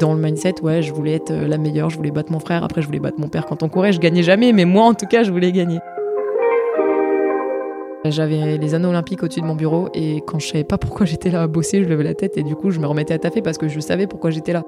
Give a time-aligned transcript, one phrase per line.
[0.00, 2.80] Dans le mindset, ouais, je voulais être la meilleure, je voulais battre mon frère, après
[2.80, 5.06] je voulais battre mon père quand on courait, je gagnais jamais, mais moi en tout
[5.06, 5.78] cas, je voulais gagner.
[8.06, 11.30] J'avais les anneaux olympiques au-dessus de mon bureau et quand je savais pas pourquoi j'étais
[11.30, 13.42] là à bosser, je levais la tête et du coup je me remettais à taffer
[13.42, 14.62] parce que je savais pourquoi j'étais là.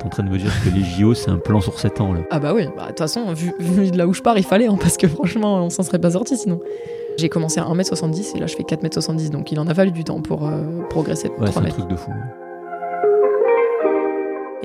[0.00, 2.12] T'es en train de me dire que les JO c'est un plan sur 7 ans
[2.12, 4.36] là Ah bah oui, bah, de toute façon, vu, vu de là où je pars,
[4.36, 6.58] il fallait hein, parce que franchement on s'en serait pas sorti sinon.
[7.18, 10.02] J'ai commencé à 1m70 et là je fais 4m70 donc il en a fallu du
[10.02, 11.28] temps pour euh, progresser.
[11.38, 12.10] Ouais, 3 c'est un truc de fou.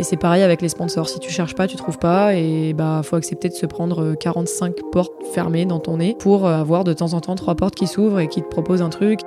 [0.01, 1.07] Et c'est pareil avec les sponsors.
[1.07, 2.33] Si tu cherches pas, tu trouves pas.
[2.33, 6.47] Et bah, faut accepter de se prendre euh, 45 portes fermées dans ton nez pour
[6.47, 8.89] euh, avoir de temps en temps trois portes qui s'ouvrent et qui te proposent un
[8.89, 9.19] truc.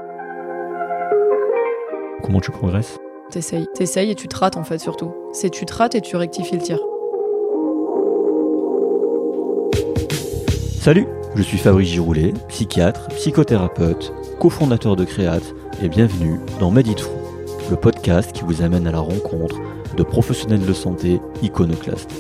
[2.25, 2.99] Comment tu progresses?
[3.31, 3.69] T'essayes.
[3.73, 5.13] T'essayes et tu te rates en fait surtout.
[5.33, 6.81] C'est tu te rates et tu rectifies le tir.
[10.81, 11.07] Salut,
[11.37, 15.55] je suis Fabrice Giroulet, psychiatre, psychothérapeute, cofondateur de Créate
[15.85, 16.97] et bienvenue dans Medit
[17.71, 19.57] le podcast qui vous amène à la rencontre
[19.95, 22.13] de professionnels de santé iconoclastes.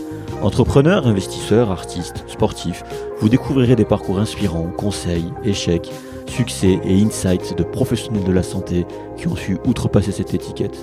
[0.42, 2.84] Entrepreneurs, investisseurs, artistes, sportifs,
[3.18, 5.90] vous découvrirez des parcours inspirants, conseils, échecs,
[6.26, 10.76] succès et insights de professionnels de la santé qui ont su outrepasser cette étiquette.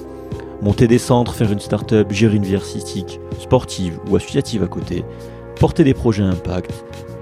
[0.62, 5.04] Monter des centres, faire une start-up, gérer une vie artistique, sportive ou associative à côté,
[5.60, 6.72] porter des projets à impact,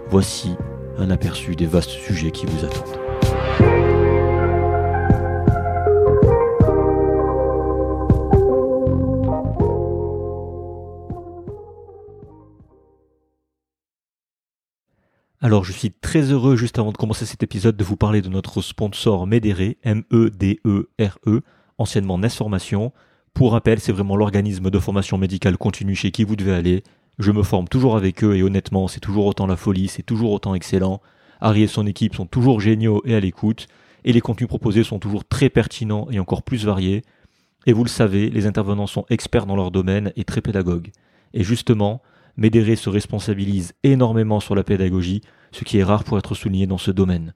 [0.09, 0.51] voici
[0.97, 2.98] un aperçu des vastes sujets qui vous attendent.
[15.41, 18.27] Alors, je suis très heureux, juste avant de commencer cet épisode, de vous parler de
[18.27, 21.41] notre sponsor Medere, M-E-D-E-R-E,
[21.77, 22.91] anciennement NES Formation.
[23.33, 26.83] Pour rappel, c'est vraiment l'organisme de formation médicale continue chez qui vous devez aller.
[27.19, 30.33] Je me forme toujours avec eux et honnêtement, c'est toujours autant la folie, c'est toujours
[30.33, 30.99] autant excellent.
[31.39, 33.67] Harry et son équipe sont toujours géniaux et à l'écoute,
[34.03, 37.05] et les contenus proposés sont toujours très pertinents et encore plus variés.
[37.65, 40.91] Et vous le savez, les intervenants sont experts dans leur domaine et très pédagogues.
[41.33, 42.01] Et justement,
[42.39, 45.19] Médéré se responsabilise énormément sur la pédagogie,
[45.51, 47.33] ce qui est rare pour être souligné dans ce domaine.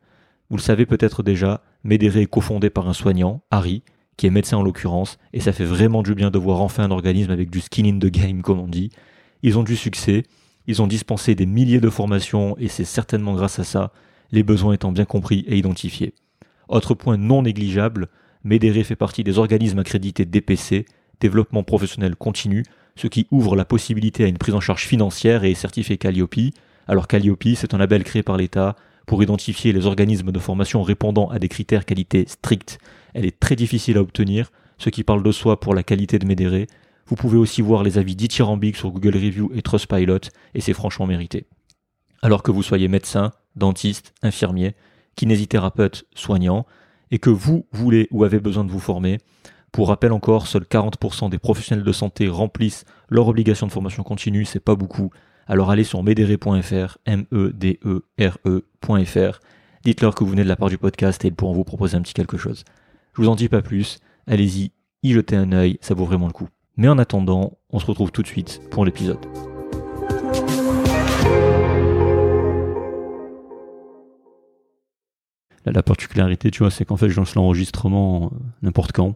[0.50, 3.84] Vous le savez peut-être déjà, Médéré est cofondé par un soignant, Harry,
[4.16, 6.92] qui est médecin en l'occurrence, et ça fait vraiment du bien de voir enfin un
[6.92, 8.92] organisme avec du skin in the game, comme on dit.
[9.42, 10.24] Ils ont du succès,
[10.68, 13.92] ils ont dispensé des milliers de formations, et c'est certainement grâce à ça,
[14.32, 16.14] les besoins étant bien compris et identifiés.
[16.70, 18.08] Autre point non négligeable,
[18.46, 20.86] Médéré fait partie des organismes accrédités DPC,
[21.20, 22.64] développement professionnel continu,
[22.96, 26.36] ce qui ouvre la possibilité à une prise en charge financière et est certifié Calliope.
[26.88, 31.30] Alors Calliope, c'est un label créé par l'État pour identifier les organismes de formation répondant
[31.30, 32.80] à des critères qualité stricts.
[33.14, 36.26] Elle est très difficile à obtenir, ce qui parle de soi pour la qualité de
[36.26, 36.68] Médéré.
[37.08, 41.06] Vous pouvez aussi voir les avis dithyrambiques sur Google Review et Trustpilot, et c'est franchement
[41.06, 41.46] mérité.
[42.22, 44.76] Alors que vous soyez médecin, dentiste, infirmier,
[45.16, 46.66] kinésithérapeute, soignant,
[47.12, 49.20] et que vous voulez ou avez besoin de vous former,
[49.74, 54.46] pour rappel encore, seuls 40% des professionnels de santé remplissent leur obligation de formation continue,
[54.46, 55.10] c'est pas beaucoup.
[55.48, 58.60] Alors allez sur medere.fr, E M-E-D-E-R-E.fr,
[59.84, 62.04] dites-leur que vous venez de la part du podcast et ils pourront vous proposer un
[62.04, 62.64] petit quelque chose.
[63.14, 63.98] Je vous en dis pas plus,
[64.28, 66.50] allez-y, y jetez un œil, ça vaut vraiment le coup.
[66.78, 69.26] Mais en attendant, on se retrouve tout de suite pour l'épisode.
[75.66, 79.16] La particularité, tu vois, c'est qu'en fait, je lance l'enregistrement euh, n'importe quand.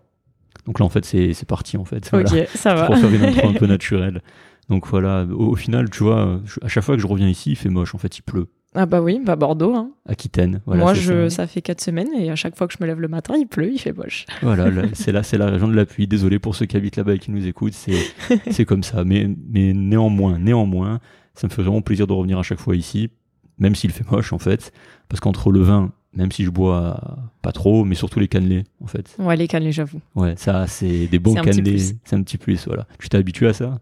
[0.67, 2.07] Donc là, en fait, c'est parti, en fait.
[2.11, 2.29] Voilà.
[2.29, 2.85] Ok, ça va.
[2.87, 4.21] Pour faire une intro un peu naturelle.
[4.69, 7.51] Donc voilà, au, au final, tu vois, je- à chaque fois que je reviens ici,
[7.51, 7.95] il fait moche.
[7.95, 8.47] En fait, il pleut.
[8.75, 9.73] Ah bah oui, bah Bordeaux.
[9.73, 9.91] Hein.
[10.07, 10.61] Aquitaine.
[10.65, 11.47] Voilà, Moi, je, ça.
[11.47, 13.71] fait 4 semaines et à chaque fois que je me lève le matin, il pleut,
[13.71, 14.25] il fait moche.
[14.41, 16.05] Voilà, là, c'est là, c'est la région de l'appui.
[16.05, 17.73] Désolé pour ceux qui habitent là-bas et qui nous écoutent.
[17.73, 17.97] C'est,
[18.51, 19.05] c'est comme ça.
[19.05, 20.99] Mais, mais néanmoins, néanmoins,
[21.33, 23.09] ça me fait vraiment plaisir de revenir à chaque fois ici,
[23.57, 24.73] même s'il fait moche en fait,
[25.07, 26.99] parce qu'entre le vin, même si je bois
[27.41, 29.15] pas trop, mais surtout les cannelés en fait.
[29.19, 30.01] Ouais, les cannelés, j'avoue.
[30.15, 31.79] Ouais, ça, c'est des bons C'est un petit cannelés.
[32.03, 32.87] C'est un petit plus, voilà.
[32.99, 33.79] Tu t'es habitué à ça?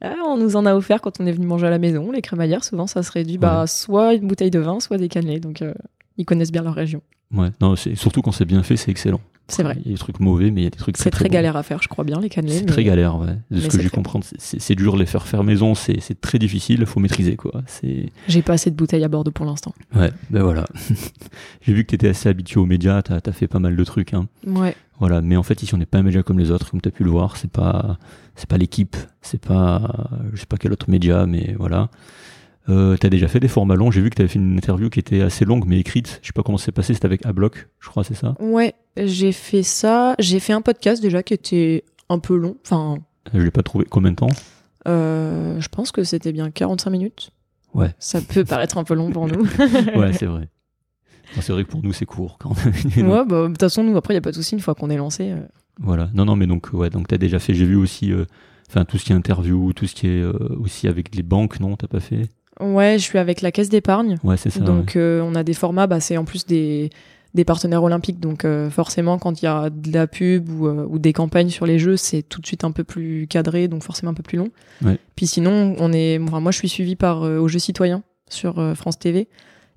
[0.00, 2.10] Ah, on nous en a offert quand on est venu manger à la maison.
[2.10, 5.38] Les crémaillères, souvent, ça se réduit bah, soit une bouteille de vin, soit des cannelés.
[5.38, 5.74] Donc, euh,
[6.16, 7.02] ils connaissent bien leur région.
[7.32, 9.20] Ouais, non, surtout quand c'est bien fait, c'est excellent.
[9.48, 9.76] C'est vrai.
[9.84, 11.24] Il y a des trucs mauvais, mais il y a des trucs très C'est très
[11.28, 11.32] bons.
[11.32, 12.52] galère à faire, je crois bien, les cannelés.
[12.54, 13.26] C'est mais- très galère, ouais.
[13.26, 16.20] De mais ce que j'ai très compris, c'est dur de les faire faire maison, c'est
[16.20, 17.62] très difficile, il faut maîtriser, quoi.
[18.28, 19.74] J'ai pas assez de bouteilles à Bordeaux pour l'instant.
[19.94, 20.64] Ouais, ben voilà.
[21.62, 23.84] j'ai vu que tu étais assez habitué aux médias, t'as as fait pas mal de
[23.84, 24.26] trucs, hein.
[24.46, 24.74] Ouais.
[25.00, 26.88] Voilà, mais en fait, ici, on n'est pas un média comme les autres, comme tu
[26.88, 27.36] as pu le voir.
[27.36, 27.98] C'est pas,
[28.36, 31.88] c'est pas l'équipe, c'est pas, je sais pas quel autre média, mais voilà.
[32.68, 33.90] Euh, t'as déjà fait des formats longs.
[33.90, 36.20] J'ai vu que t'avais fait une interview qui était assez longue, mais écrite.
[36.22, 36.94] Je sais pas comment c'est passé.
[36.94, 38.34] C'était avec Ablock, je crois, c'est ça.
[38.40, 40.14] Ouais, j'ai fait ça.
[40.18, 42.56] J'ai fait un podcast déjà qui était un peu long.
[42.64, 42.98] Enfin,
[43.34, 43.84] Je l'ai pas trouvé.
[43.88, 44.28] Combien de temps
[44.88, 47.30] euh, je pense que c'était bien 45 minutes.
[47.74, 47.94] Ouais.
[47.98, 49.44] Ça peut paraître un peu long pour nous.
[49.96, 50.48] Ouais, c'est vrai.
[51.40, 52.50] C'est vrai que pour nous, c'est court quand
[52.96, 54.54] Ouais, bah, de toute façon, nous, après, il n'y a pas de souci.
[54.54, 55.40] Une fois qu'on est lancé, euh,
[55.80, 56.10] Voilà.
[56.12, 57.54] Non, non, mais donc, ouais, donc t'as déjà fait.
[57.54, 58.26] J'ai vu aussi, euh,
[58.68, 61.58] enfin, tout ce qui est interview, tout ce qui est euh, aussi avec les banques,
[61.60, 62.28] non T'as pas fait
[62.62, 64.18] Ouais, je suis avec la caisse d'épargne.
[64.22, 64.60] Ouais, c'est ça.
[64.60, 66.90] Donc, euh, on a des formats, bah, c'est en plus des,
[67.34, 68.20] des partenaires olympiques.
[68.20, 71.48] Donc, euh, forcément, quand il y a de la pub ou, euh, ou des campagnes
[71.48, 74.22] sur les jeux, c'est tout de suite un peu plus cadré, donc forcément un peu
[74.22, 74.50] plus long.
[74.84, 74.98] Ouais.
[75.16, 78.54] Puis sinon, on est, enfin, moi, je suis suivie par euh, Aux Jeux Citoyens sur
[78.76, 79.28] France TV.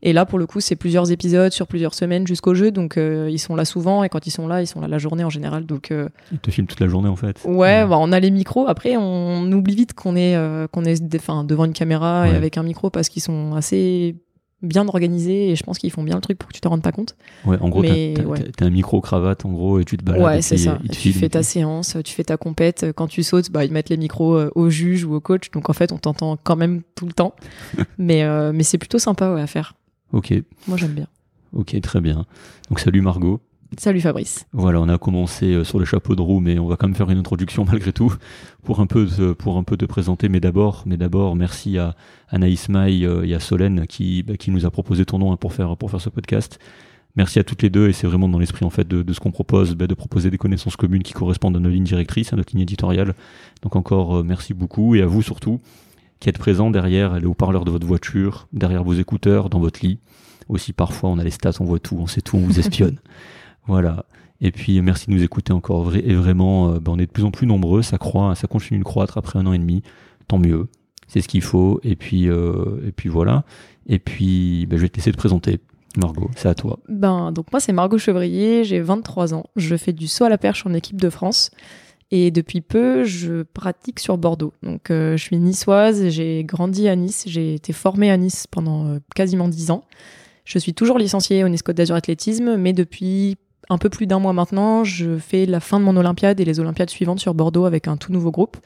[0.07, 2.69] Et là, pour le coup, c'est plusieurs épisodes sur plusieurs semaines jusqu'au jeu.
[2.72, 4.04] Donc, euh, ils sont là souvent.
[4.04, 5.66] Et quand ils sont là, ils sont là la journée en général.
[5.66, 7.40] Donc, euh, Ils te filment toute la journée en fait.
[7.44, 8.68] Ouais, bah, on a les micros.
[8.68, 12.63] Après, on oublie vite qu'on est, euh, qu'on est devant une caméra et avec un
[12.63, 14.16] micro parce qu'ils sont assez
[14.62, 16.81] bien organisés et je pense qu'ils font bien le truc pour que tu te rendes
[16.81, 17.16] pas compte.
[17.46, 17.88] Ouais, en gros, t'as-
[18.24, 18.40] ouais.
[18.62, 20.22] un micro cravate en gros et tu te balades.
[20.24, 20.78] ouais, c'est ça.
[20.84, 21.19] ils te Tu filment.
[21.19, 22.86] fais ta séance, tu fais ta compète.
[22.96, 25.50] Quand tu sautes, bah, ils mettent les micros euh, au juge ou au coach.
[25.52, 27.36] Donc en fait, on t'entend quand même tout le temps.
[27.98, 29.74] mais euh, mais c'est plutôt sympa ouais, à faire.
[30.13, 30.34] Ok,
[30.68, 31.07] Moi, j'aime bien.
[31.54, 32.25] ok, très bien.
[32.69, 33.42] Donc salut Margot.
[33.78, 34.46] Salut Fabrice.
[34.54, 36.96] Voilà, on a commencé euh, sur le chapeau de roue, mais on va quand même
[36.96, 38.13] faire une introduction malgré tout
[38.63, 40.30] pour un peu te, pour un peu te présenter.
[40.30, 41.96] Mais d'abord, mais d'abord, merci à
[42.30, 45.38] Anaïs Maille euh, et à Solène qui, bah, qui nous a proposé ton nom hein,
[45.38, 46.60] pour faire pour faire ce podcast.
[47.18, 49.19] Merci à toutes les deux et c'est vraiment dans l'esprit en fait de, de ce
[49.19, 52.36] qu'on propose, bah, de proposer des connaissances communes qui correspondent à nos lignes directrices, à
[52.36, 53.13] notre ligne éditoriale.
[53.62, 55.60] Donc encore euh, merci beaucoup et à vous surtout
[56.25, 60.00] qui êtes présents derrière les haut-parleurs de votre voiture, derrière vos écouteurs, dans votre lit.
[60.50, 62.98] Aussi parfois on a les stats, on voit tout, on sait tout, on vous espionne.
[63.68, 64.06] Voilà.
[64.42, 67.24] Et puis merci de nous écouter encore et vraiment, euh, ben, on est de plus
[67.24, 69.83] en plus nombreux, ça croît, ça continue de croître après un an et demi,
[70.27, 70.68] tant mieux,
[71.07, 71.80] c'est ce qu'il faut.
[71.83, 73.44] Et puis euh, et puis voilà.
[73.86, 75.60] Et puis ben, je vais te laisser te présenter,
[75.95, 76.80] Margot, c'est à toi.
[76.89, 79.45] Ben, donc moi, c'est Margot Chevrier, j'ai 23 ans.
[79.56, 81.51] Je fais du saut à la perche en équipe de France.
[82.12, 84.54] Et depuis peu, je pratique sur Bordeaux.
[84.62, 88.86] Donc, euh, je suis niçoise, j'ai grandi à Nice, j'ai été formée à Nice pendant
[88.88, 89.84] euh, quasiment 10 ans.
[90.46, 93.38] Je suis toujours licenciée au Nice Côte d'Azur Athlétisme, mais depuis
[93.69, 96.60] un peu plus d'un mois maintenant, je fais la fin de mon Olympiade et les
[96.60, 98.57] Olympiades suivantes sur Bordeaux avec un tout nouveau groupe.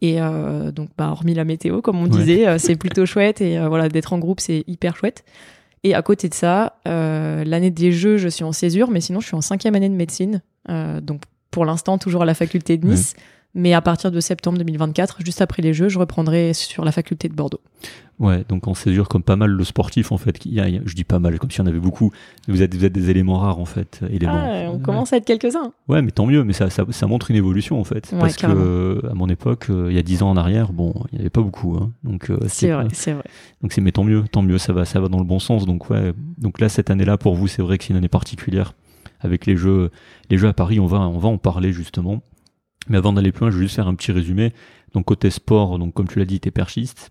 [0.00, 2.08] Et euh, donc, bah, hormis la météo, comme on Ouais.
[2.24, 3.42] disait, c'est plutôt chouette.
[3.42, 5.24] Et voilà, d'être en groupe, c'est hyper chouette.
[5.84, 9.26] Et à côté de ça, l'année des Jeux, je suis en césure, mais sinon, je
[9.26, 10.40] suis en cinquième année de médecine.
[10.68, 13.14] Donc, pour l'instant, toujours à la faculté de Nice.
[13.52, 17.28] Mais à partir de septembre 2024, juste après les Jeux, je reprendrai sur la faculté
[17.28, 17.58] de Bordeaux.
[18.20, 20.44] Ouais, donc on césure comme pas mal le sportif en fait.
[20.44, 22.12] Il y a- je dis pas mal, comme si on avait beaucoup.
[22.46, 24.02] Vous êtes, vous êtes des éléments rares en fait.
[24.08, 24.34] Éléments.
[24.40, 25.72] Ah, on commence à être quelques-uns.
[25.88, 28.08] Ouais, mais tant mieux, mais ça, ça, ça montre une évolution en fait.
[28.12, 28.60] Ouais, parce que carrément.
[28.62, 31.20] euh, à mon époque, euh, il y a 10 ans en arrière, bon, il n'y
[31.22, 31.76] avait pas beaucoup.
[31.76, 31.90] Hein.
[32.04, 33.24] Donc euh, C'est vrai, c'est vrai.
[33.62, 35.64] Donc c'est mais tant mieux, tant mieux, ça va, ça va dans le bon sens.
[35.66, 38.74] Donc ouais, donc là cette année-là pour vous, c'est vrai que c'est une année particulière
[39.20, 39.90] avec les jeux,
[40.30, 40.80] les jeux à Paris.
[40.80, 42.22] On va, on va en parler justement.
[42.88, 44.52] Mais avant d'aller plus loin, je vais juste faire un petit résumé.
[44.94, 47.10] Donc côté sport, donc comme tu l'as dit, t'es perchiste.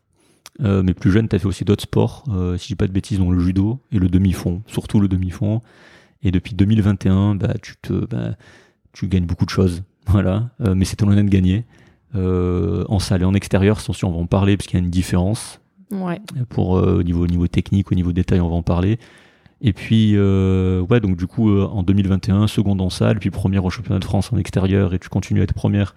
[0.62, 2.92] Euh, mais plus jeune, t'as fait aussi d'autres sports, euh, si je dis pas de
[2.92, 5.62] bêtises, dont le judo et le demi-fond, surtout le demi-fond.
[6.22, 8.36] Et depuis 2021, bah tu te, bah,
[8.92, 10.50] tu gagnes beaucoup de choses, voilà.
[10.62, 11.66] Euh, mais c'est ton honnête de gagner.
[12.16, 14.92] En salle et en extérieur, attention, on va en parler parce qu'il y a une
[14.92, 15.62] différence
[15.92, 16.20] Ouais.
[16.50, 19.00] pour au niveau au niveau technique, au niveau détail, on va en parler.
[19.62, 23.66] Et puis euh, ouais, donc du coup euh, en 2021, seconde en salle, puis première
[23.66, 25.96] au championnat de France en extérieur, et tu continues à être première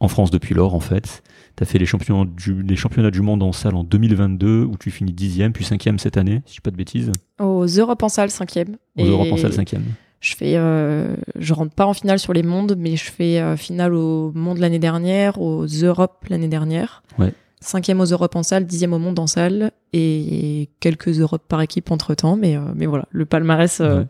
[0.00, 1.22] en France depuis lors en fait.
[1.56, 4.76] Tu as fait les championnats, du, les championnats du monde en salle en 2022 où
[4.78, 7.10] tu finis dixième, puis cinquième cette année, si je dis pas de bêtises.
[7.40, 8.76] Aux Europes en salle, cinquième.
[8.96, 9.84] Aux Et Europes en salle cinquième.
[10.20, 13.94] Je fais, euh, je rentre pas en finale sur les mondes, mais je fais finale
[13.94, 17.02] au monde l'année dernière, aux Europes l'année dernière.
[17.18, 17.32] Ouais.
[17.60, 21.90] Cinquième aux Europes en salle, dixième au monde en salle, et quelques Europes par équipe
[21.90, 22.36] entre temps.
[22.36, 24.06] Mais, euh, mais voilà, le palmarès, euh, Ouais.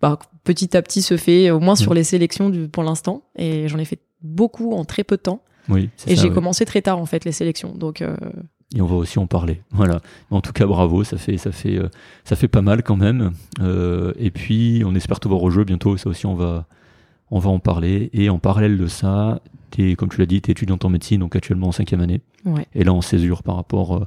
[0.00, 3.22] bah, petit à petit se fait, au moins sur les sélections du, pour l'instant.
[3.36, 5.42] Et j'en ai fait beaucoup en très peu de temps.
[5.68, 6.34] Oui, Et j'ai ouais.
[6.34, 7.74] commencé très tard en fait les sélections.
[7.74, 8.16] Donc euh,
[8.74, 9.60] et on va aussi en parler.
[9.72, 10.00] Voilà.
[10.30, 11.78] En tout cas, bravo, ça fait, ça fait,
[12.24, 13.32] ça fait pas mal quand même.
[14.18, 15.96] Et puis, on espère te voir au jeu bientôt.
[15.98, 16.66] Ça aussi, on va,
[17.30, 18.08] on va en parler.
[18.14, 19.40] Et en parallèle de ça,
[19.70, 22.20] t'es, comme tu l'as dit, t'es étudiante en médecine, donc actuellement en cinquième année.
[22.44, 22.66] ouais.
[22.74, 24.04] Et là, en césure par rapport, euh,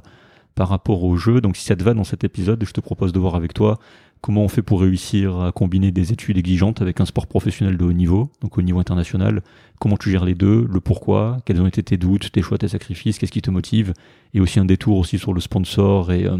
[0.54, 1.40] par rapport au jeu.
[1.40, 3.78] Donc, si ça te va dans cet épisode, je te propose de voir avec toi
[4.20, 7.84] comment on fait pour réussir à combiner des études exigeantes avec un sport professionnel de
[7.84, 9.42] haut niveau, donc au niveau international.
[9.80, 12.68] Comment tu gères les deux, le pourquoi, quels ont été tes doutes, tes choix, tes
[12.68, 13.94] sacrifices, qu'est-ce qui te motive,
[14.34, 16.36] et aussi un détour aussi sur le sponsor et, euh,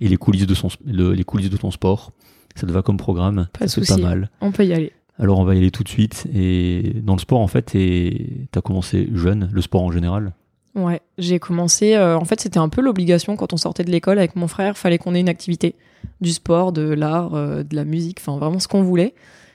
[0.00, 2.12] et les coulisses de son, le- les coulisses de ton sport.
[2.54, 3.92] Ça te va comme programme, Pas de ça souci.
[3.94, 4.30] pas mal.
[4.40, 4.92] On peut y aller.
[5.18, 6.26] Alors on va y aller tout de suite.
[6.34, 10.32] Et dans le sport, en fait, tu as commencé jeune, le sport en général.
[10.74, 11.94] Ouais, j'ai commencé.
[11.94, 14.76] euh, en fait, c'était un peu l'obligation quand on sortait de l'école avec mon frère.
[14.78, 15.74] Fallait qu'on ait une activité,
[16.20, 19.14] du sport, de l'art, euh, de la musique, enfin vraiment ce qu'on voulait.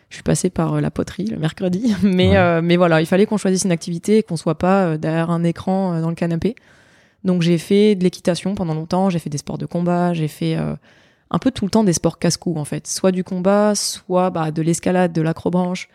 [0.10, 2.62] Je suis passée par euh, la poterie le mercredi, mais Ouais.
[2.62, 6.02] mais voilà, il fallait qu'on choisisse une activité et qu'on soit pas derrière un écran
[6.02, 6.56] dans le canapé.
[7.24, 9.10] Donc j'ai fait de l'équitation pendant longtemps.
[9.10, 10.12] J'ai fait des sports de combat.
[10.14, 10.58] J'ai fait
[11.34, 14.52] un peu tout le temps des sports casse-cou en fait, soit du combat, soit bah,
[14.52, 15.90] de l'escalade, de l'acrobranche.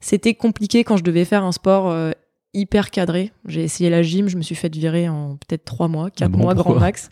[0.00, 2.10] C'était compliqué quand je devais faire un sport euh,
[2.52, 3.32] hyper cadré.
[3.46, 6.28] J'ai essayé la gym, je me suis fait virer en peut-être trois mois, quatre Ah
[6.28, 7.08] bon, mois grand max.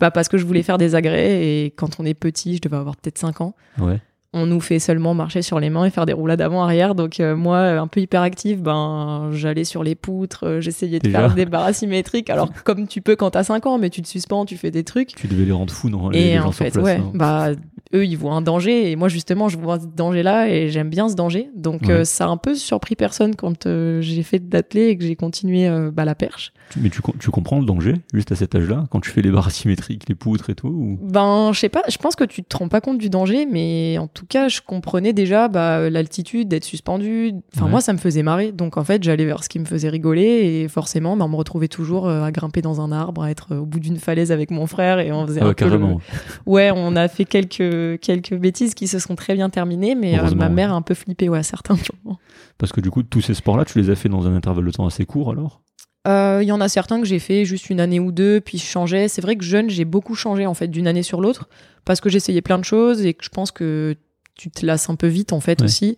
[0.00, 2.76] Bah parce que je voulais faire des agrès et quand on est petit, je devais
[2.76, 4.00] avoir peut-être 5 ans, Ouais.
[4.34, 6.94] On nous fait seulement marcher sur les mains et faire des roulades avant-arrière.
[6.94, 11.20] Donc euh, moi, un peu hyperactive, ben j'allais sur les poutres, euh, j'essayais de Déjà
[11.20, 12.28] faire des barres asymétriques.
[12.30, 14.84] Alors comme tu peux quand t'as 5 ans, mais tu te suspends, tu fais des
[14.84, 15.14] trucs.
[15.14, 16.96] Tu devais les rendre fous, non les, les Et gens en sur fait, place, ouais,
[16.96, 17.10] hein.
[17.14, 17.50] bah
[17.94, 21.08] eux ils voient un danger et moi justement je vois ce danger-là et j'aime bien
[21.08, 21.50] ce danger.
[21.54, 21.90] Donc Ouais.
[21.90, 25.16] euh, ça a un peu surpris personne quand euh, j'ai fait d'athlé et que j'ai
[25.16, 26.52] continué euh, bah, la perche.
[26.80, 29.46] Mais tu, tu comprends le danger, juste à cet âge-là, quand tu fais les barres
[29.48, 30.98] asymétriques, les poutres et tout ou...
[31.02, 33.96] Ben, je sais pas, je pense que tu te rends pas compte du danger, mais
[33.98, 37.32] en tout cas, je comprenais déjà bah, l'altitude, d'être suspendu.
[37.54, 37.70] Enfin, Ouais.
[37.70, 38.50] moi, ça me faisait marrer.
[38.50, 41.36] Donc, en fait, j'allais vers ce qui me faisait rigoler et forcément, ben, on me
[41.36, 44.66] retrouvait toujours à grimper dans un arbre, à être au bout d'une falaise avec mon
[44.66, 46.00] frère et on faisait Ah un ouais, peu le- carrément.
[46.46, 47.60] Ouais, on a fait quelques,
[48.00, 50.94] quelques bêtises qui se sont très bien terminées, mais euh, ma mère a un peu
[50.94, 52.18] flippé, ouais, à certains moments.
[52.58, 54.70] Parce que du coup, tous ces sports-là, tu les as fait dans un intervalle de
[54.70, 55.60] temps assez court alors?
[56.06, 58.58] Euh, Il y en a certains que j'ai fait juste une année ou deux, puis
[58.58, 59.08] je changeais.
[59.08, 61.48] C'est vrai que jeune, j'ai beaucoup changé en fait d'une année sur l'autre
[61.84, 63.96] parce que j'essayais plein de choses et que je pense que
[64.34, 65.64] tu te lasses un peu vite en fait Ouais.
[65.66, 65.96] aussi.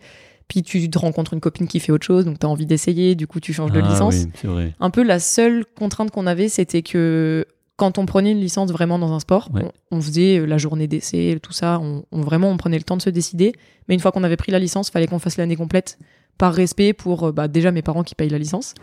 [0.49, 3.17] Puis tu te rencontres une copine qui fait autre chose, donc tu as envie d'essayer,
[3.17, 4.15] du coup tu changes de Ah licence.
[4.15, 4.75] oui, vrai.
[4.79, 7.45] Un peu la seule contrainte qu'on avait, c'était que
[7.77, 9.63] quand on prenait une licence vraiment dans un sport, Ouais.
[9.91, 12.85] on, on faisait euh, la journée d'essai, tout ça, on, on- vraiment on prenait le
[12.85, 13.53] temps de se décider.
[13.89, 15.99] Mais une fois qu'on avait pris la licence, fallait qu'on fasse l'année complète
[16.39, 18.75] par respect pour euh, bah, déjà mes parents qui payent la licence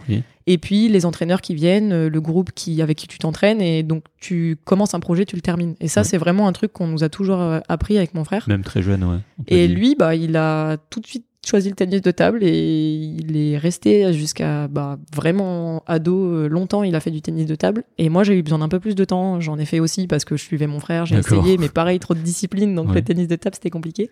[0.47, 3.83] et puis les entraîneurs qui viennent, euh, le groupe qui avec qui tu t'entraînes et
[3.83, 5.75] donc tu commences un projet, tu le termines.
[5.79, 6.05] Et ça Ouais.
[6.07, 8.45] c'est vraiment un truc qu'on nous a toujours appris avec mon frère.
[8.47, 9.17] Même très jeune, ouais.
[9.47, 13.35] Et lui, bah, il a tout de suite choisi le tennis de table et il
[13.37, 16.83] est resté jusqu'à bah, vraiment ado euh, longtemps.
[16.83, 17.83] Il a fait du tennis de table.
[17.97, 19.39] Et moi, j'ai eu besoin d'un peu plus de temps.
[19.41, 22.13] J'en ai fait aussi parce que je suivais mon frère, j'ai essayé, mais pareil, trop
[22.13, 22.73] de discipline.
[22.75, 22.95] Donc Ouais.
[22.95, 24.09] le tennis de table, c'était compliqué.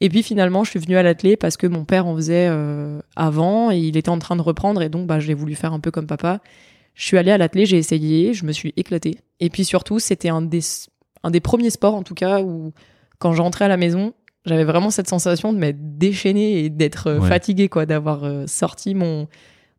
[0.00, 3.00] Et puis finalement, je suis venue à l'athlé parce que mon père en faisait euh,
[3.14, 4.82] avant et il était en train de reprendre.
[4.82, 6.40] Et donc, bah, j'ai voulu faire un peu comme papa.
[6.94, 9.18] Je suis allée à l'athlé, j'ai essayé, je me suis éclatée.
[9.40, 10.60] Et puis surtout, c'était un des,
[11.22, 12.72] un des premiers sports, en tout cas, où
[13.18, 14.14] quand je rentrais à la maison,
[14.44, 17.28] j'avais vraiment cette sensation de m'être déchaînée et d'être euh, Ouais.
[17.28, 19.26] fatiguée, quoi, d'avoir euh, sorti mon,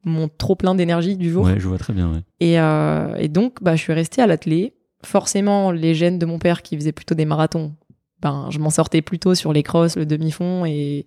[0.04, 1.46] mon trop plein d'énergie du jour.
[1.46, 2.20] Ouais, je vois très bien, ouais.
[2.40, 4.74] Et, euh, et donc, bah, je suis restée à l'athlé.
[5.04, 7.74] Forcément, les gènes de mon père qui faisait plutôt des marathons,
[8.22, 11.06] ben, je m'en sortais plutôt sur les crosses, le demi-fond, et...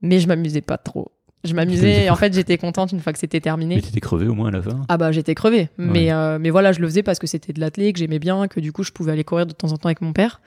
[0.00, 1.12] mais je m'amusais pas trop.
[1.44, 3.76] Je m'amusais, en fait, j'étais contente une fois que c'était terminé.
[3.76, 4.80] Mais t'étais crevé au moins à la fin?
[4.88, 7.60] Ah bah j'étais crevée, mais, euh, mais voilà, je le faisais parce que c'était de
[7.60, 9.88] l'athlé, que j'aimais bien, que du coup je pouvais aller courir de temps en temps
[9.88, 10.40] avec mon père.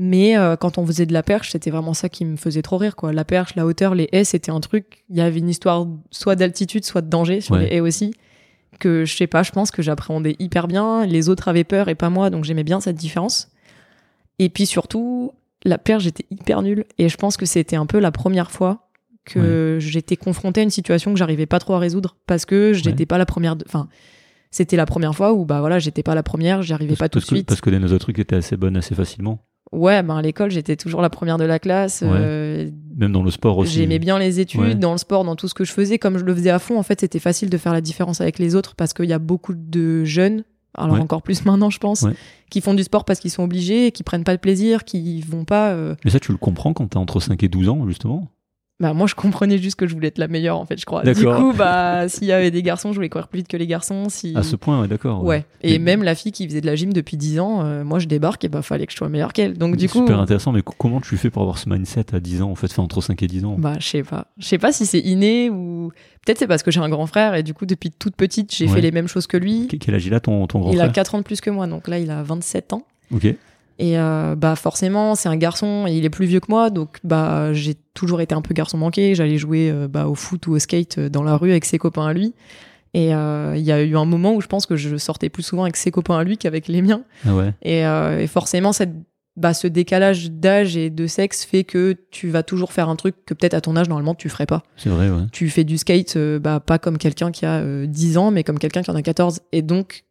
[0.00, 2.76] Mais euh, quand on faisait de la perche, c'était vraiment ça qui me faisait trop
[2.76, 3.12] rire, quoi.
[3.12, 5.04] La perche, la hauteur, les haies, c'était un truc.
[5.10, 7.68] Il y avait une histoire soit d'altitude, soit de danger sur Ouais.
[7.68, 8.14] les haies aussi.
[8.78, 11.04] Que je sais pas, je pense que j'appréhendais hyper bien.
[11.04, 13.50] Les autres avaient peur et pas moi, donc j'aimais bien cette différence.
[14.38, 15.32] Et puis surtout,
[15.64, 16.84] la perche, j'étais hyper nulle.
[16.98, 18.88] Et je pense que c'était un peu la première fois
[19.24, 23.00] que j'étais confrontée à une situation que j'arrivais pas trop à résoudre parce que j'étais
[23.00, 23.06] Ouais.
[23.06, 23.56] pas la première.
[23.56, 23.88] de- Enfin,
[24.52, 27.08] c'était la première fois où bah voilà, j'étais pas la première, j'y arrivais parce, pas
[27.10, 27.46] tout de que, suite.
[27.48, 29.40] parce que les autres trucs étaient assez bonnes assez facilement.
[29.72, 32.00] Ouais, ben à l'école, j'étais toujours la première de la classe.
[32.02, 32.08] Ouais.
[32.10, 33.74] euh, Même dans le sport aussi.
[33.74, 34.74] J'aimais bien les études, Ouais.
[34.74, 35.98] dans le sport, dans tout ce que je faisais.
[35.98, 38.38] Comme je le faisais à fond, en fait, c'était facile de faire la différence avec
[38.38, 40.44] les autres parce qu'il y a beaucoup de jeunes,
[40.74, 41.00] alors Ouais.
[41.00, 42.06] encore plus maintenant, je pense,
[42.50, 45.44] qui font du sport parce qu'ils sont obligés, qui prennent pas de plaisir, qui vont
[45.44, 45.70] pas.
[45.72, 48.28] euh, Mais ça, tu le comprends quand t'es entre 5 et 12 ans, justement?
[48.80, 51.02] Bah, moi, je comprenais juste que je voulais être la meilleure, en fait, je crois.
[51.02, 53.66] Du coup, bah, s'il y avait des garçons, je voulais courir plus vite que les
[53.66, 54.08] garçons.
[54.08, 54.32] Si...
[54.36, 55.24] À ce point, ouais, d'accord.
[55.24, 55.44] Ouais.
[55.62, 58.06] Et même la fille qui faisait de la gym depuis 10 ans, euh, moi, je
[58.06, 59.58] débarque et bah, fallait que je sois meilleure qu'elle.
[59.58, 59.98] Donc, du coup.
[59.98, 62.54] Super intéressant, mais co- comment tu fais pour avoir ce mindset à 10 ans, en
[62.54, 63.56] fait, enfin, entre 5 et 10 ans?
[63.58, 64.28] Bah, je sais pas.
[64.38, 65.90] Je sais pas si c'est inné ou.
[66.24, 68.66] Peut-être c'est parce que j'ai un grand frère et du coup, depuis toute petite, j'ai
[68.66, 68.74] Ouais.
[68.74, 69.66] fait les mêmes choses que lui.
[69.66, 70.92] Que- Quel âge il a ton, ton grand Il a frère?
[70.92, 72.82] 4 ans de plus que moi, donc là, il a 27 ans.
[73.12, 73.26] Ok.
[73.78, 76.98] Et euh, bah forcément, c'est un garçon, et il est plus vieux que moi, donc
[77.04, 79.14] bah j'ai toujours été un peu garçon manqué.
[79.14, 81.78] J'allais jouer euh, bah, au foot ou au skate euh, dans la rue avec ses
[81.78, 82.34] copains à lui.
[82.94, 85.42] Et euh, il y a eu un moment où je pense que je sortais plus
[85.42, 87.02] souvent avec ses copains à lui qu'avec les miens.
[87.26, 87.54] Ah ouais.
[87.62, 88.94] Et, euh, et forcément, cette,
[89.36, 93.14] bah, ce décalage d'âge et de sexe fait que tu vas toujours faire un truc
[93.26, 94.64] que peut-être à ton âge, normalement, tu ferais pas.
[94.76, 95.26] C'est vrai, ouais.
[95.32, 98.58] Tu fais du skate, bah, pas comme quelqu'un qui a euh, 10 ans, mais comme
[98.58, 99.40] quelqu'un qui en a 14.
[99.52, 100.04] Et donc,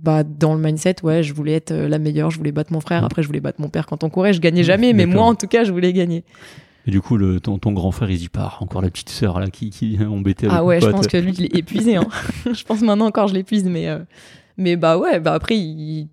[0.00, 2.80] bah, dans le mindset, ouais, je voulais être euh, la meilleure, je voulais battre mon
[2.80, 3.06] frère, Mm.
[3.06, 5.34] après je voulais battre mon père quand on courait, je gagnais jamais, mais moi, en
[5.34, 6.24] tout cas, je voulais gagner.
[6.86, 8.58] Et du coup, le, ton, ton grand frère, il y part.
[8.60, 11.16] Encore la petite sœur, là, qui, qui vient embêter avec Ah ouais, je pense que
[11.16, 11.96] lui, je l'ai épuisé.
[11.96, 12.06] Hein.
[12.52, 14.00] je pense maintenant encore, je l'épuise, mais, euh,
[14.58, 16.08] mais bah ouais, bah après, il-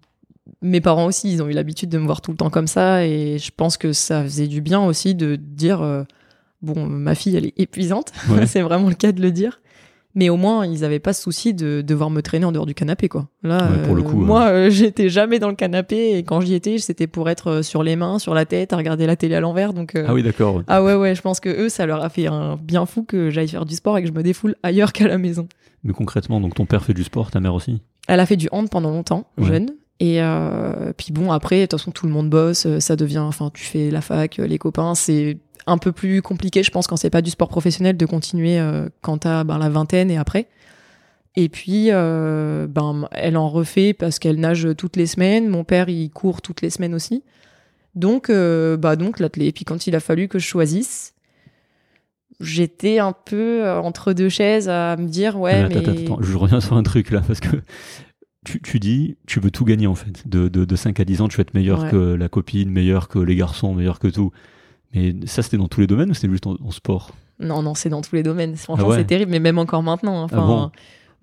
[0.62, 3.06] mes parents aussi, ils ont eu l'habitude de me voir tout le temps comme ça,
[3.06, 6.04] et je pense que ça faisait du bien aussi de dire, euh,
[6.62, 8.46] bon, ma fille, elle est épuisante, Ouais.
[8.48, 9.60] c'est vraiment le cas de le dire.
[10.14, 12.74] Mais au moins, ils avaient pas ce souci de devoir me traîner en dehors du
[12.74, 13.28] canapé, quoi.
[13.44, 16.42] Là, Ouais, pour le euh, coup, moi, euh, j'étais jamais dans le canapé et quand
[16.42, 19.16] j'y étais, c'était pour être euh, sur les mains, sur la tête, à regarder la
[19.16, 19.74] télé à l'envers.
[19.74, 20.64] Donc, euh, Ah oui, d'accord.
[20.68, 23.30] ah ouais, ouais, je pense que eux, ça leur a fait un bien fou que
[23.30, 25.48] j'aille faire du sport et que je me défoule ailleurs qu'à la maison.
[25.84, 27.82] Mais concrètement, donc ton père fait du sport, ta mère aussi?
[28.08, 29.46] Elle a fait du hand pendant longtemps, Ouais.
[29.48, 29.70] jeune.
[30.04, 30.20] Et
[30.98, 33.92] puis bon, après, de toute façon, tout le monde bosse, ça devient, enfin, tu fais
[33.92, 35.38] la fac, les copains, c'est
[35.68, 38.90] un peu plus compliqué, je pense, quand c'est pas du sport professionnel, de continuer euh,
[39.02, 40.48] quand t'as ben, la vingtaine et après.
[41.36, 45.48] Et puis, euh, ben, elle en refait parce qu'elle nage toutes les semaines.
[45.48, 47.24] Mon père, il court toutes les semaines aussi.
[47.96, 49.48] Donc, euh, bah donc l'athlète.
[49.48, 51.14] Et puis quand il a fallu que je choisisse,
[52.40, 56.02] j'étais un peu euh, entre deux chaises à me dire ouais, Mais mais, attends, attends,
[56.02, 57.58] attends, je reviens sur un truc là, parce que
[58.46, 60.28] tu, tu dis, tu veux tout gagner en fait.
[60.28, 61.92] De, de, de 5 à 10 ans, tu veux être meilleur Ouais.
[61.92, 64.32] que la copine, meilleur que les garçons, meilleur que tout.
[64.94, 67.12] Mais ça, c'était dans tous les domaines ou c'était juste en, en sport?
[67.40, 68.56] Non, non, c'est dans tous les domaines.
[68.56, 70.22] Franchement, Ah ouais c'est terrible, mais même encore maintenant.
[70.22, 70.26] hein.
[70.26, 70.72] Enfin, Ah bon?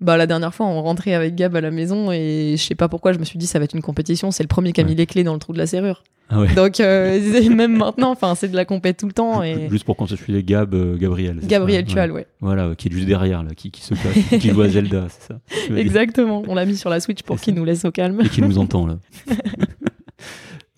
[0.01, 2.87] bah, la dernière fois, on rentrait avec Gab à la maison et je sais pas
[2.89, 4.31] pourquoi, je me suis dit, ça va être une compétition.
[4.31, 4.95] C'est le premier qui a mis Ouais.
[4.97, 6.03] les clés dans le trou de la serrure.
[6.31, 6.53] Ah ouais.
[6.53, 9.41] Donc, euh, même maintenant, enfin, c'est de la compète tout le temps.
[9.43, 9.67] Et...
[9.69, 11.39] Juste pour quand les Gab, euh, Gabriel.
[11.43, 12.27] Gabriel Tual, ouais.
[12.41, 15.27] Voilà, qui est juste derrière, là, qui, qui se cache, qui joue à Zelda, c'est
[15.33, 15.39] ça
[15.75, 16.43] Exactement.
[16.47, 18.21] On l'a mis sur la Switch pour qu'il nous laisse au calme.
[18.23, 18.97] Et qui nous entend, là.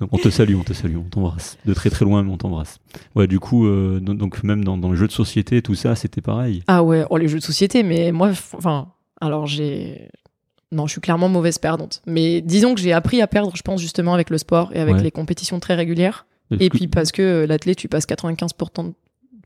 [0.02, 1.58] donc on te salue, on te salue, on t'embrasse.
[1.66, 2.80] De très très loin, mais on t'embrasse.
[3.16, 6.20] Ouais, du coup, euh, donc- même dans, dans le jeu de société, tout ça, c'était
[6.22, 6.64] pareil.
[6.68, 8.90] Ah ouais, oh, les jeux de société, mais moi, enfin,
[9.22, 10.10] alors j'ai.
[10.74, 12.02] Non, je suis clairement mauvaise perdante.
[12.08, 14.96] Mais disons que j'ai appris à perdre, je pense, justement, avec le sport et avec
[14.96, 15.04] Ouais.
[15.04, 16.26] les compétitions très régulières.
[16.60, 18.94] Et que- puis parce que euh, l'athlète, tu passes 95%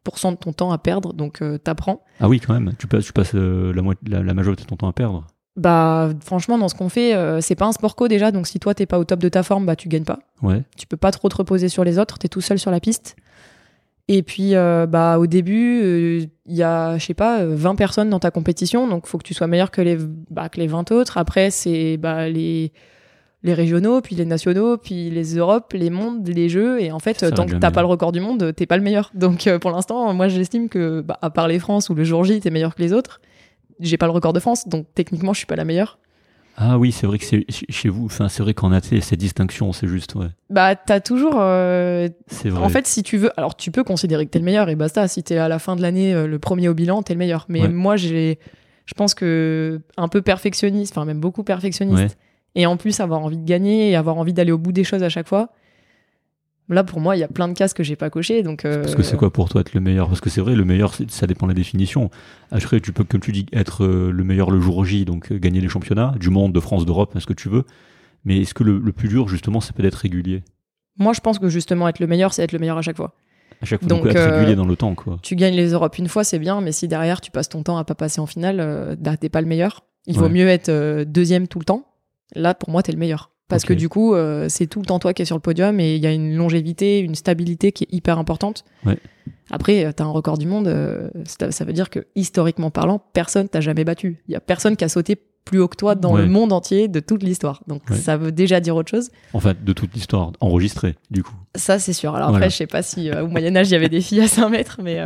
[0.03, 2.03] pourcent de ton temps à perdre, donc euh, t'apprends.
[2.19, 3.74] Ah oui, quand même, tu passes, tu passes euh,
[4.07, 5.25] la, la majorité de ton temps à perdre.
[5.55, 8.59] Bah, franchement, dans ce qu'on fait, euh, c'est pas un sport co déjà, donc si
[8.59, 10.19] toi t'es pas au top de ta forme, bah tu gagnes pas.
[10.41, 10.63] Ouais.
[10.77, 13.15] Tu peux pas trop te reposer sur les autres, t'es tout seul sur la piste.
[14.07, 17.75] Et puis, euh, bah, au début, euh, il y a, je sais pas, euh, 20
[17.75, 19.97] personnes dans ta compétition, donc faut que tu sois meilleur que les,
[20.29, 21.17] bah, que les 20 autres.
[21.17, 22.71] Après, c'est bah, les,
[23.41, 26.79] les régionaux, puis les nationaux, puis les Europes, les mondes, les jeux.
[26.81, 27.88] Et en fait, Ça tant que t'as pas là.
[27.88, 29.09] le record du monde, t'es pas le meilleur.
[29.15, 32.24] Donc, euh, pour l'instant, moi, j'estime que, bah, à part les France où le jour
[32.24, 33.21] J, t'es meilleur que les autres,
[33.79, 36.00] j'ai pas le record de France, donc techniquement, je suis pas la meilleure.
[36.57, 39.18] Ah oui, c'est vrai que c'est ch- chez vous, enfin, c'est vrai qu'en athlète, ces
[39.18, 40.27] distinctions, c'est juste, ouais.
[40.50, 42.64] Bah, t'as toujours, euh, C'est vrai.
[42.64, 45.07] En fait, si tu veux, alors tu peux considérer que t'es le meilleur et basta.
[45.09, 47.46] Si t'es à la fin de l'année euh, le premier au bilan, t'es le meilleur.
[47.50, 47.68] Mais Ouais.
[47.68, 48.40] moi, j'ai,
[48.85, 52.09] je pense que un peu perfectionniste, enfin même beaucoup perfectionniste, Ouais.
[52.55, 55.03] et en plus avoir envie de gagner et avoir envie d'aller au bout des choses
[55.03, 55.50] à chaque fois.
[56.67, 58.65] Là, pour moi, il y a plein de cases que j'ai pas cochées, donc.
[58.65, 60.07] euh, Parce que c'est quoi pour toi être le meilleur?
[60.07, 62.09] Parce que c'est vrai, le meilleur, ça dépend de la définition.
[62.51, 65.37] Après, tu peux, comme tu dis, être euh, le meilleur le jour J, donc euh,
[65.37, 67.65] gagner les championnats, du monde, de France, d'Europe, ce que tu veux.
[68.23, 70.43] Mais est-ce que le, le plus dur, justement, c'est peut d'être régulier?
[70.97, 73.13] Moi, je pense que justement être le meilleur, c'est être le meilleur à chaque fois.
[73.61, 75.19] À chaque fois, Donc, donc, être euh, régulier dans le temps, quoi.
[75.21, 77.77] Tu gagnes les Europes une fois, c'est bien, mais si derrière tu passes ton temps
[77.77, 79.83] à pas passer en finale, euh, bah, t'es pas le meilleur.
[80.07, 81.85] Il vaut mieux être deuxième tout le temps.
[82.35, 83.31] Là, pour moi, t'es le meilleur.
[83.48, 85.79] Parce que du coup, euh, c'est tout le temps toi qui es sur le podium
[85.79, 88.64] et il y a une longévité, une stabilité qui est hyper importante.
[88.86, 88.98] Ouais.
[89.51, 93.48] Après, euh, t'as un record du monde, euh, ça, veut dire que historiquement parlant, personne
[93.48, 94.24] t'a jamais battu.
[94.27, 96.24] Il y a personne qui a sauté plus haut que toi dans Ouais.
[96.24, 97.62] le monde entier de toute l'histoire.
[97.68, 97.98] Donc Ouais.
[97.98, 99.12] ça veut déjà dire autre chose.
[99.34, 101.36] Enfin, de toute l'histoire, enregistrée, du coup.
[101.53, 102.16] Ça, c'est sûr.
[102.16, 102.46] Alors Voilà.
[102.46, 104.50] après, je sais pas si euh, au Moyen-Âge, il y avait des filles à 5
[104.50, 105.00] mètres, mais,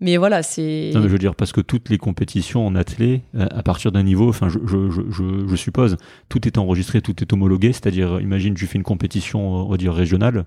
[0.00, 0.90] mais voilà, c'est.
[0.94, 3.92] Non, mais je veux dire, parce que toutes les compétitions en athlée, euh, à partir
[3.92, 5.96] d'un niveau, enfin, je, je, je, je, je suppose,
[6.28, 7.72] tout est enregistré, tout est homologué.
[7.72, 10.44] C'est-à-dire, imagine, tu fais une compétition, on va dire, régionale.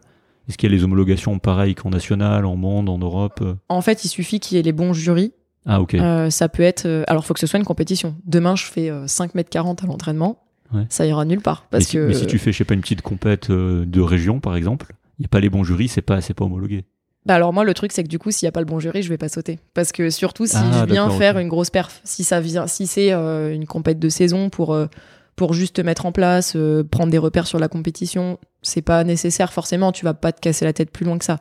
[0.48, 3.82] Est-ce qu'il y a les homologations pareilles qu'en national, en monde, en Europe euh En
[3.82, 5.32] fait, il suffit qu'il y ait les bons jurys.
[5.66, 5.94] Ah, ok.
[5.96, 6.86] Euh, ça peut être.
[6.86, 8.16] euh, alors, faut que ce soit une compétition.
[8.26, 10.44] Demain, je fais euh, 5 mètres 40 à l'entraînement.
[10.74, 10.86] Ouais.
[10.90, 11.64] Ça ira nulle part.
[11.66, 12.08] mais, Parce si, que.
[12.08, 15.24] mais si tu fais, je sais pas, une petite compète de région, par exemple, il
[15.24, 16.86] n'y a pas les bons jurys, c'est pas, c'est pas homologué.
[17.30, 18.80] Bah alors, moi, le truc, c'est que du coup, s'il n'y a pas le bon
[18.80, 19.60] jury, je vais pas sauter.
[19.76, 22.88] Parce que surtout, si Ah, je viens faire une grosse perf, si ça vient, si
[22.88, 24.74] c'est euh, une compète de saison pour.
[24.74, 24.88] euh,
[25.36, 29.06] pour juste te mettre en place, euh, prendre des repères sur la compétition, c'est pas
[29.06, 31.38] nécessaire forcément, tu vas pas te casser la tête plus loin que ça.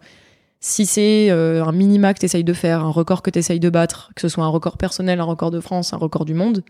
[0.61, 3.70] Si c'est un minima que tu essayes de faire, un record que tu essayes de
[3.70, 6.62] battre, que ce soit un record personnel, un record de France, un record du monde,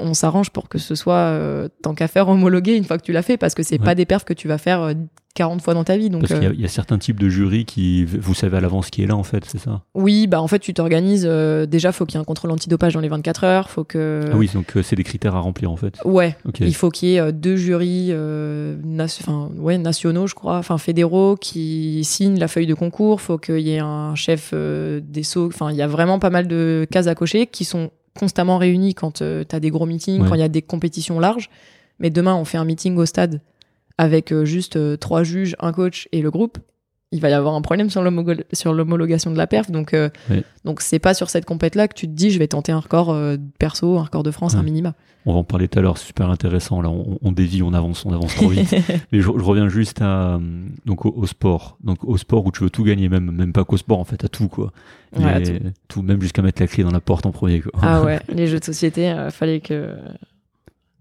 [0.00, 3.12] on s'arrange pour que ce soit, euh, tant qu'à faire, homologué une fois que tu
[3.12, 3.84] l'as fait, parce que c'est Ouais.
[3.84, 4.94] pas des perfs que tu vas faire euh,
[5.34, 6.10] 40 fois dans ta vie.
[6.10, 8.34] Donc, Parce qu'il y a- euh, il y, a certains types de jurys qui, vous
[8.34, 9.82] savez à l'avance qui est là, en fait, c'est ça?
[9.94, 11.26] Oui, bah en fait, tu t'organises.
[11.28, 13.70] euh, déjà, faut qu'il y ait un contrôle antidopage dans les 24 heures.
[13.70, 14.24] Faut que.
[14.32, 15.94] Ah oui, donc euh, c'est des critères à remplir, en fait.
[16.04, 18.12] Ouais, il faut qu'il y ait deux jurys
[18.84, 23.20] nation- enfin, ouais, nationaux, je crois, enfin fédéraux, qui signent la feuille de concours.
[23.20, 25.46] faut qu'il y ait un chef des sauts.
[25.48, 28.94] Enfin, il y a vraiment pas mal de cases à cocher qui sont constamment réunies
[28.94, 30.28] quand tu as des gros meetings, Ouais.
[30.28, 31.48] quand il y a des compétitions larges.
[32.00, 33.40] Mais demain, on fait un meeting au stade
[33.96, 36.58] avec euh, juste euh, trois juges, un coach et le groupe.
[37.10, 38.02] Il va y avoir un problème sur
[38.72, 39.70] l'homologation de la perf.
[39.70, 40.10] Donc, euh,
[40.64, 43.10] donc c'est pas sur cette compète-là que tu te dis, je vais tenter un record
[43.10, 44.94] euh, perso, un record de France, un minima.
[45.26, 46.80] On va en parler tout à l'heure, c'est super intéressant.
[46.80, 48.74] Là, on, on dévie, on avance, on avance trop vite.
[49.12, 50.38] Mais je, je reviens juste à, euh,
[50.86, 51.76] donc au, au sport.
[51.82, 54.24] Donc au sport où tu veux tout gagner, même, même pas qu'au sport, en fait,
[54.24, 54.72] à tout, quoi.
[55.16, 57.72] Ouais, à Les- tout, même jusqu'à mettre la clé dans la porte en premier, quoi.
[57.82, 59.94] Ah ouais, les jeux de société, euh, fallait que.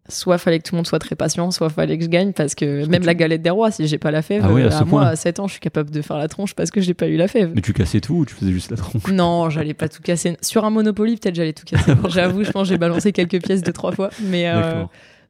[0.10, 2.56] Soit fallait que tout le monde soit très patient, soit fallait que je gagne parce
[2.56, 4.54] que Parce que même tu- la galette des rois, si j'ai pas la fève, Ah
[4.54, 6.54] ouais, à euh, ce moi à 7 ans, je suis capable de faire la tronche
[6.56, 7.52] parce que j'ai pas eu la fève.
[7.54, 9.06] Mais tu cassais tout ou tu faisais juste la tronche?
[9.12, 10.38] Non, j'allais pas tout casser.
[10.41, 11.91] Sur un Monopoly, peut-être j'allais tout casser.
[12.10, 14.84] J'avoue, je pense que j'ai balancé quelques pièces deux trois fois, mais euh,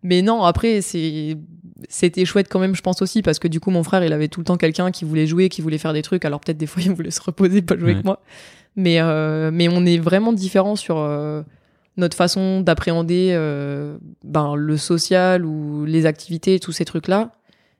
[0.04, 0.44] mais non.
[0.44, 1.38] Après, c'est
[1.90, 4.28] c'était chouette quand même, je pense aussi parce que du coup, mon frère, il avait
[4.28, 6.24] tout le temps quelqu'un qui voulait jouer, qui voulait faire des trucs.
[6.26, 7.92] Alors peut-être des fois, il voulait se reposer, pas jouer Ouais.
[7.94, 8.22] avec moi.
[8.76, 11.42] Mais euh, mais on est vraiment différents sur euh,
[11.98, 17.32] notre façon d'appréhender euh, ben, le social ou les activités, tous ces trucs-là.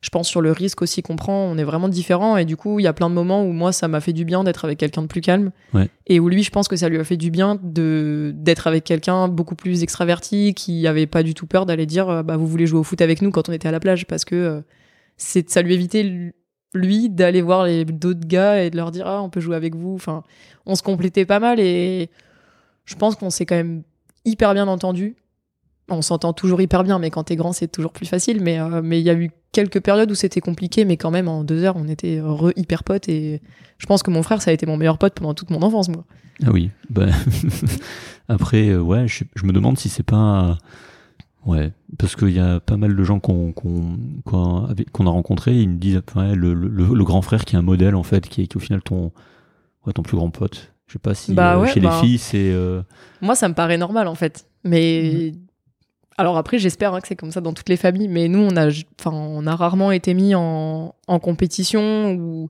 [0.02, 2.38] Je pense sur le risque aussi qu'on prend, on est vraiment différents.
[2.38, 4.26] Et du coup, il y a plein de moments où moi, ça m'a fait du
[4.26, 5.52] bien d'être avec quelqu'un de plus calme.
[5.74, 5.90] Ouais.
[6.06, 8.84] Et où lui, je pense que ça lui a fait du bien de d'être avec
[8.84, 12.46] quelqu'un beaucoup plus extraverti, qui avait pas du tout peur d'aller dire euh, bah, Vous
[12.46, 14.06] voulez jouer au foot avec nous quand on était à la plage?
[14.06, 14.62] Parce que euh,
[15.18, 16.32] c'est ça lui évitait,
[16.76, 19.76] lui, d'aller voir les d'autres gars et de leur dire Ah, on peut jouer avec
[19.76, 19.96] vous.
[19.96, 20.24] Enfin,
[20.68, 22.12] on se complétait pas mal et
[22.86, 23.82] je pense qu'on s'est quand même
[24.28, 25.16] hyper bien entendu.
[25.90, 28.42] On s'entend toujours hyper bien, mais quand t'es grand, c'est toujours plus facile.
[28.42, 31.28] Mais euh, mais il y a eu quelques périodes où c'était compliqué, mais quand même
[31.28, 33.08] en deux heures, on était re hyper potes.
[33.08, 33.42] Et
[33.78, 35.90] je pense que mon frère, ça a été mon meilleur pote pendant toute mon enfance,
[35.90, 36.06] moi.
[36.46, 36.70] Ah oui.
[36.90, 37.08] Bah,
[38.28, 40.58] Après, euh, ouais, je, me demande si c'est pas.
[41.46, 45.78] Ouais, parce qu'il y a pas mal de gens qu'on qu'on a rencontrés, ils me
[45.78, 48.60] disent le, le, grand frère qui est un modèle en fait, qui est, qui au
[48.60, 49.14] final ton,
[49.86, 50.74] ouais, ton plus grand pote.
[50.88, 51.90] Je sais pas si Bah euh, ouais, chez bah.
[52.02, 52.50] les filles c'est.
[52.52, 52.82] euh,
[53.22, 54.46] Moi, ça me paraît normal en fait.
[54.64, 55.34] Mais
[56.18, 58.08] alors après, j'espère hein, que c'est comme ça dans toutes les familles.
[58.08, 58.68] Mais nous, on a,
[59.00, 62.50] enfin, on a rarement été mis en, en compétition ou,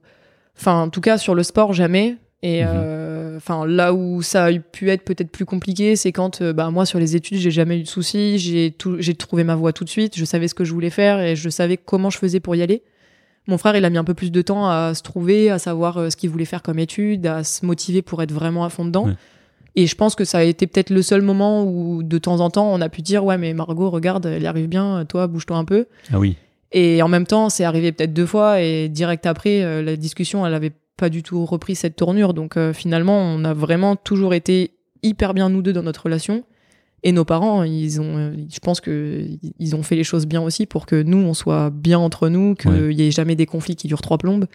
[0.56, 2.16] enfin, en tout cas sur le sport jamais.
[2.42, 2.70] Et Mhm.
[2.72, 6.86] euh, là où ça a pu être peut-être plus compliqué, c'est quand, euh, bah, moi,
[6.86, 8.38] sur les études, j'ai jamais eu de soucis.
[8.38, 10.16] J'ai tout, j'ai trouvé ma voie tout de suite.
[10.16, 12.62] Je savais ce que je voulais faire et je savais comment je faisais pour y
[12.62, 12.82] aller.
[13.48, 15.96] Mon frère, il a mis un peu plus de temps à se trouver, à savoir
[15.96, 18.84] euh, ce qu'il voulait faire comme étude, à se motiver pour être vraiment à fond
[18.84, 19.06] dedans.
[19.06, 19.14] Ouais.
[19.74, 22.50] Et je pense que ça a été peut-être le seul moment où, de temps en
[22.50, 25.56] temps, on a pu dire Ouais, mais Margot, regarde, elle y arrive bien, toi, bouge-toi
[25.56, 25.86] un peu.
[26.12, 26.36] Ah oui.
[26.72, 30.46] Et en même temps, c'est arrivé peut-être deux fois, et direct après, euh, la discussion,
[30.46, 32.34] elle avait pas du tout repris cette tournure.
[32.34, 36.44] Donc euh, finalement, on a vraiment toujours été hyper bien, nous deux, dans notre relation.
[37.04, 39.24] Et nos parents, ils ont, je pense que
[39.58, 42.54] ils ont fait les choses bien aussi pour que nous, on soit bien entre nous,
[42.56, 42.94] qu'il Ouais.
[42.94, 44.46] y ait jamais des conflits qui durent trois plombes,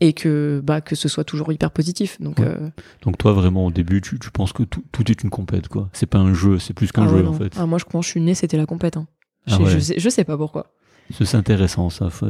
[0.00, 2.20] et que, bah, que ce soit toujours hyper positif.
[2.20, 2.46] Donc, Ouais.
[2.48, 2.68] euh,
[3.02, 5.88] Donc toi vraiment au début tu, tu penses que tout, tout est une compète quoi.
[5.92, 7.52] C'est pas un jeu, c'est plus qu'un ah jeu en fait.
[7.56, 8.96] Ah, moi, je, quand je suis née, c'était la compète.
[8.96, 9.06] hein.
[9.46, 9.70] Ah je, ouais.
[9.70, 10.72] je sais, je sais pas pourquoi.
[11.12, 12.10] C'est intéressant, ça.
[12.10, 12.26] Faut-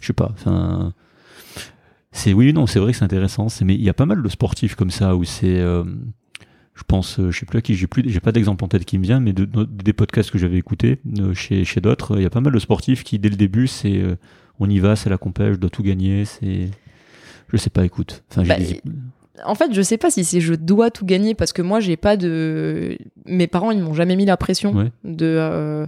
[0.00, 0.30] Je sais pas.
[0.34, 0.92] Enfin,
[2.12, 3.46] c'est oui, non, c'est vrai que c'est intéressant.
[3.64, 5.58] Mais il y a pas mal de sportifs comme ça où c'est.
[5.60, 5.84] euh,
[6.80, 8.86] je pense, euh, je sais plus à qui, j'ai plus, j'ai pas d'exemple en tête
[8.86, 12.16] qui me vient, mais de, de- des podcasts que j'avais écoutés euh, chez chez d'autres,
[12.16, 14.16] il y a pas mal de sportifs qui dès le début c'est, euh,
[14.58, 16.70] on y va, c'est la compète, je dois tout gagner, c'est.
[17.52, 18.22] Je sais pas, écoute.
[18.30, 18.80] Enfin, Bah, des-
[19.44, 21.96] En fait, je sais pas si c'est je dois tout gagner parce que moi, j'ai
[21.96, 22.96] pas de.
[23.26, 24.90] Mes parents, ils m'ont jamais mis la pression Ouais.
[25.04, 25.26] de.
[25.26, 25.86] euh,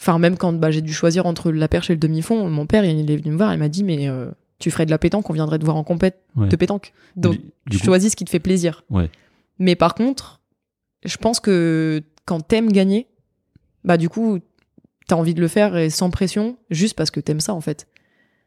[0.00, 2.84] Enfin, même quand bah, j'ai dû choisir entre la perche et le demi-fond, mon père,
[2.84, 5.28] il est venu me voir, il m'a dit Mais euh, tu ferais de la pétanque,
[5.28, 6.48] on viendrait te voir en compète Ouais.
[6.48, 6.92] de pétanque.
[7.16, 8.84] Donc, Du- du tu coup- choisis ce qui te fait plaisir.
[8.90, 9.10] Ouais.
[9.58, 10.40] Mais par contre,
[11.04, 13.08] je pense que quand t'aimes gagner,
[13.84, 14.38] bah, du coup,
[15.06, 17.86] t'as envie de le faire et sans pression, juste parce que t'aimes ça, en fait.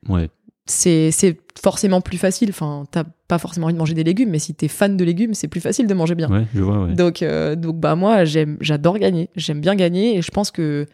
[0.10, 0.30] Ouais.
[0.66, 2.50] c'est c'est forcément plus facile.
[2.50, 5.34] Enfin, t'as pas forcément envie de manger des légumes, mais si t'es fan de légumes,
[5.34, 6.30] c'est plus facile de manger bien.
[6.30, 6.86] Ouais, je vois.
[6.86, 6.94] Ouais.
[6.94, 9.30] Donc, euh, donc bah moi, j'aime, j'adore gagner.
[9.36, 10.86] J'aime bien gagner et je pense que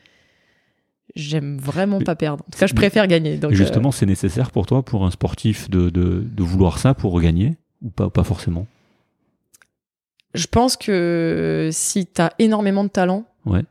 [1.15, 2.43] j'aime vraiment pas perdre.
[2.47, 3.37] En tout cas, je préfère gagner.
[3.37, 6.79] Donc, Et euh, justement, c'est nécessaire pour toi, pour un sportif, de, de, de vouloir
[6.79, 8.67] ça pour gagner ou pas, pas forcément?
[10.37, 13.63] Je pense que si t'as énormément de talent, Ouais.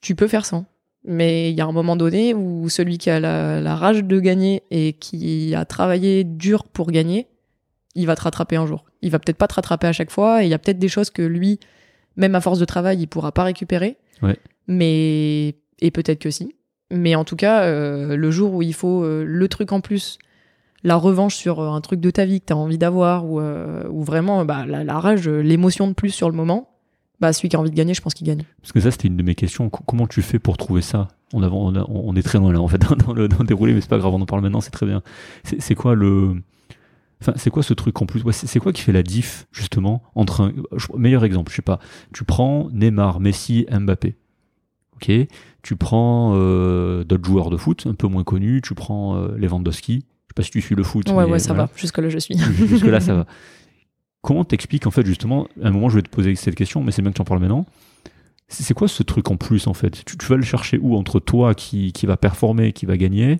[0.00, 0.64] tu peux faire ça.
[1.04, 4.20] Mais il y a un moment donné où celui qui a la, la rage de
[4.20, 7.26] gagner et qui a travaillé dur pour gagner,
[7.94, 8.84] il va te rattraper un jour.
[9.02, 10.88] Il va peut-être pas te rattraper à chaque fois et il y a peut-être des
[10.88, 11.58] choses que lui,
[12.16, 13.96] même à force de travail, il pourra pas récupérer.
[14.22, 14.36] Ouais.
[14.68, 16.54] Mais et peut-être que si.
[16.92, 20.18] Mais en tout cas, euh, le jour où il faut euh, le truc en plus,
[20.84, 23.40] la revanche sur euh, un truc de ta vie que tu as envie d'avoir ou,
[23.40, 26.68] euh, ou vraiment bah, la, rage, euh, l'émotion de plus sur le moment,
[27.20, 28.44] bah celui qui a envie de gagner, je pense qu'il gagne.
[28.60, 29.70] Parce que ça, c'était une de mes questions.
[29.70, 31.08] Co- Comment tu fais pour trouver ça?
[31.32, 34.20] On, est très loin là, en fait, dans le, déroulé, mais c'est pas grave, on
[34.20, 35.02] en parle maintenant, c'est très bien.
[35.44, 36.42] C'est quoi le.
[37.22, 38.22] Enfin, c'est quoi ce truc en plus?
[38.32, 40.52] C'est quoi qui fait la diff, justement, entre un.
[40.98, 41.78] Meilleur exemple, je sais pas.
[42.12, 44.16] Tu prends Neymar, Messi, Mbappé.
[44.96, 45.10] Ok?
[45.62, 48.60] Tu prends d'autres joueurs de foot, un peu moins connus.
[48.62, 50.04] Tu prends Lewandowski.
[50.32, 51.08] Sais pas si tu suis le foot.
[51.10, 51.64] Ouais, mais ouais, ça voilà.
[51.66, 51.72] va.
[51.76, 52.36] Jusque-là, je suis.
[52.66, 53.26] Jusque là, ça va.
[54.22, 56.92] Comment t'expliques en fait justement À un moment, je vais te poser cette question, mais
[56.92, 57.66] c'est bien que tu en parles maintenant.
[58.48, 60.04] C'est quoi ce truc en plus en fait?
[60.04, 63.38] Tu, tu vas le chercher où entre toi qui, qui va performer, qui va gagner,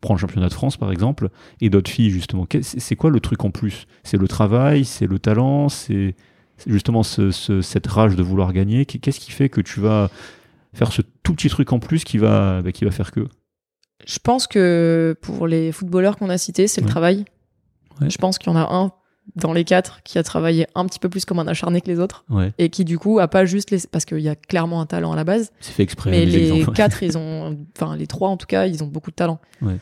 [0.00, 1.30] prends le championnat de France par exemple,
[1.60, 2.46] et d'autres filles justement.
[2.62, 3.86] C'est quoi le truc en plus?
[4.04, 6.14] C'est le travail, c'est le talent, c'est
[6.66, 8.86] justement ce- ce- cette rage de vouloir gagner?
[8.86, 10.10] Qu'est- Qu'est-ce qui fait que tu vas
[10.74, 13.26] faire ce tout petit truc en plus qui va, bah, qui va faire que?
[14.06, 16.86] Je pense que pour les footballeurs qu'on a cités, c'est Ouais.
[16.86, 17.24] le travail.
[18.00, 18.10] Ouais.
[18.10, 18.92] Je pense qu'il y en a un
[19.36, 21.98] dans les quatre qui a travaillé un petit peu plus comme un acharné que les
[21.98, 23.78] autres Ouais, et qui du coup a pas juste les...
[23.90, 26.10] parce qu'il y a clairement un talent à la base, c'est fait exprès.
[26.10, 29.16] mais les quatre ils ont, enfin les trois en tout cas, ils ont beaucoup de
[29.16, 29.40] talent.
[29.62, 29.76] Ouais.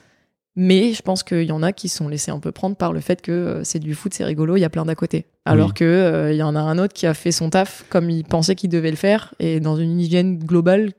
[0.55, 3.01] Mais je pense qu'il y en a qui sont laissés un peu prendre par le
[3.01, 5.27] fait que euh, c'est du foot, c'est rigolo, il y a plein d'à côté.
[5.47, 5.75] Alors Oui.
[5.75, 8.23] que euh, il y en a un autre qui a fait son taf comme il
[8.25, 10.93] pensait qu'il devait le faire et dans une hygiène globale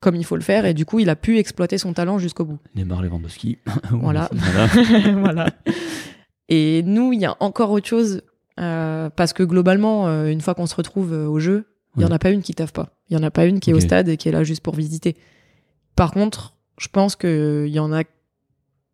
[0.00, 2.44] comme il faut le faire et du coup il a pu exploiter son talent jusqu'au
[2.44, 2.58] bout.
[2.74, 3.58] Neymar Lewandowski.
[3.90, 4.30] Voilà.
[5.16, 5.50] Voilà.
[6.48, 8.22] Et nous, il y a encore autre chose,
[8.58, 12.04] euh, parce que globalement, euh, une fois qu'on se retrouve euh, au jeu, il y
[12.04, 12.96] en a pas une qui taffe pas.
[13.10, 14.62] Il y en a pas une qui est au stade et qui est là juste
[14.62, 15.16] pour visiter.
[15.96, 18.04] Par contre, je pense qu'il y en a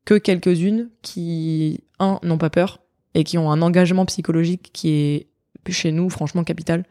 [0.07, 2.81] que quelques-unes qui, un, n'ont pas peur
[3.13, 5.27] et qui ont un engagement psychologique qui est,
[5.69, 6.85] chez nous, franchement, capital.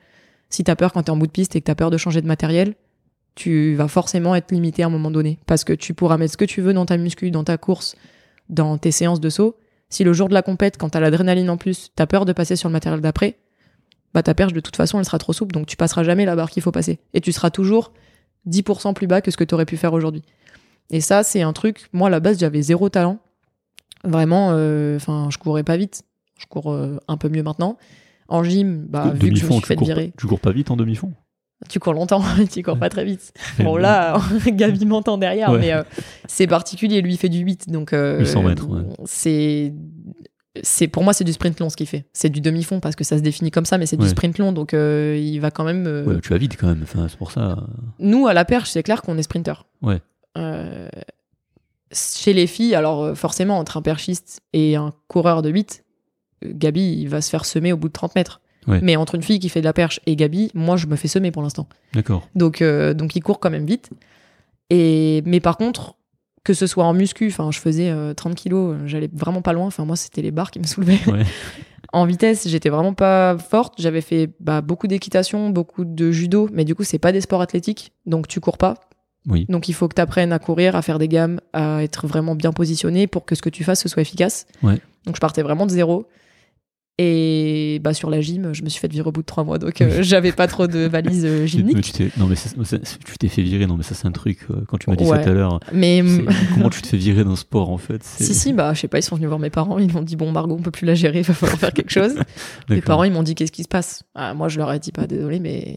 [0.49, 2.21] Si t'as peur quand t'es en bout de piste et que t'as peur de changer
[2.21, 2.76] de matériel,
[3.36, 5.39] tu vas forcément être limité à un moment donné.
[5.46, 7.96] Parce que tu pourras mettre ce que tu veux dans ta muscu, dans ta course,
[8.50, 9.58] dans tes séances de saut.
[9.89, 12.56] Si le jour de la compète, quand t'as l'adrénaline en plus, t'as peur de passer
[12.56, 13.38] sur le matériel d'après,
[14.13, 16.36] bah ta perche de toute façon elle sera trop souple, donc tu passeras jamais la
[16.36, 17.00] barre qu'il faut passer.
[17.13, 17.93] Et tu seras toujours
[18.48, 20.24] 10% plus bas que ce que t'aurais pu faire aujourd'hui.
[20.91, 23.19] Et ça, c'est un truc, moi à la base j'avais zéro talent.
[24.04, 26.04] Vraiment, euh, enfin, je courais pas vite.
[26.38, 27.78] Je cours euh, un peu mieux maintenant.
[28.28, 30.08] En gym, bah, vu que je me tu fait cours, virer.
[30.10, 31.13] pas- tu cours pas vite en demi-fond?
[31.69, 32.21] Tu cours longtemps,
[32.52, 33.34] tu cours pas très vite.
[33.63, 35.60] Bon là, Gabi m'entend derrière, Ouais.
[35.60, 35.84] mais euh,
[36.28, 37.02] c'est particulier.
[37.02, 38.82] Lui il fait du 8, donc euh, 800 mètres, ouais.
[39.06, 39.73] c'est
[40.62, 42.06] c'est pour moi c'est du sprint long ce qu'il fait.
[42.13, 44.38] C'est du demi fond parce que ça se définit comme ça, mais c'est du sprint
[44.38, 45.86] long, donc euh, il va quand même.
[45.88, 47.58] euh, Ouais, tu vas vite quand même, enfin, c'est pour ça.
[47.99, 49.65] Nous à la perche, c'est clair qu'on est sprinter.
[49.82, 49.99] Ouais.
[50.38, 50.88] Euh,
[51.91, 55.84] chez les filles, alors euh, forcément entre un perchiste et un coureur de 8,
[56.45, 58.41] euh, Gabi il va se faire semer au bout de 30 mètres.
[58.67, 58.80] Ouais.
[58.82, 61.08] Mais entre une fille qui fait de la perche et Gabi, moi je me fais
[61.08, 61.67] semer pour l'instant.
[61.93, 62.28] D'accord.
[62.36, 63.89] Donc, euh, donc il court quand même vite.
[64.69, 65.95] Et, mais par contre,
[66.43, 69.54] que ce soit en muscu, enfin, je faisais euh, 30 kilos, euh, j'allais vraiment pas
[69.54, 69.65] loin.
[69.65, 70.99] Enfin, moi, c'était les barres qui me soulevaient.
[71.08, 71.23] Ouais.
[71.93, 73.76] en vitesse, j'étais vraiment pas forte.
[73.78, 77.41] J'avais fait bah, beaucoup d'équitation, beaucoup de judo, mais du coup, c'est pas des sports
[77.41, 78.76] athlétiques, donc tu cours pas.
[79.28, 79.45] Oui.
[79.47, 82.36] Donc il faut que tu apprennes à courir, à faire des gammes, à être vraiment
[82.36, 84.45] bien positionné pour que ce que tu fasses ce soit efficace.
[84.62, 84.82] Ouais.
[85.06, 86.08] Donc je partais vraiment de zéro.
[86.99, 89.58] Et bah sur la gym, je me suis fait virer au bout de trois mois,
[89.58, 93.17] donc euh, j'avais pas trop de valises euh, Mais tu non, mais ça- ça- tu
[93.17, 95.17] t'es fait virer, non, mais ça, c'est un truc, euh, quand tu m'as dit ça
[95.23, 95.60] tout à l'heure.
[95.73, 98.82] Mais c'est- Comment tu te fais virer d'un sport, en fait Si, si, bah, je
[98.82, 100.69] sais pas, ils sont venus voir mes parents, ils m'ont dit, bon, Margot, on peut
[100.69, 102.13] plus la gérer, il va falloir faire quelque chose.
[102.69, 104.03] mes parents, ils m'ont dit, qu'est-ce qui se passe?
[104.13, 105.75] Ah, Moi, je leur ai dit, pas désolé, mais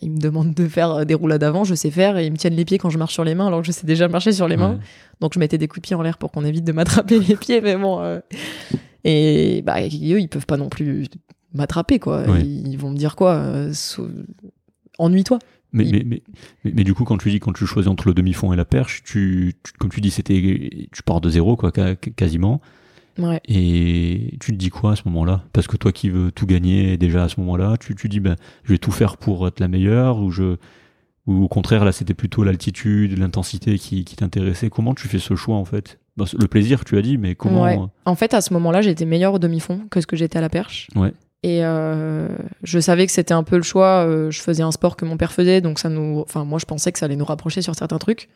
[0.00, 2.38] ils me demandent de faire euh, des roulades avant, je sais faire, et ils me
[2.38, 4.32] tiennent les pieds quand je marche sur les mains, alors que je sais déjà marcher
[4.32, 4.72] sur les mains.
[4.72, 4.78] Ouais.
[5.20, 7.36] Donc, je mettais des coups de pied en l'air pour qu'on évite de m'attraper les
[7.36, 8.20] pieds, mais bon.
[9.04, 9.88] Et bah, eux,
[10.20, 11.06] ils peuvent pas non plus
[11.52, 12.22] m'attraper, quoi.
[12.22, 12.42] Ouais.
[12.44, 13.72] Ils vont me dire quoi euh,
[14.98, 15.38] Ennuie-toi.
[15.72, 16.22] Mais, Il- mais,
[16.64, 18.64] mais, mais, du coup, quand tu dis, quand tu choisis entre le demi-fond et la
[18.64, 22.60] perche, tu, tu- comme tu dis, c'était, tu pars de zéro, quoi, quasiment.
[23.18, 23.40] Ouais.
[23.46, 25.44] Et tu te dis quoi à ce moment-là?
[25.52, 28.36] Parce que toi qui veux tout gagner déjà à ce moment-là, tu, tu dis, ben,
[28.64, 30.56] je vais tout faire pour être la meilleure, ou je,
[31.26, 34.70] ou au contraire, là, c'était plutôt l'altitude, l'intensité qui, qui t'intéressait.
[34.70, 35.98] Comment tu fais ce choix, en fait?
[36.16, 37.78] Bon, Le plaisir, tu as dit, mais comment Ouais.
[38.04, 40.48] En fait, à ce moment-là, j'étais meilleure au demi-fond que ce que j'étais à la
[40.48, 40.88] perche.
[40.94, 41.12] Ouais.
[41.42, 42.28] Et euh,
[42.62, 44.06] je savais que c'était un peu le choix.
[44.06, 46.20] euh, je faisais un sport que mon père faisait, donc ça nous.
[46.20, 48.28] Enfin, moi, je pensais que ça allait nous rapprocher sur certains trucs.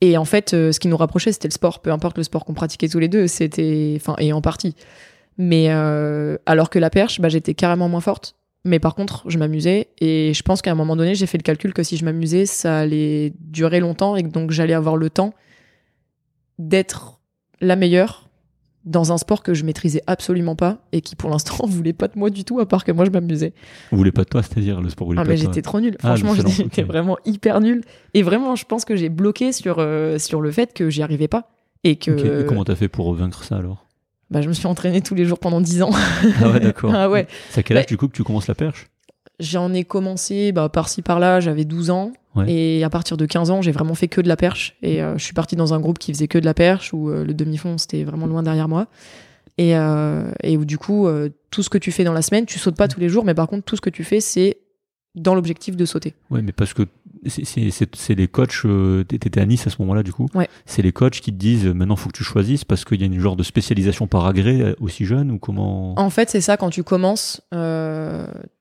[0.00, 1.80] Et en fait, euh, ce qui nous rapprochait, c'était le sport.
[1.80, 3.94] Peu importe le sport qu'on pratiquait tous les deux, c'était.
[3.96, 4.74] Enfin, et en partie.
[5.38, 8.34] Mais euh, alors que la perche, bah, j'étais carrément moins forte.
[8.64, 9.88] Mais par contre, je m'amusais.
[10.00, 12.46] Et je pense qu'à un moment donné, j'ai fait le calcul que si je m'amusais,
[12.46, 15.34] ça allait durer longtemps et que donc j'allais avoir le temps
[16.58, 17.20] d'être
[17.60, 18.28] la meilleure
[18.84, 22.18] dans un sport que je maîtrisais absolument pas et qui pour l'instant voulait pas de
[22.18, 23.54] moi du tout à part que moi je m'amusais.
[23.92, 25.80] Voulez pas de toi, c'est-à-dire le sport voulait Ah pas mais de toi j'étais trop
[25.80, 25.96] nulle.
[26.02, 30.18] Ah, Franchement, j'étais vraiment hyper nulle et vraiment je pense que j'ai bloqué sur euh,
[30.18, 31.48] sur le fait que j'y arrivais pas
[31.82, 33.86] et que Ok, et comment t'as fait pour vaincre ça alors?
[34.30, 35.90] Bah, je me suis entraînée tous les jours pendant 10 ans.
[36.42, 36.90] Ah ouais, d'accord.
[36.94, 37.86] ah ouais, C'est à quel âge Ouais.
[37.88, 38.88] du coup que tu commences la perche?
[39.38, 42.52] J'en ai commencé bah, par-ci par-là, j'avais 12 ans Ouais.
[42.52, 45.16] et à partir de 15 ans, j'ai vraiment fait que de la perche et euh,
[45.18, 47.32] je suis partie dans un groupe qui faisait que de la perche où euh, le
[47.34, 48.86] demi-fond c'était vraiment loin derrière moi.
[49.56, 51.06] Et, euh, et où du coup,
[51.50, 53.34] tout ce que tu fais dans la semaine, tu sautes pas tous les jours, mais
[53.34, 54.56] par contre, tout ce que tu fais, c'est
[55.14, 56.14] dans l'objectif de sauter.
[56.28, 56.82] Ouais, mais parce que
[57.26, 58.66] c'est- les coachs.
[59.06, 60.26] T'étais à Nice à ce moment-là, du coup.
[60.34, 60.48] Ouais.
[60.66, 63.06] C'est les coachs qui te disent maintenant, faut que tu choisisses parce qu'il y a
[63.06, 65.96] une genre de spécialisation par euh, aussi jeune ou comment?
[66.00, 67.40] En fait, c'est ça, quand tu commences,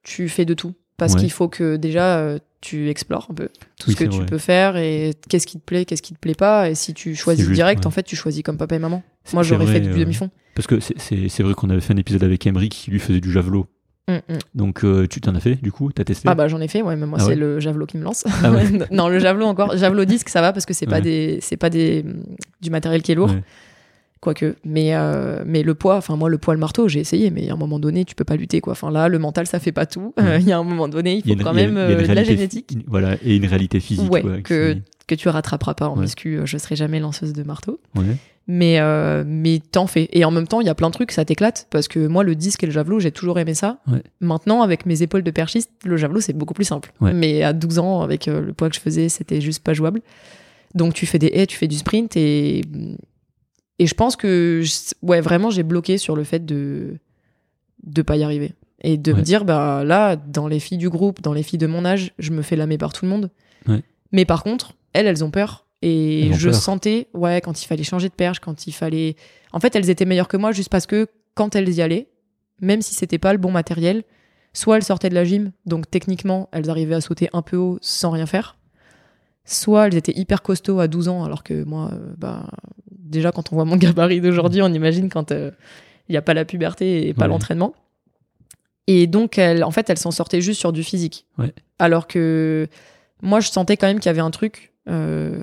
[0.04, 0.74] tu fais de tout.
[0.98, 1.22] Parce Ouais.
[1.22, 3.50] qu'il faut que déjà, tu explores un peu
[3.80, 4.26] tout Oui, ce que tu vrai.
[4.26, 6.70] peux faire et qu'est-ce qui te plaît, qu'est-ce qui te plaît pas.
[6.70, 7.88] Et si tu choisis juste, direct, ouais.
[7.88, 9.04] en fait, tu choisis comme papa et maman.
[9.34, 10.30] Moi, j'aurais fait du euh, demi-fond.
[10.56, 13.32] Parce que c'est- vrai qu'on avait fait un épisode avec Emery qui lui faisait du
[13.32, 13.68] javelot.
[14.10, 14.38] Mm, mm.
[14.56, 15.92] Donc euh, tu t'en as fait, du coup?
[15.94, 16.28] T'as testé?
[16.28, 17.36] Ah bah j'en ai fait, ouais, mais moi Ah c'est ouais?
[17.36, 18.26] le javelot qui me lance.
[18.44, 18.66] Ah ouais?
[18.92, 22.04] non, le javelot encore, javelot disque ça va parce que c'est pas des, pas des
[22.62, 23.32] du matériel qui est lourd.
[24.24, 24.56] Quoique.
[24.66, 27.54] Mais euh, mais le poids, enfin moi le poids le marteau j'ai essayé, mais à
[27.54, 28.72] un moment donné tu peux pas lutter quoi.
[28.74, 30.14] Enfin là le mental ça fait pas tout.
[30.18, 30.40] Ouais.
[30.42, 32.78] Il y a un moment donné il faut une- quand même euh, de la génétique.
[32.88, 34.12] voilà, et une réalité physique.
[34.12, 36.02] Ouais, ouais, que que tu rattraperas pas en Ouais.
[36.02, 36.38] muscu.
[36.40, 37.80] euh, Je serai jamais lanceuse de marteau.
[37.96, 38.04] ouais.
[38.48, 40.10] Mais euh, mais t'en fais.
[40.12, 42.26] Et en même temps il y a plein de trucs ça t'éclate parce que moi
[42.26, 43.80] le disque et le javelot j'ai toujours aimé ça.
[44.20, 46.92] Maintenant avec mes épaules de perchiste le javelot c'est beaucoup plus simple.
[47.00, 50.02] Mais à 12 ans avec le poids que je faisais c'était juste pas jouable.
[50.76, 52.64] Donc tu fais des haies, tu fais du sprint et
[53.80, 56.98] et je pense que je- ouais vraiment j'ai bloqué sur le fait de
[57.84, 61.22] de pas y arriver et de me dire bah là dans les filles du groupe,
[61.22, 63.30] dans les filles de mon âge, je me fais lamer par tout le monde.
[63.68, 63.82] Ouais.
[64.12, 66.60] Mais par contre, elles elles ont peur et ont je peur.
[66.60, 69.16] sentais ouais quand il fallait changer de perche, quand il fallait
[69.54, 72.10] en fait elles étaient meilleures que moi juste parce que quand elles y allaient,
[72.62, 74.04] même si c'était pas le bon matériel,
[74.54, 77.80] soit elles sortaient de la gym, donc techniquement elles arrivaient à sauter un peu haut
[77.82, 78.58] sans rien faire,
[79.46, 82.50] soit elles étaient hyper costauds à 12 ans, alors que moi, euh, bah,
[83.14, 85.52] déjà quand on voit mon gabarit d'aujourd'hui, on imagine quand euh,
[86.10, 87.28] il n'y a pas la puberté et pas Ouais.
[87.30, 87.74] l'entraînement.
[88.88, 91.26] Et donc, en fait, elles s'en sortaient juste sur du physique.
[91.38, 91.54] Ouais.
[91.80, 92.68] Alors que
[93.22, 95.42] moi, je sentais quand même qu'il y avait un truc, euh,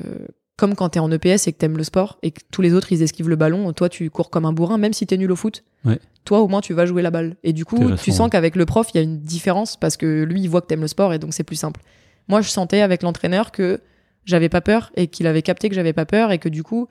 [0.58, 2.92] comme quand t'es en EPS et que t'aimes le sport et que tous les autres
[2.92, 5.36] ils esquivent le ballon, toi tu cours comme un bourrin, même si t'es nul au
[5.36, 5.64] foot.
[5.86, 5.98] Ouais.
[6.26, 7.36] Toi, au moins, tu vas jouer la balle.
[7.42, 10.22] Et du coup, tu sens qu'avec le prof, il y a une différence parce que
[10.24, 11.80] lui, il voit que t'aimes le sport et donc c'est plus simple.
[12.28, 13.80] Moi, je sentais avec l'entraîneur que
[14.26, 16.88] j'avais pas peur et qu'il avait capté que j'avais pas peur et que du coup,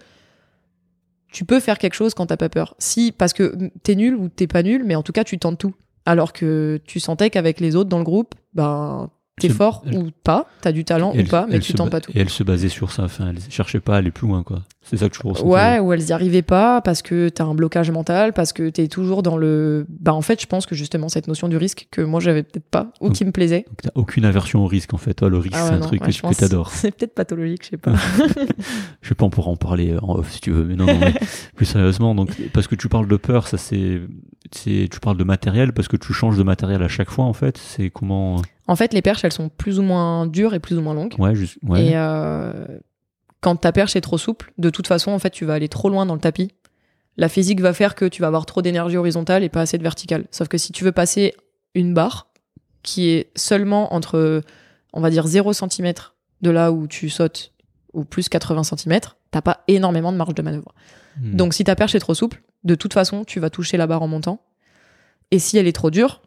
[1.32, 2.76] tu peux faire quelque chose quand t'as pas peur.
[2.80, 5.58] Si, parce que t'es nul ou t'es pas nul, mais en tout cas, tu tentes
[5.60, 5.76] tout.
[6.06, 10.10] Alors que tu sentais qu'avec les autres dans le groupe, ben, t'es fort elle- ou
[10.24, 12.12] pas, t'as du talent ou pas, mais tu tentes pas tout.
[12.16, 13.04] Et elle se basait sur ça.
[13.04, 14.64] Enfin, elle cherchait pas à aller plus loin, quoi.
[14.82, 15.46] C'est ça que je ressens.
[15.46, 18.88] Ouais, ou elles y arrivaient pas parce que t'as un blocage mental, parce que t'es
[18.88, 19.86] toujours dans le.
[19.90, 22.68] Bah, en fait, je pense que justement, cette notion du risque que moi j'avais peut-être
[22.70, 23.66] pas, ou Donc, qui me plaisait.
[23.84, 25.14] T'as aucune aversion au risque, en fait.
[25.14, 26.38] Toi, le risque, Ah ouais, c'est un non, truc ouais, que, pense.
[26.38, 26.72] t'adores.
[26.74, 27.94] C'est peut-être pathologique, je sais pas.
[29.02, 30.98] Je sais pas, on pourra en parler en off si tu veux, mais non, non,
[31.00, 31.14] mais
[31.56, 32.16] plus sérieusement.
[32.16, 34.02] Donc, parce que tu parles de peur, ça c'est,
[34.52, 37.34] c'est, tu parles de matériel parce que tu changes de matériel à chaque fois, en
[37.34, 37.58] fait.
[37.58, 40.82] C'est comment, en fait, les perches, elles sont plus ou moins dures et plus ou
[40.82, 41.16] moins longues.
[41.18, 42.54] ouais, juste, ouais, Et euh,
[43.42, 45.90] quand ta perche est trop souple, de toute façon, en fait, tu vas aller trop
[45.90, 46.52] loin dans le tapis.
[47.18, 49.82] La physique va faire que tu vas avoir trop d'énergie horizontale et pas assez de
[49.82, 50.26] verticale.
[50.30, 51.34] Sauf que si tu veux passer
[51.74, 52.28] une barre
[52.84, 54.44] qui est seulement entre,
[54.94, 55.92] on va dire, 0 cm
[56.42, 57.54] de là où tu sautes
[57.94, 59.00] ou plus 80 cm,
[59.32, 60.76] t'as pas énormément de marge de manœuvre.
[61.20, 61.36] Hmm.
[61.36, 64.04] Donc si ta perche est trop souple, de toute façon, tu vas toucher la barre
[64.04, 64.44] en montant.
[65.32, 66.22] Et si elle est trop dure,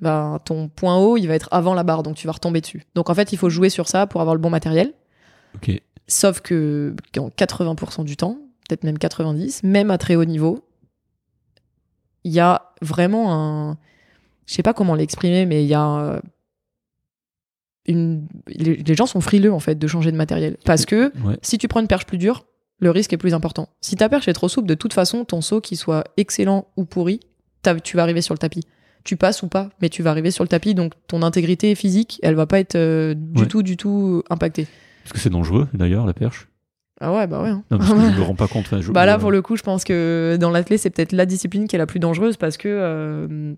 [0.00, 2.84] ben, ton point haut, il va être avant la barre, donc tu vas retomber dessus.
[2.94, 4.92] Donc en fait, il faut jouer sur ça pour avoir le bon matériel.
[6.06, 10.64] Sauf que en 80% du temps, peut-être même 90, même à très haut niveau,
[12.24, 13.78] il y a vraiment un,
[14.46, 16.20] je sais pas comment l'exprimer, mais il y a euh,
[17.86, 21.58] une, les, gens sont frileux en fait de changer de matériel parce que ouais, si
[21.58, 22.44] tu prends une perche plus dure,
[22.80, 23.68] le risque est plus important.
[23.80, 26.84] Si ta perche est trop souple, de toute façon, ton saut, qu'il soit excellent ou
[26.84, 27.20] pourri,
[27.82, 28.62] tu vas arriver sur le tapis.
[29.08, 32.20] Tu passes ou pas, mais tu vas arriver sur le tapis, donc ton intégrité physique,
[32.22, 33.48] elle va pas être euh, du Ouais.
[33.48, 34.66] tout, du tout impactée.
[35.02, 36.46] parce que c'est dangereux d'ailleurs la perche.
[37.00, 37.48] Ah ouais, bah ouais.
[37.48, 37.64] hein.
[37.70, 38.66] Non, parce que je me rends pas compte.
[38.66, 41.24] enfin, je- Bah là, pour le coup, je pense que dans l'athlète, c'est peut-être la
[41.24, 43.54] discipline qui est la plus dangereuse parce que euh,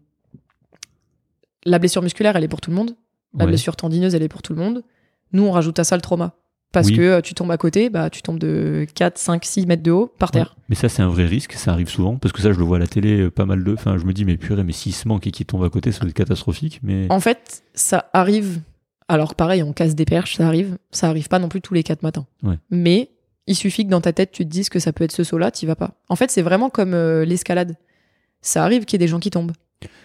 [1.64, 2.94] la blessure musculaire, elle est pour tout le monde.
[3.36, 3.50] La ouais.
[3.50, 4.84] blessure tendineuse, elle est pour tout le monde.
[5.32, 6.34] Nous, on rajoute à ça le trauma.
[6.72, 6.96] Parce Oui.
[6.96, 9.90] que euh, tu tombes à côté, bah, tu tombes de 4, 5, 6 mètres de
[9.90, 10.54] haut par terre.
[10.56, 10.62] Ouais.
[10.68, 12.76] Mais ça, c'est un vrai risque, ça arrive souvent, parce que ça, je le vois
[12.76, 13.72] à la télé euh, pas mal de.
[13.74, 15.90] Enfin, je me dis, mais purée, mais s'il se manque et qu'il tombe à côté,
[15.90, 16.78] ça va être catastrophique.
[16.84, 18.60] Mais En fait, ça arrive.
[19.08, 20.78] Alors, pareil, on casse des perches, ça arrive.
[20.92, 22.26] Ça arrive pas non plus tous les 4 matins.
[22.44, 22.54] Ouais.
[22.70, 23.10] Mais
[23.48, 25.50] il suffit que dans ta tête, tu te dises que ça peut être ce saut-là,
[25.50, 25.94] t'y vas pas.
[26.08, 27.74] En fait, c'est vraiment comme euh, l'escalade.
[28.42, 29.52] Ça arrive qu'il y ait des gens qui tombent.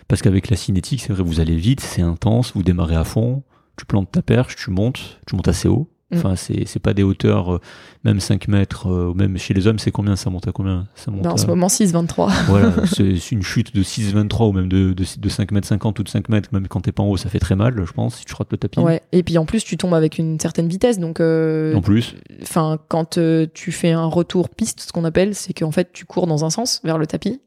[0.07, 3.43] parce qu'avec la cinétique, c'est vrai, vous allez vite, c'est intense, vous démarrez à fond,
[3.77, 5.87] tu plantes ta perche, tu montes, tu montes assez haut.
[6.15, 6.17] Mm.
[6.17, 7.61] Enfin, c'est c'est pas des hauteurs, euh,
[8.03, 10.15] même 5 mètres, euh, même chez les hommes, c'est combien?
[10.15, 10.87] Ça monte à combien?
[10.95, 12.31] Ça monte en à- ce moment, 6,23.
[12.47, 15.99] Voilà, c'est c'est une chute de 6,23 ou même de, de, de 5 mètres 50
[15.99, 17.91] ou de 5 mètres, même quand t'es pas en haut, ça fait très mal, je
[17.93, 18.79] pense, si tu rates le tapis.
[18.79, 19.01] Ouais.
[19.11, 20.99] Et puis en plus, tu tombes avec une certaine vitesse.
[20.99, 23.19] Donc, euh, En plus, enfin, quand
[23.53, 26.49] tu fais un retour piste, ce qu'on appelle, c'est qu'en fait, tu cours dans un
[26.49, 27.39] sens vers le tapis.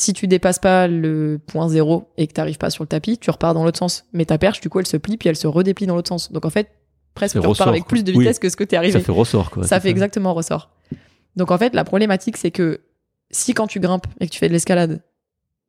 [0.00, 3.30] Si tu dépasses pas le point zéro et que t'arrives pas sur le tapis, tu
[3.30, 4.04] repars dans l'autre sens.
[4.12, 6.30] Mais ta perche, du coup, elle se plie puis elle se redéplie dans l'autre sens.
[6.30, 6.68] Donc en fait,
[7.18, 8.20] presque tu repars ressort, avec plus de Oui.
[8.20, 8.92] vitesse que ce que tu es arrivé.
[8.92, 9.64] Ça fait ressort, quoi.
[9.64, 10.70] ça fait exactement ressort.
[11.36, 12.80] Donc en fait, la problématique, c'est que
[13.30, 15.02] si quand tu grimpes et que tu fais de l'escalade,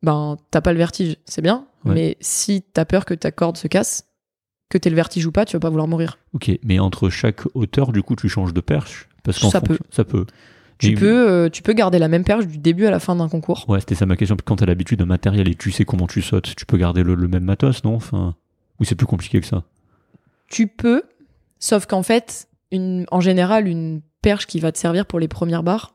[0.01, 1.65] ben t'as pas le vertige, c'est bien.
[1.85, 1.93] Ouais.
[1.93, 4.05] Mais si t'as peur que ta corde se casse,
[4.69, 6.17] que t'aies le vertige ou pas, tu vas pas vouloir mourir.
[6.33, 9.09] Ok, mais entre chaque hauteur, du coup, tu changes de perche?
[9.23, 10.25] Parce qu'en Ça fonction- Ça peut.
[10.77, 13.27] Tu peux, euh, tu peux garder la même perche du début à la fin d'un
[13.27, 13.65] concours.
[13.67, 14.37] Ouais, c'était ça ma question.
[14.45, 17.03] Quand tu as l'habitude d'un matériel et tu sais comment tu sautes, tu peux garder
[17.03, 17.95] le, le même matos, non?
[17.95, 18.35] Enfin,
[18.79, 19.63] Ou c'est plus compliqué que ça?
[20.47, 21.03] Tu peux,
[21.59, 25.63] sauf qu'en fait, une, en général, une perche qui va te servir pour les premières
[25.63, 25.93] barres,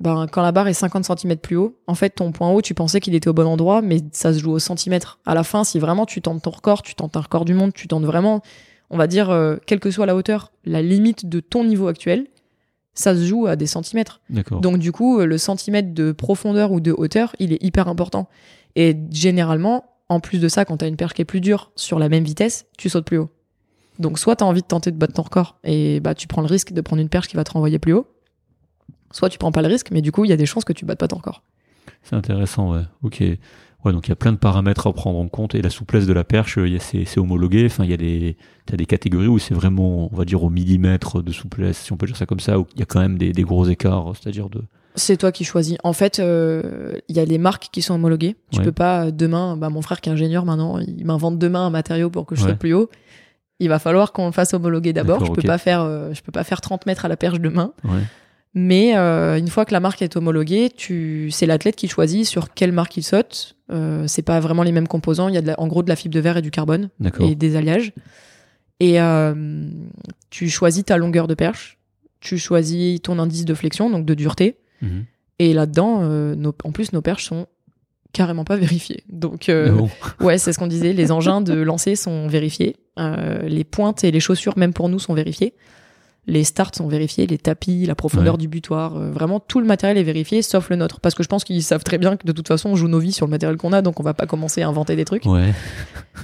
[0.00, 2.74] ben, quand la barre est 50 cm plus haut, en fait, ton point haut, tu
[2.74, 5.20] pensais qu'il était au bon endroit, mais ça se joue au centimètre.
[5.24, 7.72] À la fin, si vraiment tu tentes ton record, tu tentes un record du monde,
[7.72, 8.42] tu tentes vraiment,
[8.90, 12.26] on va dire, euh, quelle que soit la hauteur, la limite de ton niveau actuel,
[12.94, 14.20] ça se joue à des centimètres.
[14.60, 18.28] Donc du coup, le centimètre de profondeur ou de hauteur, il est hyper important.
[18.74, 21.72] Et généralement, en plus de ça, quand tu as une perche qui est plus dure
[21.76, 23.30] sur la même vitesse, tu sautes plus haut.
[23.98, 26.40] Donc soit tu as envie de tenter de battre ton record et bah tu prends
[26.42, 28.06] le risque de prendre une perche qui va te renvoyer plus haut.
[29.12, 30.72] Soit tu prends pas le risque, mais du coup, il y a des chances que
[30.72, 31.42] tu battes pas ton record.
[32.02, 32.82] C'est intéressant, ouais.
[33.02, 33.22] Ok.
[33.84, 36.06] Ouais, donc il y a plein de paramètres à prendre en compte et la souplesse
[36.06, 37.66] de la perche, il y a- c'est c'est homologué.
[37.66, 40.48] Enfin, il y a des, t'as des catégories où c'est vraiment, on va dire, au
[40.50, 43.00] millimètre de souplesse, si on peut dire ça comme ça, où il y a quand
[43.00, 44.62] même des, des gros écarts, c'est-à-dire de.
[44.94, 45.76] C'est toi qui choisis.
[45.84, 48.36] En fait, euh, il y a les marques qui sont homologuées.
[48.52, 48.64] Tu Ouais.
[48.64, 51.70] peux pas euh, demain, bah, mon frère qui est ingénieur maintenant, il m'invente demain un
[51.70, 52.50] matériau pour que je Ouais.
[52.50, 52.88] saute plus haut.
[53.62, 55.20] Il va falloir qu'on le fasse homologuer d'abord.
[55.20, 57.40] Je D'accord, peux pas faire, euh, je peux pas faire 30 mètres à la perche
[57.40, 57.72] demain.
[57.84, 58.00] Ouais.
[58.54, 62.52] Mais euh, une fois que la marque est homologuée, tu, c'est l'athlète qui choisit sur
[62.52, 63.56] quelle marque il saute.
[63.70, 65.28] Euh, c'est pas vraiment les mêmes composants.
[65.28, 66.90] Il y a de la- en gros de la fibre de verre et du carbone
[67.20, 67.92] et des alliages.
[68.80, 69.34] Et euh,
[70.30, 71.78] tu choisis ta longueur de perche.
[72.20, 74.56] Tu choisis ton indice de flexion, donc de dureté.
[74.82, 75.04] Mhm.
[75.38, 76.34] Et là-dedans, euh,
[76.64, 77.46] en plus, nos perches sont
[78.12, 79.04] carrément pas vérifiées.
[79.10, 79.76] Donc, euh,
[80.20, 80.92] ouais, c'est ce qu'on disait.
[80.92, 82.76] Les engins de lancer sont vérifiés.
[82.98, 85.54] Euh, les pointes et les chaussures, même pour nous, sont vérifiées.
[86.28, 88.38] Les starts sont vérifiés, les tapis, la profondeur Ouais.
[88.38, 88.96] du butoir.
[88.96, 91.00] euh, vraiment, tout le matériel est vérifié, sauf le nôtre.
[91.00, 93.00] Parce que je pense qu'ils savent très bien que de toute façon, on joue nos
[93.00, 95.24] vies sur le matériel qu'on a, donc on va pas commencer à inventer des trucs.
[95.26, 95.52] ouais.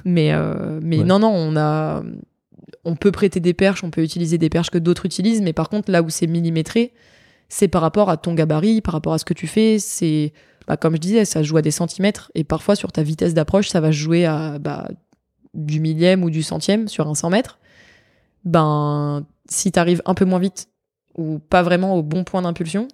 [0.05, 1.05] Mais, euh, mais Ouais.
[1.05, 2.03] non, non, on a.
[2.85, 5.69] On peut prêter des perches, on peut utiliser des perches que d'autres utilisent, mais par
[5.69, 6.93] contre, là où c'est millimétré,
[7.49, 9.79] c'est par rapport à ton gabarit, par rapport à ce que tu fais.
[9.81, 10.33] C'est,
[10.69, 13.35] bah, comme je disais, ça se joue à des centimètres, et parfois sur ta vitesse
[13.35, 14.87] d'approche, ça va se jouer à bah,
[15.55, 17.59] du millième ou du centième sur un 100 mètres.
[18.45, 20.69] Ben, si tu arrives un peu moins vite
[21.17, 22.87] ou pas vraiment au bon point d'impulsion,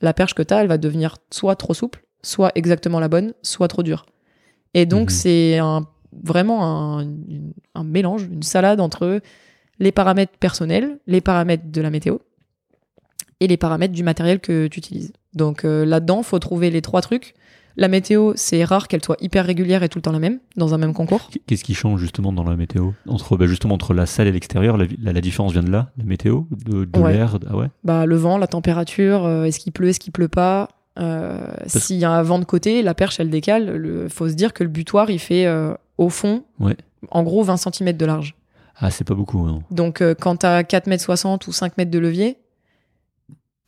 [0.00, 3.32] la perche que tu as, elle va devenir soit trop souple, soit exactement la bonne,
[3.42, 4.06] soit trop dure.
[4.74, 5.16] Et donc, Mhm.
[5.16, 5.86] c'est un,
[6.22, 6.98] vraiment
[7.74, 9.20] un mélange, une salade entre
[9.78, 12.18] les paramètres personnels, les paramètres de la météo
[13.40, 15.12] et les paramètres du matériel que tu utilises.
[15.34, 17.34] Donc euh, là-dedans, faut trouver les trois trucs.
[17.78, 20.72] La météo, c'est rare qu'elle soit hyper régulière et tout le temps la même dans
[20.72, 21.28] un même concours.
[21.46, 22.92] Qu'est-ce qui change justement dans la météo?
[23.06, 25.90] Entre, bah, justement, entre la salle et l'extérieur la, la, la différence vient de là,
[25.98, 27.12] la météo, de, de Ouais.
[27.12, 27.36] l'air.
[27.50, 27.66] Ah ouais?
[27.84, 30.70] Bah, le vent, la température, euh, est-ce qu'il pleut, est-ce qu'il pleut pas?
[30.98, 33.78] Euh, S'il y a un vent de côté, la perche, elle décale.
[34.04, 35.46] Il faut se dire que le butoir, il fait
[35.98, 36.76] au fond, Ouais.
[37.10, 38.34] en gros, 20 cm de large.
[38.78, 39.62] Ah, c'est pas beaucoup, non.
[39.70, 42.38] Donc, quand t'as 4,60 m ou 5 mètres de levier,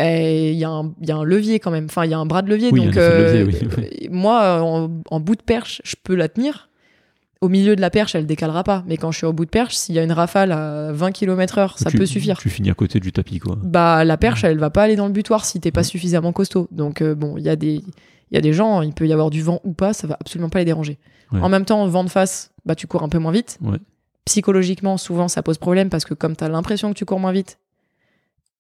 [0.01, 1.87] il y, a un- il y a un levier quand même.
[1.87, 2.71] Enfin, il y a un bras de levier.
[2.73, 6.15] Oui, donc, de euh, levier, oui, euh, moi, en, en bout de perche, je peux
[6.15, 6.69] la tenir.
[7.41, 8.83] Au milieu de la perche, elle décalera pas.
[8.89, 11.13] Mais quand je suis au bout de perche, s'il y a une rafale à 20
[11.13, 12.37] km/h, ça Tu- peut suffire.
[12.39, 13.57] Tu finis à côté du tapis, quoi.
[13.63, 16.67] Bah, la perche, elle va pas aller dans le butoir si t'es pas suffisamment costaud.
[16.73, 17.75] Donc, euh, bon, il y, a des-
[18.31, 20.17] il y a des gens, il peut y avoir du vent ou pas, ça va
[20.21, 20.99] absolument pas les déranger.
[21.33, 21.41] Ouais.
[21.41, 23.59] En même temps, vent de face, bah, tu cours un peu moins vite.
[23.63, 23.79] Ouais.
[24.25, 27.59] Psychologiquement, souvent, ça pose problème parce que comme t'as l'impression que tu cours moins vite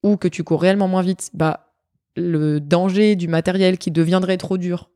[0.02, 1.66] ou que tu cours réellement moins vite, bah,
[2.16, 4.90] le danger du matériel qui deviendrait trop dur,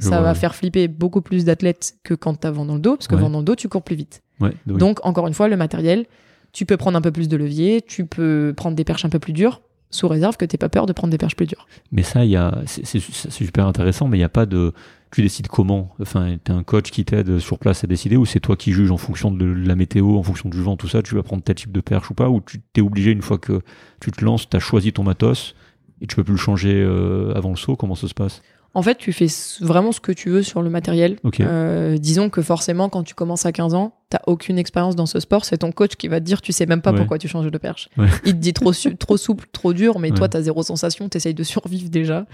[0.00, 0.34] Je ça vois, va ouais.
[0.34, 3.20] faire flipper beaucoup plus d'athlètes que quand t'as vent dans le dos, parce que Ouais.
[3.22, 4.22] vent dans le dos, tu cours plus vite.
[4.40, 4.76] Ouais, oui.
[4.78, 6.06] Donc, encore une fois, le matériel,
[6.52, 9.18] tu peux prendre un peu plus de levier, tu peux prendre des perches un peu
[9.18, 11.66] plus dures, sous réserve que t'aies pas peur de prendre des perches plus dures.
[11.90, 14.72] Mais ça, il y a, c'est super intéressant, mais il n'y a pas de.
[15.10, 18.40] Tu décides comment Enfin, t'as un coach qui t'aide sur place à décider, ou c'est
[18.40, 21.14] toi qui juges en fonction de la météo, en fonction du vent, tout ça, tu
[21.14, 23.60] vas prendre tel type de perche ou pas, ou tu t'es obligé une fois que
[24.00, 25.54] tu te lances, t'as choisi ton matos
[26.00, 27.74] et tu peux plus le changer euh, avant le saut?
[27.76, 28.42] Comment ça se passe?
[28.74, 29.26] En fait, tu fais
[29.62, 31.16] vraiment ce que tu veux sur le matériel.
[31.40, 35.18] Euh, disons que forcément, quand tu commences à 15 ans, t'as aucune expérience dans ce
[35.20, 35.46] sport.
[35.46, 36.98] C'est ton coach qui va te dire, tu sais même pas Ouais.
[36.98, 37.88] pourquoi tu changes de perche.
[37.96, 38.06] Ouais.
[38.26, 40.28] Il te dit trop, trop souple, trop dur, mais toi, Ouais.
[40.28, 42.26] t'as zéro sensation, t'essayes de survivre déjà.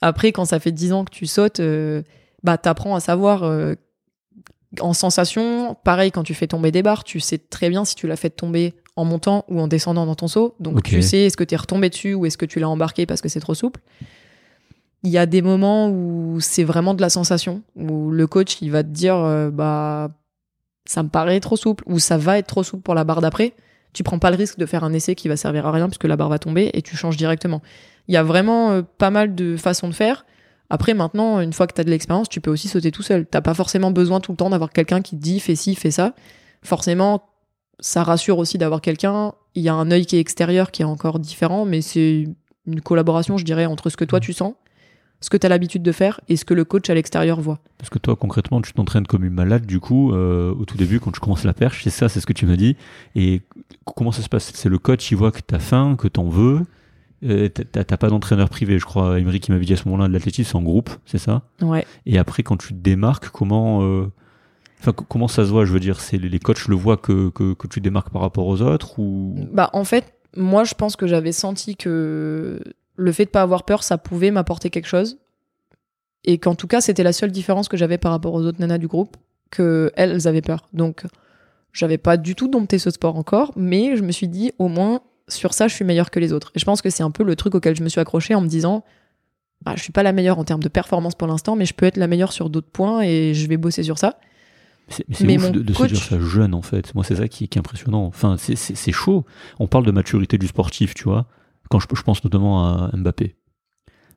[0.00, 2.02] Après, quand ça fait 10 ans que tu sautes, euh,
[2.42, 3.74] bah, t'apprends à savoir euh,
[4.80, 5.76] en sensation.
[5.84, 8.30] Pareil, quand tu fais tomber des barres, tu sais très bien si tu l'as fait
[8.30, 10.54] tomber en montant ou en descendant dans ton saut.
[10.60, 13.20] Donc, tu sais est-ce que t'es retombé dessus ou est-ce que tu l'as embarqué parce
[13.20, 13.80] que c'est trop souple.
[15.02, 18.70] Il y a des moments où c'est vraiment de la sensation, où le coach il
[18.70, 20.10] va te dire euh, bah
[20.84, 23.54] ça me paraît trop souple ou ça va être trop souple pour la barre d'après.
[23.92, 26.04] Tu prends pas le risque de faire un essai qui va servir à rien puisque
[26.04, 27.62] la barre va tomber et tu changes directement.
[28.08, 30.24] Il y a vraiment euh, pas mal de façons de faire.
[30.70, 33.26] Après, maintenant, une fois que tu as de l'expérience, tu peux aussi sauter tout seul.
[33.26, 35.90] T'as pas forcément besoin tout le temps d'avoir quelqu'un qui te dit fais ci, fais
[35.90, 36.14] ça.
[36.62, 37.24] Forcément,
[37.80, 39.32] ça rassure aussi d'avoir quelqu'un.
[39.56, 42.28] Il y a un œil qui est extérieur qui est encore différent, mais c'est
[42.66, 44.54] une collaboration, je dirais, entre ce que toi tu sens,
[45.20, 47.58] ce que tu as l'habitude de faire et ce que le coach à l'extérieur voit.
[47.78, 51.00] Parce que toi, concrètement, tu t'entraînes comme une malade, du coup, euh, au tout début,
[51.00, 52.76] quand tu commences la perche, c'est ça, c'est ce que tu me dis.
[53.16, 53.42] Et
[53.84, 54.52] comment ça se passe?
[54.54, 56.60] C'est le coach, il voit que tu as faim, que tu en veux.
[57.22, 59.18] Euh, t'as pas d'entraîneur privé, je crois.
[59.18, 61.42] Emery qui m'avait dit à ce moment-là de l'athlétisme, c'est en groupe, c'est ça?
[61.60, 61.84] Ouais.
[62.06, 64.10] Et après, quand tu te démarques, comment, euh,
[64.80, 65.64] enfin, co- comment ça se voit?
[65.66, 68.46] Je veux dire, c'est les coachs le voient que, que, que tu démarques par rapport
[68.46, 69.34] aux autres ou?
[69.52, 72.60] Bah, en fait, moi, je pense que j'avais senti que
[72.96, 75.18] le fait de pas avoir peur, ça pouvait m'apporter quelque chose.
[76.24, 78.78] Et qu'en tout cas, c'était la seule différence que j'avais par rapport aux autres nanas
[78.78, 79.16] du groupe,
[79.50, 80.68] que elles avaient peur.
[80.72, 81.04] Donc,
[81.72, 85.00] j'avais pas du tout dompté ce sport encore, mais je me suis dit, au moins,
[85.30, 86.52] sur ça, je suis meilleure que les autres.
[86.54, 88.40] Et je pense que c'est un peu le truc auquel je me suis accrochée en
[88.40, 88.84] me disant,
[89.64, 91.86] bah, je suis pas la meilleure en termes de performance pour l'instant, mais je peux
[91.86, 94.18] être la meilleure sur d'autres points et je vais bosser sur ça.
[94.88, 96.92] C'est mais c'est Mais ouf de, de se dire ça jeune en fait.
[96.96, 98.04] Moi c'est ça qui, qui est impressionnant.
[98.06, 99.24] Enfin c'est- chaud.
[99.60, 101.26] On parle de maturité du sportif, tu vois.
[101.70, 103.36] Quand je, je pense notamment à Mbappé.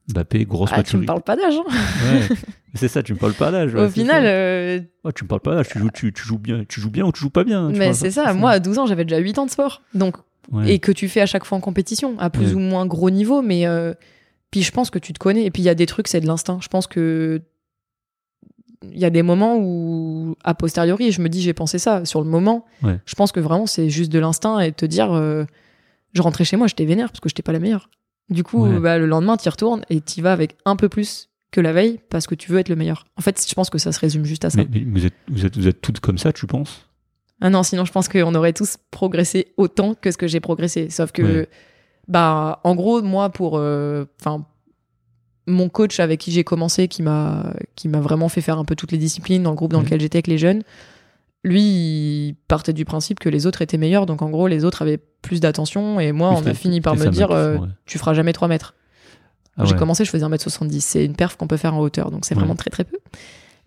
[0.10, 1.06] Mbappé, grosse Ah, tu me maturité.
[1.06, 1.64] parles pas d'âge, hein.
[2.32, 2.36] Ouais.
[2.74, 3.74] c'est ça, tu me parles pas d'âge.
[3.76, 5.68] Au final, euh, Ouais, tu me parles pas d'âge.
[5.70, 7.70] Tu joues, tu, tu joues bien, tu joues bien ou tu joues pas bien.
[7.70, 8.34] mais c'est ça.
[8.34, 9.82] Moi, à 12 ans, j'avais déjà 8 ans de sport.
[9.94, 10.16] Donc,
[10.52, 10.74] Ouais.
[10.74, 12.54] et que tu fais à chaque fois en compétition, à plus Ouais.
[12.56, 13.94] ou moins gros niveau, mais euh,
[14.52, 15.46] puis je pense que tu te connais.
[15.46, 16.60] Et puis il y a des trucs, c'est de l'instinct.
[16.62, 17.42] Je pense que
[18.92, 22.04] il y a des moments où, a posteriori, je me dis j'ai pensé ça.
[22.06, 23.00] Sur le moment, Ouais.
[23.06, 25.46] je pense que vraiment c'est juste de l'instinct et te dire, euh,
[26.14, 27.90] je rentrais chez moi, j'étais vénère parce que j'étais pas la meilleure.
[28.30, 31.30] Du coup, bah, le lendemain, tu y retournes et tu vas avec un peu plus
[31.52, 33.06] que la veille parce que tu veux être le meilleur.
[33.18, 34.58] En fait, je pense que ça se résume juste à ça.
[34.58, 36.88] Mais, mais vous êtes, vous êtes, vous êtes toutes comme ça, tu penses?
[37.44, 40.90] Ah non, sinon je pense qu'on aurait tous progressé autant que ce que j'ai progressé.
[40.90, 41.50] Sauf que, Ouais.
[42.08, 44.46] bah, en gros, moi, pour, euh, enfin,
[45.46, 48.76] mon coach avec qui j'ai commencé, qui m'a, qui m'a vraiment fait faire un peu
[48.76, 49.84] toutes les disciplines dans le groupe dans Ouais.
[49.86, 50.64] lequel j'étais avec les jeunes,
[51.44, 54.06] lui, il partait du principe que les autres étaient meilleurs.
[54.06, 57.08] Donc en gros, les autres avaient plus d'attention et moi, on a fini par me
[57.10, 57.68] dire, euh, ouais.
[57.86, 58.74] tu feras jamais 3 mètres.
[59.58, 60.80] Ah j'ai commencé, je faisais 1m70.
[60.80, 62.98] C'est une perf qu'on peut faire en hauteur, donc c'est vraiment très très peu.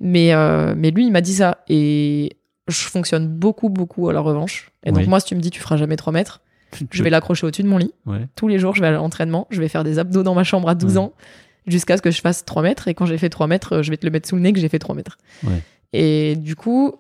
[0.01, 1.59] Mais, euh, mais lui, il m'a dit ça.
[1.69, 2.39] Et
[2.69, 4.71] je fonctionne beaucoup, beaucoup à la revanche.
[4.85, 6.41] Et donc, moi, si tu me dis, tu feras jamais 3 mètres,
[6.91, 7.93] je vais l'accrocher au-dessus de mon lit.
[8.07, 8.27] Ouais.
[8.35, 9.47] Tous les jours, je vais à l'entraînement.
[9.51, 10.99] Je vais faire des abdos dans ma chambre à 12 Ouais.
[10.99, 11.13] ans
[11.67, 12.89] jusqu'à ce que je fasse 3 mètres.
[12.89, 14.61] Et quand j'ai fait 3 mètres, je vais te le mettre sous le nez que
[14.61, 15.19] j'ai fait 3 mètres.
[15.45, 15.63] Ouais.
[15.93, 16.95] Et du coup,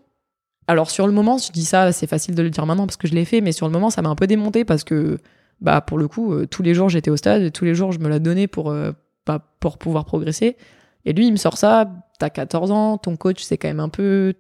[0.69, 3.07] alors sur le moment, je dis ça, c'est facile de le dire maintenant parce que
[3.09, 5.19] je l'ai fait, mais sur le moment, ça m'a un peu démonté parce que,
[5.61, 7.93] bah, pour le coup, euh, tous les jours, j'étais au stade et tous les jours,
[7.93, 8.93] je me la donnais pour, euh,
[9.27, 10.57] bah, pour pouvoir progresser.
[11.05, 11.89] Et lui, il me sort ça,
[12.19, 14.35] t'as 14 ans, ton coach, c'est quand même un peu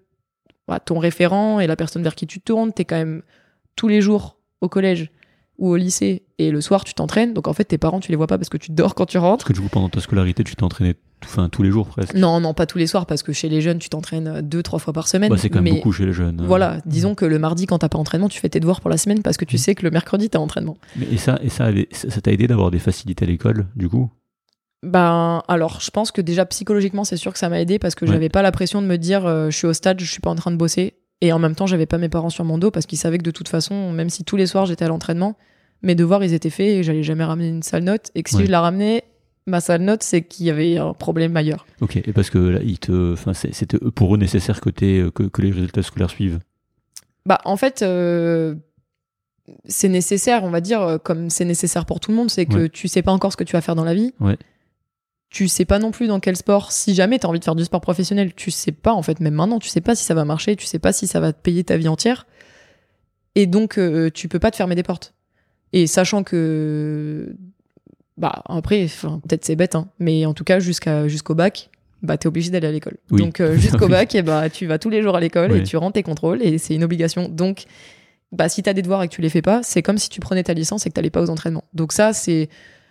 [0.68, 3.22] bah, ton référent et la personne vers qui tu tournes, t'es quand même
[3.76, 5.10] tous les jours au collège
[5.58, 7.32] ou au lycée et le soir, tu t'entraînes.
[7.32, 9.16] Donc en fait, tes parents, tu les vois pas parce que tu dors quand tu
[9.18, 9.44] rentres.
[9.44, 10.68] Parce que du coup, pendant ta scolarité, tu tout-
[11.24, 12.12] enfin, tous les jours presque.
[12.14, 14.78] Non, non, pas tous les soirs parce que chez les jeunes, tu t'entraînes deux, trois
[14.78, 15.30] fois par semaine.
[15.30, 16.40] Bah, c'est quand même mais beaucoup chez les jeunes.
[16.40, 16.44] hein.
[16.46, 18.98] Voilà, disons que le mardi, quand t'as pas entraînement, tu fais tes devoirs pour la
[18.98, 19.58] semaine parce que tu Mm.
[19.58, 20.76] sais que le mercredi, t'as entraînement.
[20.96, 24.10] Mais, et ça, et ça ça t'a aidé d'avoir des facilités à l'école, du coup?
[24.82, 28.04] Ben, alors, je pense que déjà psychologiquement, c'est sûr que ça m'a aidé parce que
[28.04, 28.12] Ouais.
[28.12, 30.30] j'avais pas la pression de me dire euh, je suis au stade, je suis pas
[30.30, 30.94] en train de bosser.
[31.22, 33.22] Et en même temps, j'avais pas mes parents sur mon dos parce qu'ils savaient que
[33.22, 35.34] de toute façon, même si tous les soirs j'étais à l'entraînement,
[35.82, 38.10] mes devoirs ils étaient faits et j'allais jamais ramener une sale note.
[38.14, 38.46] Et que si Ouais.
[38.46, 39.02] je la ramenais,
[39.46, 41.66] ma sale note, c'est qu'il y avait un problème ailleurs.
[41.80, 45.06] Ok, et parce que là, ils te, enfin, c'est- c'était pour eux nécessaire que, t'aies-
[45.14, 46.38] que, que les résultats scolaires suivent?
[47.24, 48.54] Bah, en fait, euh,
[49.64, 52.54] c'est nécessaire, on va dire, euh, comme c'est nécessaire pour tout le monde, c'est que
[52.64, 52.68] Ouais.
[52.68, 54.12] tu sais pas encore ce que tu vas faire dans la vie.
[54.20, 54.36] Ouais.
[55.28, 56.72] Tu sais pas non plus dans quel sport.
[56.72, 59.20] Si jamais tu as envie de faire du sport professionnel, tu sais pas, en fait,
[59.20, 61.32] même maintenant, tu sais pas si ça va marcher, tu sais pas si ça va
[61.32, 62.26] te payer ta vie entière.
[63.34, 65.14] Et donc, euh, tu peux pas te fermer des portes.
[65.72, 67.36] Et sachant que.
[68.16, 71.68] Bah, après, peut-être c'est bête, hein, mais en tout cas, jusqu'à, jusqu'au bac,
[72.02, 72.96] bah, t'es obligé d'aller à l'école.
[73.10, 73.20] Oui.
[73.20, 75.76] Donc, euh, jusqu'au bac, et bah, tu vas tous les jours à l'école et tu
[75.76, 77.28] rends tes contrôles et c'est une obligation.
[77.28, 77.64] Donc,
[78.32, 80.20] bah, si t'as des devoirs et que tu les fais pas, c'est comme si tu
[80.20, 81.64] prenais ta licence et que t'allais pas aux entraînements.
[81.74, 82.48] Donc, ça, c'est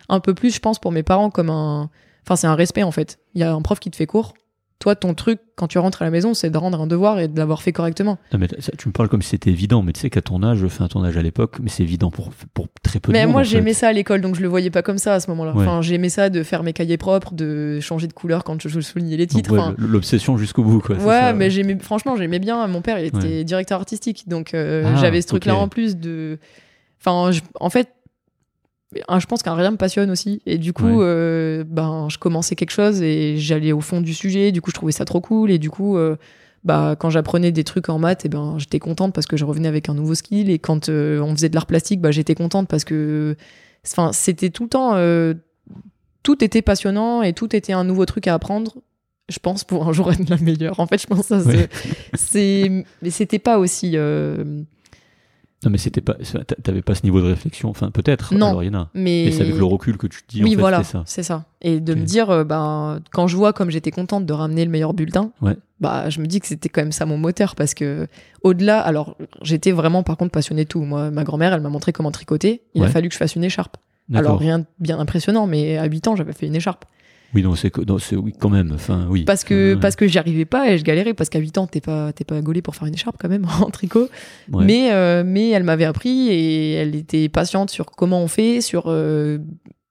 [0.08, 1.90] un peu plus, je pense, pour mes parents, comme un.
[2.26, 3.18] Enfin, c'est un respect, en fait.
[3.34, 4.34] Il y a un prof qui te fait cours.
[4.78, 7.28] Toi, ton truc, quand tu rentres à la maison, c'est de rendre un devoir et
[7.28, 8.18] de l'avoir fait correctement.
[8.34, 10.42] Non, mais ça, tu me parles comme si c'était évident, mais tu sais qu'à ton
[10.42, 13.16] âge, enfin, à ton âge à l'époque, mais c'est évident pour, pour très peu de
[13.16, 15.30] Mais moi, j'aimais ça à l'école, donc je le voyais pas comme ça à ce
[15.30, 15.52] moment-là.
[15.54, 15.62] Ouais.
[15.62, 19.16] Enfin, j'aimais ça de faire mes cahiers propres, de changer de couleur quand je soulignais
[19.16, 19.50] les titres.
[19.50, 20.96] ouais, Enfin, L'obsession jusqu'au bout, quoi.
[20.96, 21.32] Ouais, ça.
[21.32, 22.66] mais j'aimais, franchement, j'aimais bien.
[22.66, 26.38] Mon père, il était directeur artistique, donc euh, Ah, j'avais ce truc-là en plus de.
[27.00, 27.88] Enfin, je- en fait,
[29.08, 30.96] un- je pense qu'un rien me passionne aussi, et du coup, Ouais.
[31.06, 34.52] euh, ben, je commençais quelque chose et j'allais au fond du sujet.
[34.52, 36.16] Du coup, je trouvais ça trop cool, et du coup, euh,
[36.64, 39.68] bah quand j'apprenais des trucs en maths, et ben j'étais contente parce que je revenais
[39.68, 40.50] avec un nouveau skill.
[40.50, 43.36] Et quand euh, on faisait de l'art plastique, bah j'étais contente parce que,
[43.86, 44.94] enfin, c'était tout le temps,
[46.22, 48.74] tout était passionnant et tout était un nouveau truc à apprendre.
[49.28, 50.78] Je pense pour un jour être la meilleure.
[50.80, 51.68] En fait, je pense que ça, Ouais.
[52.14, 53.96] c'est, mais c'était pas aussi.
[55.64, 56.14] Non, mais c'était pas,
[56.62, 57.70] t'avais pas ce niveau de réflexion.
[57.70, 58.34] Enfin, peut-être.
[58.34, 58.48] Non.
[58.50, 58.90] Alors, il y en a.
[58.94, 61.02] mais c'est avec le recul que tu te dis, oui, en fait, voilà, c'est ça.
[61.06, 61.44] c'est ça.
[61.62, 64.70] Et de me dire, euh, ben, quand je vois comme j'étais contente de ramener le
[64.70, 65.56] meilleur bulletin, Ouais.
[65.80, 68.06] bah, je me dis que c'était quand même ça mon moteur parce que
[68.42, 70.82] au-delà, alors j'étais vraiment par contre passionnée de tout.
[70.82, 72.62] Moi, ma grand-mère, elle m'a montré comment tricoter.
[72.74, 73.78] Il a fallu que je fasse une écharpe.
[74.14, 76.84] Alors rien de bien impressionnant, mais à 8 ans, j'avais fait une écharpe
[77.34, 77.70] Oui, non, c'est
[78.16, 78.72] oui, quand même.
[78.74, 79.24] Enfin, oui.
[79.24, 81.66] parce que Euh, parce que j'y arrivais pas et je galérais parce qu'à 8 ans,
[81.66, 84.08] t'es pas t'es pas gaulé pour faire une écharpe quand même en tricot.
[84.52, 84.64] ouais.
[84.64, 88.84] Mais, euh, mais elle m'avait appris et elle était patiente sur comment on fait, sur
[88.86, 89.38] euh,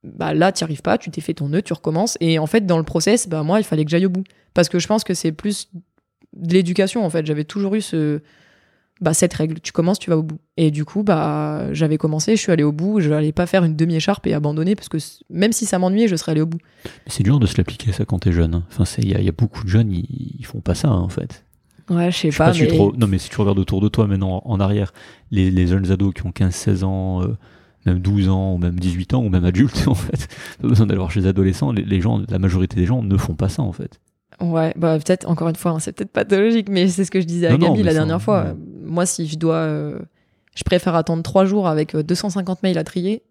[0.04, 2.18] bah là, tu arrives pas, tu t'es fait ton nœud, tu recommences.
[2.22, 4.24] Et en fait, dans le process, bah moi, il fallait que j'aille au bout.
[4.54, 5.70] Parce que je pense que c'est plus
[6.36, 7.26] de l'éducation, en fait.
[7.26, 8.22] J'avais toujours eu ce,
[9.02, 9.60] bah, cette règle.
[9.62, 10.38] Tu commences, tu vas au bout.
[10.58, 13.00] Et du coup, bah, j'avais commencé, je suis allé au bout.
[13.02, 14.98] Je n'allais pas faire une demi-écharpe et abandonner parce que
[15.30, 16.60] même si ça m'ennuyait, je serais allé au bout.
[17.08, 18.56] C'est dur de se l'appliquer, ça, quand t'es jeune.
[18.56, 18.64] hein.
[18.72, 21.10] Enfin, il y, y a beaucoup de jeunes, ils, ils font pas ça, hein, en
[21.10, 21.44] fait.
[21.90, 22.46] Ouais, je sais pas.
[22.48, 22.68] pas si mais...
[22.68, 24.92] tu te re- Non, mais si tu regardes autour de toi maintenant en arrière,
[25.30, 27.36] les, les jeunes ados qui ont 15-16 ans, euh,
[27.86, 30.28] même 12 ans, ou même 18 ans, ou même adultes, en fait,
[30.62, 33.18] pas besoin d'aller voir chez les adolescents, les, les gens, la majorité des gens ne
[33.18, 34.00] font pas ça, en fait.
[34.42, 37.26] Ouais, bah peut-être, encore une fois, hein, c'est peut-être pathologique, mais c'est ce que je
[37.26, 38.44] disais à Non, Gabi la dernière fois.
[38.44, 38.50] ouais.
[38.50, 39.56] Euh, Moi, si je dois.
[39.56, 40.00] euh,
[40.56, 43.24] je préfère attendre trois jours avec euh, 250 mails à trier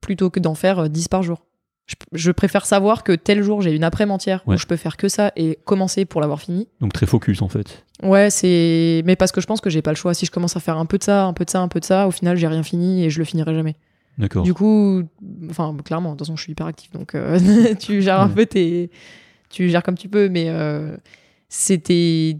[0.00, 1.44] plutôt que d'en faire euh, 10 par jour.
[1.86, 4.54] Je, je préfère savoir que tel jour, j'ai une après-midi entière Ouais.
[4.54, 6.68] où je peux faire que ça et commencer pour l'avoir fini.
[6.80, 7.84] Donc très focus, en fait.
[8.02, 9.02] Ouais, c'est.
[9.06, 10.14] Mais parce que je pense que j'ai pas le choix.
[10.14, 11.80] Si je commence à faire un peu de ça, un peu de ça, un peu
[11.80, 13.74] de ça, au final, j'ai rien fini et je le finirai jamais.
[14.18, 14.42] D'accord.
[14.44, 15.02] Du coup,
[15.50, 17.38] enfin, clairement, de toute façon, je suis hyper actif, donc euh,
[17.80, 18.90] tu gères un peu tes,
[19.50, 20.96] tu gères comme tu peux, mais euh,
[21.48, 22.38] c'était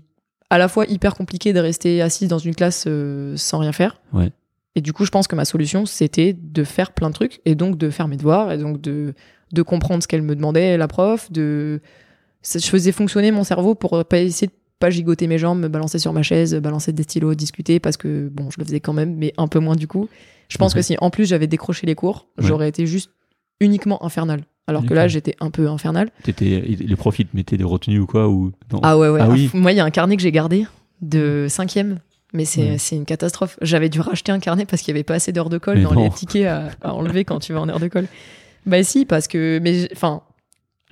[0.49, 4.01] à la fois hyper compliqué de rester assise dans une classe euh, sans rien faire.
[4.13, 4.31] Ouais.
[4.77, 7.55] Et du coup, je pense que ma solution, c'était de faire plein de trucs, et
[7.55, 9.15] donc de faire mes devoirs, et donc de,
[9.53, 11.81] de comprendre ce qu'elle me demandait, la prof, de,
[12.45, 15.99] je faisais fonctionner mon cerveau pour pas essayer de pas gigoter mes jambes, me balancer
[15.99, 19.15] sur ma chaise, balancer des stylos, discuter, parce que bon, je le faisais quand même,
[19.17, 20.09] mais un peu moins du coup.
[20.49, 22.47] Je pense que si en plus j'avais décroché les cours, Ouais.
[22.47, 23.11] j'aurais été juste
[23.61, 24.41] uniquement infernal.
[24.71, 26.11] Alors que là, j'étais un peu infernal.
[26.23, 28.53] T'étais- les profs, ils te mettaient des retenues ou quoi ou...
[28.73, 29.21] non Ah ouais, ouais.
[29.23, 29.51] Ah oui.
[29.53, 30.67] Moi, il y a un carnet que j'ai gardé
[31.03, 31.99] de cinquième.
[32.33, 32.79] Mais c'est Ouais.
[32.79, 33.59] c'est une catastrophe.
[33.61, 35.83] J'avais dû racheter un carnet parce qu'il n'y avait pas assez d'heures de colle Mais
[35.83, 36.05] dans non.
[36.05, 38.07] les tickets à, à enlever quand tu vas en heure de colle.
[38.67, 39.59] Bah si, parce que...
[39.61, 40.23] Mais enfin,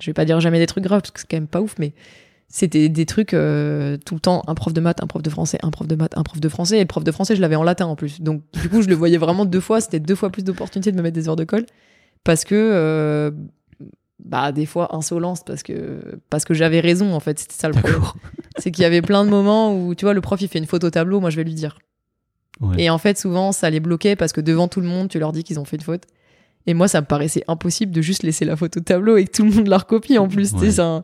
[0.01, 1.75] je vais pas dire jamais des trucs graves parce que c'est quand même pas ouf,
[1.79, 1.93] mais
[2.49, 5.59] c'était des trucs euh, tout le temps, un prof de maths, un prof de français,
[5.63, 6.77] un prof de maths, un prof de français.
[6.77, 8.19] Et le prof de français, je l'avais en latin en plus.
[8.19, 9.79] Donc du coup, je le voyais vraiment deux fois.
[9.79, 11.65] C'était deux fois plus d'opportunités de me mettre des heures de colle.
[12.25, 12.55] Parce que...
[12.55, 13.31] euh,
[14.23, 15.99] bah des fois insolence parce que
[16.29, 18.01] parce que j'avais raison en fait c'était ça le problème
[18.57, 20.65] c'est qu'il y avait plein de moments où tu vois le prof il fait une
[20.67, 21.79] faute au tableau moi je vais lui dire
[22.61, 22.75] Ouais.
[22.83, 25.31] et en fait souvent ça les bloquait parce que devant tout le monde tu leur
[25.31, 26.03] dis qu'ils ont fait une faute
[26.67, 29.31] et moi ça me paraissait impossible de juste laisser la faute au tableau et que
[29.31, 30.69] tout le monde la recopie en plus Ouais.
[30.71, 31.01] ça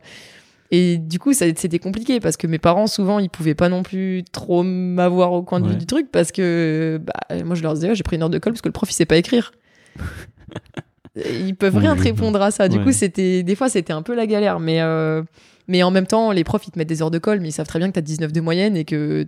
[0.70, 3.82] et du coup ça- c'était compliqué parce que mes parents souvent ils pouvaient pas non
[3.82, 5.78] plus trop m'avoir au coin de vue Ouais.
[5.78, 8.52] du truc parce que bah, moi je leur disais j'ai pris une heure de colle
[8.52, 9.52] parce que le prof il sait pas écrire
[11.16, 12.84] ils peuvent rien te répondre à ça du ouais.
[12.84, 15.22] coup c'était des fois c'était un peu la galère mais euh,
[15.66, 17.52] mais en même temps les profs ils te mettent des heures de colle mais ils
[17.52, 19.26] savent très bien que t'as 19 de moyenne et que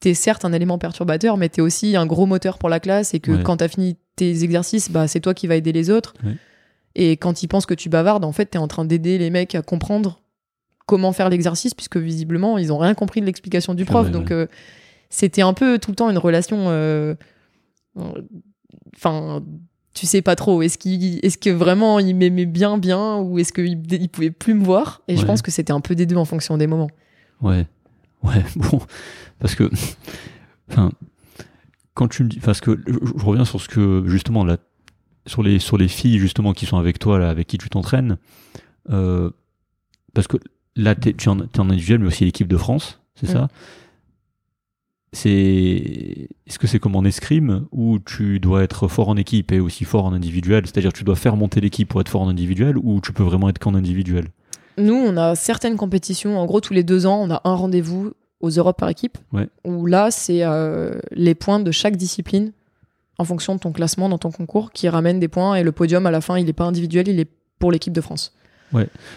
[0.00, 3.20] t'es certes un élément perturbateur mais t'es aussi un gros moteur pour la classe et
[3.20, 3.42] que Ouais.
[3.42, 6.36] quand t'as fini tes exercices bah c'est toi qui vas aider les autres Ouais.
[6.94, 9.54] et quand ils pensent que tu bavardes en fait t'es en train d'aider les mecs
[9.54, 10.20] à comprendre
[10.86, 14.30] comment faire l'exercice puisque visiblement ils ont rien compris de l'explication du C'est prof donc
[14.30, 14.46] euh,
[15.08, 17.14] c'était un peu tout le temps une relation euh,
[18.96, 19.42] enfin
[19.96, 23.52] tu sais pas trop est-ce qu'il est-ce que vraiment il m'aimait bien bien ou est-ce
[23.52, 25.00] qu'il il pouvait plus me voir?
[25.08, 26.90] Et je pense que c'était un peu des deux en fonction des moments
[27.40, 27.66] Ouais,
[28.22, 28.80] ouais, bon,
[29.40, 29.70] parce que,
[30.70, 30.90] enfin,
[31.94, 34.58] quand tu me dis, parce que je, reviens sur ce que justement là,
[35.26, 38.18] sur les sur les filles justement qui sont avec toi là, avec qui tu t'entraînes,
[38.90, 39.30] euh,
[40.14, 40.36] parce que
[40.76, 43.32] là tu es en, t'es en individuel mais aussi l'équipe de France, c'est Mm.
[43.32, 43.48] ça?
[45.12, 49.60] C'est, est-ce que c'est comme en escrime où tu dois être fort en équipe et
[49.60, 52.76] aussi fort en individuel, c'est-à-dire tu dois faire monter l'équipe pour être fort en individuel
[52.76, 54.26] ou tu peux vraiment être qu'en individuel?
[54.78, 56.38] Nous, on a certaines compétitions.
[56.38, 59.16] En gros, tous les deux ans, on a un rendez-vous aux Europes par équipe.
[59.32, 59.48] Ouais.
[59.64, 62.52] Où là, c'est euh, les points de chaque discipline
[63.18, 65.54] en fonction de ton classement dans ton concours qui ramène des points.
[65.54, 68.02] Et le podium, à la fin, il n'est pas individuel, il est pour l'équipe de
[68.02, 68.34] France.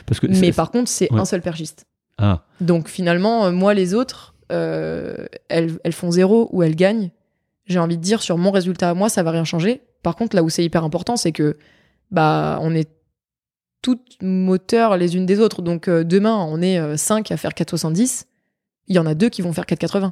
[0.05, 1.19] Parce que Mais par contre, c'est Ouais.
[1.19, 1.85] un seul perchiste.
[2.17, 7.11] ah Donc finalement, euh, moi, les autres, euh, elles, font zéro ou elles gagnent.
[7.65, 9.81] J'ai envie de dire, sur mon résultat à moi, ça va rien changer.
[10.03, 11.57] Par contre, là où c'est hyper important, c'est que
[12.11, 12.89] bah on est
[13.81, 15.61] toutes moteurs les unes des autres.
[15.61, 18.25] Donc euh, demain, on est 5 à faire 4,70
[18.89, 20.11] il y en a deux qui vont faire 4,80.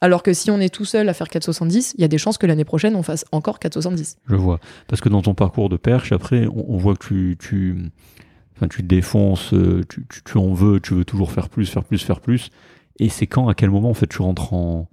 [0.00, 2.38] Alors que si on est tout seul à faire 4,70, il y a des chances
[2.38, 4.16] que l'année prochaine, on fasse encore 4,70.
[4.28, 4.60] Je vois.
[4.86, 7.90] Parce que dans ton parcours de perche, après, on, voit que tu, tu,
[8.54, 12.00] enfin, tu défonces, euh, tu, tu en veux, tu veux toujours faire plus, faire plus,
[12.00, 12.50] faire plus.
[12.98, 14.88] Et c'est quand, à quel moment, en fait, tu rentres en,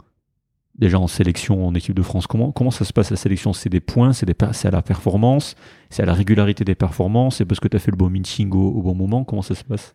[0.78, 2.28] déjà en sélection en équipe de France?
[2.28, 3.54] Comment, comment ça se passe la sélection?
[3.54, 5.56] C'est des points, c'est, des, per- c'est à la performance,
[5.90, 8.52] c'est à la régularité des performances, c'est parce que tu as fait le bon meeting
[8.52, 9.24] au, au bon moment?
[9.24, 9.94] Comment ça se passe?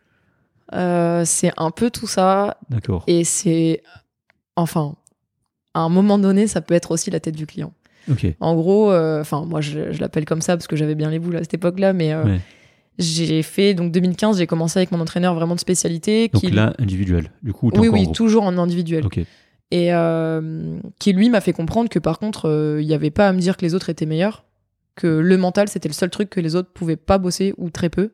[0.73, 2.57] Euh, c'est un peu tout ça.
[2.69, 3.05] D'accord.
[3.07, 3.83] Et c'est.
[4.57, 4.95] Enfin,
[5.75, 7.73] à un moment donné, ça peut être aussi la tête du client.
[8.11, 8.27] Ok.
[8.41, 11.19] En gros, euh, enfin, moi, je, je l'appelle comme ça parce que j'avais bien les
[11.19, 12.41] boules à cette époque-là, mais euh, Ouais.
[13.01, 13.75] J'ai fait.
[13.75, 16.29] Donc, 2015, j'ai commencé avec mon entraîneur vraiment de spécialité.
[16.29, 17.33] Donc qui, là, individuel.
[17.43, 19.05] Du coup, oui, en oui, toujours en individuel.
[19.07, 19.21] Ok.
[19.71, 23.29] Et euh, qui, lui, m'a fait comprendre que par contre, euh, il n'y avait pas
[23.29, 24.45] à me dire que les autres étaient meilleurs,
[24.97, 27.89] que le mental, c'était le seul truc que les autres pouvaient pas bosser ou très
[27.89, 28.11] peu,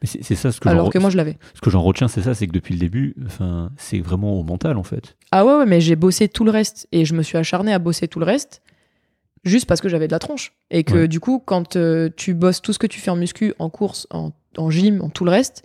[0.00, 1.36] Mais c'est, ça ce que j'en alors que moi, je l'avais.
[1.54, 4.42] ce que j'en retiens, c'est ça, c'est que depuis le début, enfin, c'est vraiment au
[4.42, 5.16] mental en fait.
[5.30, 7.78] Ah ouais, ouais, mais j'ai bossé tout le reste et je me suis acharné à
[7.78, 8.62] bosser tout le reste
[9.44, 10.52] juste parce que j'avais de la tronche.
[10.70, 11.08] Et que Ouais.
[11.08, 14.06] du coup, quand euh, tu bosses tout ce que tu fais en muscu, en course,
[14.10, 15.62] en, en gym, en tout le reste,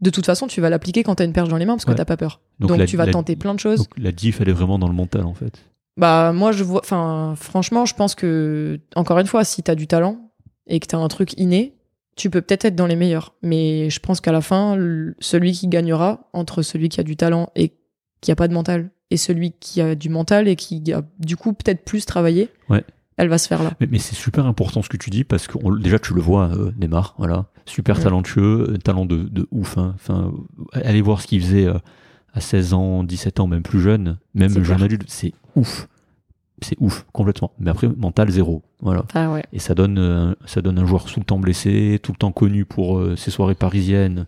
[0.00, 1.90] de toute façon, tu vas l'appliquer quand t'as une perche dans les mains parce que
[1.90, 1.96] Ouais.
[1.96, 2.40] t'as pas peur.
[2.60, 3.78] Donc Donc, la- tu vas la- tenter plein de choses.
[3.80, 5.52] Donc la diff, elle est vraiment dans le mental en fait.
[5.96, 9.88] Bah moi je vois, enfin franchement je pense que encore une fois si t'as du
[9.88, 10.30] talent
[10.68, 11.74] et que t'as un truc inné,
[12.14, 13.34] tu peux peut-être être dans les meilleurs.
[13.42, 14.76] Mais je pense qu'à la fin
[15.18, 17.72] celui qui gagnera entre celui qui a du talent et
[18.20, 21.36] qui a pas de mental et celui qui a du mental et qui a du
[21.36, 22.84] coup peut-être plus travaillé, Ouais.
[23.18, 23.72] Elle va se faire là.
[23.80, 26.20] Mais, mais c'est super important ce que tu dis parce que on- déjà tu le
[26.22, 28.02] vois, euh, Neymar, voilà, super Ouais.
[28.04, 29.76] talentueux, euh, talent de, de ouf.
[29.76, 29.92] hein.
[29.96, 30.32] Enfin,
[30.72, 31.74] allez voir ce qu'il faisait euh,
[32.32, 34.82] à 16 ans, 17 ans, même plus jeune, même jeune clair.
[34.84, 35.88] adulte, c'est ouf.
[36.60, 37.52] C'est ouf, complètement.
[37.60, 38.62] Mais après, mental zéro.
[38.80, 39.04] Voilà.
[39.14, 39.44] Ah ouais.
[39.52, 42.32] Et ça donne, euh, ça donne un joueur tout le temps blessé, tout le temps
[42.32, 44.26] connu pour ses soirées parisiennes,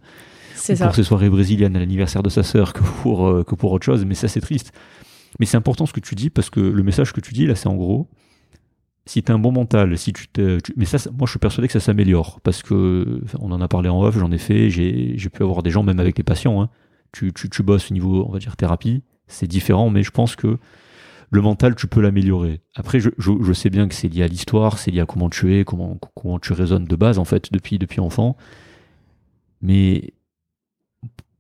[0.55, 0.87] C'est ou ça.
[0.87, 4.05] pour ses soirées brésiliennes à l'anniversaire de sa sœur que pour, que pour autre chose.
[4.05, 4.71] Mais ça, c'est triste.
[5.41, 7.57] Mais c'est important ce que tu dis parce que le message que tu dis là,
[7.57, 8.09] c'est en gros,
[9.11, 11.67] si tu as un bon mental, si tu tu- mais ça, moi, je suis persuadé
[11.67, 15.17] que ça s'améliore parce que on en a parlé en off, j'en ai fait, j'ai
[15.31, 16.63] pu avoir des gens, même avec les patients.
[16.63, 16.71] hein.
[17.11, 20.37] Tu, tu, tu bosses au niveau, on va dire, thérapie, c'est différent, mais je pense
[20.37, 20.59] que
[21.31, 22.61] le mental, tu peux l'améliorer.
[22.77, 25.65] Après, je, sais bien que c'est lié à l'histoire, c'est lié à comment tu es,
[25.65, 25.99] comment,
[26.41, 28.37] tu raisonnes de base, en fait, depuis, enfant.
[29.61, 30.13] Mais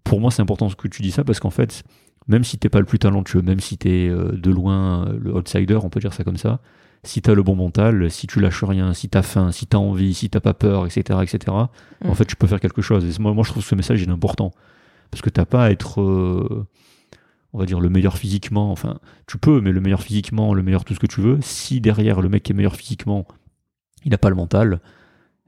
[0.02, 1.84] pour moi, c'est important ce que tu dis ça parce qu'en fait,
[2.26, 5.36] même si t'es pas le plus talentueux, même si t'es euh, de loin euh, le
[5.36, 6.60] outsider, on peut dire ça comme ça,
[7.02, 10.12] si t'as le bon mental, si tu lâches rien, si t'as faim, si t'as envie,
[10.14, 11.56] si t'as pas peur, etc., etc.,
[12.04, 12.08] Mm.
[12.10, 13.04] en fait, tu peux faire quelque chose.
[13.04, 14.52] Et moi, moi, je trouve que ce message il est important
[15.10, 16.66] parce que t'as pas à être, euh,
[17.52, 18.70] on va dire, le meilleur physiquement.
[18.70, 21.38] Enfin, tu peux, mais le meilleur physiquement, le meilleur tout ce que tu veux.
[21.42, 23.26] Si derrière le mec qui est meilleur physiquement,
[24.04, 24.80] il a pas le mental.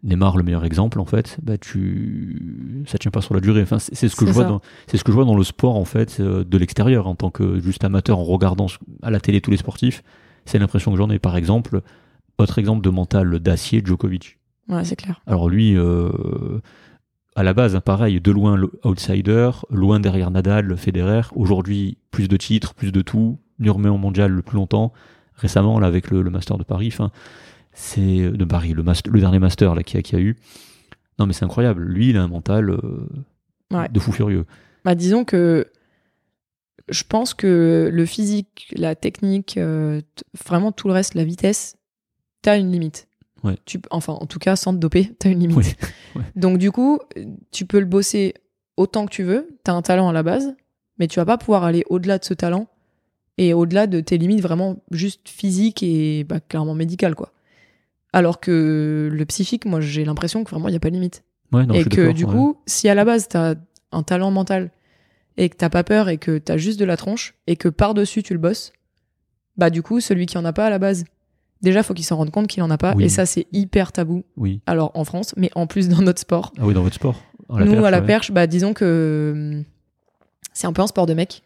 [0.05, 3.63] Neymar, le meilleur exemple, en fait, bah tu, ça tient pas sur la durée.
[3.63, 5.77] Enfin, c'est ce que je vois dans, c'est ce que je vois dans le sport,
[5.77, 8.67] en fait, euh, de l'extérieur, en tant que juste amateur, en regardant
[9.03, 10.03] à la télé tous les sportifs.
[10.45, 11.19] C'est l'impression que j'en ai.
[11.19, 11.81] Par exemple,
[12.39, 14.39] autre exemple de mental d'acier, Djokovic.
[14.69, 15.21] Ouais, c'est clair.
[15.27, 16.59] Alors lui, euh,
[17.37, 21.23] à la base, hein, pareil, de loin outsider, loin derrière Nadal, Federer.
[21.35, 23.39] Aujourd'hui, plus de titres, plus de tout,
[23.91, 24.93] en mondial le plus longtemps.
[25.35, 27.11] Récemment, là, avec le, le Master de Paris, enfin,
[27.73, 30.25] c'est de Paris, le, master- le dernier Master là qu'il y, a- qu'il y a
[30.25, 30.37] eu.
[31.19, 31.83] Non, mais c'est incroyable.
[31.85, 32.81] Lui, il a un mental euh,
[33.73, 33.89] Ouais.
[33.89, 34.45] de fou furieux.
[34.85, 35.67] Bah, disons que
[36.93, 40.01] je pense que le physique, la technique, euh,
[40.47, 41.77] vraiment tout le reste, la vitesse,
[42.43, 43.09] t'as une limite.
[43.43, 43.57] Ouais.
[43.65, 45.77] Tu, enfin, en tout cas, sans te doper, t'as une limite.
[46.15, 46.25] Ouais.
[46.37, 46.99] Donc, du coup,
[47.53, 48.35] tu peux le bosser
[48.77, 49.57] autant que tu veux.
[49.65, 50.55] T'as un talent à la base,
[50.99, 52.67] mais tu vas pas pouvoir aller au-delà de ce talent
[53.39, 57.33] et au-delà de tes limites vraiment juste physiques et bah, clairement médicales, quoi.
[58.13, 61.25] Alors que le psychique, moi, j'ai l'impression que vraiment, il n'y a pas de limite
[61.51, 63.55] Ouais, non, et que du coup, si à la base t'as
[63.91, 64.71] un talent mental
[65.37, 68.23] et que t'as pas peur et que t'as juste de la tronche et que par-dessus
[68.23, 68.73] tu le bosses,
[69.57, 71.05] bah du coup, celui qui en a pas à la base,
[71.63, 73.05] déjà faut qu'il s'en rende compte qu'il en a pas Oui.
[73.05, 74.25] et ça c'est hyper tabou.
[74.37, 74.61] Oui.
[74.67, 76.53] Alors en France, mais en plus dans notre sport.
[76.59, 77.21] Ah oui, dans votre sport.
[77.51, 78.07] À Nous à la ouais.
[78.07, 79.65] perche, bah disons que hum,
[80.55, 81.43] c'est un peu un sport de mec.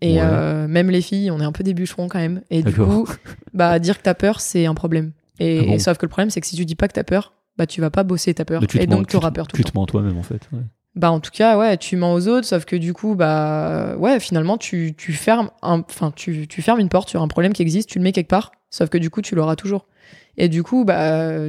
[0.00, 0.20] Et Ouais.
[0.22, 2.42] euh, même les filles, on est un peu des bûcherons quand même.
[2.50, 3.06] Et du coup,
[3.54, 5.12] bah dire que t'as peur, c'est un problème.
[5.38, 7.04] Et, Ah bon sauf que le problème, c'est que si tu dis pas que t'as
[7.04, 8.62] peur, bah tu vas pas bosser ta peur.
[8.74, 9.70] Et donc tu auras peur tout Tu le temps.
[9.72, 10.48] te mens toi-même, en fait.
[10.52, 10.60] ouais.
[10.94, 14.20] Bah en tout cas ouais tu mens aux autres sauf que du coup bah ouais
[14.20, 17.88] finalement tu, tu fermes enfin tu, tu fermes une porte sur un problème qui existe
[17.88, 19.86] tu le mets quelque part sauf que du coup tu l'auras toujours.
[20.36, 21.48] Et du coup bah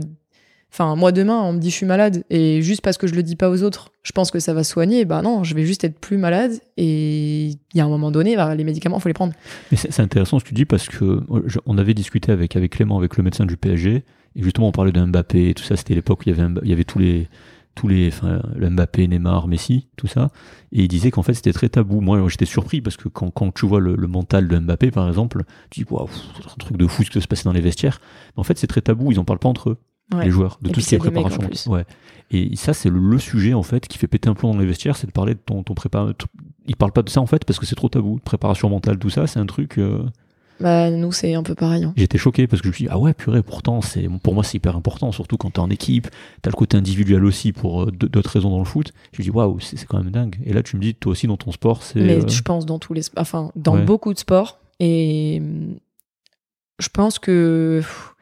[0.71, 3.21] enfin moi demain on me dit je suis malade et juste parce que je le
[3.21, 5.83] dis pas aux autres je pense que ça va soigner bah non je vais juste
[5.83, 9.13] être plus malade et il y a un moment donné bah, les médicaments faut les
[9.13, 9.33] prendre.
[9.71, 12.71] Mais c'est intéressant ce que tu dis parce que je- on avait discuté avec, avec
[12.71, 14.03] Clément, avec le médecin du PSG,
[14.35, 16.49] et justement on parlait de Mbappé et tout ça, c'était l'époque où il y avait,
[16.63, 17.27] il y avait tous les,
[17.75, 20.29] tous les, enfin, le Mbappé, Neymar, Messi, tout ça,
[20.71, 22.01] et il disait qu'en fait c'était très tabou.
[22.01, 25.07] Moi, j'étais surpris parce que quand, quand tu vois le, le mental de Mbappé, par
[25.07, 26.07] exemple, tu dis waouh,
[26.37, 27.99] c'est un truc de fou ce qui se passer dans les vestiaires.
[28.35, 29.11] Mais en fait, c'est très tabou.
[29.11, 29.77] Ils en parlent pas entre eux,
[30.13, 30.25] Ouais.
[30.25, 31.41] les joueurs, de Et tout ce qui est préparation.
[31.67, 31.85] Ouais.
[32.29, 34.65] Et ça, c'est le, le sujet en fait qui fait péter un plomb dans les
[34.65, 36.07] vestiaires, c'est de parler de ton, ton prépa.
[36.67, 38.19] Ils parlent pas de ça en fait parce que c'est trop tabou.
[38.23, 39.77] Préparation mentale, tout ça, c'est un truc.
[39.77, 40.03] euh,
[40.63, 41.83] Bah, nous, c'est un peu pareil.
[41.83, 41.93] hein.
[41.97, 44.43] J'étais choqué parce que je me suis dit, ah ouais, purée, pourtant, c'est, pour moi,
[44.43, 46.07] c'est hyper important, surtout quand t'es en équipe.
[46.41, 48.93] T'as le côté individuel aussi pour euh, d'autres raisons dans le foot.
[49.11, 50.37] Je me dis, waouh, c'est, c'est quand même dingue.
[50.45, 51.99] Et là, tu me dis, toi aussi, dans ton sport, c'est.
[51.99, 53.83] Mais euh, je pense dans tous les enfin dans Ouais.
[53.83, 55.41] beaucoup de sports et
[56.79, 58.13] je pense que pff,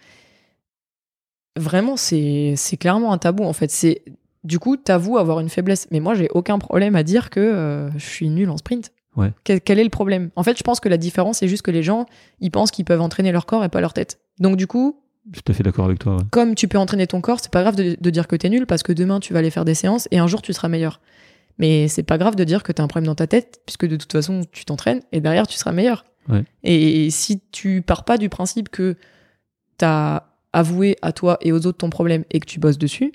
[1.58, 4.02] vraiment c'est c'est clairement un tabou en fait c'est
[4.44, 7.92] du coup t'avoues avoir une faiblesse mais moi j'ai aucun problème à dire que euh,
[7.98, 9.32] je suis nul en sprint Ouais.
[9.44, 10.30] quel, est le problème?
[10.38, 12.06] En fait je pense que la différence c'est juste que les gens
[12.40, 14.98] ils pensent qu'ils peuvent entraîner leur corps et pas leur tête donc du coup
[15.32, 16.16] Je suis tout à fait d'accord avec toi.
[16.16, 16.24] ouais.
[16.32, 18.66] comme tu peux entraîner ton corps, c'est pas grave de, de dire que t'es nul
[18.66, 21.02] parce que demain tu vas aller faire des séances et un jour tu seras meilleur.
[21.58, 23.98] Mais c'est pas grave de dire que t'as un problème dans ta tête puisque de
[23.98, 26.06] toute façon tu t'entraînes et derrière tu seras meilleur.
[26.30, 26.44] Ouais.
[26.64, 28.96] Et si tu pars pas du principe que
[29.78, 33.12] t'as avoué à toi et aux autres ton problème et que tu bosses dessus,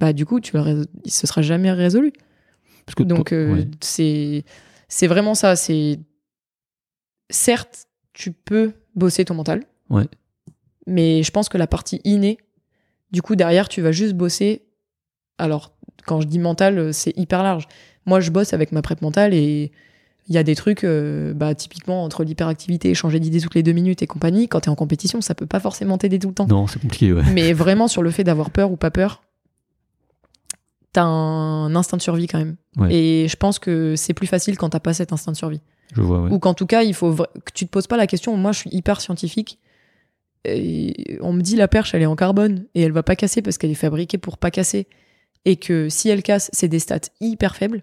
[0.00, 2.12] bah du coup tu le rés- ce sera jamais résolu.
[2.86, 3.68] Parce que Donc euh, ouais.
[3.80, 4.44] c'est
[4.90, 5.56] c'est vraiment ça.
[5.56, 5.98] C'est
[7.30, 9.64] certes tu peux bosser ton mental.
[9.88, 10.06] Ouais.
[10.86, 12.36] Mais je pense que la partie innée,
[13.12, 14.66] du coup derrière tu vas juste bosser.
[15.38, 15.72] Alors
[16.06, 17.66] quand je dis mental, euh, c'est hyper large.
[18.04, 19.72] Moi je bosse avec ma prep mentale et
[20.28, 23.72] il y a des trucs, euh, bah, typiquement entre l'hyperactivité, changer d'idée toutes les deux
[23.72, 24.48] minutes et compagnie.
[24.48, 26.46] Quand t'es en compétition, ça peut pas forcément t'aider tout le temps.
[26.46, 27.24] Non, c'est compliqué, ouais.
[27.32, 29.22] Mais vraiment sur le fait d'avoir peur ou pas peur,
[30.92, 32.56] t'as un instinct de survie quand même.
[32.76, 32.94] Ouais.
[32.94, 35.60] Et je pense que c'est plus facile quand t'as pas cet instinct de survie.
[35.94, 36.30] Je vois, ouais.
[36.30, 38.36] Ou qu'en tout cas, il faut que tu te poses pas la question.
[38.36, 39.58] Moi, je suis hyper scientifique.
[40.44, 43.42] Et on me dit la perche, elle est en carbone et elle va pas casser
[43.42, 44.86] parce qu'elle est fabriquée pour pas casser.
[45.44, 47.82] Et que si elle casse, c'est des stats hyper faibles.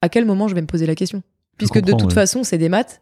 [0.00, 1.22] À quel moment je vais me poser la question?
[1.58, 2.14] Puisque de toute ouais.
[2.14, 3.00] façon, c'est des maths.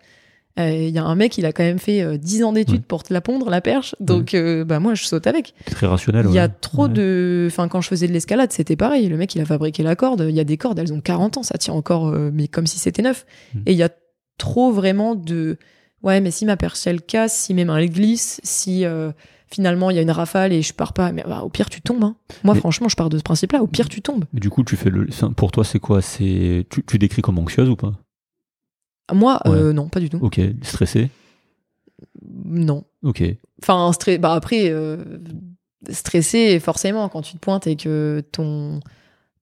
[0.58, 2.74] Euh, Il y a un mec, il a quand même fait euh, 10 ans d'études
[2.76, 2.84] Ouais.
[2.86, 3.94] pour te la pondre, la perche.
[4.00, 5.54] Donc, euh, bah moi, je saute avec.
[5.66, 7.46] C'est très rationnel, Il y a trop de.
[7.50, 9.08] Enfin, quand je faisais de l'escalade, c'était pareil.
[9.08, 10.26] Le mec, il a fabriqué la corde.
[10.28, 12.66] Il y a des cordes, elles ont 40 ans, ça tient encore, euh, mais comme
[12.66, 13.24] si c'était neuf.
[13.54, 13.58] Mm.
[13.66, 13.90] Et il y a
[14.38, 15.56] trop vraiment de.
[16.02, 19.12] Ouais, mais si ma perche elle casse, si mes mains elles glissent, si euh,
[19.52, 21.82] finalement il y a une rafale et je pars pas, mais bah, au pire tu
[21.82, 22.02] tombes.
[22.02, 22.16] hein.
[22.42, 23.62] Moi, Mais- franchement, je pars de ce principe-là.
[23.62, 24.24] Au pire, tu tombes.
[24.32, 25.06] Mais du coup, tu fais le.
[25.36, 26.00] pour toi, c'est quoi?
[26.02, 27.92] C'est tu, tu décris comme anxieuse ou pas?
[29.14, 30.18] Moi, euh, non, pas du tout.
[30.20, 31.10] Ok, stressée.
[32.44, 32.84] Non.
[33.02, 33.22] Ok.
[33.62, 34.96] Enfin, bah après, euh,
[35.90, 38.80] stressé, forcément, quand tu te pointes et que ton,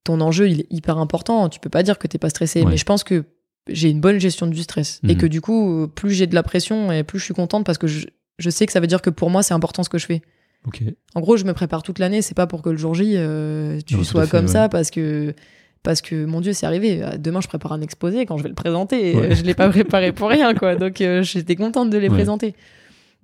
[0.05, 2.63] ton enjeu il est hyper important, tu peux pas dire que t'es pas stressé.
[2.63, 2.71] Ouais.
[2.71, 3.25] Mais je pense que
[3.69, 5.01] j'ai une bonne gestion du stress.
[5.05, 5.17] Et Mhm.
[5.19, 7.87] que du coup, plus j'ai de la pression et plus je suis contente parce que
[7.87, 8.07] je,
[8.39, 10.23] je sais que ça veut dire que pour moi, c'est important ce que je fais.
[10.67, 10.83] Ok.
[11.15, 13.79] En gros, je me prépare toute l'année, c'est pas pour que le jour J, euh,
[13.87, 14.53] tu Non, sois fait, comme ouais.
[14.53, 15.35] ça parce que.
[15.83, 17.03] Parce que mon Dieu, c'est arrivé.
[17.19, 18.27] Demain, je prépare un exposé.
[18.27, 19.31] Quand je vais le présenter, Ouais.
[19.33, 20.75] euh, je l'ai pas préparé pour rien, quoi.
[20.77, 22.15] Donc, euh, j'étais contente de les Ouais.
[22.15, 22.55] présenter.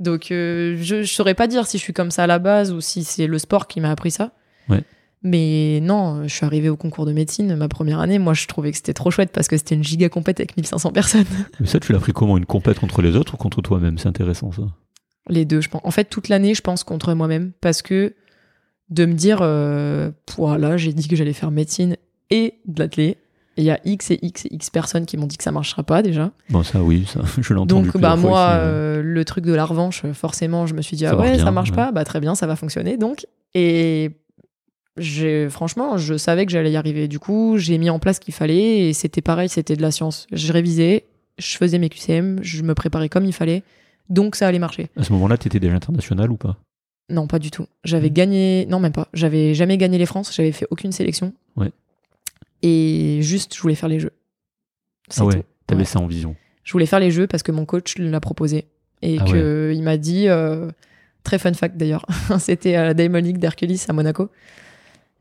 [0.01, 2.73] Donc, euh, je, je saurais pas dire si je suis comme ça à la base
[2.73, 4.33] ou si c'est le sport qui m'a appris ça.
[4.69, 4.83] Ouais.
[5.23, 8.19] Mais non, je suis arrivée au concours de médecine ma première année.
[8.19, 10.93] Moi, je trouvais que c'était trop chouette parce que c'était une giga compète avec 1500
[10.93, 11.25] personnes.
[11.61, 13.97] Mais ça, tu l'as pris comment Une compète contre les autres ou contre toi-même?
[13.99, 14.63] C'est intéressant, ça.
[15.29, 15.81] Les deux, je pense.
[15.85, 18.15] En fait, toute l'année, je pense contre moi-même parce que
[18.91, 21.97] de me dire, euh, voilà, j'ai dit que j'allais faire médecine
[22.31, 23.17] et de l'athlé.
[23.57, 25.53] Et Il y a X et X et X personnes qui m'ont dit que ça
[25.53, 26.33] marchera pas déjà.
[26.51, 27.89] Bon, ça, oui, ça, je l'ai entendu.
[27.91, 31.05] Donc, bah, fois moi, euh, le truc de la revanche, forcément, je me suis dit,
[31.05, 31.77] Ça ah ouais, bien, ça marche ouais.
[31.77, 33.27] pas, bah très bien, ça va fonctionner donc.
[33.55, 34.11] Et
[34.97, 37.09] j'ai, franchement, je savais que j'allais y arriver.
[37.09, 39.91] Du coup, j'ai mis en place ce qu'il fallait et c'était pareil, c'était de la
[39.91, 40.27] science.
[40.33, 41.05] Je révisais,
[41.39, 43.63] je faisais mes QCM, je me préparais comme il fallait,
[44.09, 44.89] donc ça allait marcher.
[44.97, 46.57] À ce moment-là, tu étais déjà international ou pas?
[47.11, 47.67] Non, pas du tout.
[47.85, 48.13] J'avais Mm.
[48.15, 49.09] gagné, non, même pas.
[49.13, 51.33] J'avais jamais gagné les France, j'avais fait aucune sélection.
[52.67, 54.13] Et juste, je voulais faire les jeux.
[55.19, 55.85] Ah ouais, t'avais Ouais.
[55.85, 56.35] ça en vision.
[56.65, 58.67] Je voulais faire les jeux parce que mon coach l'a proposé.
[59.03, 60.71] Et Ah que il m'a dit, euh,
[61.25, 62.07] très fun fact d'ailleurs,
[62.39, 64.31] c'était à la Diamond League d'Hercules à Monaco.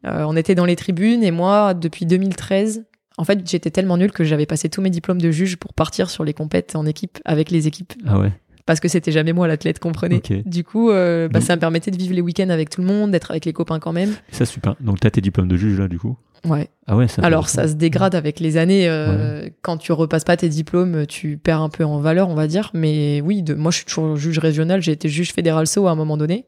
[0.06, 2.86] Euh, on était dans les tribunes et moi, depuis 2013,
[3.18, 6.10] en fait, j'étais tellement nulle que j'avais passé tous mes diplômes de juge pour partir
[6.10, 8.32] sur les compètes en équipe avec les équipes Ah ouais
[8.66, 10.16] parce que c'était jamais moi l'athlète, comprenez.
[10.16, 10.32] Ok.
[10.46, 12.88] Du coup, euh, bah, Donc- ça me permettait de vivre les week-ends avec tout le
[12.88, 14.14] monde, d'être avec les copains quand même.
[14.32, 14.78] Ça, super.
[14.80, 16.16] Donc, t'as tes diplômes de juge, là, du coup?
[16.46, 16.70] Ouais.
[16.88, 17.22] Ah ouais, ça.
[17.22, 18.88] Alors ça se dégrade avec les années.
[18.90, 22.48] euh, Quand tu repasses pas tes diplômes, tu perds un peu en valeur, on va
[22.48, 22.70] dire.
[22.74, 24.82] Mais oui, de, moi je suis toujours juge régional.
[24.82, 26.46] J'ai été juge fédéral SO à un moment donné.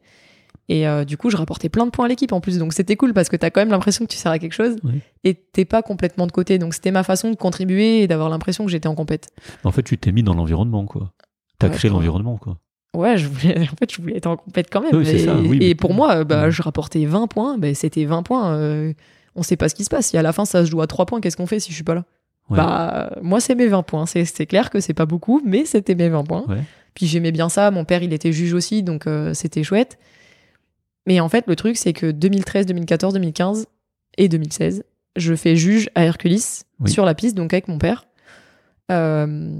[0.68, 2.58] Et euh, du coup, je rapportais plein de points à l'équipe en plus.
[2.58, 4.76] Donc c'était cool parce que t'as quand même l'impression que tu sers à quelque chose.
[4.84, 5.00] Ouais.
[5.24, 6.58] Et t'es pas complètement de côté.
[6.58, 9.28] Donc c'était ma façon de contribuer et d'avoir l'impression que j'étais en compète.
[9.64, 11.12] En fait, tu t'es mis dans l'environnement, quoi.
[11.58, 12.58] T'as Ouais, créé l'environnement, quoi.
[12.94, 14.94] Ouais, je voulais, en fait, je voulais être en compète quand même.
[14.94, 16.50] Oui, et, ça, oui, et mais- pour moi, bah, Ouais.
[16.50, 17.56] je rapportais 20 points.
[17.58, 18.52] Bah, c'était 20 points.
[18.56, 18.92] euh,
[19.36, 20.06] on sait pas ce qui se passe.
[20.08, 21.74] Si à la fin, ça se joue à 3 points, qu'est-ce qu'on fait si je
[21.74, 22.04] suis pas là
[22.48, 22.56] Ouais.
[22.58, 24.06] Bah, moi, c'est mes 20 points.
[24.06, 26.44] C'est clair que c'est pas beaucoup, mais c'était mes 20 points.
[26.48, 26.62] Ouais.
[26.94, 27.70] Puis j'aimais bien ça.
[27.70, 29.98] Mon père, il était juge aussi, donc euh, c'était chouette.
[31.06, 33.66] Mais en fait, le truc, c'est que 2013, 2014, 2015
[34.18, 34.84] et 2016,
[35.16, 36.38] je fais juge à Hercules
[36.80, 36.90] Oui.
[36.90, 38.06] sur la piste, donc avec mon père.
[38.92, 39.50] Euh,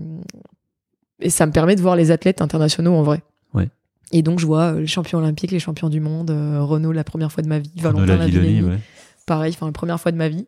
[1.20, 3.22] et ça me permet de voir les athlètes internationaux en vrai.
[3.54, 3.68] Ouais.
[4.12, 7.04] Et donc, je vois euh, les champions olympiques, les champions du monde, euh, Renault la
[7.04, 8.78] première fois de ma vie, Valentin ouais.
[9.26, 10.46] Pareil, enfin la première fois de ma vie.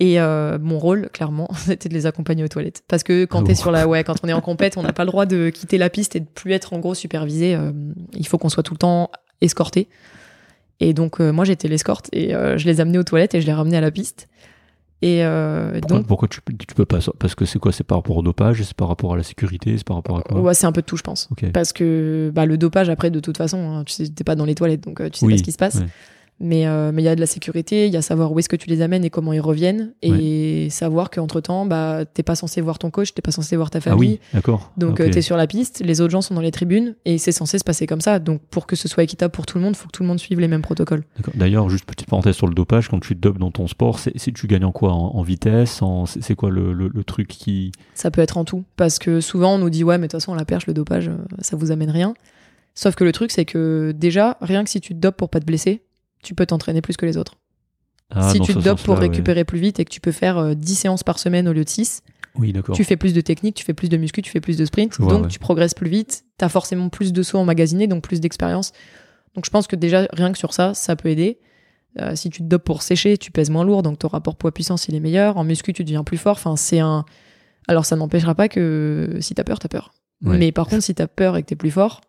[0.00, 2.82] Et euh, mon rôle, clairement, c'était de les accompagner aux toilettes.
[2.88, 3.54] Parce que quand bon.
[3.54, 5.78] sur la, ouais, quand on est en compète, on n'a pas le droit de quitter
[5.78, 7.54] la piste et de plus être en gros supervisé.
[7.54, 7.70] euh,
[8.14, 9.10] il faut qu'on soit tout le temps
[9.40, 9.88] escorté.
[10.80, 13.46] Et donc euh, moi j'étais l'escorte et euh, je les amenais aux toilettes et je
[13.46, 14.28] les ramenais à la piste.
[15.00, 17.98] Et euh, Pourquoi, donc pourquoi tu, tu peux pas Parce que c'est quoi C'est par
[17.98, 20.40] rapport au dopage C'est par rapport à la sécurité C'est par rapport à quoi?
[20.40, 21.28] Ouais, c'est un peu de tout, je pense.
[21.52, 24.44] Parce que bah, le dopage, après, de toute façon, hein, tu sais, t'es pas dans
[24.44, 25.74] les toilettes, donc tu sais Oui, pas ce qui se passe.
[25.76, 25.86] ouais.
[26.40, 28.48] Mais euh, mais il y a de la sécurité, il y a savoir où est-ce
[28.48, 29.94] que tu les amènes et comment ils reviennent.
[30.02, 33.70] Et savoir qu'entre temps, bah, t'es pas censé voir ton coach, t'es pas censé voir
[33.70, 34.08] ta Ah famille.
[34.08, 34.72] oui, d'accord.
[34.76, 35.00] Donc Ok.
[35.02, 37.58] euh, t'es sur la piste, les autres gens sont dans les tribunes et c'est censé
[37.58, 38.18] se passer comme ça.
[38.18, 40.18] Donc pour que ce soit équitable pour tout le monde, faut que tout le monde
[40.18, 41.04] suive les mêmes protocoles.
[41.34, 44.12] D'ailleurs, juste petite parenthèse sur le dopage, quand tu te dopes dans ton sport, c'est,
[44.32, 44.92] tu gagnes en quoi?
[44.92, 45.80] En, en vitesse?
[45.80, 47.70] En, c'est, quoi le, le- le truc qui.
[47.94, 48.64] Ça peut être en tout.
[48.76, 51.06] Parce que souvent, on nous dit, ouais, mais de toute façon, la perche, le dopage,
[51.08, 52.14] euh, ça vous amène rien.
[52.74, 55.38] Sauf que le truc, c'est que déjà, rien que si tu te dopes pour pas
[55.38, 55.82] te blesser,
[56.22, 57.34] tu peux t'entraîner plus que les autres.
[58.10, 59.00] Ah, si tu te dopes pour ouais.
[59.00, 61.64] récupérer plus vite et que tu peux faire euh, 10 séances par semaine au lieu
[61.64, 62.02] de 6,
[62.38, 64.64] Oui, tu fais plus de technique, tu fais plus de muscu, tu fais plus de
[64.64, 65.28] sprint, vois, donc ouais.
[65.28, 68.72] tu progresses plus vite, tu as forcément plus de sauts emmagasinés, donc plus d'expérience.
[69.34, 71.38] Donc je pense que déjà, rien que sur ça, ça peut aider.
[72.00, 74.88] Euh, si tu te dopes pour sécher, tu pèses moins lourd, donc ton rapport poids-puissance,
[74.88, 75.36] il est meilleur.
[75.36, 76.36] En muscu, tu deviens plus fort.
[76.36, 77.04] Enfin, c'est un...
[77.68, 79.92] Alors ça n'empêchera pas que si t'as peur, t'as peur.
[80.24, 80.38] Ouais.
[80.38, 82.00] Mais par contre, si t'as peur et que t'es plus fort,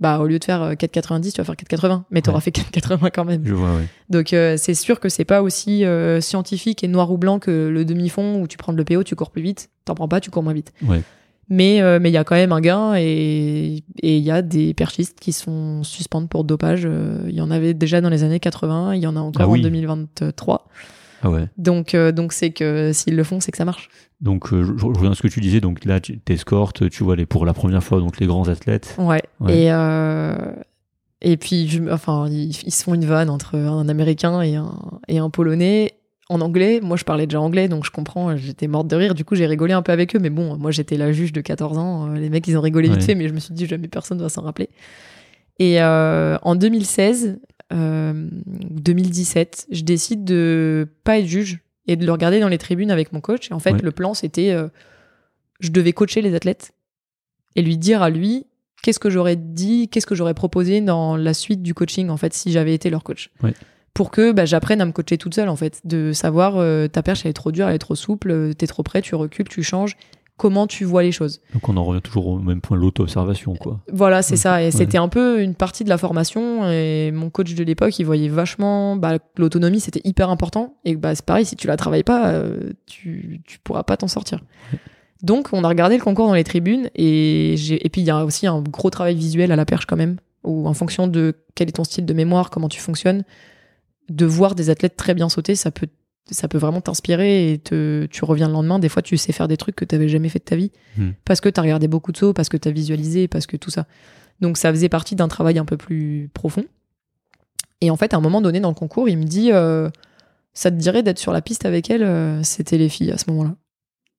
[0.00, 2.02] bah au lieu de faire euh, 4,90, tu vas faire 4,80.
[2.10, 2.42] Mais t'auras Ouais.
[2.42, 3.42] fait 4,80 quand même.
[3.44, 3.86] Je vois, ouais.
[4.10, 7.68] Donc euh, c'est sûr que c'est pas aussi euh, scientifique et noir ou blanc que
[7.68, 9.70] le demi-fond où tu prends le PO, tu cours plus vite.
[9.84, 10.72] T'en prends pas, tu cours moins vite.
[10.86, 11.02] Ouais.
[11.50, 14.42] Mais euh, mais il y a quand même un gain et et il y a
[14.42, 16.82] des perchistes qui sont suspendus pour dopage.
[16.84, 19.42] Euh, Il y en avait déjà dans les années 80, il y en a encore
[19.46, 19.60] Ah oui.
[19.60, 20.68] en 2023.
[21.22, 21.46] Ah ouais.
[21.56, 23.88] Donc euh, donc c'est que s'ils le font, c'est que ça marche.
[24.20, 25.60] Donc, euh, je, je reviens à ce que tu disais.
[25.60, 28.96] Donc là, tu t'escortes, tu vois, les, pour la première fois, donc les grands athlètes.
[28.98, 29.22] Ouais.
[29.40, 29.62] Ouais.
[29.62, 30.52] Et euh,
[31.20, 34.72] et puis je, enfin ils, ils se font une vanne entre un américain et un
[35.08, 35.94] et un polonais
[36.28, 36.80] en anglais.
[36.80, 39.14] Moi je parlais déjà anglais donc je comprends, j'étais morte de rire.
[39.14, 41.40] Du coup, j'ai rigolé un peu avec eux mais bon, moi j'étais la juge de
[41.40, 43.88] 14 ans, les mecs ils ont rigolé vite fait mais je me suis dit jamais
[43.88, 44.68] personne va s'en rappeler.
[45.58, 47.36] Et euh, en 2016 euh,
[47.70, 53.12] 2017, je décide de pas être juge et de le regarder dans les tribunes avec
[53.12, 53.50] mon coach.
[53.50, 53.80] Et en fait, Ouais.
[53.82, 54.68] le plan, c'était euh,
[55.60, 56.72] je devais coacher les athlètes
[57.56, 58.46] et lui dire à lui
[58.82, 62.32] qu'est-ce que j'aurais dit, qu'est-ce que j'aurais proposé dans la suite du coaching, en fait,
[62.34, 63.30] si j'avais été leur coach.
[63.94, 67.02] Pour que bah, j'apprenne à me coacher toute seule, en fait, de savoir euh, ta
[67.02, 69.48] perche, elle est trop dure, elle est trop souple, euh, t'es trop près, tu recules,
[69.48, 69.96] tu changes.
[70.38, 73.80] Comment tu vois les choses Donc, on en revient toujours au même point, l'auto-observation, quoi.
[73.92, 74.36] voilà, c'est Ouais.
[74.38, 74.62] ça.
[74.62, 74.70] Et Ouais.
[74.70, 76.70] c'était un peu une partie de la formation.
[76.70, 80.76] Et mon coach de l'époque, il voyait vachement bah, que l'autonomie, c'était hyper important.
[80.86, 84.08] Et bah, c'est pareil, si tu la travailles pas, euh, tu, tu pourras pas t'en
[84.08, 84.40] sortir.
[85.22, 86.88] Donc, on a regardé le concours dans les tribunes.
[86.94, 89.86] Et, j'ai- et puis, il y a aussi un gros travail visuel à la perche
[89.86, 90.16] quand même.
[90.44, 93.24] Où en fonction de quel est ton style de mémoire, comment tu fonctionnes,
[94.08, 95.88] de voir des athlètes très bien sauter, ça peut,
[96.30, 97.52] ça peut vraiment t'inspirer.
[97.52, 98.78] Et te, tu reviens le lendemain.
[98.78, 100.70] Des fois, tu sais faire des trucs que tu n'avais jamais fait de ta vie
[100.96, 101.10] Hmm.
[101.24, 103.56] parce que tu as regardé beaucoup de sauts, parce que tu as visualisé, parce que
[103.56, 103.86] tout ça.
[104.40, 106.64] Donc ça faisait partie d'un travail un peu plus profond.
[107.80, 109.88] Et en fait, à un moment donné dans le concours, il me dit euh,
[110.54, 113.30] Ça te dirait d'être sur la piste avec elle Euh, C'était les filles à ce
[113.30, 113.54] moment-là.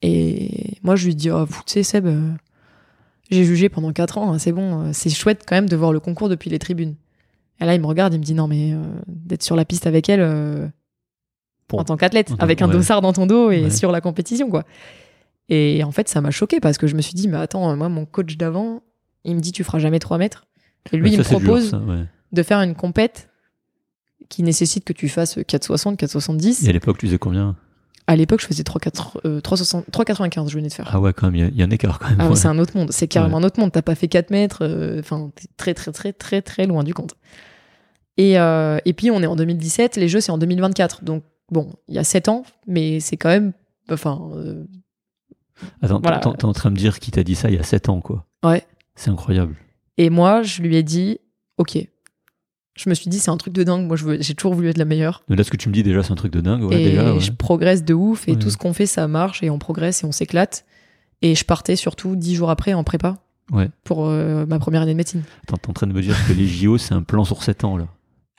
[0.01, 2.31] Et moi, je lui dis oh, Tu sais, Seb, euh,
[3.29, 5.99] j'ai jugé pendant 4 ans, hein, c'est bon, c'est chouette quand même de voir le
[5.99, 6.95] concours depuis les tribunes.
[7.61, 9.85] Et là, il me regarde, il me dit Non, mais euh, d'être sur la piste
[9.87, 10.71] avec elle
[11.77, 12.73] euh, en tant qu'athlète, avec un ouais.
[12.73, 13.69] dossard dans ton dos et Ouais.
[13.69, 14.63] sur la compétition, quoi.
[15.49, 17.89] Et en fait, ça m'a choqué parce que je me suis dit, mais attends, moi,
[17.89, 18.83] mon coach d'avant,
[19.23, 20.45] il me dit, tu feras jamais 3 mètres.
[20.91, 22.05] Et lui, il me dur, propose ça, ouais.
[22.31, 23.29] de faire une compète
[24.29, 26.65] qui nécessite que tu fasses 4,60, 4,70.
[26.65, 27.55] Et à l'époque, tu faisais combien?
[28.05, 30.89] À l'époque, je faisais 3,4, euh, 3,60 3,95, je venais de faire.
[30.91, 32.17] Ah ouais, quand même, il y y, a un écart quand même.
[32.19, 32.91] Ah ouais, c'est un autre monde.
[32.91, 33.71] C'est carrément un autre monde.
[33.71, 34.59] T'as pas fait 4 mètres.
[34.63, 37.15] euh, Enfin, t'es très, très, très, très, très loin du compte.
[38.17, 39.95] Et, euh, et puis, on est en 2017.
[39.97, 41.03] Les jeux, c'est en 2024.
[41.03, 43.53] Donc, bon, il y a 7 ans, mais c'est quand même.
[43.91, 44.65] Enfin, euh,
[45.81, 46.19] Attends, Voilà.
[46.19, 47.99] t'es en train de me dire qui t'a dit ça il y a 7 ans,
[48.01, 48.25] quoi.
[48.43, 48.63] ouais.
[48.95, 49.55] C'est incroyable.
[49.97, 51.19] Et moi, je lui ai dit,
[51.57, 51.77] OK.
[52.75, 53.85] Je me suis dit, c'est un truc de dingue.
[53.87, 55.23] Moi, j'ai toujours voulu être la meilleure.
[55.29, 56.63] Mais là, ce que tu me dis déjà, c'est un truc de dingue.
[56.63, 57.19] Ouais, et déjà, ouais.
[57.19, 58.27] je progresse de ouf.
[58.27, 58.37] Et Ouais.
[58.39, 59.43] tout ce qu'on fait, ça marche.
[59.43, 60.65] Et on progresse et on s'éclate.
[61.21, 63.17] Et je partais surtout 10 jours après en prépa.
[63.51, 63.67] Ouais.
[63.83, 65.23] pour euh, ma première année de médecine.
[65.43, 67.63] Attends, t'es en train de me dire que les JO, c'est un plan sur 7
[67.63, 67.87] ans, là.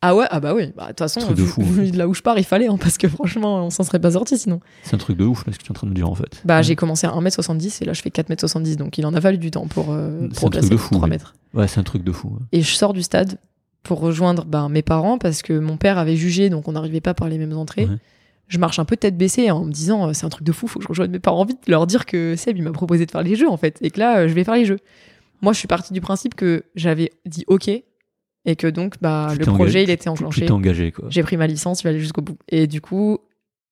[0.02, 0.72] Ah ouais, ah bah oui.
[0.76, 2.44] Bah, De toute façon, Truc de vu- fou, vu de là où je pars, il
[2.44, 4.60] fallait, hein, parce que franchement, on s'en serait pas sorti sinon.
[4.82, 6.08] C'est un truc de ouf, là, ce que tu es en train de me dire,
[6.08, 6.40] en fait.
[6.46, 6.62] Bah, Ouais.
[6.62, 9.50] j'ai commencé à 1m70 et là, je fais 4m70, donc il en a fallu du
[9.50, 11.10] temps pour euh, progresser de fou, 3 oui.
[11.10, 11.34] mètres.
[11.52, 12.28] Ouais, c'est un truc de fou.
[12.28, 12.38] ouais.
[12.52, 13.38] Et je sors du stade
[13.82, 17.12] pour rejoindre ben, mes parents parce que mon père avait jugé, donc on n'arrivait pas
[17.14, 17.84] par les mêmes entrées.
[17.86, 17.96] Ouais.
[18.48, 20.66] Je marche un peu tête baissée en me disant euh, c'est un truc de fou,
[20.66, 23.10] faut que je rejoigne mes parents vite, leur dire que Seb il m'a proposé de
[23.10, 24.78] faire les jeux en fait et que là euh, je vais faire les jeux.
[25.40, 27.70] Moi je suis partie du principe que j'avais dit ok
[28.44, 30.50] et que donc bah Tu le projet engagé- il était enclenché.
[30.50, 31.06] engagé, quoi.
[31.10, 32.38] J'ai pris ma licence, je vais aller jusqu'au bout.
[32.48, 33.18] Et du coup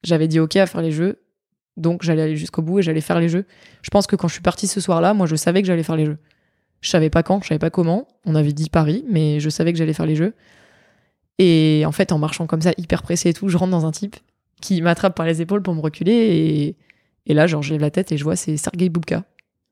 [0.04, 1.22] j'avais dit ok à faire les jeux,
[1.76, 3.46] donc j'allais aller jusqu'au bout et j'allais faire les jeux.
[3.82, 5.96] Je pense que quand je suis partie ce soir-là, moi je savais que j'allais faire
[5.96, 6.18] les jeux.
[6.80, 8.06] Je savais pas quand, je savais pas comment.
[8.24, 10.34] On avait dit Paris, mais je savais que j'allais faire les jeux.
[11.38, 13.90] Et en fait, en marchant comme ça, hyper pressé et tout, je rentre dans un
[13.92, 14.16] type
[14.60, 16.12] qui m'attrape par les épaules pour me reculer.
[16.12, 16.76] Et,
[17.26, 19.24] et là, genre, je lève la tête et je vois c'est Sergei Bubka,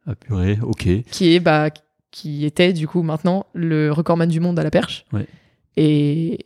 [0.06, 0.88] Ah, purée, ok.
[1.10, 1.70] qui est, bah,
[2.10, 5.04] qui était du coup maintenant le recordman du monde à la perche.
[5.12, 5.26] Ouais.
[5.76, 6.38] Et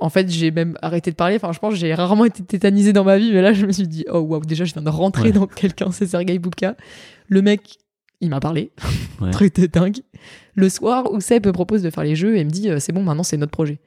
[0.00, 1.36] en fait, j'ai même arrêté de parler.
[1.36, 3.72] Enfin, je pense que j'ai rarement été tétanisé dans ma vie, mais là, je me
[3.72, 5.32] suis dit, oh waouh, déjà, je viens de rentrer Ouais.
[5.32, 6.76] dans quelqu'un, c'est Sergei Bubka.
[7.28, 7.76] Le mec,
[8.20, 8.70] il m'a parlé.
[9.20, 9.30] Ouais.
[9.30, 9.96] Truc de dingue.
[10.56, 12.92] Le soir où Seb me propose de faire les jeux et me dit, euh, c'est
[12.92, 13.78] bon, maintenant, c'est notre projet.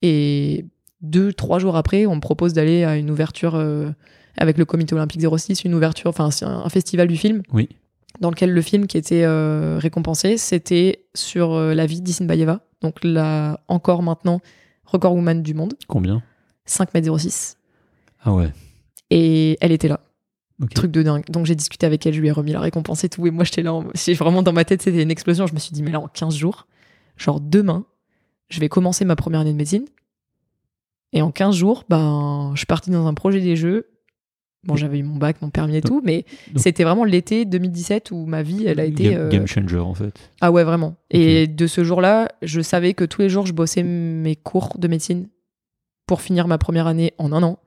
[0.00, 0.64] Et
[1.02, 3.90] deux, trois jours après, on me propose d'aller à une ouverture euh,
[4.38, 7.68] avec le comité olympique 06, une ouverture, enfin, un, un festival du film Oui.
[8.20, 12.98] Dans lequel le film qui était euh, récompensé, c'était sur euh, la vie d'Issinbayeva, donc
[13.02, 14.40] la encore maintenant
[14.84, 16.22] record woman du monde, Combien?
[16.68, 17.56] 5m06.
[18.22, 18.50] Ah ouais.
[19.10, 20.00] Et elle était là,
[20.74, 21.24] truc de dingue.
[21.30, 23.26] Donc j'ai discuté avec elle, je lui ai remis la récompense et tout.
[23.26, 25.46] Et moi j'étais là, en- c'est vraiment dans ma tête, c'était une explosion.
[25.46, 26.66] Je me suis dit, mais là en 15 jours,
[27.16, 27.84] genre demain,
[28.48, 29.84] je vais commencer ma première année de médecine.
[31.12, 33.86] Et en 15 jours, ben, je suis partie dans un projet des jeux.
[34.66, 36.24] Bon, j'avais eu mon bac, mon permis et tout, mais
[36.56, 39.10] c'était vraiment l'été 2017 où ma vie, elle a été.
[39.10, 40.14] Game, euh, game changer, en fait.
[40.40, 40.96] Ah ouais, vraiment.
[41.10, 44.88] Et de ce jour-là, je savais que tous les jours, je bossais mes cours de
[44.88, 45.28] médecine
[46.06, 47.58] pour finir ma première année en un an,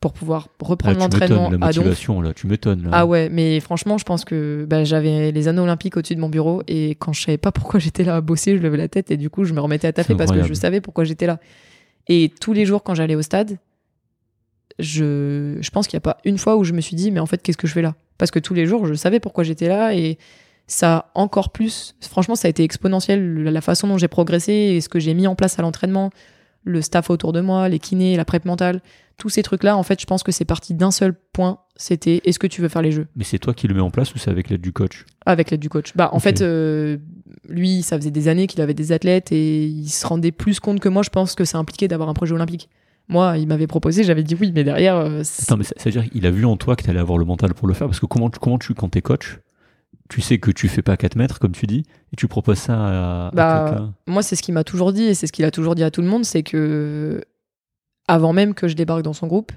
[0.00, 2.32] pour pouvoir Ah, reprendre tu l'entraînement la à motivation, là.
[2.34, 2.88] Tu m'étonnes.
[2.92, 6.28] Ah ouais, mais franchement, je pense que bah, j'avais les anneaux olympiques au-dessus de mon
[6.28, 9.10] bureau et quand je savais pas pourquoi j'étais là à bosser, je levais la tête
[9.10, 11.40] et du coup, je me remettais à C'est parce que je savais pourquoi j'étais là.
[12.06, 13.58] Et tous les jours, quand j'allais au stade,
[14.78, 17.20] je, je pense qu'il n'y a pas une fois où je me suis dit, mais
[17.20, 17.94] en fait, qu'est-ce que je fais là?
[18.16, 20.18] Parce que tous les jours, je savais pourquoi j'étais là et
[20.66, 21.96] ça a encore plus.
[22.00, 25.26] Franchement, ça a été exponentiel la façon dont j'ai progressé et ce que j'ai mis
[25.26, 26.10] en place à l'entraînement,
[26.64, 28.82] le staff autour de moi, les kinés, la prep mentale,
[29.16, 29.76] tous ces trucs-là.
[29.76, 31.58] En fait, je pense que c'est parti d'un seul point.
[31.76, 33.06] C'était est-ce que tu veux faire les jeux?
[33.16, 35.06] Mais c'est toi qui le mets en place ou c'est avec l'aide du coach?
[35.24, 35.92] Avec l'aide du coach.
[35.96, 36.98] Bah, en fait, euh,
[37.48, 40.80] lui, ça faisait des années qu'il avait des athlètes et il se rendait plus compte
[40.80, 42.68] que moi, je pense, que ça impliquait d'avoir un projet olympique.
[43.08, 45.92] Moi, il m'avait proposé, j'avais dit oui, mais derrière, euh, Attends, mais ça, ça veut
[46.00, 47.86] dire qu'il a vu en toi que tu allais avoir le mental pour le faire
[47.86, 49.38] Parce que comment, tu- comment tu, quand t'es coach,
[50.10, 52.74] tu sais que tu fais pas 4 mètres, comme tu dis, et tu proposes ça
[52.74, 53.94] à, à Bah, quelqu'un?
[54.06, 55.90] moi, c'est ce qu'il m'a toujours dit et c'est ce qu'il a toujours dit à
[55.90, 57.22] tout le monde, c'est que
[58.06, 59.52] avant même que je débarque dans son groupe,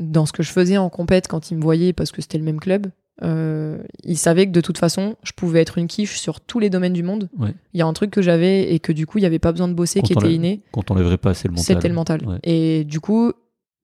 [0.00, 2.44] dans ce que je faisais en compète quand il me voyait parce que c'était le
[2.44, 2.86] même club,
[3.22, 6.70] euh, il savait que de toute façon, je pouvais être une quiche sur tous les
[6.70, 7.28] domaines du monde.
[7.38, 7.54] Ouais.
[7.74, 9.52] Il y a un truc que j'avais et que du coup, il n'y avait pas
[9.52, 10.62] besoin de bosser, qui Quand on était inné.
[10.72, 11.64] Quand t'enlèverais pas, c'est le mental.
[11.76, 12.26] C'était le mental.
[12.26, 12.38] Ouais.
[12.42, 13.32] Et du coup,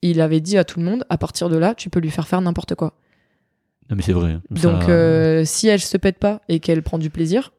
[0.03, 2.28] il avait dit à tout le monde, à partir de là, tu peux lui faire
[2.28, 2.95] faire n'importe quoi.
[3.91, 4.32] Non, mais c'est vrai.
[4.32, 4.43] hein.
[4.51, 7.53] Donc, euh, si elle se pète pas et qu'elle prend du plaisir,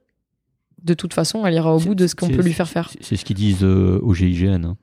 [0.83, 2.89] de toute façon, elle ira au bout de ce qu'on peut lui faire faire.
[2.89, 4.63] c'est- C'est ce qu'ils disent euh, au GIGN.
[4.65, 4.77] hein.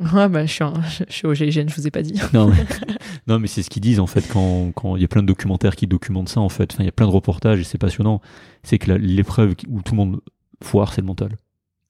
[0.00, 0.74] Ouais, bah, je suis, un-
[1.08, 2.20] je suis au GIGN, je vous ai pas dit.
[2.34, 2.64] Non, mais,
[3.26, 5.26] non, mais c'est ce qu'ils disent en fait quand quand il y a plein de
[5.26, 6.72] documentaires qui documentent ça en fait.
[6.72, 8.20] Enfin, il y a plein de reportages et c'est passionnant.
[8.62, 10.20] C'est que l'épreuve où tout le monde
[10.62, 11.30] foire, c'est le mental.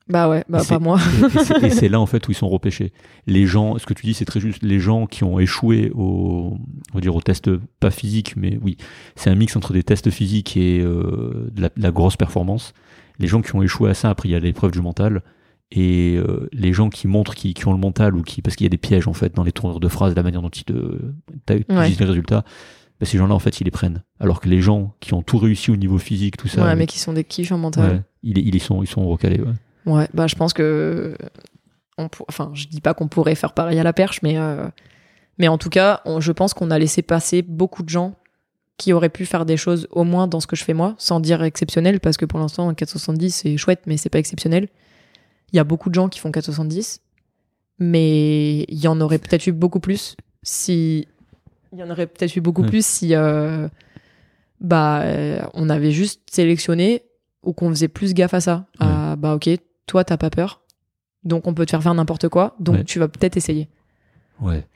[0.09, 1.01] Bah ouais, bah pas moi.
[1.35, 2.93] Et, c'est- et c'est là en fait où ils sont repêchés.
[3.27, 4.63] Les gens, ce que tu dis, c'est très juste.
[4.63, 6.57] Les gens qui ont échoué au,
[6.93, 7.51] on va dire au test
[7.81, 8.77] pas physique, mais oui,
[9.17, 12.73] c'est un mix entre des tests physiques et euh, de, la, de la grosse performance.
[13.19, 15.23] Les gens qui ont échoué à ça, après il y a l'épreuve du mental.
[15.73, 18.65] Et euh, les gens qui montrent qui, qui ont le mental ou qui parce qu'il
[18.65, 20.65] y a des pièges en fait dans les tournures de phrases, la manière dont ils
[20.65, 21.01] te
[21.45, 21.89] t'as- ils Ouais.
[21.89, 22.45] disent les résultats,
[23.01, 24.03] bah, ces gens-là en fait ils les prennent.
[24.21, 26.87] Alors que les gens qui ont tout réussi au niveau physique, tout ça, ouais, mais
[26.87, 27.91] qui sont des quiches en mental.
[27.91, 29.41] ouais, ils, ils y sont ils sont recalés.
[29.41, 29.93] Ouais.
[29.93, 31.17] Ouais, bah je pense que.
[31.99, 34.69] On pour- Enfin, je dis pas qu'on pourrait faire pareil à la perche, mais, euh,
[35.39, 38.15] mais en tout cas, on- je pense qu'on a laissé passer beaucoup de gens
[38.77, 41.19] qui auraient pu faire des choses au moins dans ce que je fais moi, sans
[41.21, 44.69] dire exceptionnel, parce que pour l'instant, 470 c'est chouette, mais c'est pas exceptionnel.
[45.53, 47.01] Il y a beaucoup de gens qui font 470,
[47.79, 51.07] mais il y en aurait peut-être eu beaucoup plus si.
[51.73, 52.69] Il y en aurait peut-être eu beaucoup Ouais.
[52.69, 53.15] plus si.
[53.15, 53.69] euh,
[54.61, 57.03] bah, euh, on avait juste sélectionné
[57.43, 58.67] ou qu'on faisait plus gaffe à ça.
[58.79, 59.49] À, bah, ok,
[59.87, 60.63] toi, t'as pas peur.
[61.25, 62.57] Donc, on peut te faire faire n'importe quoi.
[62.61, 62.85] Donc, Ouais.
[62.85, 63.69] tu vas peut-être essayer.
[64.41, 64.67] Ouais.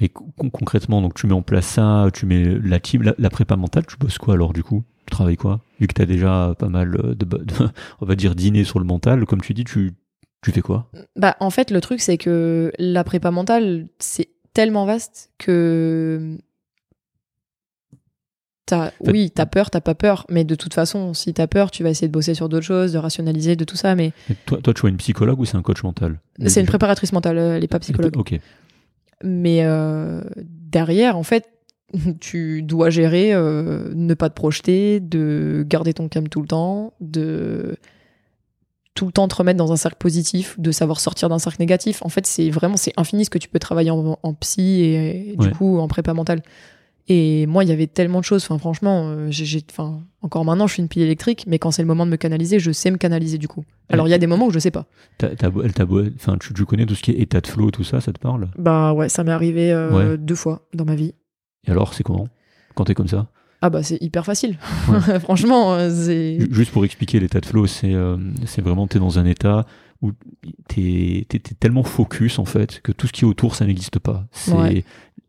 [0.00, 3.30] Mais con- concrètement, donc tu mets en place ça, tu mets la team, la, la
[3.30, 4.82] prépa mentale, tu bosses quoi alors du coup?
[5.06, 5.60] Tu travailles quoi?
[5.78, 7.44] Vu que tu as déjà pas mal de, de-
[8.00, 9.92] on va dire, dîner sur le mental, comme tu dis, tu,
[10.42, 10.90] tu fais quoi?
[11.16, 16.36] Bah, en fait, le truc, c'est que la prépa mentale, c'est tellement vaste que.
[18.64, 21.70] T'as, fait- oui, t'as peur, t'as pas peur, mais de toute façon, si t'as peur,
[21.70, 23.94] tu vas essayer de bosser sur d'autres choses, de rationaliser, de tout ça.
[23.96, 24.12] Mais
[24.46, 26.20] toi, toi, tu vois une psychologue ou c'est un coach mental?
[26.46, 28.16] C'est une préparatrice mentale, elle est pas psychologue.
[28.16, 28.38] Ok.
[29.24, 31.48] Mais euh, derrière, en fait,
[32.20, 36.92] tu dois gérer euh, ne pas te projeter, de garder ton calme tout le temps,
[37.00, 37.76] de
[38.94, 42.02] tout le temps te remettre dans un cercle positif, de savoir sortir d'un cercle négatif.
[42.04, 45.32] En fait, c'est vraiment c'est infini ce que tu peux travailler en, en psy et,
[45.32, 46.42] et du coup en prépa mentale.
[47.08, 48.44] Et moi, il y avait tellement de choses.
[48.44, 51.82] Enfin, franchement, euh, j'ai, enfin, encore maintenant, je suis une pile électrique, mais quand c'est
[51.82, 53.64] le moment de me canaliser, je sais me canaliser du coup.
[53.88, 54.86] Alors, il y a des moments où je sais pas.
[55.20, 58.20] Enfin, tu, tu connais tout ce qui est état de flow, tout ça, ça te
[58.20, 58.48] parle?
[58.56, 60.18] Bah ouais, ça m'est arrivé euh, Ouais.
[60.18, 61.12] deux fois dans ma vie.
[61.66, 62.28] Et alors, c'est comment?
[62.76, 63.26] Quand t'es comme ça?
[63.62, 64.58] Ah bah c'est hyper facile.
[65.20, 66.40] Franchement, euh, c'est.
[66.40, 69.64] Ju- Juste pour expliquer l'état de flow, c'est euh, c'est vraiment t'es dans un état
[70.02, 70.10] où
[70.68, 73.98] t'es t'es- t'es tellement focus en fait que tout ce qui est autour ça n'existe
[73.98, 74.26] pas.
[74.32, 74.84] C'est Ouais.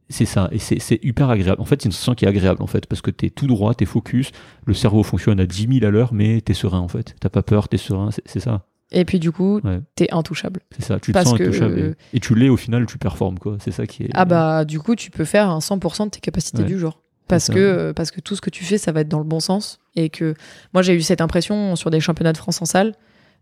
[0.09, 1.61] c'est ça et c'est c'est hyper agréable.
[1.61, 3.73] En fait, c'est une sensation qui est agréable en fait parce que t'es tout droit,
[3.75, 4.31] t'es focus,
[4.65, 7.15] le cerveau fonctionne à 10 000 à l'heure, mais t'es serein en fait.
[7.19, 9.79] T'as pas peur, t'es serein, c'est ça, Et puis du coup, Ouais.
[9.95, 10.61] t'es intouchable.
[10.75, 10.99] c'est ça.
[10.99, 13.57] Tu te Parce sens que- intouchable et, et tu l'es au final, tu performes quoi.
[13.59, 14.09] C'est ça qui est.
[14.15, 16.67] Ah bah du coup, tu peux faire un 100% de tes capacités Ouais.
[16.67, 16.99] du jour.
[17.27, 19.39] Parce que, parce que tout ce que tu fais, ça va être dans le bon
[19.39, 19.79] sens.
[19.95, 20.33] Et que
[20.73, 22.93] moi, j'ai eu cette impression sur des championnats de France en salle.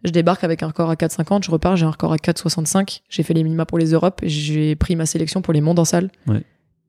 [0.03, 3.02] Je débarque avec un record à 4,50, je repars, j'ai un record à 4,65.
[3.10, 5.86] J'ai fait les minima pour les Europes, j'ai pris ma sélection pour les mondes en
[5.86, 6.10] salle.
[6.28, 6.41] Ouais.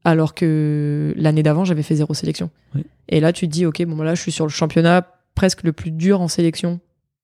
[0.04, 2.50] Alors que l'année d'avant, j'avais fait zéro sélection.
[2.74, 2.84] Ouais.
[3.08, 5.62] Et là, tu te dis, ok, bon, bah là, je suis sur le championnat presque
[5.62, 6.80] le plus dur en sélection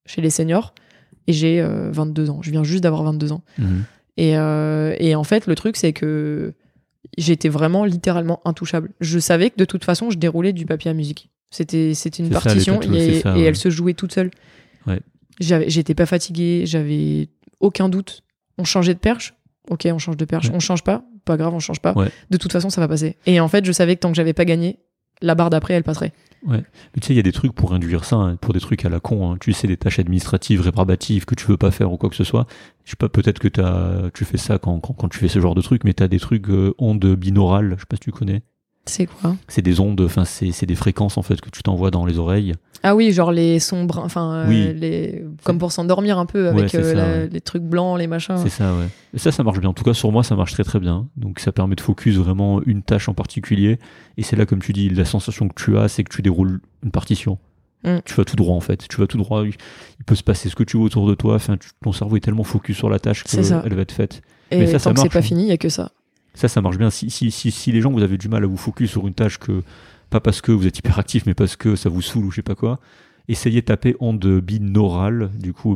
[0.06, 0.74] chez les seniors.
[1.26, 2.40] Et j'ai euh, 22 ans.
[2.42, 3.42] Je viens juste d'avoir 22 ans.
[3.58, 3.84] Mhm.
[4.16, 6.54] Et, euh, et en fait, le truc, c'est que
[7.16, 8.90] j'étais vraiment littéralement intouchable.
[9.00, 11.30] Je savais que de toute façon, je déroulais du papier à musique.
[11.50, 13.42] C'était, c'était une ça, partition et, c'est ça, et ouais.
[13.44, 14.30] elle se jouait toute seule.
[14.86, 15.00] Ouais.
[15.40, 17.28] J'étais pas fatiguée, j'avais
[17.60, 18.22] aucun doute.
[18.58, 19.34] On changeait de perche,
[19.70, 20.48] ok, on change de perche.
[20.48, 20.54] Ouais.
[20.54, 21.94] On change pas, pas grave, on change pas.
[22.30, 23.16] De toute façon, ça va passer.
[23.26, 24.78] Et en fait, je savais que tant que j'avais pas gagné,
[25.20, 26.12] la barre d'après, elle passerait.
[26.46, 26.62] Mais
[27.00, 28.88] tu sais, il y a des trucs pour induire ça, hein, pour des trucs à
[28.88, 29.32] la con.
[29.32, 29.36] hein.
[29.40, 32.24] Tu sais, des tâches administratives, réparbatives que tu veux pas faire ou quoi que ce
[32.24, 32.46] soit.
[32.84, 35.54] Je sais pas, peut-être que t'as, tu fais ça quand, quand, tu fais ce genre
[35.54, 38.12] de trucs, mais tu as des trucs euh, ondes binaurales, je sais pas si tu
[38.12, 38.42] connais.
[38.86, 42.06] C'est quoi C'est des ondes, enfin, c'est des fréquences en fait que tu t'envoies dans
[42.06, 42.54] les oreilles.
[42.82, 44.72] Ah oui, genre les sons bruns, enfin, euh, Oui.
[44.74, 45.24] les...
[45.44, 47.28] comme pour s'endormir un peu avec euh, ça, la- ouais.
[47.30, 48.38] les trucs blancs, les machins.
[48.38, 48.86] C'est ça, ouais.
[49.12, 49.68] Et ça, ça marche bien.
[49.70, 51.08] En tout cas, sur moi, ça marche très très bien.
[51.16, 53.78] Donc, ça permet de focus vraiment une tâche en particulier.
[54.16, 56.60] Et c'est là, comme tu dis, la sensation que tu as, c'est que tu déroules
[56.84, 57.38] une partition.
[57.84, 57.96] Mm.
[58.04, 58.86] Tu vas tout droit, en fait.
[58.88, 59.44] Tu vas tout droit.
[59.44, 61.34] Il peut se passer ce que tu veux autour de toi.
[61.34, 63.60] Enfin, tu- ton cerveau est tellement focus sur la tâche C'est ça.
[63.60, 64.22] qu'elle va être faite.
[64.52, 65.22] Et Mais ça, ça tant que c'est pas hein.
[65.22, 65.90] fini, il y a que ça.
[66.38, 66.88] Ça, ça marche bien.
[66.90, 69.14] Si, si, si, si les gens, vous avez du mal à vous focus sur une
[69.14, 69.62] tâche que,
[70.08, 72.42] pas parce que vous êtes hyperactif, mais parce que ça vous saoule ou je sais
[72.42, 72.78] pas quoi,
[73.26, 75.74] essayez de taper onde binaurale, du coup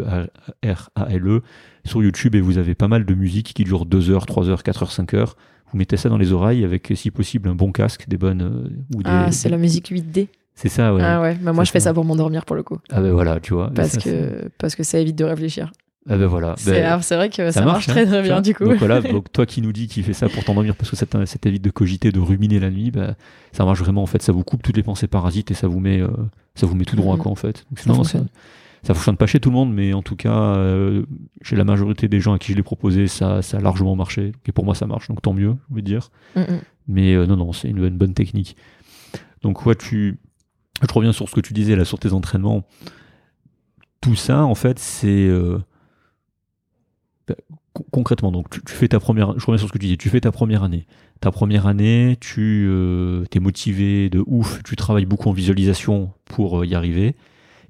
[0.00, 1.42] B-I-N-A-U-R-A-L-E,
[1.84, 4.62] sur YouTube et vous avez pas mal de musique qui dure 2 heures, 3 heures,
[4.62, 5.36] 4 heures, 5 heures.
[5.72, 8.42] Vous mettez ça dans les oreilles avec, si possible, un bon casque, des bonnes.
[8.42, 10.28] euh, ou des- Ah, c'est la musique 8D.
[10.54, 11.02] C'est ça, ouais.
[11.02, 11.94] Ah ouais, bah moi je fais ça.
[11.94, 12.78] pour m'endormir pour le coup.
[12.90, 13.70] Ah ben voilà, tu vois.
[13.74, 15.72] Parce ça, que, parce que ça évite de réfléchir.
[16.08, 16.54] Ah ben voilà.
[16.56, 18.40] C'est Ben, vrai que ça, marche, hein, très très tu bien vois.
[18.40, 18.64] du coup.
[18.64, 21.06] Donc voilà, donc toi qui nous dis qu'il fait ça pour t'endormir parce que ça
[21.26, 23.14] ça t'évite de cogiter, de ruminer la nuit, bah,
[23.52, 25.78] ça marche vraiment en fait, ça vous coupe toutes les pensées parasites et ça vous
[25.78, 26.08] met, euh,
[26.54, 27.22] ça vous met tout droit Mhm.
[27.22, 27.66] quoi en fait.
[27.70, 28.28] Donc, Ça fonctionne.
[28.82, 31.04] ça fonctionne pas chez tout le monde, mais en tout cas, euh,
[31.42, 34.32] chez la majorité des gens à qui je l'ai proposé, ça, ça a largement marché.
[34.46, 36.08] Et pour moi, ça marche, donc tant mieux, je veux dire.
[36.34, 36.60] Mm, mm.
[36.88, 38.56] Mais euh, non, non, c'est une, une bonne technique.
[39.42, 40.18] Donc, ouais, tu.
[40.82, 42.64] Je reviens sur ce que tu disais là, sur tes entraînements.
[44.00, 45.28] Tout ça, en fait, c'est.
[47.72, 49.38] Con- concrètement, donc tu, fais ta première.
[49.38, 49.96] Je reviens sur ce que tu disais.
[49.96, 50.86] Tu fais ta première année.
[51.20, 54.62] Ta première année, tu euh, es motivé de ouf.
[54.62, 57.16] Tu travailles beaucoup en visualisation pour euh, y arriver.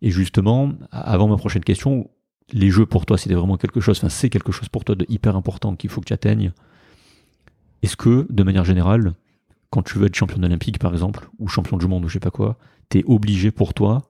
[0.03, 2.09] Et justement, avant ma prochaine question,
[2.53, 3.99] les jeux pour toi, c'était vraiment quelque chose.
[3.99, 6.53] Enfin, c'est quelque chose pour toi de hyper important qu'il faut que tu atteignes.
[7.83, 9.15] Est-ce que, de manière générale,
[9.71, 12.21] quand tu veux être champion olympique, par exemple, ou champion du monde, ou je sais
[12.21, 12.59] pas quoi,
[12.89, 14.03] t'es obligé pour toi,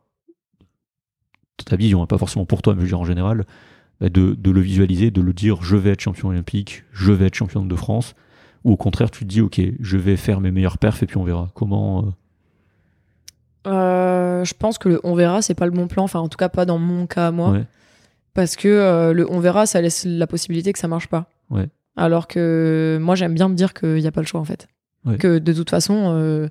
[1.65, 3.47] ta vision, hein, pas forcément pour toi, mais je veux dire en général,
[4.09, 7.35] de, de le visualiser, de le dire, je vais être champion olympique, je vais être
[7.35, 8.15] champion de France,
[8.65, 11.19] ou au contraire, tu te dis, ok, je vais faire mes meilleurs perfs et puis
[11.19, 11.51] on verra.
[11.55, 12.05] Comment.
[12.07, 12.11] euh,
[13.67, 16.05] Euh, je pense que le on verra, c'est pas le bon plan.
[16.05, 17.51] Enfin, en tout cas, pas dans mon cas à moi.
[17.51, 17.65] ouais.
[18.33, 21.27] Parce que euh, le on verra, ça laisse la possibilité que ça marche pas.
[21.51, 21.69] Ouais.
[21.97, 24.69] Alors que moi, j'aime bien me dire qu'il n'y a pas le choix en fait.
[25.05, 25.19] Ouais.
[25.19, 26.49] Que de toute façon, euh,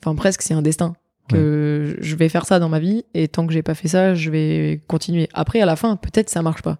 [0.00, 0.94] enfin presque, c'est un destin.
[1.28, 4.14] Que je vais faire ça dans ma vie et tant que j'ai pas fait ça,
[4.14, 5.28] je vais continuer.
[5.32, 6.78] Après, à la fin, peut-être ça marche pas.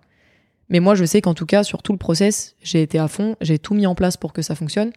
[0.69, 3.37] Mais moi, je sais qu'en tout cas, sur tout le process, j'ai été à fond,
[3.41, 4.91] j'ai tout mis en place pour que ça fonctionne.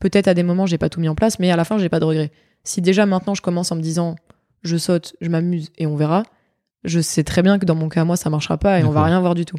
[0.00, 1.88] Peut-être à des moments, j'ai pas tout mis en place, mais à la fin, j'ai
[1.88, 2.30] pas de regrets.
[2.64, 4.16] Si déjà maintenant je commence en me disant,
[4.62, 6.22] je saute, je m'amuse et on verra,
[6.84, 9.04] je sais très bien que dans mon cas, moi, ça marchera pas et on va
[9.04, 9.56] rien voir du tout.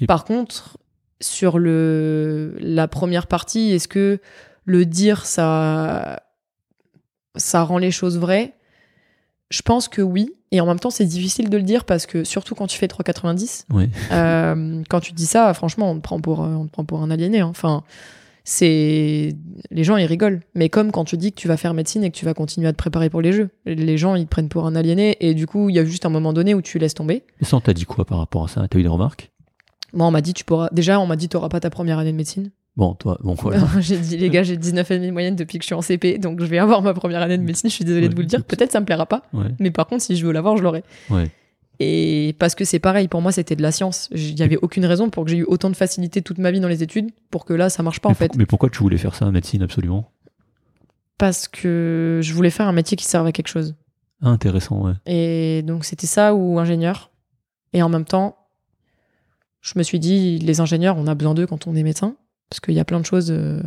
[0.00, 0.78] Et- Par contre,
[1.20, 4.20] sur le la première partie, est-ce que
[4.64, 6.22] le dire ça
[7.36, 8.54] ça rend les choses vraies?
[9.50, 10.32] Je pense que oui.
[10.52, 12.86] Et en même temps, c'est difficile de le dire parce que surtout quand tu fais
[12.86, 13.88] 3,90, Ouais.
[14.12, 17.10] euh, quand tu dis ça, franchement, on te prend pour, on te prend pour un
[17.10, 17.40] aliéné.
[17.40, 17.48] hein.
[17.48, 17.82] Enfin,
[18.44, 19.34] c'est
[19.70, 20.40] les gens ils rigolent.
[20.54, 22.68] Mais comme quand tu dis que tu vas faire médecine et que tu vas continuer
[22.68, 25.34] à te préparer pour les jeux, les gens ils te prennent pour un aliéné et
[25.34, 27.24] du coup il y a juste un moment donné où tu laisses tomber.
[27.40, 28.66] Et ça, on t'a dit quoi par rapport à ça?
[28.68, 29.30] T'as eu des remarques?
[29.94, 30.68] Moi on m'a dit tu pourras.
[30.72, 32.50] Déjà on m'a dit t'auras pas ta première année de médecine.
[32.76, 33.64] Bon, toi, bon, voilà.
[33.80, 36.40] j'ai dit les gars j'ai 19,5 de moyenne depuis que je suis en CP donc
[36.40, 37.70] je vais avoir ma première année de médecine.
[37.70, 38.44] Je suis désolée de vous le dire.
[38.44, 39.22] Peut-être ça me plaira pas.
[39.32, 39.46] Ouais.
[39.60, 40.82] Mais par contre si je veux l'avoir je l'aurai.
[41.10, 41.30] Ouais.
[41.80, 44.08] Et parce que c'est pareil, pour moi, c'était de la science.
[44.12, 46.60] Il n'y avait aucune raison pour que j'ai eu autant de facilité toute ma vie
[46.60, 48.36] dans les études pour que là, ça marche pas, en fait.
[48.36, 50.10] mais pourquoi tu voulais faire ça, médecine, absolument?
[51.18, 53.74] Parce que je voulais faire un métier qui serve à quelque chose.
[54.22, 54.92] Ah, Intéressant, ouais.
[55.06, 57.10] Et donc, c'était ça ou ingénieur.
[57.72, 58.36] Et en même temps,
[59.60, 62.14] je me suis dit, les ingénieurs, on a besoin d'eux quand on est médecin.
[62.50, 63.28] Parce qu'il y a plein de choses.
[63.30, 63.60] euh,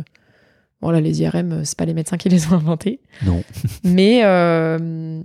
[0.80, 3.00] Voilà, les IRM, c'est pas les médecins qui les ont inventés.
[3.26, 3.42] Non.
[3.84, 5.20] Mais euh,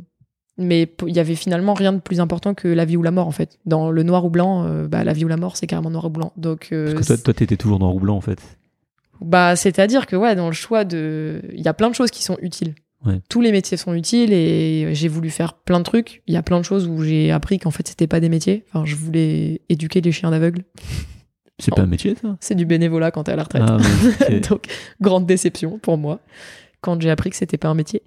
[0.55, 3.27] mais il y avait finalement rien de plus important que la vie ou la mort
[3.27, 3.57] en fait.
[3.65, 6.05] Dans le noir ou blanc, euh, bah, la vie ou la mort c'est carrément noir
[6.05, 6.31] ou blanc.
[6.37, 8.39] Donc euh, Parce que toi, toi, t'étais toujours noir ou blanc, en fait.
[9.19, 11.95] bah c'est à dire que ouais dans le choix de, il y a plein de
[11.95, 12.75] choses qui sont utiles.
[13.03, 13.19] Ouais.
[13.29, 16.21] Tous les métiers sont utiles et j'ai voulu faire plein de trucs.
[16.27, 18.63] Il y a plein de choses où j'ai appris qu'en fait c'était pas des métiers.
[18.69, 20.63] Enfin je voulais éduquer les chiens d'aveugles.
[21.59, 23.63] C'est pas un métier, ça C'est du bénévolat quand t'es à la retraite.
[23.65, 24.39] Ah.
[24.49, 24.65] Donc,
[24.99, 26.19] grande déception pour moi
[26.83, 28.03] quand j'ai appris que c'était pas un métier.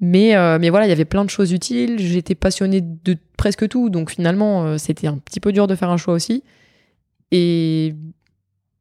[0.00, 1.98] Mais, euh, mais voilà, il y avait plein de choses utiles.
[1.98, 3.88] J'étais passionnée de presque tout.
[3.88, 6.42] Donc finalement, euh, c'était un petit peu dur de faire un choix aussi.
[7.30, 7.94] Et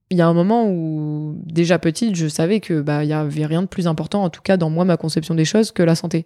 [0.10, 3.46] il y a un moment où, déjà petite, je savais que bah il y avait
[3.46, 5.96] rien de plus important, en tout cas dans moi, ma conception des choses, que la
[5.96, 6.26] santé.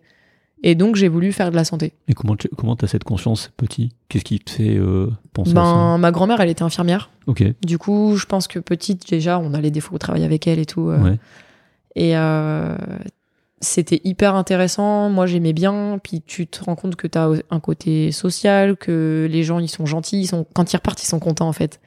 [0.62, 1.94] Et donc j'ai voulu faire de la santé.
[2.08, 3.94] Et comment tu comment as cette conscience petit?
[4.10, 7.10] Qu'est-ce qui te fait euh, penser à Ben, ma grand-mère, elle était infirmière.
[7.28, 10.48] Ok, Du coup, je pense que petite, déjà, on allait des fois au travail avec
[10.48, 10.90] elle et tout.
[10.90, 11.18] euh, ouais.
[11.96, 12.76] Et euh,
[13.62, 15.10] c'était hyper intéressant.
[15.10, 16.00] Moi, j'aimais bien.
[16.04, 19.68] Puis tu te rends compte que tu as un côté social, que les gens, ils
[19.70, 20.22] sont gentils.
[20.22, 20.46] Ils sont...
[20.54, 21.80] Quand ils repartent, ils sont contents, en fait.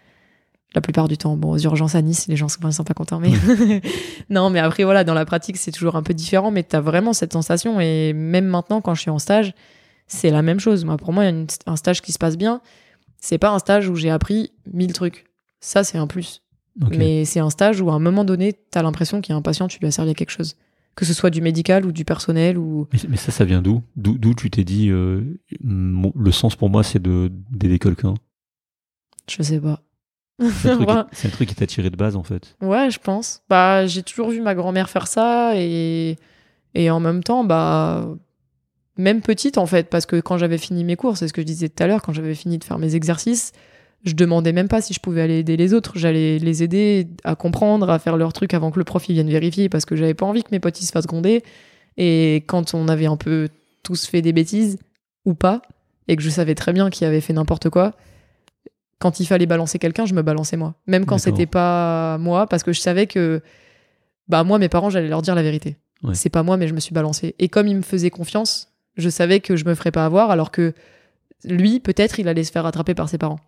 [0.74, 1.36] La plupart du temps.
[1.36, 3.20] Bon, aux urgences à Nice, les gens ils sont pas contents.
[3.20, 3.30] Mais
[4.30, 6.50] non, mais après, voilà, dans la pratique, c'est toujours un peu différent.
[6.50, 7.80] Mais tu as vraiment cette sensation.
[7.80, 9.54] Et même maintenant, quand je suis en stage,
[10.06, 10.84] c'est la même chose.
[10.84, 12.60] Moi, pour moi, une- un stage qui se passe bien.
[13.20, 15.26] C'est pas un stage où j'ai appris mille trucs.
[15.60, 16.42] Ça, c'est un plus.
[16.98, 19.36] Mais c'est un stage où à un moment donné, tu as l'impression qu'il y a
[19.36, 20.56] un patient, tu lui as servi à quelque chose.
[20.96, 22.88] Que ce soit du médical ou du personnel ou.
[22.92, 23.82] Mais, mais ça, ça vient d'où?
[23.96, 25.22] D'où tu t'es dit euh,
[25.62, 28.14] le sens pour moi, c'est de d'aider quelqu'un?
[29.30, 29.80] Je sais pas.
[30.40, 30.94] C'est un, truc Ouais.
[31.10, 32.56] qui- c'est un truc qui t'a tiré de base, en fait.
[32.60, 33.42] Ouais, je pense.
[33.48, 36.16] Bah, j'ai toujours vu ma grand-mère faire ça et,
[36.74, 38.08] et en même temps, bah,
[38.96, 41.46] même petite en fait, parce que quand j'avais fini mes cours, c'est ce que je
[41.46, 43.52] disais tout à l'heure, quand j'avais fini de faire mes exercices,
[44.04, 45.92] je demandais même pas si je pouvais aller aider les autres.
[45.96, 49.30] J'allais les aider à comprendre, à faire leurs trucs avant que le prof il vienne
[49.30, 51.42] vérifier parce que j'avais pas envie que mes potes ils se fassent gronder.
[51.96, 53.48] Et quand on avait un peu
[53.84, 54.78] tous fait des bêtises
[55.24, 55.62] ou pas,
[56.08, 57.92] et que je savais très bien qui avait fait n'importe quoi,
[59.02, 60.76] quand il fallait balancer quelqu'un, je me balançais moi.
[60.86, 63.42] Même quand c'était pas moi, parce que je savais que,
[64.28, 65.76] bah, moi, mes parents, j'allais leur dire la vérité.
[66.04, 66.14] Ouais.
[66.14, 67.34] C'est pas moi, mais je me suis balancé.
[67.40, 70.52] Et comme ils me faisaient confiance, je savais que je me ferais pas avoir, alors
[70.52, 70.72] que
[71.44, 73.40] lui, peut-être, il allait se faire attraper par ses parents.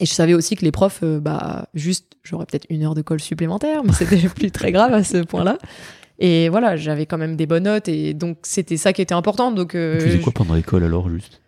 [0.00, 3.02] Et je savais aussi que les profs, euh, bah, juste, j'aurais peut-être une heure de
[3.02, 5.58] colle supplémentaire, mais c'était plus très grave à ce point-là.
[6.18, 9.52] Et voilà, j'avais quand même des bonnes notes, et donc c'était ça qui était important.
[9.52, 11.42] Donc, euh, tu faisais quoi pendant l'école alors, juste?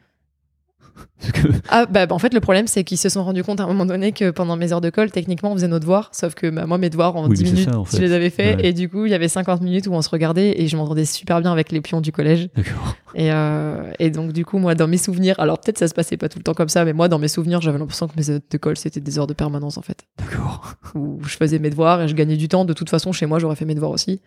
[1.68, 3.66] Ah bah, bah, en fait le problème c'est qu'ils se sont rendus compte à un
[3.66, 6.48] moment donné que pendant mes heures de colle techniquement on faisait nos devoirs sauf que
[6.48, 7.96] bah, moi mes devoirs en Oui, 10 mais c'est minutes ça, en fait.
[7.96, 8.66] je les avais faits Ouais.
[8.68, 11.04] et du coup il y avait 50 minutes où on se regardait et je m'entendais
[11.04, 12.96] super bien avec les pions du collège D'accord.
[13.14, 16.16] et, euh, et donc du coup moi dans mes souvenirs alors peut-être ça se passait
[16.16, 18.30] pas tout le temps comme ça mais moi dans mes souvenirs j'avais l'impression que mes
[18.30, 20.74] heures de colle c'était des heures de permanence en fait D'accord.
[20.94, 23.38] où je faisais mes devoirs et je gagnais du temps de toute façon chez moi
[23.38, 24.20] j'aurais fait mes devoirs aussi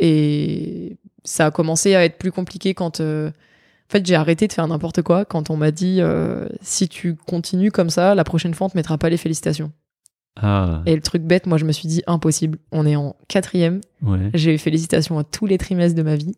[0.00, 3.30] et ça a commencé à être plus compliqué quand euh,
[3.88, 7.14] en fait, j'ai arrêté de faire n'importe quoi quand on m'a dit euh, si tu
[7.14, 9.72] continues comme ça, la prochaine fois on te mettra pas les félicitations.
[10.36, 12.58] Ah, Et le truc bête, moi je me suis dit impossible.
[12.70, 14.30] On est en quatrième, ouais.
[14.34, 16.36] j'ai eu félicitations à tous les trimestres de ma vie.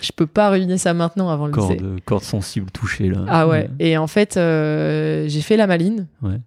[0.00, 1.76] Je peux pas ruiner ça maintenant avant le lycée.
[1.76, 3.24] Corde, corde sensible touchée, là.
[3.28, 3.68] Ah ouais.
[3.78, 6.06] Et en fait, euh, j'ai fait la maline.
[6.22, 6.40] Ouais.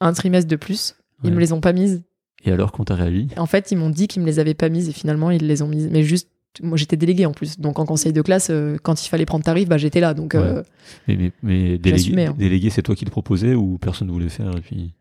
[0.00, 0.96] Un trimestre de plus.
[1.24, 2.04] Ils me les ont pas mises.
[2.44, 3.28] Et alors, quand t'as réagi?
[3.36, 5.62] En fait, ils m'ont dit qu'ils me les avaient pas mises et finalement ils les
[5.62, 5.88] ont mises.
[5.90, 6.28] Mais juste,
[6.62, 7.58] moi j'étais déléguée en plus.
[7.58, 10.14] Donc en conseil de classe, euh, quand il fallait prendre tarif, bah j'étais là.
[10.14, 10.62] Donc euh,
[11.08, 12.34] Mais, mais, mais délégué, J'assumais, hein.
[12.38, 14.92] délégué, c'est toi qui le proposais ou personne ne voulait faire et puis...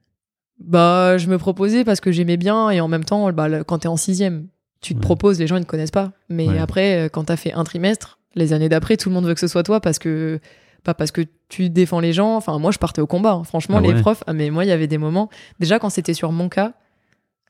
[0.60, 3.88] Bah, je me proposais parce que j'aimais bien et en même temps, bah, quand t'es
[3.90, 4.48] en sixième,
[4.82, 5.02] tu te Ouais.
[5.02, 6.14] proposes, les gens ils ne connaissent pas.
[6.30, 6.58] Mais Ouais.
[6.60, 9.40] après, euh, quand t'as fait un trimestre, les années d'après, tout le monde veut que
[9.40, 10.40] ce soit toi parce que
[10.84, 12.36] pas parce que tu défends les gens.
[12.38, 13.32] Enfin, moi, je partais au combat.
[13.34, 13.44] hein.
[13.44, 14.24] Franchement, Ah les profs.
[14.28, 15.30] ah, mais moi, il y avait des moments.
[15.60, 16.74] Déjà, quand c'était sur mon cas,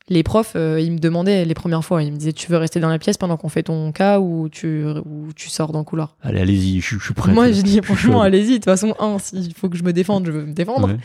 [0.07, 2.80] les profs, euh, ils me demandaient les premières fois, ils me disaient, tu veux rester
[2.80, 5.86] dans la pièce pendant qu'on fait ton cas ou tu ou tu sors dans le
[5.86, 6.15] couloir?
[6.22, 7.34] Allez, allez-y, je, je suis prêt.
[7.34, 8.49] moi, je dis franchement, allez-y.
[8.49, 10.90] De toute façon, un, s'il faut que je me défende, je veux me défendre.
[10.90, 10.98] Ouais.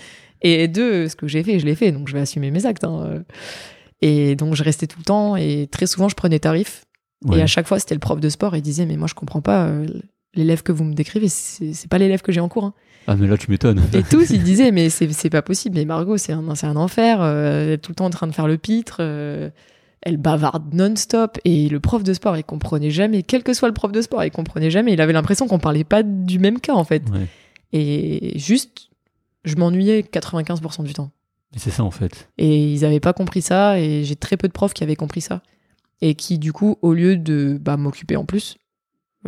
[0.43, 2.85] Et deux, ce que j'ai fait, je l'ai fait, donc je vais assumer mes actes.
[2.85, 3.22] hein.
[4.02, 6.85] Et donc je restais tout le temps et très souvent je prenais tarif.
[7.35, 9.43] Et à chaque fois c'était le prof de sport, il disait mais moi je comprends
[9.43, 9.86] pas euh,
[10.35, 12.64] l'élève que vous me décrivez, c'est pas l'élève que j'ai en cours.
[12.64, 12.74] hein.
[13.06, 13.82] Ah, mais là, tu m'étonnes.
[13.93, 17.64] Et tous ils disaient mais c'est pas possible, mais Margot c'est un, un enfer, euh,
[17.64, 18.98] elle est tout le temps en train de faire le pitre.
[19.01, 19.51] euh,
[20.02, 23.74] elle bavarde non-stop et le prof de sport il comprenait jamais, quel que soit le
[23.74, 26.74] prof de sport il comprenait jamais, il avait l'impression qu'on parlait pas du même cas
[26.74, 27.02] en fait.
[27.10, 27.27] Ouais.
[27.72, 28.90] Et juste
[29.44, 31.10] je m'ennuyais 95% du temps.
[31.52, 32.28] Mais c'est ça, en fait.
[32.39, 35.20] Et ils avaient pas compris ça, et j'ai très peu de profs qui avaient compris
[35.20, 35.43] ça.
[36.01, 38.56] Et qui, du coup, au lieu de bah, m'occuper en plus,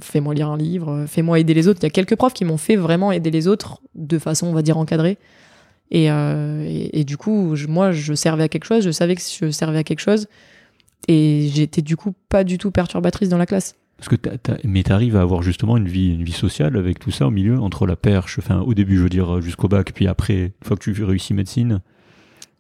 [0.01, 1.81] fais-moi lire un livre, fais-moi aider les autres.
[1.83, 4.53] Il y a quelques profs qui m'ont fait vraiment aider les autres de façon, on
[4.53, 5.19] va dire, encadrée.
[5.91, 9.15] Et, euh, et, et du coup, je- moi, je servais à quelque chose, je savais
[9.15, 10.27] que je servais à quelque chose.
[11.09, 13.75] Et j'étais du coup pas du tout perturbatrice dans la classe.
[13.99, 17.11] Parce que t'as- mais t'arrives à avoir justement une vie, une vie sociale avec tout
[17.11, 20.09] ça au milieu, entre la perche, enfin au début je veux dire jusqu'au bac, puis
[20.09, 21.81] après, une fois que tu réussis médecine,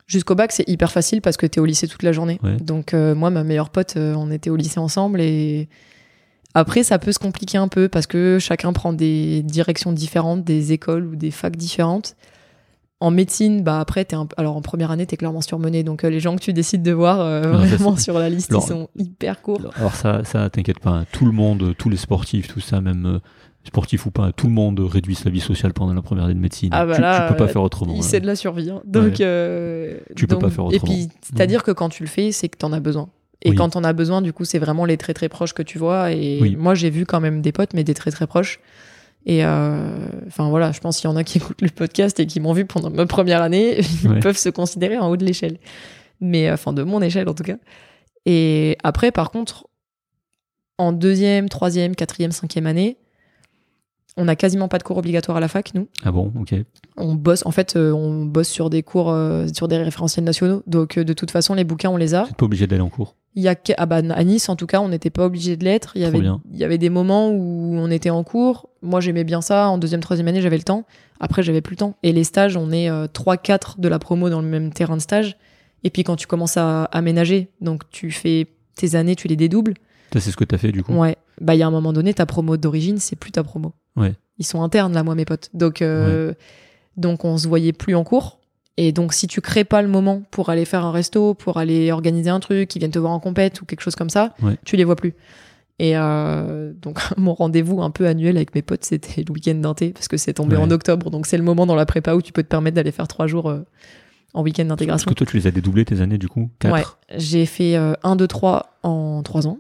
[0.09, 2.39] Jusqu'au bac, c'est hyper facile parce que t'es au lycée toute la journée.
[2.43, 2.57] Ouais.
[2.59, 5.69] Donc euh, moi, ma meilleure pote, euh, on était au lycée ensemble et
[6.55, 10.73] après, ça peut se compliquer un peu parce que chacun prend des directions différentes, des
[10.73, 12.17] écoles ou des facs différentes.
[13.01, 14.27] En médecine, bah après, un...
[14.27, 15.83] peu- alors en première année, t'es clairement surmené.
[15.83, 18.51] Donc euh, les gens que tu décides de voir euh, Non, vraiment sur la liste,
[18.53, 19.61] Alors- ils sont hyper courts.
[19.77, 21.07] Alors ça, ça t'inquiète pas, hein.
[21.11, 23.19] tout le monde, tous les sportifs, tout ça, même euh,
[23.65, 26.39] sportifs ou pas, tout le monde réduit sa vie sociale pendant la première année de
[26.39, 26.69] médecine.
[26.73, 27.95] Ah bah tu, là, tu peux pas faire autrement.
[27.97, 28.03] hein.
[28.03, 28.71] C'est de la survie.
[28.71, 28.83] hein.
[28.85, 30.93] Donc, euh, Tu peux donc- pas faire Et autrement.
[30.93, 33.09] puis, c'est-à-dire que quand tu le fais, c'est que t'en as besoin.
[33.45, 33.57] Et Oui.
[33.57, 36.13] quand t'en as besoin, du coup, c'est vraiment les très très proches que tu vois.
[36.13, 36.57] Et Oui.
[36.57, 38.61] moi, j'ai vu quand même des potes, mais des très très proches.
[39.27, 39.89] Et euh,
[40.27, 42.53] enfin voilà, je pense qu'il y en a qui écoutent le podcast et qui m'ont
[42.53, 44.21] vu pendant ma première année, ils Ouais.
[44.21, 45.59] peuvent se considérer en haut de l'échelle.
[46.21, 47.57] Mais euh, enfin, de mon échelle en tout cas.
[48.27, 49.67] Et après, par contre,
[50.79, 52.97] en deuxième, troisième, quatrième, cinquième année,
[54.17, 55.89] on a quasiment pas de cours obligatoires à la fac, nous.
[56.05, 56.55] Ah bon, ok.
[56.97, 60.63] on bosse en fait euh, on bosse sur des cours euh, sur des référentiels nationaux.
[60.67, 62.23] Donc euh, de toute façon les bouquins on les a.
[62.23, 63.17] Vous n'êtes pas obligé d'aller en cours.
[63.35, 65.65] il y a ah bah, à Nice en tout cas on n'était pas obligé de
[65.65, 65.93] l'être.
[65.95, 66.41] Il y Trop avait bien.
[66.53, 68.69] il y avait des moments où on était en cours.
[68.83, 69.69] Moi j'aimais bien ça.
[69.69, 70.85] En deuxième troisième année j'avais le temps.
[71.19, 71.95] Après j'avais plus le temps.
[72.03, 75.03] Et les stages on est 3 4 de la promo dans le même terrain de
[75.03, 75.39] stage.
[75.85, 79.75] Et puis quand tu commences à aménager donc tu fais tes années tu les dédoubles
[80.21, 80.93] c'est ce que t'as fait du coup.
[80.95, 81.17] Ouais.
[81.41, 83.73] Bah, il y a un moment donné, ta promo d'origine, c'est plus ta promo.
[83.97, 84.15] Ouais.
[84.39, 85.51] Ils sont internes, là, moi, mes potes.
[85.55, 86.33] Donc, euh,
[86.97, 88.39] donc on se voyait plus en cours.
[88.79, 91.93] Et donc, si tu crées pas le moment pour aller faire un resto, pour aller
[91.93, 94.57] organiser un truc, ils viennent te voir en compète ou quelque chose comme ça, Ouais.
[94.65, 95.15] tu les vois plus.
[95.79, 99.75] Et euh, donc, mon rendez-vous un peu annuel avec mes potes, c'était le week-end d'un
[99.75, 100.63] thé, parce que c'est tombé Ouais.
[100.63, 101.11] en octobre.
[101.11, 103.27] Donc, c'est le moment dans la prépa où tu peux te permettre d'aller faire trois
[103.27, 103.61] jours euh,
[104.33, 105.09] en week-end Parce d'intégration.
[105.11, 106.83] que toi, tu les as dédoublés tes années du coup 4 Ouais.
[107.17, 109.59] J'ai fait euh, 1, 2, 3 en 3 ans.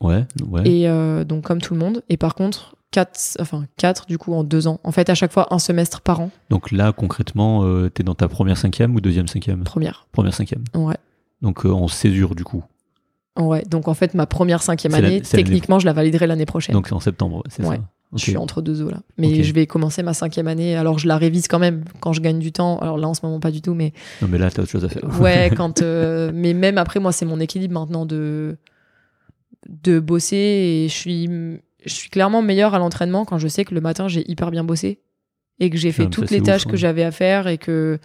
[0.00, 0.62] Ouais, ouais.
[0.68, 2.02] Et euh, donc, comme tout le monde.
[2.08, 4.80] Et par contre, 4, enfin, 4 du coup en 2 ans.
[4.82, 8.14] En fait, à chaque fois, un semestre par an, Donc là, concrètement, euh, t'es dans
[8.14, 9.62] ta première cinquième ou deuxième cinquième?
[9.64, 10.06] Première.
[10.12, 10.64] Première cinquième.
[10.74, 10.96] Ouais.
[11.42, 12.64] Donc euh, en césure du coup.
[13.38, 13.62] Ouais.
[13.70, 16.72] Donc, en fait, ma première cinquième la- année, techniquement, je la validerai l'année prochaine.
[16.74, 17.76] Donc c'est en septembre, c'est Ouais.
[17.76, 17.82] ça.
[18.12, 18.20] Je Ok.
[18.22, 18.98] suis entre deux eaux là.
[19.18, 20.74] Mais je vais commencer ma cinquième année.
[20.74, 22.78] Alors, je la révise quand même quand je gagne du temps.
[22.80, 23.72] Alors là, en ce moment, pas du tout.
[23.74, 25.04] Mais Non mais là, t'as autre chose à faire.
[25.20, 25.80] ouais, quand.
[25.82, 28.56] euh, mais même après, moi, c'est mon équilibre maintenant de
[29.68, 31.28] de bosser et je suis
[31.84, 34.64] je suis clairement meilleure à l'entraînement quand je sais que le matin j'ai hyper bien
[34.64, 35.00] bossé
[35.58, 36.70] et que j'ai fait Ah, ça, toutes les ouf, tâches hein.
[36.70, 37.98] que j'avais à faire et que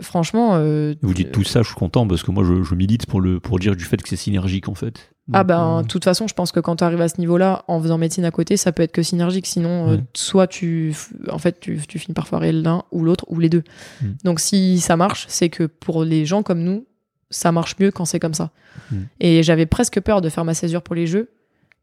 [0.00, 3.06] franchement euh, Vous dites tout ça, je suis content parce que moi, je, je milite
[3.06, 5.10] pour le pour dire du fait que c'est synergique en fait.
[5.32, 7.64] ah ben euh, de toute façon je pense que quand tu arrives à ce niveau-là
[7.68, 10.94] en faisant médecine à côté ça peut être que synergique sinon euh, soit tu
[11.30, 13.64] en fait tu, tu finis par foirer l'un ou l'autre ou les deux
[14.02, 14.06] Mm.
[14.24, 16.86] donc si ça marche c'est que pour les gens comme nous
[17.30, 18.50] ça marche mieux quand c'est comme ça
[18.92, 18.96] Mm.
[19.20, 21.30] et j'avais presque peur de faire ma césure pour les jeux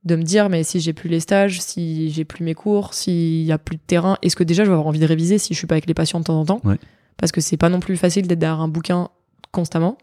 [0.06, 3.41] de me dire mais si j'ai plus les stages si j'ai plus mes cours s'il
[3.44, 5.53] y a plus de terrain est-ce que déjà je vais avoir envie de réviser si
[5.53, 6.61] je suis pas avec les patients de temps en temps?
[6.64, 6.78] Ouais.
[7.18, 9.10] parce que c'est pas non plus facile d'être derrière un bouquin
[9.52, 9.98] constamment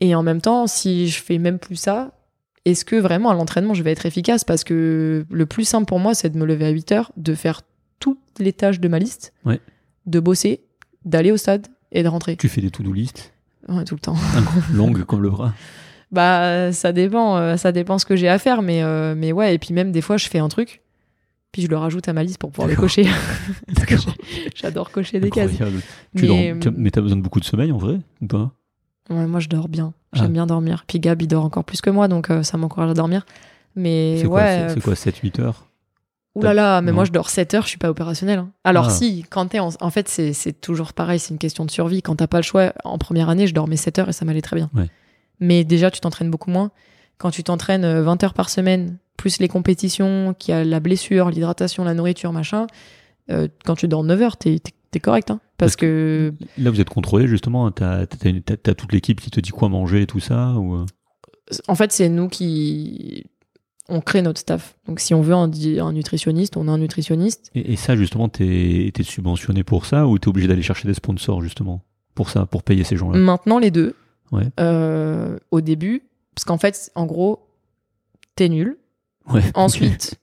[0.00, 2.12] et en même temps si je fais même plus ça
[2.64, 4.42] est-ce que vraiment à l'entraînement je vais être efficace?
[4.42, 7.34] Parce que le plus simple pour moi, c'est de me lever à 8 heures, de
[7.34, 7.60] faire
[8.00, 9.60] toutes les tâches de ma liste, Ouais.
[10.06, 10.64] de bosser,
[11.04, 12.38] d'aller au stade et de rentrer.
[12.38, 13.33] Tu fais des to-do list?
[13.68, 14.16] Ouais, tout le temps.
[14.72, 15.52] longues comme le bras.
[16.12, 19.54] Bah, ça dépend, euh, ça dépend ce que j'ai à faire, mais, euh, mais ouais,
[19.54, 20.80] et puis même des fois, je fais un truc,
[21.52, 23.06] Puis je le rajoute à ma liste pour pouvoir le cocher.
[23.68, 24.04] D'accord.
[24.56, 25.52] J'adore cocher des cases.
[25.52, 25.62] Tu
[26.14, 28.50] Mais, dors- tu as- mais t'as besoin de beaucoup de sommeil en vrai ou pas?
[29.10, 29.92] Ouais, moi, je dors bien.
[30.14, 30.28] J'aime Ah.
[30.28, 30.84] bien dormir.
[30.88, 33.24] Puis Gab, il dort encore plus que moi, donc euh, ça m'encourage à dormir.
[33.76, 34.64] Mais C'est quoi, ouais.
[34.68, 35.66] c'est- c'est quoi 7-8 heures?
[36.34, 36.96] Ouh là là, mais Non.
[36.96, 38.38] moi je dors 7 heures, je suis pas opérationnel.
[38.40, 38.50] hein.
[38.64, 38.90] Alors Ah.
[38.90, 39.70] si, quand t'es en...
[39.80, 42.02] en fait, c'est c'est toujours pareil, c'est une question de survie.
[42.02, 44.42] Quand t'as pas le choix, en première année, je dormais 7 heures et ça m'allait
[44.42, 44.70] très bien.
[44.74, 44.88] Ouais.
[45.40, 46.70] Mais déjà, tu t'entraînes beaucoup moins.
[47.18, 50.80] Quand tu t'entraînes euh, 20 heures par semaine, plus les compétitions, qu'il y a la
[50.80, 52.66] blessure, l'hydratation, la nourriture, machin,
[53.30, 54.60] euh, quand tu dors 9 heures, t'es
[55.00, 55.30] correct.
[55.30, 57.70] Hein, parce Parce que Là, vous êtes contrôlé justement.
[57.70, 60.86] T'as t'as toute l'équipe qui te dit quoi manger et tout ça ou euh?
[61.68, 63.26] En fait, c'est nous qui.
[63.88, 64.76] On crée notre staff.
[64.88, 65.46] Donc, si on veut un,
[65.92, 67.50] nutritionniste, on a un nutritionniste.
[67.54, 70.94] et, et ça, justement, t'es es subventionné pour ça ou t'es obligé d'aller chercher des
[70.94, 71.82] sponsors justement
[72.14, 73.18] pour ça, pour payer ces gens-là?
[73.18, 73.94] Maintenant, les deux.
[74.32, 74.44] Ouais.
[74.58, 76.02] Euh, au début,
[76.34, 77.46] parce qu'en fait, en gros,
[78.36, 78.78] t'es nul.
[79.28, 79.42] Ouais.
[79.54, 80.14] Ensuite,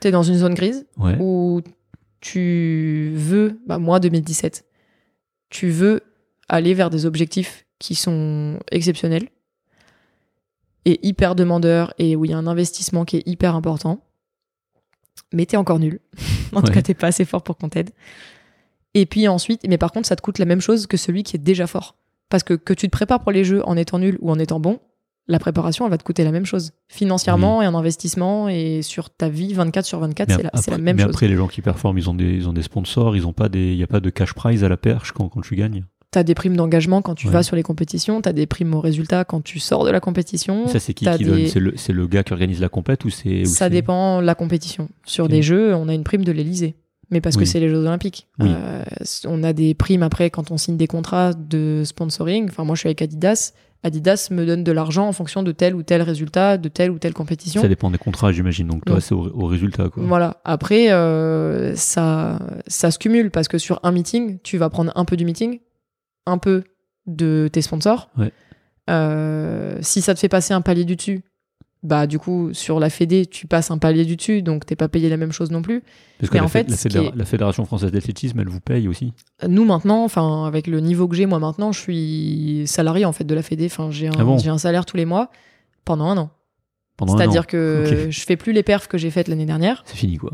[0.00, 1.16] t'es dans une zone grise Ouais.
[1.18, 1.62] où
[2.20, 4.64] tu veux, bah moi 2017,
[5.50, 6.02] tu veux
[6.48, 9.28] aller vers des objectifs qui sont exceptionnels
[10.84, 14.00] et hyper demandeurs et où il y a un investissement qui est hyper important.
[15.32, 16.00] Mais t'es encore nul.
[16.54, 17.90] en tout cas, t'es pas assez fort pour qu'on t'aide.
[18.94, 21.36] Et puis ensuite, mais par contre, ça te coûte la même chose que celui qui
[21.36, 21.96] est déjà fort.
[22.30, 24.60] Parce que que tu te prépares pour les jeux en étant nul ou en étant
[24.60, 24.80] bon,
[25.28, 26.72] la préparation, elle va te coûter la même chose.
[26.88, 30.96] Financièrement et en investissement et sur ta vie 24 sur 24, Mais c'est la, même
[30.96, 31.10] mais chose.
[31.10, 33.50] après, les gens qui performent, ils ont des, ils ont des sponsors, ils ont pas
[33.50, 35.84] des, il y a pas de cash prize à la perche quand, quand tu gagnes.
[36.10, 37.32] T'as des primes d'engagement quand tu Ouais.
[37.34, 40.66] vas sur les compétitions, t'as des primes au résultat quand tu sors de la compétition.
[40.66, 43.44] Ça, c'est qui qui des- donne C'est le, gars qui organise la compète ou c'est
[43.44, 44.88] Ça dépend de la compétition.
[45.04, 45.30] Sur Ok.
[45.30, 46.76] des jeux, on a une prime de l'Elysée.
[47.10, 48.26] Mais parce que c'est les Jeux Olympiques.
[48.38, 48.50] Oui.
[48.54, 48.82] Euh,
[49.26, 52.48] on a des primes après quand on signe des contrats de sponsoring.
[52.50, 53.52] Enfin, moi, je suis avec Adidas.
[53.82, 56.98] Adidas me donne de l'argent en fonction de tel ou tel résultat, de telle ou
[56.98, 57.62] telle compétition.
[57.62, 58.66] Ça dépend des contrats, j'imagine.
[58.66, 60.02] Donc toi, c'est au, au résultat quoi.
[60.04, 60.36] Voilà.
[60.44, 65.04] Après, euh, ça, ça se cumule parce que sur un meeting, tu vas prendre un
[65.06, 65.60] peu du meeting,
[66.28, 66.64] un peu
[67.06, 68.10] de tes sponsors.
[68.18, 68.32] Ouais.
[68.90, 71.22] Euh, si ça te fait passer un palier du dessus,
[71.82, 74.88] bah du coup sur la Fédé, tu passes un palier du dessus, donc t'es pas
[74.88, 75.82] payé la même chose non plus.
[76.18, 78.60] Parce que Mais la, en fé- fait, la, est- la fédération française d'athlétisme, elle vous
[78.60, 79.12] paye aussi.
[79.46, 83.24] Nous maintenant, enfin avec le niveau que j'ai moi maintenant, je suis salarié en fait
[83.24, 83.66] de la Fédé.
[83.66, 85.30] Enfin j'ai un, Ah bon un salaire tous les mois
[85.84, 86.30] pendant un an.
[87.06, 89.82] C'est-à-dire que je fais plus les perfs que j'ai faites l'année dernière.
[89.86, 90.32] C'est fini quoi.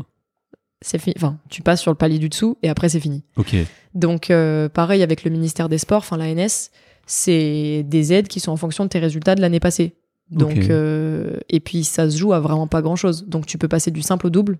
[0.81, 1.13] C'est fini.
[1.17, 3.23] Enfin, tu passes sur le palier du dessous et après c'est fini.
[3.37, 3.55] Ok.
[3.93, 6.69] Donc, euh, pareil avec le ministère des Sports, enfin l'ANS,
[7.07, 9.95] c'est des aides qui sont en fonction de tes résultats de l'année passée.
[10.31, 13.25] Donc, euh, et puis ça se joue à vraiment pas grand chose.
[13.27, 14.57] Donc, tu peux passer du simple au double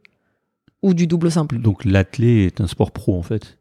[0.84, 1.58] ou du double au simple.
[1.58, 3.58] Donc l'athlé est un sport pro en fait.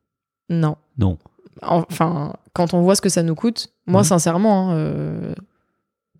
[0.50, 0.76] Non.
[0.98, 1.16] Non.
[1.62, 4.06] Enfin, quand on voit ce que ça nous coûte, moi, Ouais.
[4.06, 5.34] sincèrement, hein, euh,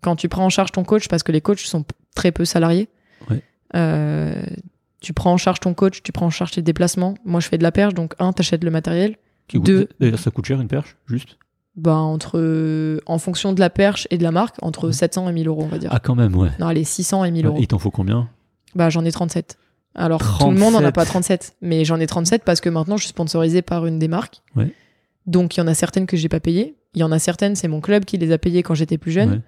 [0.01, 1.85] quand tu prends en charge ton coach, parce que les coachs sont
[2.15, 2.87] très peu salariés,
[3.29, 3.43] Ouais.
[3.75, 4.41] euh,
[5.05, 7.13] tu prends en charge ton coach, tu prends en charge tes déplacements.
[7.25, 9.15] Moi, je fais de la perche, donc un, t'achètes le matériel.
[9.47, 9.87] Qui Deux.
[10.17, 11.37] Ça coûte cher une perche, juste?
[11.77, 14.93] bah, entre, en fonction de la perche et de la marque, entre Mhm.
[14.93, 15.89] 700 et 1000 euros, on va dire.
[15.93, 16.49] Ah quand même, ouais.
[16.59, 17.57] Non, allez, 600 et 1000 euros.
[17.59, 18.29] Il t'en faut combien?
[18.75, 19.57] Bah, j'en ai 37.
[19.93, 20.95] Alors, tout le monde n'en a 37.
[20.95, 24.07] pas 37, mais j'en ai 37 parce que maintenant, je suis sponsorisé par une des
[24.07, 24.41] marques.
[24.55, 24.73] Ouais.
[25.27, 26.75] Donc, il y en a certaines que j'ai pas payées.
[26.95, 29.11] Il y en a certaines, c'est mon club qui les a payées quand j'étais plus
[29.11, 29.29] jeune.
[29.31, 29.41] Ouais.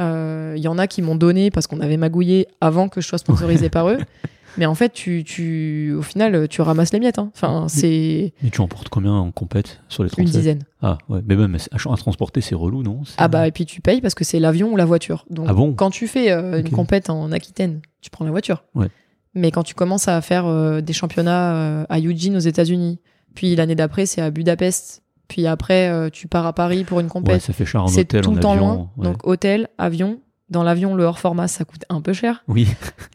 [0.00, 3.06] Euh, Il y en a qui m'ont donné parce qu'on avait magouillé avant que je
[3.08, 3.98] sois sponsorisé par eux.
[4.56, 7.18] Mais en fait, tu, tu, au final, tu ramasses les miettes.
[7.18, 7.30] hein.
[7.34, 10.62] Enfin, Mais- c'est Et tu emportes combien en compète sur les une 37 dizaine.
[10.82, 13.02] Ah ouais, mais même à, transporter, c'est relou, non?
[13.18, 15.24] Ah bah et puis tu payes parce que c'est l'avion ou la voiture.
[15.30, 15.72] Donc Ah bon?
[15.74, 18.64] quand tu fais euh, une compète en Aquitaine, tu prends la voiture.
[18.74, 18.88] Ouais.
[19.34, 22.98] Mais quand tu commences à faire euh, des championnats euh, à Eugene aux États-Unis,
[23.34, 27.10] puis l'année d'après c'est à Budapest, puis après tu pars à Paris pour une Ouais,
[27.12, 28.66] compète, ça fait cher en c'est hôtel, tout en le temps avion.
[28.66, 28.90] loin.
[28.96, 29.04] ouais.
[29.04, 30.18] Donc hôtel, avion.
[30.50, 32.42] Dans l'avion, le hors format, ça coûte un peu cher.
[32.48, 32.68] Oui,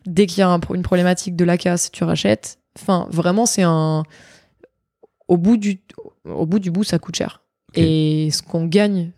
[0.06, 2.60] Dès qu'il y a un une problématique de la casse, tu rachètes.
[2.80, 4.04] Enfin, vraiment, c'est un.
[5.28, 5.80] Au bout du,
[6.26, 7.42] au bout du bout, ça coûte cher.
[7.76, 9.12] Et ce qu'on gagne,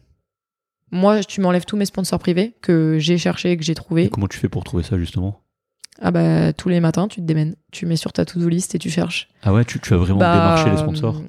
[0.91, 4.09] moi, tu m'enlèves tous mes sponsors privés que j'ai cherché, que j'ai Et trouvé.
[4.09, 5.41] comment tu fais pour trouver ça justement?
[6.01, 7.55] Ah bah, tous les matins, tu te démènes.
[7.71, 9.29] Tu mets sur ta to-do list et tu cherches.
[9.43, 11.21] Ah ouais, tu, tu as vraiment Bah, démarché les sponsors?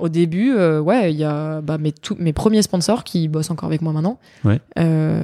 [0.00, 3.50] Au début, euh, ouais, il y a bah, mes, tout- mes premiers sponsors qui bossent
[3.50, 4.18] encore avec moi maintenant.
[4.44, 4.58] Ouais.
[4.78, 5.22] Euh,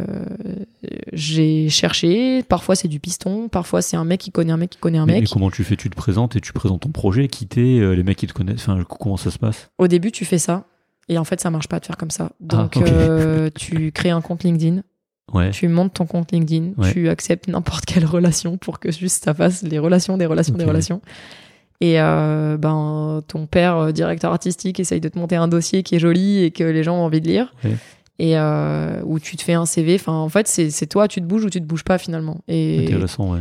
[1.12, 2.42] j'ai cherché.
[2.42, 3.48] Parfois, c'est du piston.
[3.48, 5.22] Parfois, c'est un mec qui connaît un mec qui connaît un mais, mec.
[5.22, 5.76] mais comment tu fais?
[5.76, 8.68] Tu te présentes et tu présentes ton projet, quitter les mecs qui te connaissent.
[8.68, 9.70] Enfin, comment ça se passe?
[9.78, 10.64] Au début, tu fais ça.
[11.08, 12.30] Et en fait, ça marche pas de faire comme ça.
[12.40, 14.82] Donc, Ah, euh, tu crées un compte LinkedIn.
[15.32, 15.50] Ouais.
[15.50, 16.72] Tu montes ton compte LinkedIn.
[16.76, 16.92] Ouais.
[16.92, 20.64] Tu acceptes n'importe quelle relation pour que juste ça fasse les relations, des relations, des
[20.64, 20.68] Ok.
[20.68, 21.00] relations.
[21.80, 25.94] Et euh, ben, ton père, euh, directeur artistique, essaye de te monter un dossier qui
[25.96, 27.52] est joli et que les gens ont envie de lire.
[27.64, 27.76] Ouais.
[28.18, 29.96] Et euh, où tu te fais un CV.
[29.96, 32.40] Enfin, en fait, c'est toi, tu te bouges ou tu te bouges pas finalement.
[32.48, 33.40] Et, Intéressant, ouais.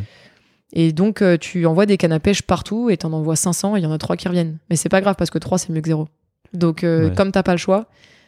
[0.74, 3.84] Et donc, tu envoies des cannes à pêche partout et t'en envoies 500 et il
[3.84, 4.58] y en a 3 qui reviennent.
[4.70, 6.10] Mais c'est pas grave parce que 3, c'est mieux que 0.
[6.54, 7.16] Donc, euh, Ouais.
[7.16, 7.86] comme t'as pas le choix,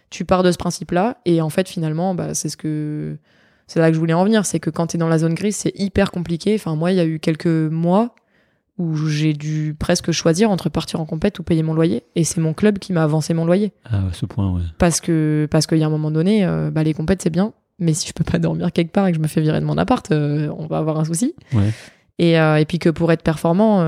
[0.09, 1.17] tu pars de ce principe-là.
[1.25, 3.17] Et en fait, finalement, bah, c'est ce que.
[3.69, 4.45] C'est là que je voulais en venir.
[4.45, 6.55] C'est que quand t'es dans la zone grise, c'est hyper compliqué.
[6.55, 8.15] Enfin, moi, il y a eu quelques mois
[8.77, 12.03] où j'ai dû presque choisir entre partir en compète ou payer mon loyer.
[12.15, 13.73] Et c'est mon club qui m'a avancé mon loyer.
[13.85, 14.61] Ah, à ce point, ouais.
[14.77, 17.53] Parce que parce qu'il y a un moment donné, euh, bah, les compètes, c'est bien.
[17.79, 19.65] Mais si je peux pas dormir quelque part et que je me fais virer de
[19.65, 21.35] mon appart, euh, on va avoir un souci.
[21.53, 21.71] Ouais.
[22.19, 23.83] Et, euh, et puis que pour être performant,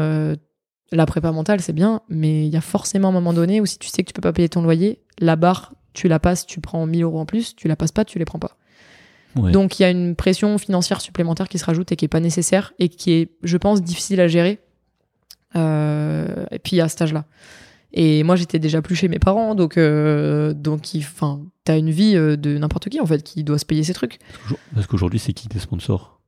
[0.92, 3.78] la prépa mentale, c'est bien, mais il y a forcément un moment donné où si
[3.78, 6.62] tu sais que tu peux pas payer ton loyer, la barre, tu la passes, tu
[6.62, 8.58] prends 1000 euros en plus, tu la passes pas, tu les prends pas.
[9.36, 9.52] Ouais.
[9.52, 12.20] Donc il y a une pression financière supplémentaire qui se rajoute et qui est pas
[12.20, 14.60] nécessaire et qui est, je pense, difficile à gérer.
[15.56, 17.26] Euh, et puis à cet âge-là.
[17.92, 22.16] Et moi, j'étais déjà plus chez mes parents, donc euh, donc, enfin, t'as une vie
[22.16, 24.20] euh, de n'importe qui en fait qui doit se payer ses trucs.
[24.76, 26.20] Parce qu'aujourd'hui, c'est qui tes sponsors?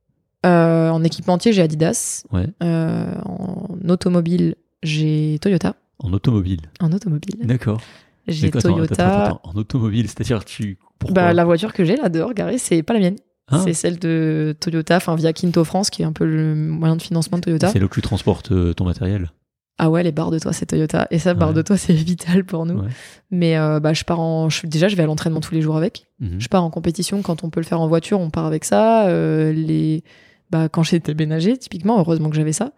[0.44, 2.24] Euh, en équipementier, j'ai Adidas.
[2.32, 2.48] Ouais.
[2.64, 5.76] Euh, en automobile, j'ai Toyota.
[6.00, 6.62] En automobile.
[6.80, 7.80] En automobile, D'accord.
[8.26, 8.94] j'ai attends, Toyota.
[8.94, 9.40] attends, attends.
[9.44, 10.78] En automobile, c'est-à-dire, tu.
[10.98, 11.14] Pourquoi?
[11.14, 13.16] Bah, la voiture que j'ai là dehors garée, c'est pas la mienne.
[13.52, 13.60] Ah.
[13.64, 17.02] C'est celle de Toyota, enfin via Quinto France, qui est un peu le moyen de
[17.02, 17.68] financement de Toyota.
[17.68, 19.30] C'est là que tu transportes euh, ton matériel.
[19.78, 21.06] Ah ouais, les barres de toit, c'est Toyota.
[21.10, 21.54] Et ça, barre Ouais.
[21.54, 22.80] de toit, c'est vital pour nous.
[22.80, 22.88] Ouais.
[23.30, 24.48] Mais euh, bah, je pars en.
[24.48, 26.06] je- déjà, je vais à l'entraînement tous les jours avec.
[26.20, 26.36] Mhm.
[26.38, 29.06] Je pars en compétition quand on peut le faire en voiture, on part avec ça.
[29.08, 30.04] Euh, les...
[30.50, 32.72] bah, quand j'étais déménagé, typiquement, heureusement que j'avais ça.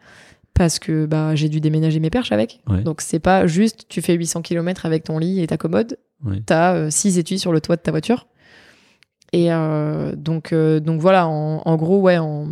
[0.55, 2.60] Parce que bah, j'ai dû déménager mes perches avec.
[2.68, 2.80] Ouais.
[2.82, 5.98] Donc c'est pas juste tu fais 800 km avec ton lit et ta commode.
[6.46, 8.28] T'as 6 étuis sur le toit de ta voiture.
[9.36, 12.47] Et euh, donc, euh, donc voilà, en, en gros, ouais, en...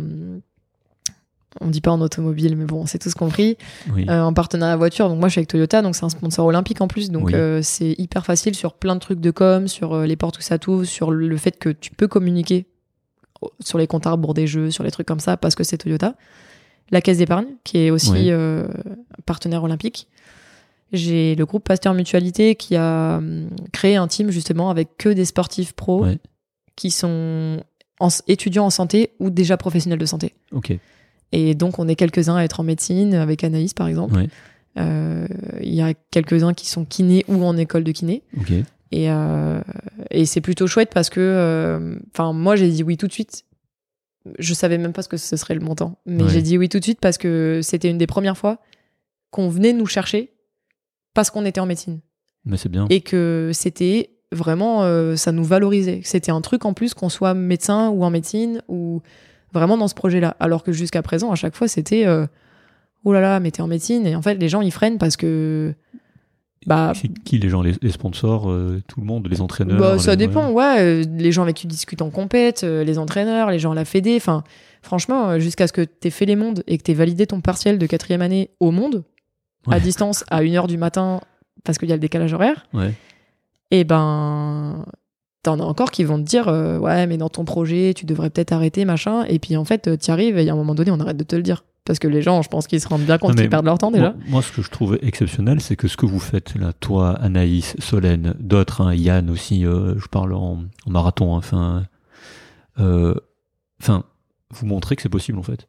[1.61, 3.57] on dit pas en automobile, mais bon, on s'est tous compris.
[3.93, 4.05] Oui.
[4.09, 6.81] Euh, en partenariat voiture, donc moi je suis avec Toyota, donc c'est un sponsor olympique
[6.81, 7.35] en plus, donc Oui.
[7.35, 10.41] euh, c'est hyper facile sur plein de trucs de com, sur euh, les portes où
[10.41, 12.65] ça t'ouvre, sur le fait que tu peux communiquer
[13.61, 16.15] sur les comptes rebours des jeux, sur les trucs comme ça, parce que c'est Toyota.
[16.91, 18.31] La caisse d'épargne, qui est aussi Oui.
[19.25, 20.07] partenaire olympique.
[20.91, 25.25] J'ai le groupe Pasteur Mutualité qui a hum, créé un team justement avec que des
[25.25, 26.05] sportifs pros.
[26.75, 27.61] Qui sont
[27.99, 30.33] en- étudiants en santé ou déjà professionnels de santé.
[30.51, 30.73] Ok.
[31.31, 34.15] Et donc, on est quelques-uns à être en médecine, avec Anaïs par exemple.
[34.15, 34.27] Ouais.
[34.77, 35.27] Euh,
[35.61, 38.23] Il y a quelques-uns qui sont kinés ou en école de kiné.
[38.39, 38.51] Ok.
[38.91, 39.59] Et, euh,
[40.11, 43.43] et c'est plutôt chouette parce que, euh, enfin, moi j'ai dit oui tout de suite.
[44.39, 46.29] Je savais même pas ce que ce serait le montant, mais Ouais.
[46.29, 48.59] j'ai dit oui tout de suite parce que c'était une des premières fois
[49.31, 50.31] qu'on venait nous chercher
[51.15, 51.99] parce qu'on était en médecine
[52.45, 52.85] Mais c'est bien.
[52.89, 56.01] et que c'était vraiment, euh, ça nous valorisait.
[56.03, 59.01] C'était un truc en plus qu'on soit médecin ou en médecine ou
[59.53, 60.35] vraiment dans ce projet-là.
[60.39, 62.25] Alors que jusqu'à présent, à chaque fois, c'était euh,
[63.03, 65.15] oh là là, mais t'es en médecine et en fait, les gens ils freinent parce
[65.17, 65.73] que
[66.65, 69.99] bah C'est qui les gens les, les sponsors euh, Tout le monde Les entraîneurs bah,
[69.99, 71.01] ça les- dépend, ouais.
[71.03, 74.15] Les gens avec qui tu discutes en compète, les entraîneurs, les gens à la fédé.
[74.15, 74.43] Enfin,
[74.81, 77.85] franchement, jusqu'à ce que t'aies fait les mondes et que t'aies validé ton partiel de
[77.85, 79.03] quatrième année au monde,
[79.67, 79.75] Ouais.
[79.75, 81.21] à distance, à 1h du matin,
[81.63, 82.93] parce qu'il y a le décalage horaire, Ouais.
[83.73, 84.85] Et ben.
[85.45, 88.29] T'en as encore qui vont te dire euh, ouais mais dans ton projet tu devrais
[88.29, 89.25] peut-être arrêter machin.
[89.25, 91.23] Et puis en fait euh, t'y arrives et à un moment donné on arrête de
[91.25, 91.65] te le dire.
[91.83, 93.91] Parce que les gens je pense qu'ils se rendent bien compte qu'ils perdent leur temps
[93.91, 94.11] déjà.
[94.11, 97.09] Moi, moi, ce que je trouve exceptionnel, c'est que ce que vous faites là, toi,
[97.19, 101.83] Anaïs, Solène, d'autres, hein, Yann aussi, euh, je parle en, en marathon, hein, enfin,
[102.79, 103.13] euh,
[103.81, 104.05] enfin,
[104.49, 105.67] vous montrez que c'est possible en fait,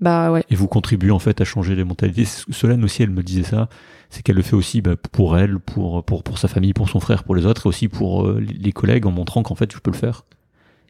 [0.00, 2.24] bah ouais et vous contribuez en fait à changer les mentalités.
[2.26, 3.68] Solène aussi, elle me disait ça,
[4.10, 7.00] c'est qu'elle le fait aussi bah, pour elle, pour, pour pour sa famille, pour son
[7.00, 9.78] frère, pour les autres, et aussi pour euh, les collègues, en montrant qu'en fait, je
[9.78, 10.24] peux le faire.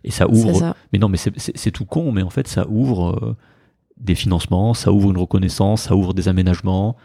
[0.04, 3.10] Et ça ouvre ça mais non, mais c'est- tout con, mais en fait, ça ouvre
[3.22, 3.36] euh,
[3.96, 6.96] des financements, ça ouvre une reconnaissance, ça ouvre des aménagements.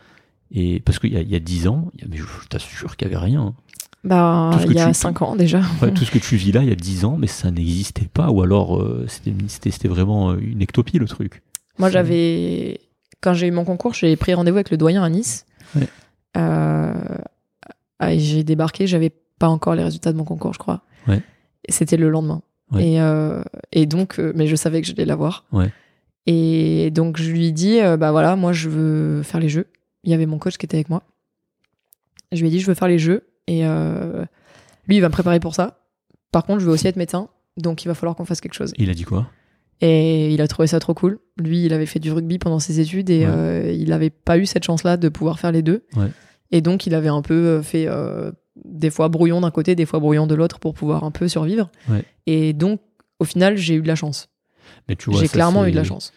[0.51, 2.23] Et parce qu'il y a, il y a 10 ans, il y a- mais je,
[2.23, 3.53] je t'assure qu'il n'y avait rien.
[4.03, 6.61] bah il y a tu- 5 ans déjà Ouais, tout ce que tu vis là,
[6.63, 8.29] il y a 10 ans, mais ça n'existait pas.
[8.31, 11.41] Ou alors, euh, c'était c'était- c'était vraiment euh, une ectopie, le truc.
[11.81, 12.79] Moi, j'avais.
[13.19, 15.45] Quand j'ai eu mon concours, j'ai pris rendez-vous avec le doyen à Nice.
[15.75, 15.87] Ouais.
[16.37, 16.93] Euh,
[17.99, 20.81] ah, j'ai débarqué, j'avais pas encore les résultats de mon concours, je crois.
[21.07, 21.21] Ouais.
[21.69, 22.41] C'était le lendemain.
[22.71, 22.87] Ouais.
[22.87, 25.45] Et, euh, et donc, euh, mais je savais que je j'allais l'avoir.
[26.25, 29.67] Et donc, je lui ai dit, bah voilà, moi, je veux faire les jeux.
[30.03, 31.03] Il y avait mon coach qui était avec moi.
[32.31, 33.27] Je lui ai dit, je veux faire les jeux.
[33.47, 34.23] Et euh,
[34.87, 35.79] lui, il va me préparer pour ça.
[36.31, 37.29] Par contre, je veux aussi être médecin.
[37.57, 38.73] Donc, il va falloir qu'on fasse quelque chose.
[38.77, 39.27] Il a dit quoi?
[39.81, 41.19] Et il a trouvé ça trop cool.
[41.39, 43.25] Lui, il avait fait du rugby pendant ses études et Ouais.
[43.27, 45.85] euh, il n'avait pas eu cette chance-là de pouvoir faire les deux.
[45.95, 46.09] Ouais.
[46.51, 48.31] Et donc, il avait un peu euh, fait euh,
[48.63, 51.71] des fois brouillon d'un côté, des fois brouillon de l'autre pour pouvoir un peu survivre.
[51.89, 52.03] Ouais.
[52.27, 52.79] Et donc,
[53.19, 54.29] au final, j'ai eu de la chance.
[54.87, 56.13] Mais tu vois, J'ai clairement eu de la chance.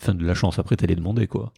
[0.00, 0.58] Enfin, de la chance.
[0.58, 1.52] Après, t'allais demander quoi.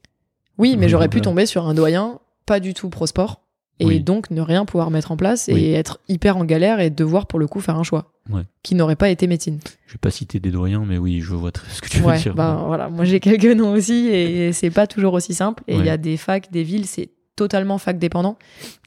[0.58, 3.42] Oui, mais j'aurais pu tomber sur un doyen pas du tout pro sport
[3.78, 4.00] Et Oui.
[4.00, 5.70] donc ne rien pouvoir mettre en place et Oui.
[5.72, 8.42] être hyper en galère et devoir pour le coup faire un choix Ouais.
[8.62, 9.58] qui n'aurait pas été médecine.
[9.86, 12.16] Je vais pas citer des doyens, mais oui, je vois très ce que tu veux
[12.16, 12.34] dire.
[12.34, 15.62] ben voilà, moi j'ai quelques noms aussi et c'est pas toujours aussi simple.
[15.68, 18.38] Et il y a des facs, des villes, c'est totalement fac dépendant.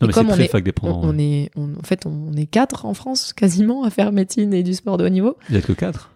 [0.01, 1.01] non, et mais comme c'est on très est- fac On, dépendant.
[1.03, 4.63] on est, on- en fait, on est quatre en France quasiment à faire médecine et
[4.63, 5.37] du sport de haut niveau.
[5.49, 6.09] Vous êtes que 4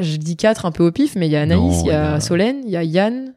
[0.00, 1.86] Je dis quatre un peu au pif, mais il y a Anaïs, il y il
[1.88, 3.34] y a a- Solène, il y a Yann,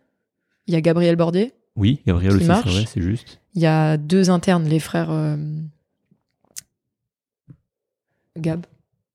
[0.67, 3.39] il y a Gabriel Bordier, Oui, Gabriel aussi, c'est vrai, c'est juste.
[3.55, 5.37] il y a deux internes, les frères euh,
[8.37, 8.65] Gab.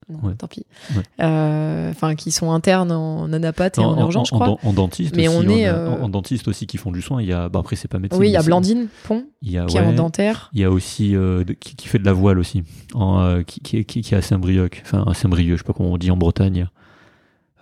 [0.09, 0.35] Non, Ouais.
[0.35, 0.65] tant pis.
[0.95, 1.03] Ouais.
[1.21, 4.49] Euh, Enfin, qui sont internes en anapath et en, urgence, je crois.
[4.49, 7.01] En, en dentiste Mais aussi, on est, euh, en, en dentiste aussi qui font du
[7.01, 7.21] soin.
[7.21, 8.19] Il y a, bah après, c'est pas médecine.
[8.19, 10.49] oui, il y a Blandine Pont, qui est en dentaire.
[10.53, 12.63] Il y a aussi euh, de- qui, qui fait de la voile aussi,
[12.93, 15.73] en, qui, qui, est- qui, qui est à Saint-Brieuc, enfin à Saint-Brieuc, je sais pas
[15.73, 16.67] comment on dit en Bretagne.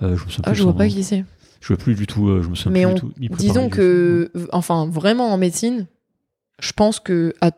[0.02, 1.24] Je me Ah, je vois pas qui c'est.
[1.62, 2.28] Je vois plus du tout.
[2.28, 3.36] euh, je me souviens Mais plus on- du tout.
[3.38, 5.88] Disons que, enfin, vraiment en médecine,
[6.60, 7.52] je pense que à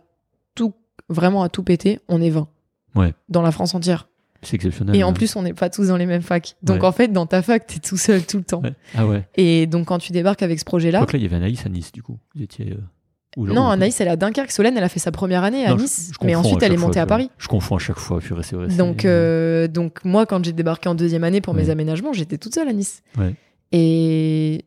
[0.55, 0.73] tout,
[1.09, 2.47] vraiment à tout péter, on est 20.
[2.95, 3.13] Ouais.
[3.29, 4.07] Dans la France entière.
[4.45, 4.93] c'est exceptionnel.
[4.95, 5.13] Et en hein.
[5.13, 6.57] plus, on n'est pas tous dans les mêmes facs.
[6.63, 6.87] Donc Ouais.
[6.87, 8.61] en fait, dans ta fac, t'es tout seul tout le temps.
[8.61, 8.73] Ouais.
[8.93, 9.25] Ah ouais.
[9.35, 11.37] Et donc quand tu débarques avec ce Je projet-là, crois que là, il y avait
[11.37, 12.19] Anaïs à Nice, du coup.
[12.35, 12.71] Vous étiez.
[12.73, 14.51] euh, là, non, Anaïs, elle est à Dunkerque.
[14.51, 16.73] Solène, elle a fait sa première année à Non, je- Nice, je mais ensuite elle
[16.73, 17.29] est montée fois, à je- Paris.
[17.37, 18.67] Je confonds à chaque fois, purée, c'est vrai.
[18.67, 22.53] Donc, euh, donc moi, quand j'ai débarqué en deuxième année pour mes aménagements, j'étais toute
[22.53, 23.01] seule à Nice.
[23.17, 23.35] Ouais.
[23.73, 24.65] Et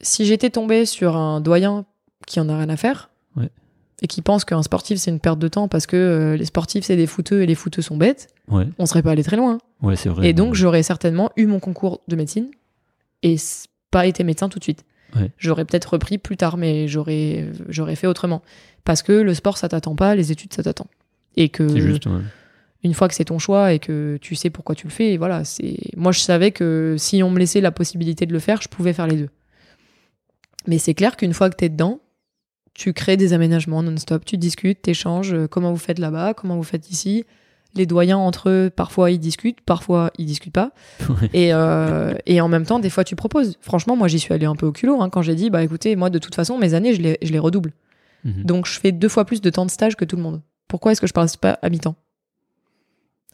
[0.00, 1.84] si j'étais tombée sur un doyen
[2.26, 3.50] qui en a rien à faire Ouais.
[4.02, 6.84] et qui pense qu'un sportif c'est une perte de temps parce que euh, les sportifs
[6.84, 9.58] c'est des fouteux et les fouteux sont bêtes, Ouais, on serait pas allé très loin.
[9.82, 10.26] ouais c'est vrai.
[10.28, 12.48] et donc j'aurais certainement eu mon concours de médecine
[13.22, 13.36] et
[13.90, 14.84] pas été médecin tout de suite.
[15.38, 18.42] J'aurais peut-être repris plus tard, mais j'aurais j'aurais fait autrement
[18.82, 20.88] parce que le sport ça t'attend pas, les études ça t'attend.
[21.36, 22.08] Et que C'est juste.
[22.84, 25.16] Une fois que c'est ton choix et que tu sais pourquoi tu le fais, et
[25.16, 28.60] voilà, c'est moi je savais que si on me laissait la possibilité de le faire,
[28.62, 29.30] je pouvais faire les deux.
[30.66, 32.00] Mais c'est clair qu'une fois que t'es dedans,
[32.74, 36.62] tu crées des aménagements non-stop, tu discutes, t'échanges, euh, comment vous faites là-bas, comment vous
[36.62, 37.24] faites ici.
[37.76, 40.72] Les doyens entre eux, parfois ils discutent, parfois ils discutent pas.
[41.08, 41.30] Ouais.
[41.32, 43.56] Et, euh, et en même temps, des fois tu proposes.
[43.60, 45.96] Franchement, moi j'y suis allée un peu au culot hein, quand j'ai dit, bah écoutez,
[45.96, 47.72] moi de toute façon, mes années, je les, je les redouble.
[48.24, 48.44] Mhm.
[48.44, 50.42] Donc je fais deux fois plus de temps de stage que tout le monde.
[50.68, 51.96] Pourquoi est-ce que je passe pas à mi-temps?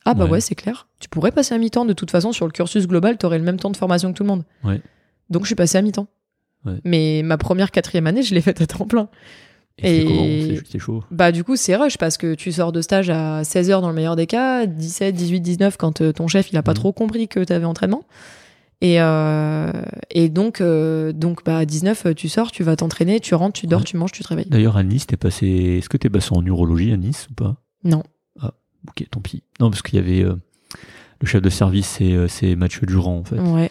[0.05, 0.31] Ah bah Ouais.
[0.33, 0.89] ouais, c'est clair.
[0.99, 1.85] Tu pourrais passer à mi-temps.
[1.85, 4.17] De toute façon, sur le cursus global, tu aurais le même temps de formation que
[4.17, 4.45] tout le monde.
[4.65, 4.81] Ouais.
[5.29, 6.09] Donc je suis passé à mi-temps.
[6.65, 6.79] Ouais.
[6.85, 9.09] Mais ma première quatrième année, je l'ai faite à temps plein.
[9.83, 10.03] Et,
[10.53, 11.03] Et- c'est chaud.
[11.11, 13.95] Bah du coup, c'est rush parce que tu sors de stage à 16h dans le
[13.95, 16.77] meilleur des cas, 17, 18, 19 quand euh, ton chef, il a pas Mhm.
[16.77, 18.05] trop compris que tu avais entraînement.
[18.83, 19.71] Et, euh,
[20.11, 23.59] et donc, euh, donc bah, à 19, euh, tu sors, tu vas t'entraîner, tu rentres,
[23.61, 23.85] tu dors, Ouais.
[23.87, 24.49] tu manges, tu te réveilles.
[24.51, 25.47] D'ailleurs, à Nice, t'es passé.
[25.79, 27.57] Est-ce que t'es passé en urologie à Nice ou pas?
[27.85, 28.03] Non.
[28.89, 29.43] Ok, tant pis.
[29.61, 30.35] Non, parce qu'il y avait euh,
[31.21, 33.71] le chef de service, c'est euh, c'est Mathieu Durand, en fait, Ouais.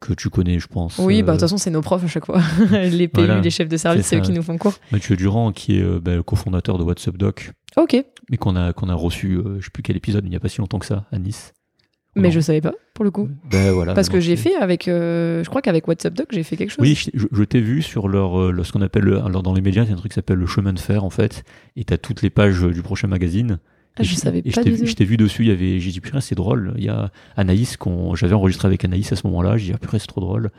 [0.00, 0.98] que tu connais, je pense.
[0.98, 2.40] Oui, bah de Euh, toute façon, c'est nos profs à chaque fois.
[2.72, 3.40] les PU, Voilà.
[3.40, 4.74] les chefs de service, C'est eux qui nous font cours.
[4.92, 7.96] Mathieu Durand, qui est bah, le cofondateur de WhatsApp Doc, Ok,
[8.30, 10.48] mais qu'on a, qu'on a reçu, je sais plus quel épisode, il n'y a pas
[10.48, 11.52] si longtemps que ça, à Nice.
[12.16, 12.30] mais Non.
[12.30, 13.28] je savais pas, pour le coup.
[13.48, 13.94] Ben voilà.
[13.94, 14.88] Parce que j'ai fait avec.
[14.88, 16.80] euh, je crois qu'avec WhatsApp Doc, j'ai fait quelque chose.
[16.80, 19.52] Oui, je, je- je t'ai vu sur leur, euh, ce qu'on appelle, le- alors dans
[19.54, 21.44] les médias, il y a un truc qui s'appelle le chemin de fer, en fait,
[21.76, 23.58] et t'as toutes les pages du prochain magazine.
[23.98, 24.86] Ah, Et je savais pas du tout.
[24.86, 26.74] Je t'ai vu dessus, il y avait, j'ai dit, putain, c'est drôle.
[26.78, 29.78] Il y a Anaïs, qu'on, j'avais enregistré avec Anaïs à ce moment-là, j'ai dit, ah,
[29.78, 30.50] purée, c'est trop drôle.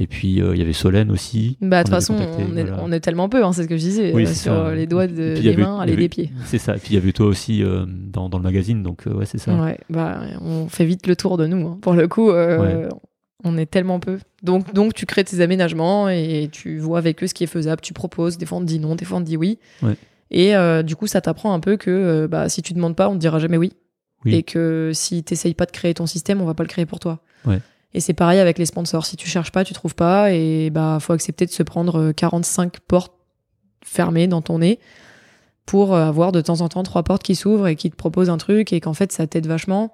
[0.00, 1.56] Et puis, euh, il y avait Solène aussi.
[1.60, 2.80] Bah, de toute façon, on est, voilà.
[2.84, 4.72] on est tellement peu, hein, c'est ce que je disais, Oui, euh, sur ça.
[4.74, 6.30] les doigts de, des avait- mains, les des pieds.
[6.44, 6.76] C'est ça.
[6.76, 9.26] Et puis, il y avait toi aussi euh, dans, dans le magazine, donc, euh, ouais,
[9.26, 9.52] c'est ça.
[9.60, 11.66] Ouais, bah, on fait vite le tour de nous.
[11.66, 11.78] hein.
[11.82, 12.30] Pour le coup,
[13.44, 14.18] on est tellement peu.
[14.42, 17.80] Donc, donc, tu crées tes aménagements et tu vois avec eux ce qui est faisable.
[17.80, 18.36] Tu proposes.
[18.38, 19.58] Des fois, on te dit non, des fois, on te dit oui.
[19.82, 19.94] Ouais.
[20.30, 23.08] Et euh, du coup, ça t'apprend un peu que euh, bah, si tu demandes pas,
[23.08, 23.72] on te dira jamais oui.
[24.24, 24.34] Oui.
[24.34, 26.98] Et que si t'essayes pas de créer ton système, on va pas le créer pour
[26.98, 27.20] toi.
[27.46, 27.60] Ouais.
[27.94, 29.06] Et c'est pareil avec les sponsors.
[29.06, 30.32] Si tu cherches pas, tu trouves pas.
[30.32, 33.14] Et bah, faut accepter de se prendre euh, 45 portes
[33.84, 34.78] fermées dans ton nez
[35.66, 38.28] pour euh, avoir de temps en temps trois portes qui s'ouvrent et qui te proposent
[38.30, 39.92] un truc et qu'en fait, ça t'aide vachement.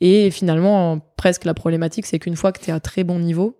[0.00, 3.18] Et finalement, en- presque la problématique, c'est qu'une fois que tu es à très bon
[3.18, 3.57] niveau,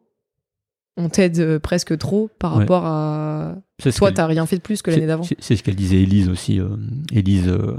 [0.99, 2.59] on t'aide euh, presque trop par Ouais.
[2.61, 3.55] rapport à.
[3.83, 5.23] C'est Toi, t'as rien fait de plus que l'année d'avant.
[5.39, 6.61] C'est ce qu'elle disait Élise aussi.
[6.61, 6.67] euh,
[7.13, 7.77] Élise, euh,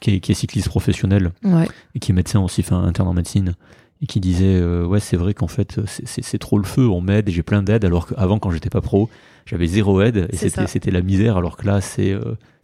[0.00, 1.68] qui, est, qui est cycliste professionnelle Ouais.
[1.94, 3.54] et qui est médecin aussi, enfin interne en médecine,
[4.02, 7.28] et qui disait euh, Ouais, c'est vrai qu'en fait, c'est- trop le feu, on m'aide
[7.28, 9.08] et j'ai plein d'aides, alors qu'avant, quand j'étais pas pro,
[9.46, 10.36] j'avais zéro aide et
[10.66, 12.14] c'était la misère, alors que là, c'est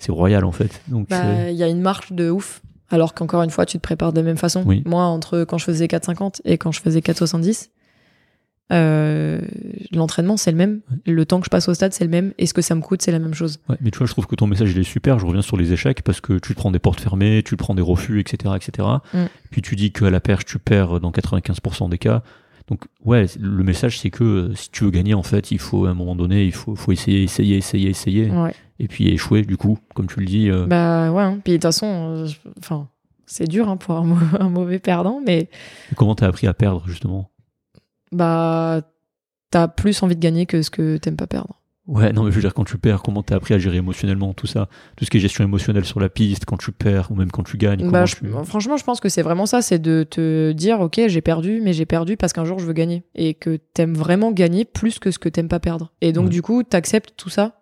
[0.01, 0.83] c'est royal en fait.
[0.89, 2.61] Donc, Bah, il y a une marche de ouf.
[2.91, 4.65] Alors qu'encore une fois, tu te prépares de la même façon.
[4.67, 4.83] Oui.
[4.85, 7.71] Moi, entre quand je faisais 4,50 et quand je faisais 4,70,
[8.73, 9.41] euh,
[9.93, 10.81] l'entraînement, c'est le même.
[11.07, 12.33] Le temps que je passe au stade, c'est le même.
[12.39, 13.59] Et ce que ça me coûte, c'est la même chose?
[13.69, 15.19] ouais, mais tu vois, je trouve que ton message il est super.
[15.19, 17.63] Je reviens sur les échecs parce que tu te prends des portes fermées, tu te
[17.63, 18.55] prends des refus, etc.
[18.57, 18.89] etc.
[19.13, 19.25] Mm.
[19.51, 22.23] Puis tu dis qu'à la perche, tu perds dans 95% des cas.
[22.69, 25.85] Donc, ouais, le message, c'est que euh, si tu veux gagner, en fait, il faut,
[25.87, 28.31] à un moment donné, il faut, faut essayer, essayer, essayer, essayer.
[28.31, 28.55] Ouais.
[28.79, 30.49] Et puis échouer, du coup, comme tu le dis.
[30.49, 31.23] euh, Bah ouais.
[31.25, 31.39] hein.
[31.43, 31.87] Puis de toute façon,
[32.25, 32.77] euh,
[33.27, 35.51] c'est dur hein, pour un, mau- un mauvais perdant, mais
[35.97, 37.31] Comment t'as appris à perdre, justement?
[38.13, 38.83] Bah
[39.51, 41.59] t'as plus envie de gagner que ce que t'aimes pas perdre.
[41.89, 44.35] Ouais, non, mais je veux dire, quand tu perds, comment t'as appris à gérer émotionnellement
[44.35, 44.69] tout ça?
[44.97, 47.43] Tout ce qui est gestion émotionnelle sur la piste, quand tu perds, ou même quand
[47.43, 47.81] tu gagnes.
[47.81, 50.81] Bah, comment je- tu- franchement, je pense que c'est vraiment ça, c'est de te dire,
[50.81, 53.95] ok, j'ai perdu, mais j'ai perdu parce qu'un jour je veux gagner, et que t'aimes
[53.95, 55.93] vraiment gagner plus que ce que t'aimes pas perdre.
[56.01, 56.31] Et donc Ouais.
[56.31, 57.61] du coup, t'acceptes tout ça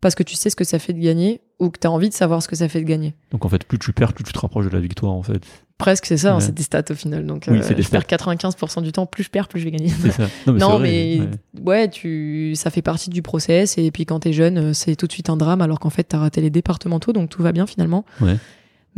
[0.00, 2.14] parce que tu sais ce que ça fait de gagner ou que t'as envie de
[2.14, 3.14] savoir ce que ça fait de gagner.
[3.32, 5.42] Donc, en fait, plus tu perds, plus tu te rapproches de la victoire, en fait.
[5.78, 6.40] Presque, c'est ça, hein, Ouais.
[6.40, 7.26] c'est des stats au final.
[7.26, 8.16] Donc, Oui, euh, je perds stats.
[8.16, 9.90] 95% du temps, plus je perds, plus je vais gagner.
[9.90, 10.22] Ça.
[10.46, 11.28] Non, mais, non, mais ouais.
[11.64, 13.76] ouais, tu, ça fait partie du process.
[13.76, 16.04] Et puis quand t'es jeune, euh, c'est tout de suite un drame, alors qu'en fait,
[16.04, 18.04] t'as raté les départementaux, donc tout va bien finalement.
[18.22, 18.36] Ouais.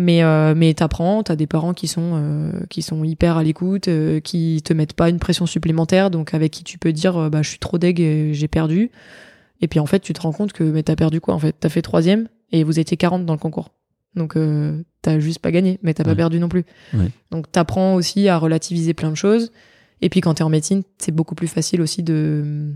[0.01, 3.89] Mais, euh, mais t'apprends, t'as des parents qui sont, euh, qui sont hyper à l'écoute,
[3.89, 7.43] euh, qui te mettent pas une pression supplémentaire, donc avec qui tu peux dire, bah,
[7.43, 8.93] je suis trop deg et j'ai perdu.
[9.61, 11.57] Et puis en fait, tu te rends compte que mais t'as perdu quoi En fait,
[11.59, 13.71] t'as fait troisième et vous étiez 40 dans le concours.
[14.15, 16.65] Donc euh, t'as juste pas gagné, mais t'as pas perdu non plus.
[16.93, 17.11] Ouais.
[17.31, 19.53] Donc t'apprends aussi à relativiser plein de choses.
[20.01, 22.73] Et puis quand t'es en médecine, c'est beaucoup plus facile aussi de.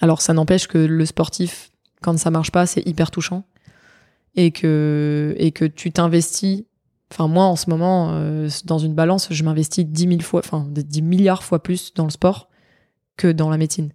[0.00, 1.70] Alors ça n'empêche que le sportif,
[2.02, 3.44] quand ça marche pas, c'est hyper touchant.
[4.34, 6.64] Et que, et que tu t'investis.
[7.12, 10.66] Enfin, moi, en ce moment, euh, dans une balance, je m'investis 10 000 fois, enfin,
[10.70, 12.48] 10 milliards fois plus dans le sport
[13.18, 13.92] que dans la médecine.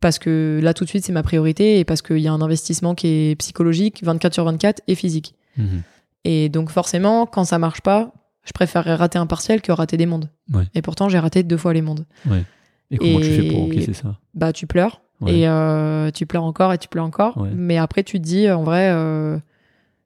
[0.00, 2.40] Parce que là, tout de suite, c'est ma priorité et parce qu'il y a un
[2.40, 5.34] investissement qui est psychologique, 24 sur 24 et physique.
[5.56, 5.82] Mhm.
[6.24, 8.12] Et donc forcément, quand ça marche pas,
[8.44, 10.30] je préférerais rater un partiel que rater des mondes.
[10.52, 10.64] Ouais.
[10.74, 12.06] Et pourtant, j'ai raté deux fois les mondes.
[12.90, 14.18] Et comment tu fais pour encaisser ça?
[14.34, 15.02] Bah, tu pleures.
[15.20, 15.40] Ouais.
[15.40, 17.46] Et euh, tu pleures encore et tu pleures encore.
[17.54, 19.38] Mais après, tu te dis, en vrai, euh,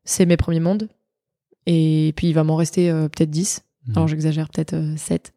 [0.05, 0.89] c'est mes premiers mondes.
[1.67, 3.63] Et puis, il va m'en rester euh, peut-être 10.
[3.87, 3.95] Mhm.
[3.97, 5.33] Alors, j'exagère, peut-être euh, 7.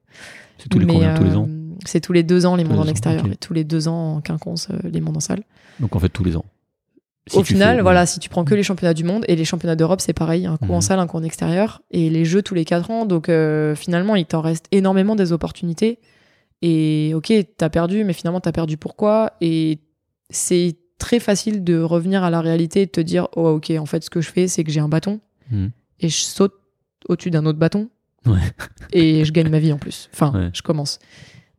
[0.57, 1.47] C'est tous les Mais, combien Tous les ans?
[1.85, 3.25] C'est tous les deux ans les mondes en extérieur.
[3.27, 5.43] Et tous les deux ans en quinconce, euh, les mondes en salle.
[5.79, 6.45] Donc, en fait, tous les ans.
[7.27, 9.45] Si Au final, fais- voilà, si tu prends que les championnats du monde et les
[9.45, 10.81] championnats d'Europe, c'est pareil, un coup en Mhm.
[10.81, 13.05] salle, un coup en extérieur, et les jeux tous les quatre ans.
[13.05, 15.99] Donc euh, finalement, il t'en reste énormément des opportunités.
[16.61, 19.33] Et ok, t'as perdu, mais finalement, t'as perdu pourquoi?
[19.41, 19.79] Et
[20.29, 23.85] c'est très facile de revenir à la réalité et de te dire, oh ok, en
[23.87, 25.19] fait, ce que je fais, c'est que j'ai un bâton
[25.51, 25.71] Mhm.
[26.01, 26.53] et je saute
[27.09, 27.89] au-dessus d'un autre bâton.
[28.27, 28.39] Ouais.
[28.93, 30.09] Et je gagne ma vie en plus.
[30.13, 30.49] Enfin, Ouais.
[30.53, 30.99] je commence.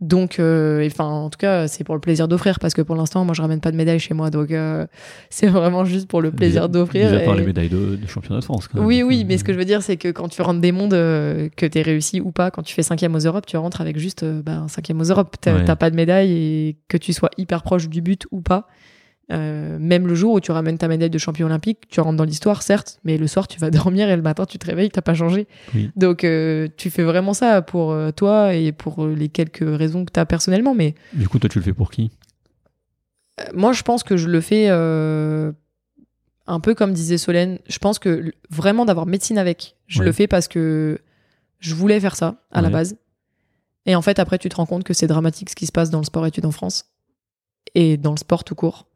[0.01, 3.25] Donc, euh, enfin, en tout cas, c'est pour le plaisir d'offrir parce que pour l'instant,
[3.25, 4.29] moi, je ramène pas de médaille chez moi.
[4.31, 4.87] Donc, euh,
[5.31, 7.11] c'est vraiment juste pour le plaisir d'offrir.
[7.11, 8.69] Mis à part et- les médailles de, de championnat de France.
[8.69, 8.87] quand même.
[8.87, 10.93] Oui, oui, mais ce que je veux dire, c'est que quand tu rentres des mondes,
[10.95, 13.99] euh, que tu réussi ou pas, quand tu fais cinquième aux Europes, tu rentres avec
[13.99, 15.37] juste un cinquième aux Europes.
[15.41, 15.65] T'as Ouais.
[15.65, 18.67] t'as pas de médaille et que tu sois hyper proche du but ou pas.
[19.33, 22.25] Euh, même le jour où tu ramènes ta médaille de champion olympique, tu rentres dans
[22.25, 25.03] l'histoire, certes, mais le soir, tu vas dormir et le matin, tu te réveilles, t'as
[25.03, 25.49] pas changé.
[25.75, 25.91] Oui.
[25.97, 30.13] Donc, euh, tu fais vraiment ça pour euh, toi et pour les quelques raisons que
[30.13, 30.75] tu as personnellement.
[30.75, 32.11] Mais Du coup, toi, tu le fais pour qui?
[33.41, 37.59] Euh, moi, je pense que je le fais un peu comme disait Solène.
[37.69, 40.07] Je pense que vraiment d'avoir médecine avec, je Ouais.
[40.07, 41.01] le fais parce que
[41.59, 42.97] je voulais faire ça à la base.
[43.87, 45.91] Et en fait, après, tu te rends compte que c'est dramatique ce qui se passe
[45.91, 46.87] dans le sport-études en France
[47.75, 48.87] et dans le sport tout court.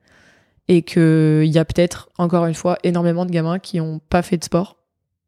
[0.73, 4.37] Et qu'il y a peut-être, encore une fois, énormément de gamins qui n'ont pas fait
[4.37, 4.77] de sport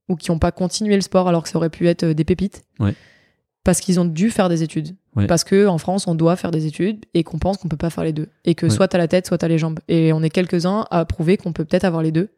[0.09, 2.23] ou qui n'ont pas continué le sport alors que ça aurait pu être euh, des
[2.24, 2.62] pépites.
[2.78, 2.94] Ouais.
[3.64, 4.94] Parce qu'ils ont dû faire des études.
[5.16, 5.27] Ouais.
[5.27, 7.90] Parce que en France, on doit faire des études et qu'on pense qu'on peut pas
[7.90, 8.28] faire les deux.
[8.44, 8.70] Et que Ouais.
[8.70, 9.81] soit t'as la tête, soit t'as les jambes.
[9.89, 12.28] Et on est quelques-uns à prouver qu'on peut peut-être avoir les deux.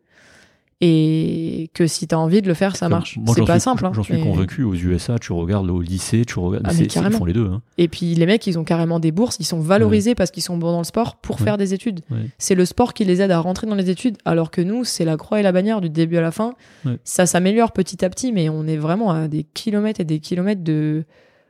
[0.80, 3.18] Et que si t'as envie de le faire, ça marche.
[3.28, 3.86] C'est pas suis- simple.
[3.86, 4.64] hein, J'en suis mais- convaincu.
[4.64, 6.64] Aux USA, tu regardes au lycée, tu regardes.
[6.68, 7.46] Ah, mais ils font les deux.
[7.46, 7.62] hein.
[7.78, 10.56] Et puis les mecs, ils ont carrément des bourses, ils sont valorisés parce qu'ils sont
[10.56, 11.44] bons dans le sport pour Ouais.
[11.44, 12.00] faire des études.
[12.10, 12.26] Ouais.
[12.38, 15.04] C'est le sport qui les aide à rentrer dans les études, alors que nous, c'est
[15.04, 16.54] la croix et la bannière du début à la fin.
[17.04, 20.62] Ça s'améliore petit à petit, mais on est vraiment à des kilomètres et des kilomètres
[20.64, 21.04] de,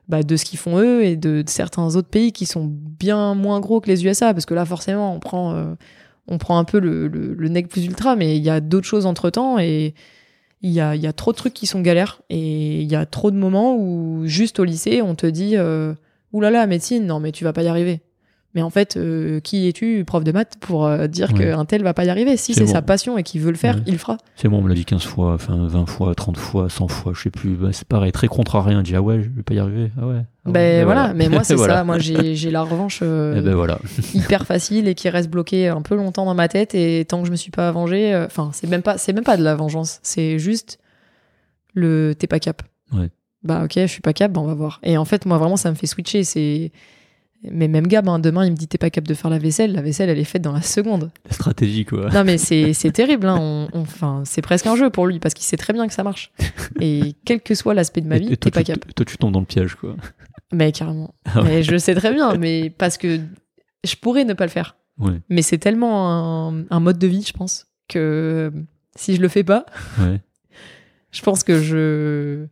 [0.09, 3.35] bah, de ce qu'ils font eux et de, de certains autres pays qui sont bien
[3.35, 5.75] moins gros que les USA, parce que là, forcément, on prend, euh,
[6.29, 9.07] on prend un peu le, le, le plus ultra, mais il y a d'autres choses
[9.07, 9.95] entre temps et
[10.63, 13.05] il y a, y a trop de trucs qui sont galères et il y a
[13.05, 15.95] trop de moments où juste au lycée, on te dit euh,
[16.51, 18.01] là, médecine, non mais tu vas pas y arriver.
[18.55, 21.41] Mais en fait, euh, qui es-tu, prof de maths, pour euh, dire Ouais.
[21.51, 22.37] qu'un tel va pas y arriver?
[22.37, 22.73] Si C'est bon.
[22.73, 23.83] sa passion et qu'il veut le faire, Ouais.
[23.87, 24.17] il le fera.
[24.37, 27.13] C'est moi, on me l'a dit 15 fois, enfin 20 fois, 30 fois, 100 fois,
[27.17, 27.57] je sais plus.
[27.57, 28.81] Bah, c'est pareil, très contrariant.
[28.83, 29.91] Dit, ah ouais, je vais pas y arriver.
[30.01, 30.15] Ah ouais.
[30.45, 30.53] Ah ouais.
[30.53, 31.13] ben voilà.
[31.15, 31.75] mais moi c'est Voilà.
[31.79, 31.85] ça.
[31.85, 33.79] Moi j'ai j'ai la revanche euh, Et ben voilà.
[34.15, 36.75] hyper facile et qui reste bloquée un peu longtemps dans ma tête.
[36.77, 39.37] Et tant que je me suis pas vengée, enfin c'est même pas c'est même pas
[39.37, 39.99] de la vengeance.
[40.03, 40.79] C'est juste
[41.75, 42.63] le t'es pas cap.
[42.93, 43.11] Ouais.
[43.43, 44.81] Bah ok, je suis pas cap, bah, on va voir.
[44.83, 46.25] Et en fait moi vraiment ça me fait switcher.
[46.25, 46.73] C'est
[47.51, 49.73] mais même Gab, hein, demain il me dit t'es pas cap de faire la vaisselle.
[49.73, 51.11] La vaisselle elle est faite dans la seconde.
[51.27, 52.11] La stratégie, quoi.
[52.11, 53.27] Non mais c'est terrible.
[53.29, 53.69] Hein.
[53.73, 56.03] On, enfin c'est presque un jeu pour lui parce qu'il sait très bien que ça
[56.03, 56.33] marche.
[56.81, 58.95] Et quel que soit l'aspect de ma vie, t'es pas tu, cap.
[58.95, 59.97] toi, tu tombes dans le piège, quoi.
[60.53, 61.15] Mais carrément.
[61.25, 61.49] Ah ouais.
[61.49, 63.21] Mais je le sais très bien, mais parce que
[63.85, 64.77] je pourrais ne pas le faire.
[64.99, 68.53] Ouais, Mais c'est tellement un, un mode de vie, je pense, que
[68.95, 69.67] si je le fais pas,
[69.99, 70.21] ouais.
[71.11, 72.47] je pense que je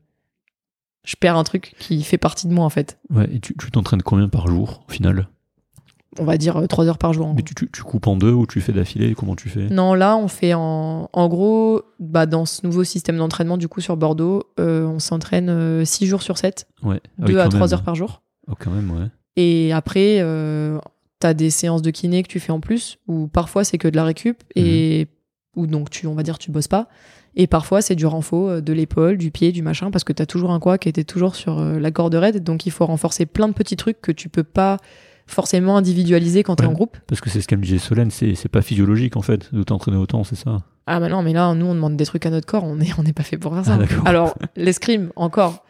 [1.04, 2.98] je perds un truc qui fait partie de moi en fait.
[3.10, 3.28] ouais.
[3.34, 5.28] Et tu t'entraînes combien par jour, au final?
[6.18, 7.26] On va dire euh, trois heures par jour.
[7.28, 9.14] en Mais tu, tu, tu coupes en deux ou tu fais d'affilée?
[9.14, 9.68] Comment tu fais?
[9.70, 13.80] Non, là, on fait en, en gros, bah, dans ce nouveau système d'entraînement, du coup,
[13.80, 17.00] sur Bordeaux, euh, on s'entraîne 6 jours sur 7, Ouais.
[17.18, 17.72] Ah oui, 2 à quand 3 même.
[17.74, 18.20] heures par jour.
[18.46, 19.06] Oh, quand même, ouais.
[19.36, 20.78] Et après, euh,
[21.18, 23.96] t'as des séances de kiné que tu fais en plus, ou parfois c'est que de
[23.96, 25.06] la récup, et
[25.56, 26.88] ou donc tu, on va dire, tu bosses pas.
[27.34, 30.26] Et parfois c'est du renfort euh, de l'épaule, du pied, du machin, parce que t'as
[30.26, 33.24] toujours un quoi qui était toujours sur euh, la corde raide, donc il faut renforcer
[33.26, 34.76] plein de petits trucs que tu peux pas
[35.26, 36.70] forcément individualiser quand t'es Ouais.
[36.70, 36.98] en groupe.
[37.06, 39.62] Parce que c'est ce qu'elle me disait Solène, c'est c'est pas physiologique en fait de
[39.62, 40.58] t'entraîner autant, c'est ça?
[40.86, 42.90] Ah bah non, mais là, nous, on demande des trucs à notre corps, on n'est
[42.98, 43.74] on pas fait pour faire ça.
[43.74, 44.06] Ah, d'accord.
[44.06, 45.64] Alors, l'escrime, encore,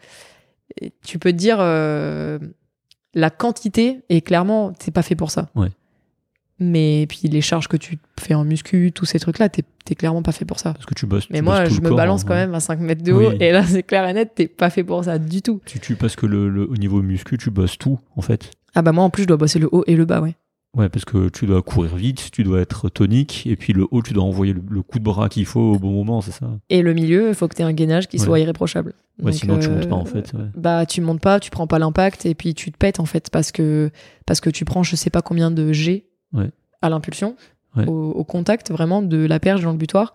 [1.05, 2.39] tu peux te dire, euh,
[3.13, 5.49] la quantité, et clairement, c'est pas fait pour ça.
[5.55, 5.69] Ouais.
[6.59, 10.21] Mais puis les charges que tu fais en muscu, tous ces trucs-là, t'es t'es clairement
[10.21, 10.73] pas fait pour ça.
[10.73, 11.29] Parce que tu bosses.
[11.29, 12.45] Mais tu moi, bosses je me corps, balance hein, quand ouais.
[12.45, 13.37] même à 5 mètres de haut, Oui.
[13.41, 15.61] et là, c'est clair et net, t'es pas fait pour ça du tout.
[15.65, 18.51] Tu, tu, parce que le, le- au niveau muscu, tu bosses tout en fait.
[18.75, 20.35] Ah bah moi, en plus, je dois bosser le haut et le bas, ouais.
[20.75, 24.01] Ouais, parce que tu dois courir vite, tu dois être tonique, et puis le haut,
[24.01, 26.49] tu dois envoyer le, le coup de bras qu'il faut au bon moment, c'est ça?
[26.71, 28.25] Et le milieu, il faut que t'aies un gainage qui Ouais.
[28.25, 28.93] soit irréprochable.
[29.19, 30.33] Ouais, Donc, sinon tu montes euh, pas en fait.
[30.33, 30.45] ouais.
[30.55, 33.29] bah tu montes pas, tu prends pas l'impact et puis tu te pètes en fait
[33.31, 33.91] parce que
[34.25, 36.49] parce que tu prends je sais pas combien de G Ouais.
[36.81, 37.35] à l'impulsion
[37.75, 37.87] Ouais.
[37.87, 40.13] au, au contact vraiment de la perche dans le butoir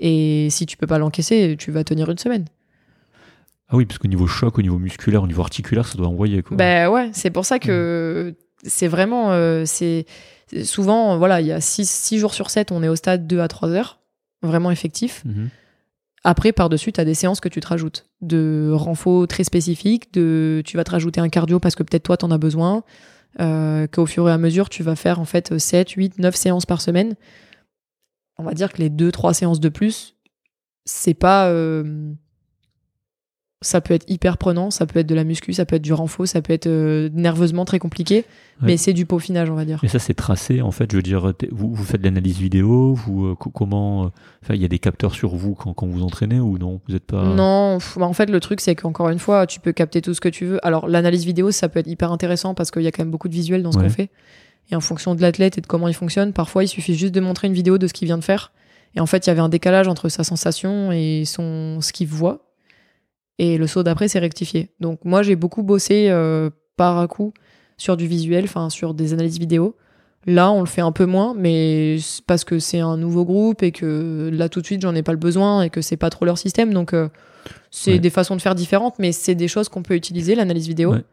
[0.00, 2.46] et si tu peux pas l'encaisser tu vas tenir une semaine.
[3.68, 6.42] Ah oui, parce qu'au niveau choc, au niveau musculaire, au niveau articulaire, ça doit envoyer
[6.42, 6.56] quoi.
[6.56, 10.04] Bah ouais, c'est pour ça que c'est vraiment euh, c'est
[10.64, 13.48] souvent voilà, il y a 6 jours sur 7, on est au stade 2 à
[13.48, 13.98] 3 heures
[14.42, 15.22] vraiment effectif.
[15.24, 15.48] Mhm.
[16.24, 18.06] Après, par-dessus, tu as des séances que tu te rajoutes.
[18.20, 22.16] De renfort très spécifiques, de tu vas te rajouter un cardio parce que peut-être toi,
[22.16, 22.82] t'en as besoin.
[23.40, 26.66] Euh, Qu'au fur et à mesure, tu vas faire en fait 7, 8, 9 séances
[26.66, 27.14] par semaine.
[28.38, 30.16] On va dire que les 2-3 séances de plus,
[30.84, 31.48] c'est pas.
[31.48, 32.12] euh,
[33.62, 35.92] ça peut être hyper prenant, ça peut être de la muscu, ça peut être du
[35.94, 38.24] renfort, ça peut être euh, nerveusement très compliqué,
[38.62, 38.68] Ouais.
[38.68, 39.80] mais c'est du peaufinage, on va dire.
[39.82, 40.90] Et ça, c'est tracé en fait.
[40.92, 44.08] Je veux dire, vous, vous faites de l'analyse vidéo, vous euh, co- comment euh,
[44.42, 46.94] Enfin, il y a des capteurs sur vous quand, quand vous entraînez ou non Vous
[46.94, 47.22] êtes pas.
[47.24, 50.20] Non, bah, en fait, le truc, c'est qu'encore une fois, tu peux capter tout ce
[50.20, 50.66] que tu veux.
[50.66, 53.28] Alors, l'analyse vidéo, ça peut être hyper intéressant parce qu'il y a quand même beaucoup
[53.28, 53.84] de visuels dans ce Ouais.
[53.84, 54.10] qu'on fait.
[54.70, 57.20] Et en fonction de l'athlète et de comment il fonctionne, parfois, il suffit juste de
[57.20, 58.52] montrer une vidéo de ce qu'il vient de faire.
[58.94, 62.08] Et en fait, il y avait un décalage entre sa sensation et son ce qu'il
[62.08, 62.45] voit.
[63.38, 64.70] Et le saut d'après, c'est rectifié.
[64.80, 67.32] Donc, moi, j'ai beaucoup bossé euh, par à coup
[67.76, 69.76] sur du visuel, enfin, sur des analyses vidéo.
[70.26, 73.70] Là, on le fait un peu moins, mais parce que c'est un nouveau groupe et
[73.72, 76.24] que là, tout de suite, j'en ai pas le besoin et que c'est pas trop
[76.24, 76.72] leur système.
[76.74, 77.08] Donc, euh,
[77.70, 77.98] c'est Ouais.
[78.00, 80.92] des façons de faire différentes, mais c'est des choses qu'on peut utiliser, l'analyse vidéo.
[80.94, 81.04] Ouais.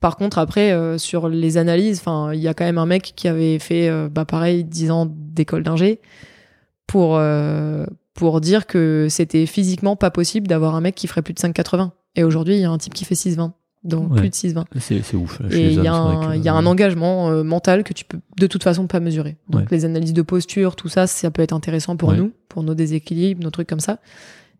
[0.00, 3.12] Par contre, après, euh, sur les analyses, enfin, il y a quand même un mec
[3.16, 6.00] qui avait fait, euh, bah, pareil, 10 ans d'école d'ingé
[6.86, 7.84] pour, euh,
[8.14, 11.90] pour dire que c'était physiquement pas possible d'avoir un mec qui ferait plus de 5,80.
[12.16, 13.52] Et aujourd'hui, il y a un type qui fait 6,20.
[13.82, 14.18] Donc, Ouais.
[14.20, 14.64] plus de 6,20.
[14.80, 15.40] C'est c'est ouf.
[15.40, 17.92] là, Et il y, a un- que- il y a un engagement euh, mental que
[17.92, 19.36] tu peux de toute façon pas mesurer.
[19.50, 19.66] Donc Ouais.
[19.72, 22.16] les analyses de posture, tout ça, ça peut être intéressant pour Ouais.
[22.16, 23.98] nous, pour nos déséquilibres, nos trucs comme ça.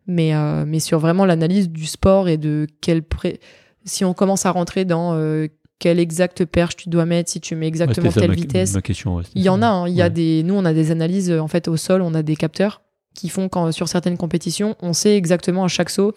[0.05, 3.39] Mais, euh, mais sur vraiment l'analyse du sport et de quel pré...
[3.83, 5.47] si on commence à rentrer dans euh,
[5.79, 8.75] quelle exacte perche tu dois mettre, si tu mets Ouais, exactement ça, telle ma- vitesse.
[8.75, 9.87] Ma question, ouais, Il y en a, hein.
[9.87, 10.09] il y a Ouais.
[10.11, 12.83] des, nous on a des analyses en fait au sol, on a des capteurs
[13.15, 16.13] qui font quand sur certaines compétitions, on sait exactement à chaque saut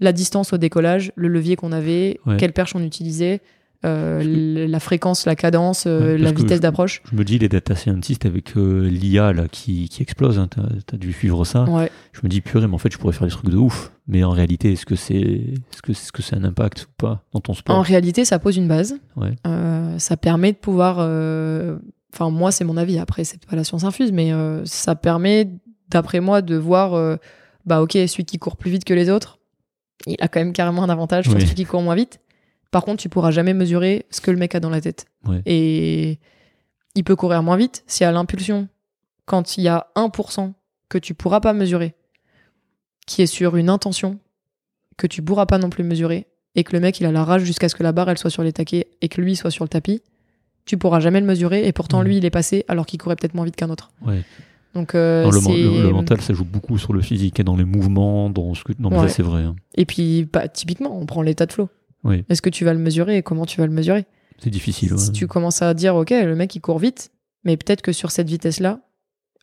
[0.00, 2.36] la distance au décollage, le levier qu'on avait, Ouais.
[2.38, 3.40] quelle perche on utilisait,
[3.84, 7.02] euh, la fréquence, la cadence, euh, la vitesse d'approche.
[7.10, 10.94] Je me dis, les data scientists avec euh, l'IA là, qui, qui explose, hein, t'as
[10.94, 11.64] as dû suivre ça.
[11.64, 11.90] Ouais.
[12.12, 13.92] Je me dis, purée, mais en fait, je pourrais faire des trucs de ouf.
[14.08, 17.22] Mais en réalité, est-ce que c'est est-ce que, est-ce que c'est un impact ou pas
[17.32, 17.76] dans ton sport?
[17.76, 18.96] En réalité, ça pose une base.
[19.16, 19.34] Ouais.
[19.98, 20.96] Ça permet de pouvoir.
[22.12, 22.98] Enfin, moi, c'est mon avis.
[22.98, 24.32] Après, c'est pas la science infuse, mais
[24.64, 25.48] ça permet,
[25.90, 26.94] d'après moi, de voir.
[26.94, 27.16] euh,
[27.66, 29.38] bah, ok, celui qui court plus vite que les autres,
[30.06, 31.42] il a quand même carrément un avantage sur Oui.
[31.42, 32.20] celui qui court moins vite.
[32.70, 35.06] Par contre, tu pourras jamais mesurer ce que le mec a dans la tête.
[35.44, 36.18] Et
[36.94, 38.68] il peut courir moins vite si à l'impulsion,
[39.26, 40.52] quand il y a 1%
[40.88, 41.94] que tu pourras pas mesurer,
[43.06, 44.18] qui est sur une intention
[44.96, 47.42] que tu pourras pas non plus mesurer, et que le mec il a la rage
[47.42, 49.64] jusqu'à ce que la barre elle soit sur les taquets et que lui soit sur
[49.64, 50.02] le tapis,
[50.64, 53.34] tu pourras jamais le mesurer et pourtant lui il est passé alors qu'il courait peut-être
[53.34, 53.90] moins vite qu'un autre.
[54.02, 54.22] Ouais.
[54.74, 58.30] Donc euh, Non, le, mental, ça joue beaucoup sur le physique et dans les mouvements,
[58.30, 58.72] dans ce que.
[58.78, 59.08] Non, mais Ouais.
[59.08, 59.42] ça, c'est vrai.
[59.42, 59.56] hein.
[59.76, 61.68] et puis bah, typiquement on prend l'état de flow.
[62.04, 62.24] Oui.
[62.28, 64.04] Est-ce que tu vas le mesurer et comment tu vas le mesurer?
[64.38, 64.96] C'est difficile.
[64.98, 67.10] Si tu commences à dire ok le mec il court vite,
[67.44, 68.80] mais peut-être que sur cette vitesse là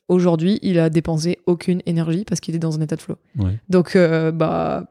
[0.07, 3.15] aujourd'hui il a dépensé aucune énergie parce qu'il est dans un état de flow.
[3.37, 3.59] Ouais.
[3.69, 4.85] Donc, euh, bah,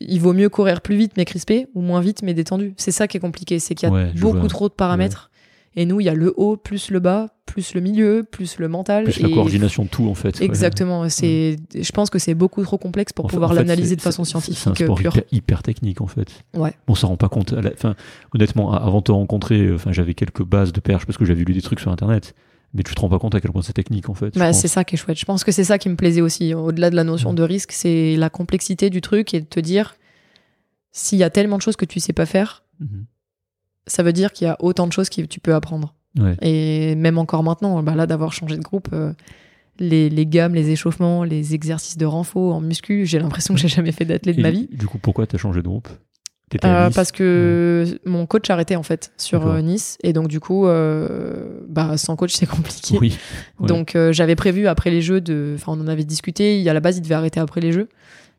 [0.00, 2.72] il vaut mieux courir plus vite mais crispé ou moins vite mais détendu.
[2.78, 5.30] C'est ça qui est compliqué, c'est qu'il y a beaucoup trop de paramètres.
[5.74, 8.68] Et nous, il y a le haut plus le bas, plus le milieu, plus le
[8.68, 9.04] mental.
[9.04, 10.38] Plus la coordination de tout, en fait.
[10.38, 10.44] ouais.
[10.44, 11.08] Exactement.
[11.08, 14.02] C'est, je pense que c'est beaucoup trop complexe pour En pouvoir en fait, l'analyser de
[14.02, 15.12] façon c'est- C'est un scientifique sport pure.
[15.16, 16.28] hyper, hyper technique, en fait.
[16.54, 16.74] Ouais.
[16.88, 17.54] On s'en rend pas compte.
[17.54, 17.94] à la- Enfin,
[18.34, 21.44] honnêtement, avant de te rencontrer, euh, enfin, j'avais quelques bases de perche parce que j'avais
[21.44, 22.34] lu des trucs sur Internet.
[22.74, 24.34] Mais tu te rends pas compte à quel point c'est technique, en fait.
[24.38, 25.18] Bah, c'est ça qui est chouette.
[25.18, 26.54] Je pense que c'est ça qui me plaisait aussi.
[26.54, 27.34] Au-delà de la notion Ouais.
[27.36, 29.94] de risque, c'est la complexité du truc et de te dire
[30.90, 33.04] s'il y a tellement de choses que tu sais pas faire, Mhm.
[33.86, 35.94] Ça veut dire qu'il y a autant de choses que tu peux apprendre.
[36.18, 36.36] Ouais.
[36.42, 39.12] Et même encore maintenant, bah là, d'avoir changé de groupe, euh,
[39.78, 43.68] les, les gammes, les échauffements, les exercices de renfort en muscu, j'ai l'impression que j'ai
[43.68, 44.68] jamais fait d'athlète de ma vie.
[44.72, 45.88] Du coup, pourquoi t'as changé de groupe?
[46.62, 46.94] À Euh, Nice?
[46.96, 50.66] parce que mon coach a arrêté en fait sur euh, Nice et donc du coup
[50.66, 53.16] euh, bah sans coach c'est compliqué Oui.
[53.58, 53.66] ouais.
[53.68, 56.98] donc j'avais prévu après les jeux de enfin on en avait discuté a la base
[56.98, 57.88] il devait arrêter après les jeux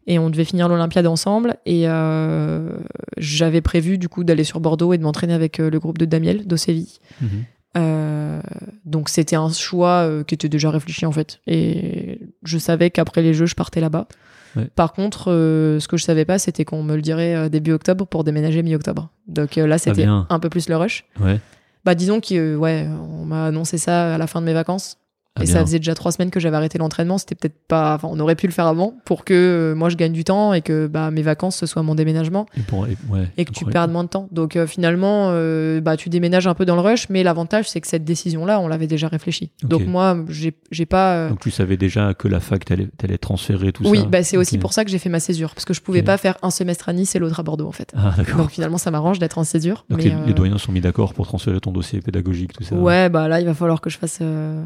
[0.07, 2.69] et on devait finir l'Olympiade ensemble et euh,
[3.17, 6.05] j'avais prévu du coup d'aller sur Bordeaux et de m'entraîner avec euh, le groupe de
[6.05, 7.29] Damiel d'Osévi Mhm.
[7.77, 8.41] euh,
[8.85, 11.39] donc c'était un choix qui était déjà réfléchi en fait.
[11.47, 14.07] Et je savais qu'après les jeux, je partais là-bas.
[14.55, 14.67] Ouais.
[14.75, 18.05] Par contre, euh, ce que je savais pas, c'était qu'on me le dirait début octobre
[18.05, 19.09] pour déménager mi-octobre.
[19.27, 20.27] Donc là, c'était bien.
[20.29, 21.05] un peu plus le rush.
[21.19, 21.39] Ouais.
[21.85, 22.87] Bah disons que ouais,
[23.19, 24.97] on m'a annoncé ça à la fin de mes vacances.
[25.35, 25.53] Ah, et bien.
[25.55, 27.17] ça faisait déjà trois semaines que j'avais arrêté l'entraînement.
[27.17, 27.95] C'était peut-être pas.
[27.95, 30.53] Enfin, on aurait pu le faire avant pour que euh, moi je gagne du temps
[30.53, 33.51] et que bah, mes vacances ce soit mon déménagement Et, pour- et- ouais, et que
[33.51, 34.27] tu perdes moins de temps.
[34.31, 37.81] Donc euh, finalement, euh, bah, tu déménages un peu dans le rush, mais l'avantage c'est
[37.81, 39.49] que cette décision-là, on l'avait déjà réfléchi.
[39.63, 39.69] Ok.
[39.69, 41.29] Donc moi, j'ai j'ai pas.
[41.29, 44.59] Donc tu savais déjà que la fac t'allais transférer tout oui, ça bah, c'est aussi
[44.59, 46.89] pour ça que j'ai fait ma césure, parce que je pouvais pas faire un semestre
[46.89, 47.91] à Nice et l'autre à Bordeaux en fait.
[47.97, 48.13] Ah.
[48.37, 49.85] Donc finalement, ça m'arrange d'être en césure.
[49.89, 52.75] Donc mais, les, les doyens sont mis d'accord pour transférer ton dossier pédagogique, tout ça.
[52.75, 54.19] Ouais, bah là, il va falloir que je fasse.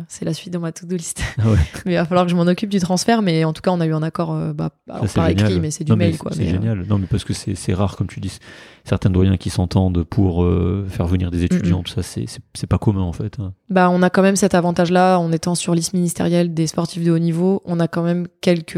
[0.10, 1.22] c'est la suite de ma to-do list.
[1.40, 1.58] Ah ouais.
[1.86, 3.80] mais il va falloir que je m'en occupe du transfert, mais en tout cas, on
[3.80, 5.48] a eu un accord, euh, bah, alors par génial.
[5.48, 6.32] écrit, mais c'est du Non, mail quoi.
[6.34, 6.86] C'est euh, génial.
[6.90, 8.38] Non, mais parce que c'est rare, comme tu dis,
[8.84, 13.02] certains doyens qui s'entendent pour euh, faire venir des étudiants, tout ça, c'est pas commun
[13.02, 13.38] en fait.
[13.40, 13.54] hein.
[13.70, 17.12] Bah, on a quand même cet avantage-là, en étant sur liste ministérielle des sportifs de
[17.12, 18.78] haut niveau, on a quand même quelques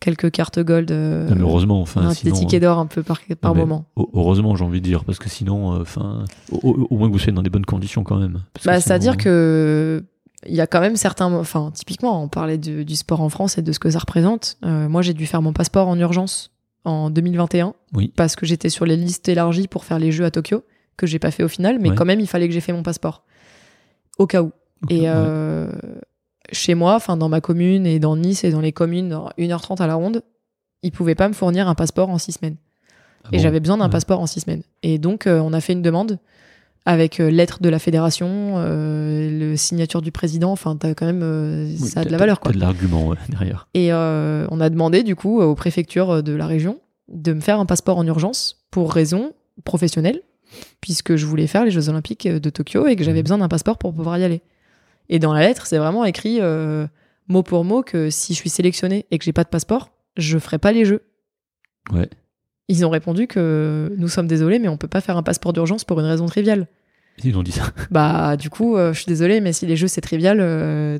[0.00, 3.20] quelques cartes gold, euh, Non, mais heureusement, enfin, sinon, des tickets d'or un peu par,
[3.54, 3.84] moment.
[4.14, 7.20] heureusement, j'ai envie de dire, parce que sinon, enfin, au, au- au moins que vous
[7.20, 8.42] soyez dans des bonnes conditions quand même.
[8.64, 10.04] Bah, c'est-à-dire que
[10.46, 13.58] il y a quand même certains, enfin, typiquement, on parlait de- du sport en France
[13.58, 14.56] et de ce que ça représente.
[14.64, 16.50] Euh, moi, j'ai dû faire mon passeport en urgence
[16.84, 18.12] en 2021 Oui.
[18.16, 20.64] parce que j'étais sur les listes élargies pour faire les Jeux à Tokyo
[20.96, 21.94] que j'ai pas fait au final, mais Ouais.
[21.94, 23.24] quand même, il fallait que j'ai fait mon passeport
[24.18, 24.50] au cas où.
[24.90, 25.06] Et ouais.
[25.08, 25.70] euh,
[26.50, 29.80] chez moi, enfin dans ma commune et dans Nice et dans les communes, dans 1h30
[29.80, 30.22] à la ronde,
[30.82, 32.56] ils pouvaient pas me fournir un passeport en six semaines.
[33.24, 33.90] Ah et bon j'avais besoin d'un Ouais.
[33.90, 34.62] passeport en six semaines.
[34.82, 36.18] Et donc, euh, on a fait une demande
[36.84, 40.50] avec euh, lettre de la fédération, euh, le signature du président.
[40.52, 42.50] Enfin, t'as quand même, euh, Oui, ça a de la valeur, quoi.
[42.50, 43.68] T'as de l'argument ouais, derrière.
[43.74, 46.78] Et on a demandé du coup aux préfectures de la région
[47.08, 49.32] de me faire un passeport en urgence pour raison
[49.64, 50.22] professionnelle,
[50.80, 53.22] puisque je voulais faire les Jeux Olympiques de Tokyo et que j'avais Mhm.
[53.24, 54.42] besoin d'un passeport pour pouvoir y aller.
[55.08, 56.86] Et dans la lettre, c'est vraiment écrit euh,
[57.28, 60.38] mot pour mot que si je suis sélectionnée et que j'ai pas de passeport, je
[60.38, 61.02] ferai pas les Jeux.
[61.92, 62.08] Ouais.
[62.72, 65.84] Ils ont répondu que nous sommes désolés, mais on peut pas faire un passeport d'urgence
[65.84, 66.68] pour une raison triviale.
[67.22, 67.64] Ils ont dit ça.
[67.90, 70.98] Bah, du coup, euh, je suis désolée, mais si les jeux c'est trivial, euh,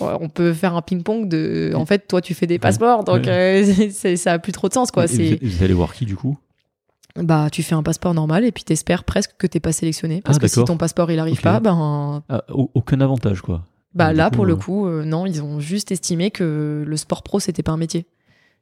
[0.00, 1.72] on peut faire un ping-pong de.
[1.74, 4.74] En fait, toi, tu fais des passeports, donc euh, c'est- ça a plus trop de
[4.74, 5.08] sens, quoi.
[5.08, 6.38] C'est vous, allez voir qui du coup?
[7.16, 10.36] Bah, tu fais un passeport normal et puis t'espères presque que t'es pas sélectionné, parce
[10.36, 13.64] Ah, que si ton passeport il arrive pas, ben, Ah, au- Aucun avantage quoi.
[13.92, 17.40] bah là coup, pour le coup, non, ils ont juste estimé que le sport pro
[17.40, 18.06] c'était pas un métier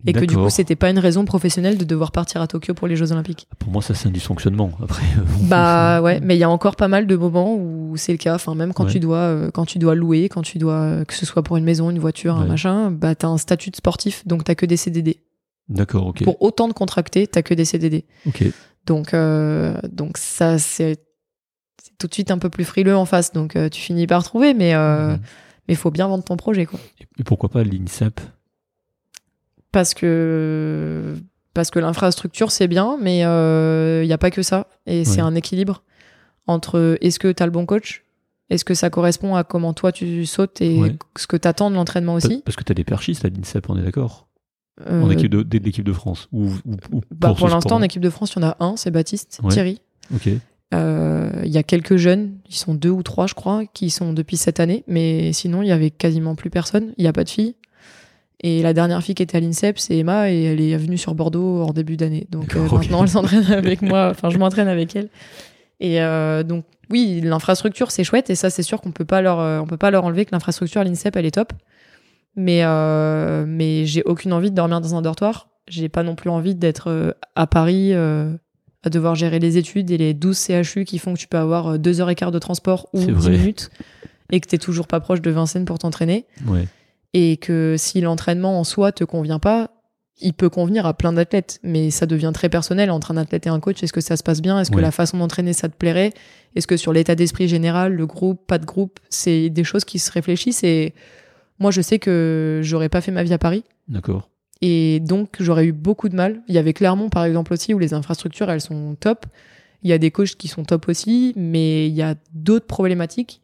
[0.04, 2.86] et que du coup c'était pas une raison professionnelle de devoir partir à Tokyo pour
[2.86, 3.48] les Jeux Olympiques.
[3.58, 4.70] Pour moi, ça c'est un dysfonctionnement.
[4.82, 8.12] Après, euh, Bah ouais, mais il y a encore pas mal de moments où c'est
[8.12, 8.34] le cas.
[8.34, 8.92] Enfin, même quand Ouais.
[8.92, 11.56] tu dois, euh, quand tu dois louer, quand tu dois, euh, que ce soit pour
[11.56, 14.66] une maison, une voiture, un machin, bah t'as un statut de sportif, donc t'as que
[14.66, 15.18] des CDD.
[15.68, 16.22] D'accord, ok.
[16.24, 18.04] Pour autant de contractés, t'as que des CDD.
[18.26, 18.44] Ok.
[18.86, 20.98] Donc, euh, donc ça c'est
[21.98, 23.32] tout de suite un peu plus frileux en face.
[23.32, 25.18] Donc tu finis par trouver, mais Mhm.
[25.68, 26.78] mais faut bien vendre ton projet, quoi.
[27.18, 28.20] Et pourquoi pas l'INSEP?
[29.72, 31.14] Parce que
[31.54, 34.68] parce que l'infrastructure c'est bien, mais il n'y a pas que ça.
[34.86, 35.82] Et c'est un équilibre
[36.46, 38.04] entre est-ce que tu as le bon coach?
[38.50, 40.96] Est-ce que ça correspond à comment toi tu sautes et Ouais.
[41.16, 42.42] ce que tu attends de l'entraînement aussi?
[42.44, 44.28] Parce que tu as des perchistes à l'INSEP, on est d'accord
[44.86, 47.82] Euh, En équipe de, de l'équipe de France ou, ou- ou bah, pour l'instant, en
[47.82, 49.50] équipe de France, il y en a un, c'est Baptiste, Ouais.
[49.50, 49.80] Thierry.
[50.14, 50.28] Ok.
[50.74, 54.12] Euh, Il y a quelques jeunes, ils sont deux ou trois, je crois, qui sont
[54.12, 56.92] depuis cette année, mais sinon, il y avait quasiment plus personne.
[56.98, 57.54] Il n'y a pas de filles.
[58.42, 61.14] Et la dernière fille qui était à l'INSEP, c'est Emma, et elle est venue sur
[61.14, 62.26] Bordeaux en début d'année.
[62.30, 65.08] Donc euh, maintenant, elle s'entraîne avec moi, enfin, je m'entraîne avec elle.
[65.80, 69.40] Et euh, donc, oui, l'infrastructure, c'est chouette, et ça, c'est sûr qu'on peut pas leur,
[69.40, 71.52] euh, on peut pas leur enlever que l'infrastructure à l'INSEP, elle est top.
[72.36, 75.48] Mais, euh, mais j'ai aucune envie de dormir dans un dortoir.
[75.68, 77.94] j'ai pas non plus envie d'être à Paris
[78.86, 81.66] à devoir gérer les études et les 12 CHU qui font que tu peux avoir
[81.72, 83.30] euh, deux heures et quart de transport ou C'est 10 vrai.
[83.32, 83.70] minutes
[84.30, 86.24] et que t'es toujours pas proche de Vincennes pour t'entraîner.
[86.46, 86.66] Ouais.
[87.18, 89.70] Et que si l'entraînement en soi te convient pas,
[90.20, 93.48] il peut convenir à plein d'athlètes, mais ça devient très personnel entre un athlète et
[93.48, 93.82] un coach.
[93.82, 94.60] Est-ce que ça se passe bien?
[94.60, 96.12] Est-ce que la façon d'entraîner ça te plairait?
[96.56, 99.98] Est-ce que sur l'état d'esprit général, le groupe, pas de groupe, c'est des choses qui
[99.98, 100.62] se réfléchissent?
[100.62, 100.92] Et
[101.58, 103.64] moi, je sais que j'aurais pas fait ma vie à Paris.
[103.88, 104.28] D'accord.
[104.60, 106.42] Et donc, j'aurais eu beaucoup de mal.
[106.48, 109.24] Il y avait Clermont, par exemple, aussi, où les infrastructures, elles sont top.
[109.82, 113.40] Il y a des coachs qui sont top aussi, mais il y a d'autres problématiques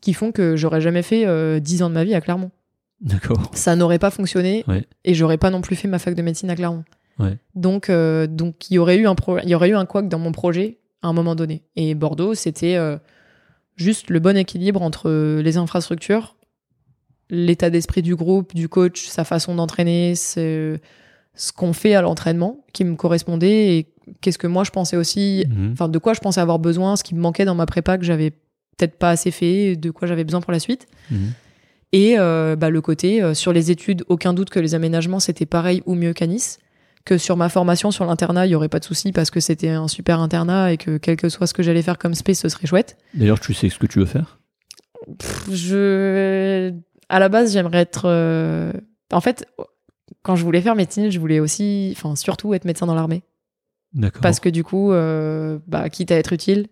[0.00, 2.50] qui font que j'aurais jamais fait euh, 10 ans de ma vie à Clermont.
[3.00, 3.50] D'accord.
[3.54, 4.84] Ça n'aurait pas fonctionné Ouais.
[5.04, 6.84] et j'aurais pas non plus fait ma fac de médecine à Clermont.
[7.18, 7.36] Ouais.
[7.54, 9.14] Donc, euh, donc il y aurait eu un
[9.44, 11.62] il y aurait eu un couac dans mon projet à un moment donné.
[11.76, 12.96] Et Bordeaux, c'était euh,
[13.76, 16.36] juste le bon équilibre entre euh, les infrastructures,
[17.30, 20.78] l'état d'esprit du groupe, du coach, sa façon d'entraîner, ce,
[21.34, 25.44] ce qu'on fait à l'entraînement qui me correspondait et qu'est-ce que moi je pensais aussi,
[25.48, 25.70] Mhm.
[25.72, 28.04] enfin de quoi je pensais avoir besoin, ce qui me manquait dans ma prépa que
[28.04, 28.30] j'avais
[28.76, 30.86] peut-être pas assez fait, de quoi j'avais besoin pour la suite.
[31.10, 31.32] Mhm.
[31.92, 35.46] Et euh, bah, le côté euh, sur les études, aucun doute que les aménagements c'était
[35.46, 36.58] pareil ou mieux qu'à Nice.
[37.04, 39.70] Que sur ma formation sur l'internat, il y aurait pas de souci parce que c'était
[39.70, 42.48] un super internat et que quel que soit ce que j'allais faire comme spé, ce
[42.50, 42.96] serait chouette.
[43.14, 44.38] D'ailleurs, tu sais ce que tu veux faire?
[45.18, 46.72] Pff, Je,
[47.08, 48.02] à la base, j'aimerais être.
[48.04, 48.70] euh,
[49.12, 49.46] En fait,
[50.22, 53.22] quand je voulais faire médecine, je voulais aussi, enfin surtout être médecin dans l'armée
[53.94, 54.20] D'accord.
[54.20, 56.66] parce que du coup, euh, bah, quitte à être utile,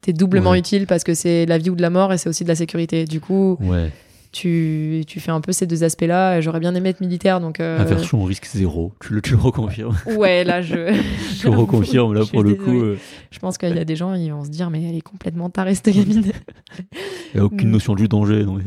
[0.00, 0.58] t'es doublement Ouais.
[0.58, 2.56] utile parce que c'est la vie ou de la mort et c'est aussi de la
[2.56, 3.04] sécurité.
[3.04, 3.92] Du coup, Ouais.
[4.36, 6.40] Tu, tu fais un peu ces deux aspects-là.
[6.40, 7.58] J'aurais bien aimé être militaire, donc.
[7.60, 8.92] euh, Aversion au risque zéro.
[9.00, 9.96] Tu le, tu le reconfirmes.
[10.16, 10.92] Ouais, là, je.
[11.38, 12.64] Je le reconfirme, là, Je pour le désolée.
[12.70, 12.84] coup.
[12.84, 12.98] euh,
[13.30, 15.48] Je pense qu'il y a des gens, ils vont se dire, mais elle est complètement
[15.50, 16.32] tarée, cette gamine.
[17.34, 17.72] Il n'y a aucune Mm.
[17.72, 18.44] notion du danger.
[18.44, 18.60] Donc...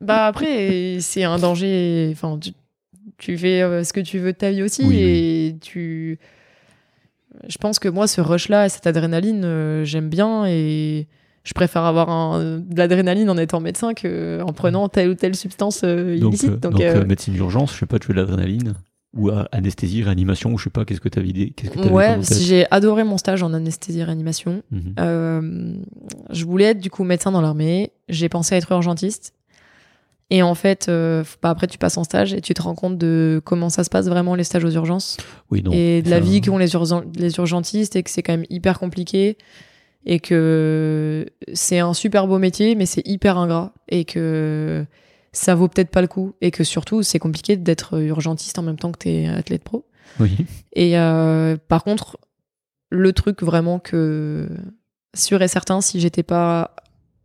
[0.00, 2.10] bah, après, c'est un danger.
[2.12, 2.50] Enfin, tu,
[3.18, 4.84] tu fais euh, ce que tu veux de ta vie aussi.
[4.84, 6.18] Oui, et tu.
[7.48, 10.44] Je pense que moi, ce rush-là, cette adrénaline, euh, j'aime bien.
[10.46, 11.06] Et
[11.44, 15.80] je préfère avoir un, de l'adrénaline en étant médecin qu'en prenant telle ou telle substance
[15.84, 16.50] euh, Donc, illicite.
[16.50, 18.74] euh, Donc, donc, euh, euh, médecine d'urgence, je sais pas, tu veux de l'adrénaline
[19.14, 21.78] ou euh, anesthésie, réanimation, ou je sais pas, qu'est-ce que tu as idée Qu'est-ce que
[21.80, 24.62] t'avais ouais, en j'ai adoré mon stage en anesthésie-réanimation.
[24.70, 24.94] Mhm.
[24.98, 25.74] Euh,
[26.30, 27.92] je voulais être du coup médecin dans l'armée.
[28.08, 29.34] J'ai pensé être urgentiste.
[30.30, 32.96] Et en fait, euh, bah, après, tu passes en stage et tu te rends compte
[32.96, 35.18] de comment ça se passe vraiment les stages aux urgences
[35.50, 35.72] Oui, non.
[35.74, 36.68] et de la vie qu'ont les,
[37.16, 39.36] les urgentistes et que c'est quand même hyper compliqué
[40.04, 44.84] et que c'est un super beau métier, mais c'est hyper ingrat et que
[45.32, 48.78] ça vaut peut-être pas le coup et que surtout c'est compliqué d'être urgentiste en même
[48.78, 49.86] temps que t'es athlète pro.
[50.20, 50.36] Oui.
[50.74, 52.18] Et euh, par contre,
[52.90, 54.48] le truc vraiment que
[55.14, 56.74] sûr et certain, si j'étais pas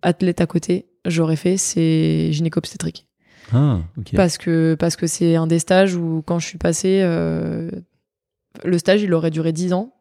[0.01, 3.07] athlète à côté, j'aurais fait, c'est gynéco-obstétrique.
[3.51, 4.15] Ah, ok.
[4.15, 7.69] Parce que parce que c'est un des stages où quand je suis passée, euh,
[8.63, 9.93] le stage il aurait duré 10 ans,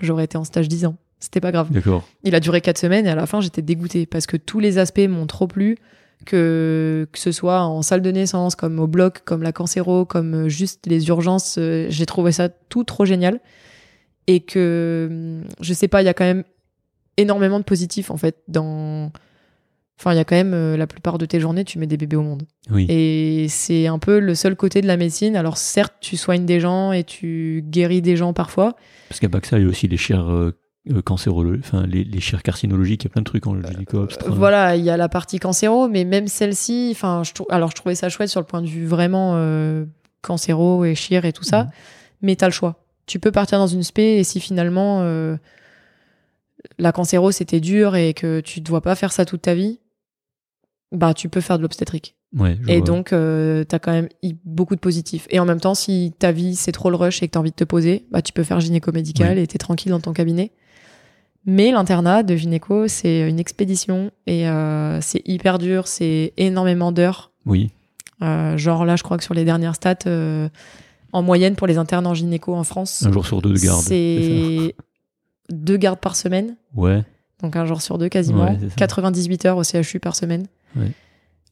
[0.00, 0.96] j'aurais été en stage 10 ans.
[1.20, 1.70] C'était pas grave.
[1.70, 2.08] D'accord.
[2.24, 4.78] Il a duré 4 semaines et à la fin j'étais dégoûtée parce que tous les
[4.78, 5.76] aspects m'ont trop plu.
[6.26, 10.34] Que, que ce soit en salle de naissance, comme au bloc, comme la cancéro, comme
[10.34, 13.40] euh, juste les urgences, euh, j'ai trouvé ça tout trop génial.
[14.26, 16.44] Et que, hum, je sais pas, il y a quand même
[17.16, 19.10] énormément de positifs en fait dans.
[19.98, 21.98] Enfin, il y a quand même euh, la plupart de tes journées, tu mets des
[21.98, 22.44] bébés au monde.
[22.70, 22.86] Oui.
[22.88, 25.36] Et c'est un peu le seul côté de la médecine.
[25.36, 28.76] Alors certes, tu soignes des gens et tu guéris des gens parfois.
[29.10, 31.02] Parce qu'à Baxa, il y a aussi les chires euh, euh,
[31.58, 34.34] enfin les, les carcinologiques, il y a plein de trucs en gynéco obstétrique.
[34.34, 37.94] Voilà, il y a la partie cancéro, mais même celle-ci, enfin, je alors je trouvais
[37.94, 39.84] ça chouette sur le point de vue vraiment euh,
[40.22, 41.64] cancéro et chir et tout ça.
[41.64, 41.70] Mhm.
[42.22, 42.84] Mais t'as le choix.
[43.06, 45.36] Tu peux partir dans une spé et si finalement euh,
[46.78, 49.80] la cancéro c'était dur et que tu ne dois pas faire ça toute ta vie,
[50.92, 52.16] bah tu peux faire de l'obstétrique.
[52.36, 52.86] Ouais, Et vois.
[52.86, 54.08] donc, euh, t'as quand même
[54.44, 55.26] beaucoup de positifs.
[55.30, 57.50] Et en même temps, si ta vie, c'est trop le rush et que t'as envie
[57.50, 60.52] de te poser, bah, tu peux faire gynéco-médical et t'es tranquille dans ton cabinet.
[61.46, 67.30] Mais l'internat de gynéco, c'est une expédition et euh, c'est hyper dur, c'est énormément d'heures.
[67.46, 67.70] Oui.
[68.22, 70.48] Euh, genre là, je crois que sur les dernières stats, euh,
[71.12, 73.80] en moyenne pour les internes en gynéco en France, Un jour sur deux de garde.
[73.80, 74.74] c'est
[75.48, 77.02] deux gardes par semaine, Ouais.
[77.42, 78.74] donc un jour sur deux quasiment, Ouais, c'est ça.
[78.76, 80.46] 98 heures au CHU par semaine.
[80.76, 80.92] Ouais.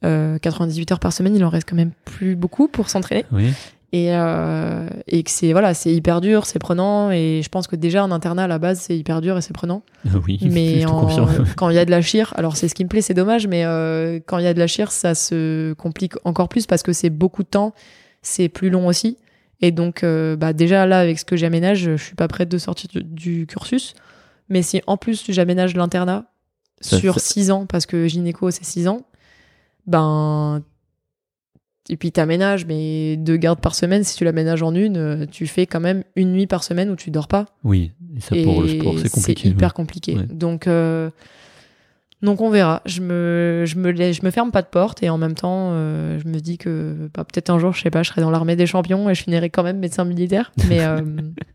[0.05, 3.25] Euh, 98 heures par semaine, il en reste quand même plus beaucoup pour s'entraîner.
[3.33, 3.53] Oui.
[3.93, 7.11] Et, euh, et que c'est voilà, c'est hyper dur, c'est prenant.
[7.11, 9.55] Et je pense que déjà un internat à la base, c'est hyper dur et c'est
[9.55, 9.83] prenant.
[10.27, 10.39] Oui.
[10.43, 11.07] Mais en-
[11.57, 13.47] quand il y a de la chire, alors c'est ce qui me plaît, c'est dommage,
[13.47, 16.83] mais euh, quand il y a de la chire, ça se complique encore plus parce
[16.83, 17.73] que c'est beaucoup de temps,
[18.21, 19.17] c'est plus long aussi.
[19.63, 22.59] Et donc, euh, bah déjà là, avec ce que j'aménage, je suis pas prête de
[22.59, 23.95] sortir du, du cursus.
[24.51, 26.27] Mais si en plus j'aménage l'internat
[26.83, 29.01] sur ça- 6 ans, parce que gynéco c'est 6 ans,
[29.87, 30.63] ben
[31.91, 35.47] Et puis t'aménages, mais deux gardes par semaine, si tu l'aménages en une, euh, tu
[35.47, 37.47] fais quand même une nuit par semaine où tu dors pas.
[37.65, 39.49] Oui, et ça pour le sport, c'est compliqué.
[39.49, 39.75] hyper ouais.
[39.75, 40.17] compliqué.
[40.17, 40.27] Ouais.
[40.27, 41.11] Donc, euh,
[42.23, 42.83] donc on verra.
[42.85, 46.19] Je me, je me, je me ferme pas de porte et en même temps, euh,
[46.19, 48.57] je me dis que bah, peut-être un jour, je sais pas, je serai dans l'armée
[48.57, 50.53] des champions et je finirai quand même médecin militaire.
[50.69, 51.01] Mais, euh,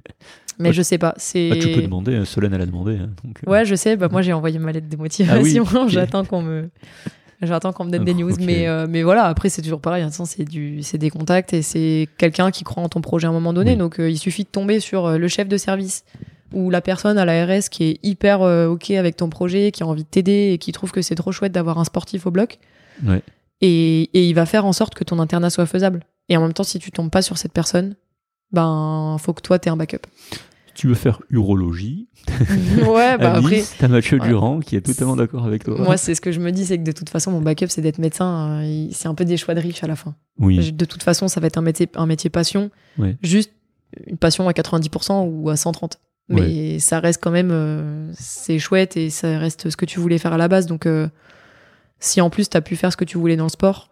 [0.60, 1.14] mais je sais pas.
[1.18, 1.50] C'est.
[1.50, 2.98] Bah, tu peux demander, Solène elle a demandé.
[2.98, 3.98] hein, donc, Ouais, je sais.
[3.98, 5.66] Bah, moi, j'ai envoyé ma lettre de Ah motivation.
[5.74, 5.90] oui.
[5.90, 6.70] J'attends qu'on me.
[7.46, 10.10] J'attends qu'on me donne des news, mais, euh, mais voilà, après c'est toujours pareil, hein,
[10.12, 13.34] c'est du, c'est des contacts et c'est quelqu'un qui croit en ton projet à un
[13.34, 13.78] moment donné, Oui.
[13.78, 16.04] donc euh, il suffit de tomber sur euh, le chef de service
[16.54, 19.88] ou la personne à la RS qui est hyper ok avec ton projet, qui a
[19.88, 22.60] envie de t'aider et qui trouve que c'est trop chouette d'avoir un sportif au bloc,
[23.62, 26.02] et, et il va faire en sorte que ton internat soit faisable.
[26.30, 27.96] Et en même temps, si tu tombes pas sur cette personne,
[28.52, 30.06] ben faut que toi t'aies un backup.
[30.76, 32.08] Tu veux faire urologie
[32.88, 33.64] ouais, bah après.
[33.78, 34.28] T'as Mathieu Ouais.
[34.28, 35.78] Durand qui est totalement d'accord avec toi.
[35.80, 37.82] Moi, c'est ce que je me dis, c'est que de toute façon, mon backup, c'est
[37.82, 38.64] d'être médecin.
[38.64, 40.16] il- C'est un peu des choix de riches à la fin.
[40.40, 42.72] oui, De toute façon, ça va être un métier, un métier passion.
[42.98, 43.18] Ouais.
[43.22, 43.52] Juste
[44.08, 46.00] une passion à 90% ou à 130.
[46.30, 50.18] Mais ça reste quand même, euh, c'est chouette et ça reste ce que tu voulais
[50.18, 50.66] faire à la base.
[50.66, 51.08] Donc, euh,
[52.00, 53.90] si en plus, tu as pu faire ce que tu voulais dans le sport,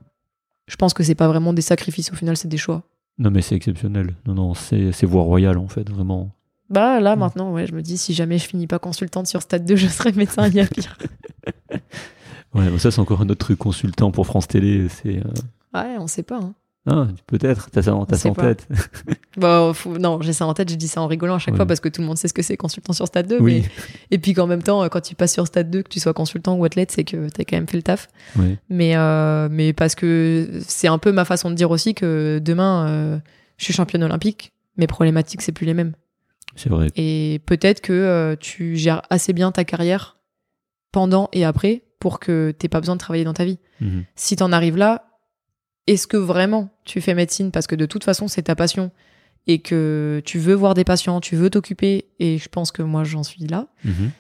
[0.68, 2.12] je pense que c'est pas vraiment des sacrifices.
[2.12, 2.84] Au final, c'est des choix.
[3.20, 4.16] non mais c'est exceptionnel.
[4.26, 6.32] Non, non, c'est voie royale en fait, vraiment.
[6.72, 7.20] Bah là, Mm.
[7.20, 9.88] maintenant, ouais, je me dis, si jamais je finis pas consultante sur Stade 2, je
[9.88, 10.98] serai médecin, il y a pire.
[12.54, 14.88] Ouais, bah, ça c'est encore un autre truc consultant pour France Télé.
[14.90, 15.24] C'est euh,
[15.74, 16.36] Ouais, on sait pas.
[16.42, 16.54] hein.
[16.86, 18.68] ah, peut-être, t'as ça, On ça en tête.
[19.38, 21.66] Bah, faut- non, j'ai ça en tête, je dis ça en rigolant à chaque fois
[21.66, 23.40] parce que tout le monde sait ce que c'est consultant sur Stade 2.
[23.40, 23.62] Oui.
[23.64, 23.72] Mais...
[24.12, 26.14] Et puis qu'en même temps, euh, quand tu passes sur Stade 2, que tu sois
[26.14, 28.10] consultant ou athlète, c'est que t'as quand même fait le taf.
[28.38, 28.58] Ouais.
[28.70, 32.86] Mais, euh, mais parce que c'est un peu ma façon de dire aussi que demain,
[32.90, 33.20] euh,
[33.56, 35.94] je suis championne olympique, mes problématiques, c'est plus les mêmes.
[36.56, 36.88] C'est vrai.
[36.96, 40.18] Et peut-être que euh, tu gères assez bien ta carrière
[40.92, 43.60] pendant et après pour que t'aies pas besoin de travailler dans ta vie.
[43.80, 44.04] Mhm.
[44.16, 45.08] Si t'en arrives là,
[45.88, 48.92] est-ce que vraiment tu fais médecine parce que de toute façon c'est ta passion
[49.48, 53.04] et que tu veux voir des patients, tu veux t'occuper et je pense que moi
[53.04, 54.12] j'en suis là Mhm.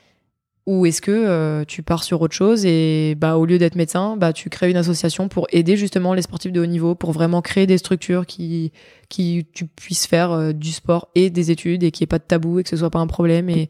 [0.73, 4.15] Ou est-ce que euh, tu pars sur autre chose et bah au lieu d'être médecin,
[4.15, 7.41] bah tu crées une association pour aider justement les sportifs de haut niveau pour vraiment
[7.41, 8.71] créer des structures qui
[9.09, 12.19] qui tu puisses faire euh, du sport et des études et qu'il n'y ait pas
[12.19, 13.69] de tabou et que ce soit pas un problème et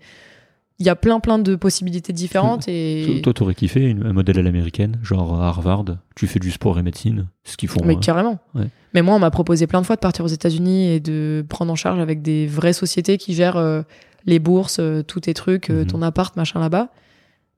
[0.80, 4.40] il y a plein plein de possibilités différentes et Toi, t'aurais kiffé une- un modèle
[4.40, 7.82] à l'américaine, genre à Harvard, tu fais du sport et médecine, ce qu'ils font.
[7.86, 8.40] Mais euh, carrément.
[8.56, 8.66] Ouais.
[8.96, 11.72] Mais moi, on m'a proposé plein de fois de partir aux États-Unis et de prendre
[11.72, 13.84] en charge avec des vraies sociétés qui gèrent euh,
[14.26, 15.88] les bourses, euh, tous tes trucs, euh, Mhm.
[15.88, 16.90] ton appart, machin là-bas.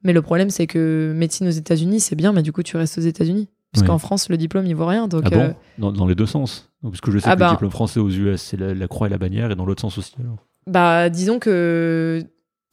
[0.03, 2.98] Mais le problème, c'est que médecine aux États-Unis, c'est bien, mais du coup, tu restes
[2.98, 3.48] aux États-Unis.
[3.72, 3.88] Parce Ouais.
[3.88, 5.07] qu'en France, le diplôme, il vaut rien.
[5.07, 7.40] Donc, Ah bon euh, dans, dans les deux sens Parce que je sais Ah que
[7.40, 7.48] bah.
[7.48, 9.81] le diplôme français aux US, c'est la, la croix et la bannière, et dans l'autre
[9.81, 10.14] sens aussi.
[10.19, 10.38] alors.
[10.68, 12.22] bah, disons que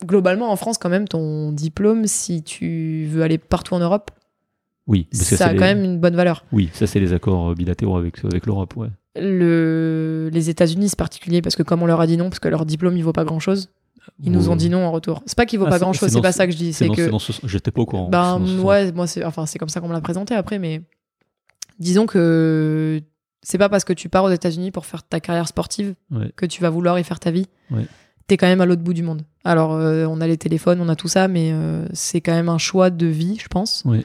[0.05, 4.11] globalement, en France, quand même, ton diplôme, si tu veux aller partout en Europe,
[4.87, 6.45] Oui, parce que ça a quand même une bonne valeur.
[6.53, 8.89] Oui, ça c'est les accords bilatéraux avec, avec l'Europe, ouais.
[9.17, 10.31] Le...
[10.33, 12.65] Les États-Unis, c'est particulier parce que comme on leur a dit non, parce que leur
[12.67, 13.71] diplôme, il vaut pas grand-chose,
[14.23, 15.23] ils nous ont dit non en retour.
[15.27, 16.73] C'est pas qu'il vaut Ah, pas c'est- grand-chose, c'est pas ce- ça que je dis.
[16.73, 18.09] C'est que ce J'étais pas au courant.
[18.09, 20.83] Ben ce ouais, moi c'est enfin comme ça qu'on me l'a présenté après, mais
[21.79, 23.01] disons que
[23.43, 26.31] c'est pas parce que tu pars aux États-Unis pour faire ta carrière sportive Ouais.
[26.37, 27.47] que tu vas vouloir y faire ta vie.
[27.71, 27.87] Ouais.
[28.27, 29.23] T'es quand même à l'autre bout du monde.
[29.45, 32.49] Alors euh, on a les téléphones, on a tout ça, mais euh, c'est quand même
[32.49, 33.83] un choix de vie, je pense.
[33.87, 34.03] Ouais.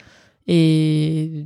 [0.48, 1.46] Et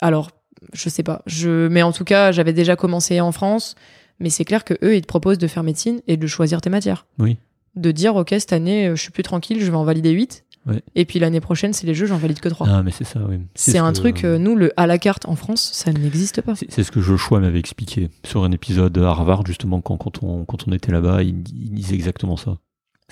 [0.00, 0.30] alors
[0.72, 3.74] je sais pas, je mais en tout cas j'avais déjà commencé en France,
[4.20, 6.70] mais c'est clair que eux ils te proposent de faire médecine et de choisir tes
[6.70, 7.36] matières Oui.
[7.76, 10.44] de dire ok cette année euh, je suis plus tranquille je vais en valider 8
[10.66, 10.80] Ouais.
[10.94, 13.20] et puis l'année prochaine c'est les jeux j'en valide que 3 Ah, mais c'est ça,
[13.28, 13.38] oui.
[13.54, 16.40] c'est ce un que- truc euh, nous le à la carte en France ça n'existe
[16.40, 20.22] pas C'est ce que Joshua m'avait expliqué sur un épisode à Harvard, justement, quand, quand,
[20.22, 22.56] on, quand on était là-bas, il, il disait exactement ça.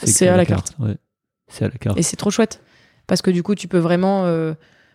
[0.03, 0.75] C'est à la carte.
[0.79, 0.97] Ouais.
[1.49, 1.99] C'est à la carte.
[1.99, 2.63] et c'est trop chouette
[3.07, 4.55] parce que du coup tu peux vraiment euh,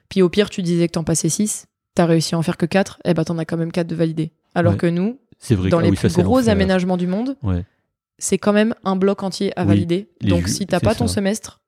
[0.10, 2.66] puis au pire tu disais que t'en passais 6 t'as réussi à en faire que
[2.66, 4.80] 4 et bah t'en as quand même 4 de validés alors Ouais.
[4.80, 7.36] que nous C'est vrai dans que- ah les oui, ça, plus gros aménagements du monde
[7.44, 7.64] Ouais,
[8.18, 11.16] c'est quand même un bloc entier à Oui, valider donc si t'as pas ton ça.
[11.16, 11.62] semestre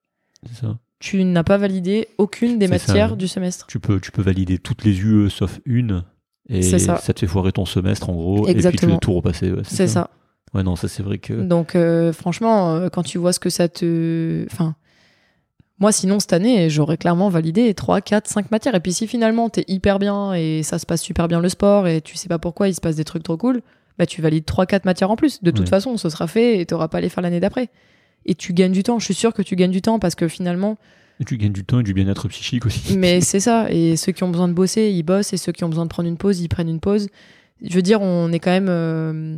[0.54, 0.78] ça.
[1.00, 4.84] tu n'as pas validé aucune des matières du semestre Tu peux, tu peux valider toutes
[4.84, 6.04] les UE sauf une.
[6.52, 6.96] Et C'est ça.
[6.98, 8.48] te fait foirer ton semestre en gros.
[8.48, 8.91] Et puis tu Exactement.
[8.94, 9.52] dois tout repasser.
[9.52, 10.10] ouais, c'est ça
[10.56, 11.34] Ouais, non, ça c'est vrai que.
[11.34, 14.46] Donc euh, franchement, euh, quand tu vois ce que ça te...
[14.52, 14.74] Enfin,
[15.80, 18.76] moi sinon cette année, j'aurais clairement validé 3, 4, 5 matières.
[18.76, 21.88] Et puis si finalement t'es hyper bien et ça se passe super bien le sport
[21.88, 23.61] et tu sais pas pourquoi il se passe des trucs trop cool,
[23.97, 25.41] bah tu valides 3, 4 matières en plus.
[25.43, 27.69] De toute façon, ce sera fait et t'auras pas à les faire l'année d'après.
[28.26, 30.27] Et tu gagnes du temps, je suis sûr que tu gagnes du temps parce que
[30.27, 30.77] finalement,
[31.22, 32.97] Et tu gagnes du temps et du bien-être psychique aussi.
[32.97, 33.68] mais c'est ça.
[33.72, 35.31] Et ceux qui ont besoin de bosser, ils bossent.
[35.34, 37.07] Et ceux qui ont besoin de prendre une pause, ils prennent une pause.
[37.61, 38.68] Je veux dire, on est quand même.
[38.69, 39.38] euh,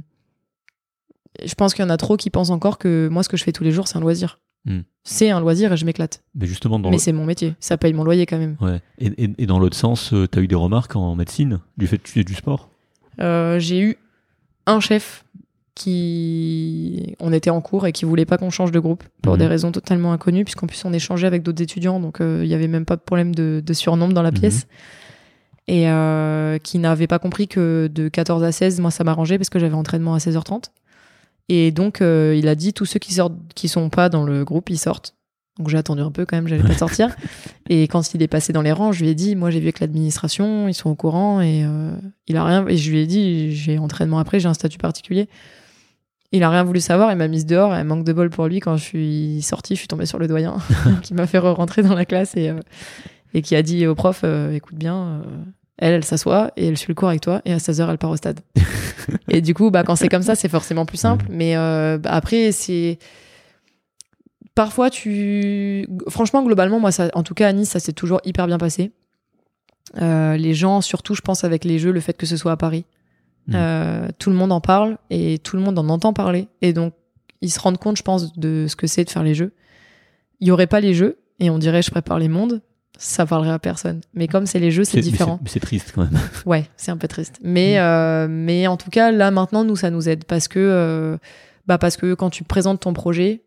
[1.43, 3.43] Je pense qu'il y en a trop qui pensent encore que moi, ce que je
[3.43, 4.39] fais tous les jours, c'est un loisir.
[4.66, 4.82] Hmm.
[5.04, 6.22] C'est un loisir et je m'éclate.
[6.36, 7.56] Mais justement, dans Mais le- c'est mon métier.
[7.60, 8.56] Ça paye mon loyer quand même.
[8.62, 8.80] Ouais.
[9.00, 11.98] Et, et- et dans l'autre sens, tu as eu des remarques en médecine du fait
[11.98, 12.70] que tu fais du sport?
[13.20, 13.98] Euh, j'ai eu
[14.68, 15.26] un chef
[15.74, 17.16] qui.
[17.20, 19.40] On était en cours et qui voulait pas qu'on change de groupe pour Mhm.
[19.40, 22.54] des raisons totalement inconnues, puisqu'en plus on échangeait avec d'autres étudiants, donc euh, il y
[22.54, 24.40] avait même pas de problème de, de surnombre dans la Mhm.
[24.40, 24.68] pièce.
[25.68, 29.50] Et euh, qui n'avait pas compris que de 14 à 16, moi ça m'arrangeait parce
[29.50, 30.72] que j'avais entraînement à 16h30.
[31.49, 34.45] Et donc euh, il a dit tous ceux qui sortent, qui sont pas dans le
[34.45, 35.15] groupe, ils sortent.
[35.57, 37.15] Donc j'ai attendu un peu quand même, j'allais pas sortir.
[37.69, 39.65] Et quand il est passé dans les rangs, je lui ai dit, moi j'ai vu
[39.65, 41.91] avec l'administration, ils sont au courant et euh,
[42.27, 42.65] il a rien.
[42.68, 45.27] Et je lui ai dit, j'ai entraînement après, j'ai un statut particulier.
[46.31, 47.76] Il a rien voulu savoir, il m'a mise dehors.
[47.76, 50.27] Et manque de bol pour lui, quand je suis sortie, je suis tombée sur le
[50.27, 50.57] doyen
[51.03, 52.59] qui m'a fait rentrer dans la classe et, euh,
[53.34, 54.23] et qui a dit au prof,
[54.53, 55.22] écoute bien,
[55.82, 58.12] elle, elle s'assoit et elle suit le cours avec toi et à 16h, elle part
[58.12, 58.40] au stade.
[59.30, 61.26] et du coup, bah, quand c'est comme ça, c'est forcément plus simple.
[61.30, 62.99] Mais euh, bah, après, c'est
[64.53, 68.48] parfois tu franchement globalement moi ça en tout cas à Nice ça s'est toujours hyper
[68.48, 68.91] bien passé.
[70.02, 72.58] Euh, les gens surtout je pense avec les jeux le fait que ce soit à
[72.58, 72.86] Paris
[73.53, 76.48] euh, tout le monde en parle et tout le monde en entend parler.
[76.62, 76.94] Et donc
[77.41, 79.53] ils se rendent compte je pense de ce que c'est de faire les jeux.
[80.41, 82.62] Il y aurait pas les jeux et on dirait je prépare les mondes
[83.03, 85.91] ça parlerait à personne mais comme c'est les jeux c'est mais différent Mais c'est triste
[85.95, 86.19] quand même.
[86.45, 87.40] Ouais, c'est un peu triste.
[87.44, 87.80] Mais, Mm.
[87.80, 91.18] euh, mais en tout cas, là, maintenant, nous, ça nous aide parce que, euh,
[91.68, 93.41] bah, parce que quand tu présentes ton projet,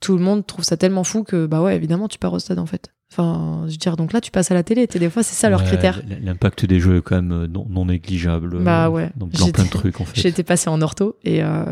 [0.00, 2.58] tout le monde trouve ça tellement fou que, bah ouais, évidemment, tu pars au stade,
[2.58, 2.90] en fait.
[3.12, 4.86] Enfin, je veux dire, donc là, tu passes à la télé.
[4.88, 6.02] Des fois, c'est ça leur critère.
[6.22, 8.58] L'impact des jeux est quand même euh, non, non négligeable.
[8.62, 9.10] Bah ouais.
[9.16, 10.20] Dans plein, de trucs en fait.
[10.20, 11.64] J'étais passé en ortho et euh,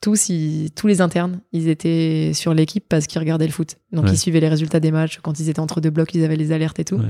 [0.00, 3.76] tous, ils- tous les internes, ils étaient sur l'équipe parce qu'ils regardaient le foot.
[3.92, 4.12] Donc, Ouais.
[4.12, 5.18] ils suivaient les résultats des matchs.
[5.22, 6.96] Quand ils étaient entre deux blocs, ils avaient les alertes et tout.
[6.96, 7.04] Ouais.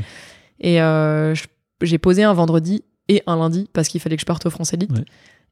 [0.60, 1.34] Et euh,
[1.82, 4.72] j'ai posé un vendredi et un lundi parce qu'il fallait que je parte au France
[4.72, 4.90] Elite.
[4.92, 5.04] Ouais.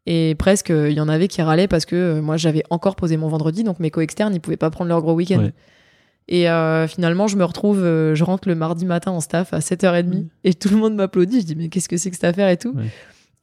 [0.07, 2.97] Et presque, euh, il y en avait qui râlaient parce que euh, moi, j'avais encore
[2.97, 5.51] posé mon vendredi, donc mes co-externes, ils pouvaient pas prendre leur gros week-end.
[6.29, 10.07] Et euh, finalement, je me retrouve, je rentre le mardi matin en staff à 7h30
[10.25, 10.29] Mm.
[10.45, 11.41] et tout le monde m'applaudit.
[11.43, 12.75] Je dis, mais qu'est-ce que c'est que cette affaire et tout.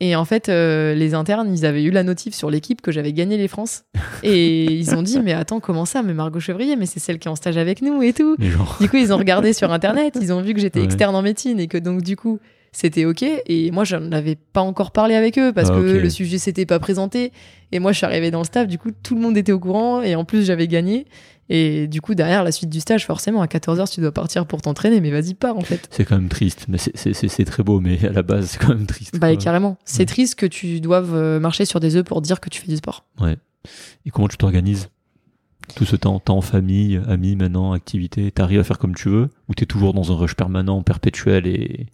[0.05, 3.13] Et en fait, euh, les internes, ils avaient eu la notif sur l'équipe que j'avais
[3.13, 3.83] gagné les France.
[4.21, 7.29] Et ils ont dit, mais attends, comment ça Mais Margot Chevrier, mais c'est celle qui
[7.29, 8.35] est en stage avec nous et tout.
[8.37, 10.85] Genre, Du coup, ils ont regardé sur Internet, ils ont vu que j'étais Ouais.
[10.85, 12.39] externe en médecine et que donc, du coup,
[12.73, 13.23] c'était OK.
[13.23, 16.65] Et moi, je n'avais pas encore parlé avec eux parce Ah, que le sujet s'était
[16.65, 17.31] pas présenté.
[17.71, 19.59] Et moi, je suis arrivée dans le staff, du coup, tout le monde était au
[19.59, 21.05] courant et en plus, j'avais gagné.
[21.49, 24.61] Et du coup, derrière la suite du stage, forcément, à 14h, tu dois partir pour
[24.61, 25.87] t'entraîner, mais vas-y, pars en fait.
[25.91, 26.65] c'est quand même triste.
[26.69, 29.17] Mais c'est- c'est c'est- c'est très beau, mais à la base, c'est quand même triste.
[29.19, 29.37] Bah, quoi.
[29.43, 29.77] carrément.
[29.83, 30.05] C'est Ouais.
[30.05, 32.77] triste que tu doives euh, marcher sur des œufs pour dire que tu fais du
[32.77, 33.05] sport.
[34.05, 34.89] Et comment tu t'organises?
[35.75, 39.29] Tout ce temps, temps, famille, amis, maintenant, activité, t'arrives à faire comme tu veux?
[39.47, 41.87] Ou t'es toujours dans un rush permanent, perpétuel et,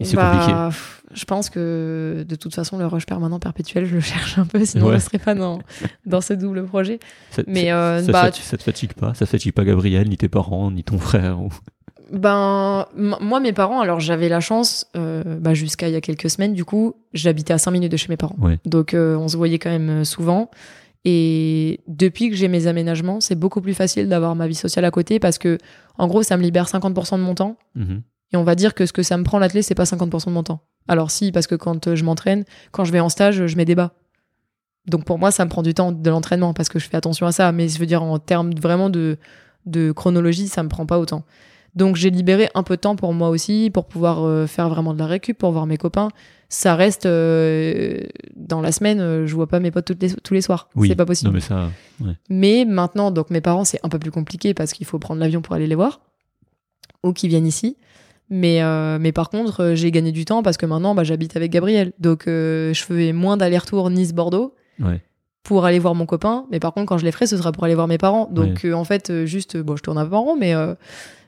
[0.00, 3.94] et c'est compliqué pff, Je pense que de toute façon, le rush permanent perpétuel, je
[3.94, 4.94] le cherche un peu, sinon Ouais.
[4.94, 5.58] je serais pas dans,
[6.04, 6.98] dans ce double projet.
[7.30, 9.14] Ça, Mais ça- euh, ça, bah, te- ça te fatigue pas?
[9.14, 11.50] Ça te fatigue pas Gabriel, ni tes parents, ni ton frère ou-
[12.12, 16.30] Ben, moi, mes parents, alors j'avais la chance, euh, bah, jusqu'à il y a quelques
[16.30, 18.36] semaines, du coup, j'habitais à 5 minutes de chez mes parents.
[18.38, 18.58] Ouais.
[18.64, 20.50] Donc, euh, on se voyait quand même souvent.
[21.04, 24.90] Et depuis que j'ai mes aménagements, c'est beaucoup plus facile d'avoir ma vie sociale à
[24.90, 25.58] côté parce que,
[25.98, 27.56] en gros, ça me libère 50% de mon temps.
[27.74, 28.02] Mhm.
[28.32, 30.30] Et on va dire que ce que ça me prend l'athlète, c'est pas 50% de
[30.32, 30.60] mon temps.
[30.88, 33.64] Alors si, parce que quand euh, je m'entraîne, quand je vais en stage, je mets
[33.64, 33.92] des bas.
[34.86, 37.26] Donc pour moi, ça me prend du temps de l'entraînement parce que je fais attention
[37.26, 37.50] à ça.
[37.52, 39.16] Mais je veux dire, en termes vraiment de,
[39.66, 41.24] de chronologie, ça me prend pas autant.
[41.74, 44.94] Donc j'ai libéré un peu de temps pour moi aussi, pour pouvoir euh, faire vraiment
[44.94, 46.08] de la récup, pour voir mes copains.
[46.48, 48.00] Ça reste euh,
[48.36, 50.68] dans la semaine, je vois pas mes potes toutes les- tous les soirs.
[50.76, 50.88] Oui.
[50.88, 51.28] C'est pas possible.
[51.30, 51.70] Non, mais ça.
[52.30, 55.42] Mais maintenant, donc mes parents, c'est un peu plus compliqué parce qu'il faut prendre l'avion
[55.42, 56.00] pour aller les voir
[57.02, 57.76] ou qu'ils viennent ici.
[58.28, 61.36] Mais, euh, mais par contre, euh, j'ai gagné du temps parce que maintenant, bah, j'habite
[61.36, 61.92] avec Gabriel.
[62.00, 65.00] Donc, euh, je fais moins d'allers-retours Nice-Bordeaux Ouais.
[65.44, 66.44] pour aller voir mon copain.
[66.50, 68.28] Mais par contre, quand je les ferai, ce sera pour aller voir mes parents.
[68.32, 70.54] Donc, euh, en fait, juste, bon, je tourne un peu en rond, mais,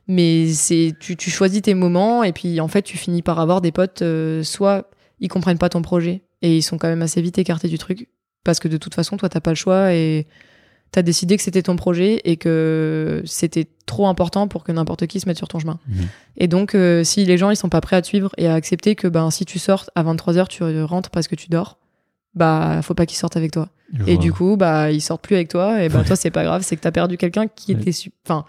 [0.09, 3.61] mais c'est, tu, tu choisis tes moments et puis, en fait, tu finis par avoir
[3.61, 4.03] des potes,
[4.43, 7.79] soit ils comprennent pas ton projet et ils sont quand même assez vite écartés du
[7.79, 8.09] truc
[8.45, 10.27] parce que de toute façon, toi, t'as pas le choix et
[10.91, 15.21] t'as décidé que c'était ton projet et que c'était trop important pour que n'importe qui
[15.21, 15.79] se mette sur ton chemin.
[15.89, 16.07] Mhm.
[16.39, 18.55] Et donc, euh, si les gens ils sont pas prêts à te suivre et à
[18.55, 21.79] accepter que ben si tu sors à 23h, tu rentres parce que tu dors,
[22.35, 23.69] bah faut pas qu'ils sortent avec toi.
[23.93, 24.23] Je Et vois.
[24.23, 26.05] du coup, bah ils sortent plus avec toi et bah Ouais.
[26.05, 27.81] toi c'est pas grave, c'est que t'as perdu quelqu'un qui Ouais.
[27.83, 28.45] était enfin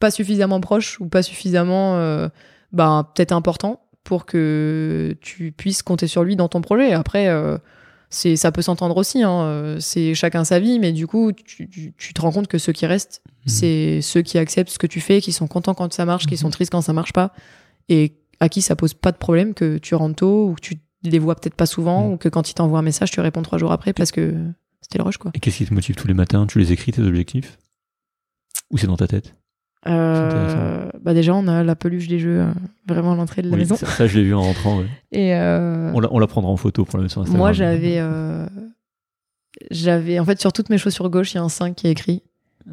[0.00, 2.28] pas suffisamment proche ou pas suffisamment euh,
[2.72, 6.92] bah peut-être important pour que tu puisses compter sur lui dans ton projet.
[6.92, 7.58] Après euh,
[8.10, 11.68] c'est ça peut s'entendre aussi hein, euh, c'est chacun sa vie mais du coup tu,
[11.68, 13.32] tu- tu te rends compte que ceux qui restent Mhm.
[13.52, 16.34] c'est ceux qui acceptent ce que tu fais qui sont contents quand ça marche qui
[16.34, 16.38] Mhm.
[16.40, 17.32] sont tristes quand ça marche pas
[17.88, 20.74] et à qui ça pose pas de problème que tu rentres tôt ou que tu
[21.04, 22.12] les vois peut-être pas souvent Mhm.
[22.12, 24.34] ou que quand ils t'envoient un message tu réponds trois jours après parce que
[24.80, 26.46] c'était le rush quoi Et qu'est-ce qui te motive tous les matins?
[26.46, 27.58] Tu les écris tes objectifs?
[28.70, 29.34] Ou c'est dans ta tête?
[29.86, 32.46] Euh, bah déjà, on a la peluche des jeux euh,
[32.86, 33.76] vraiment à l'entrée de la Oui, maison.
[33.76, 34.78] ça, ça, je l'ai vu en rentrant.
[34.78, 34.86] ouais.
[35.12, 37.38] Et euh, On, la, on la prendra en photo pour la mettre sur Instagram.
[37.38, 38.00] moi, j'avais,
[39.70, 41.90] j'avais, en fait, sur toutes mes chaussures gauche, il y a un 5 qui est
[41.92, 42.22] écrit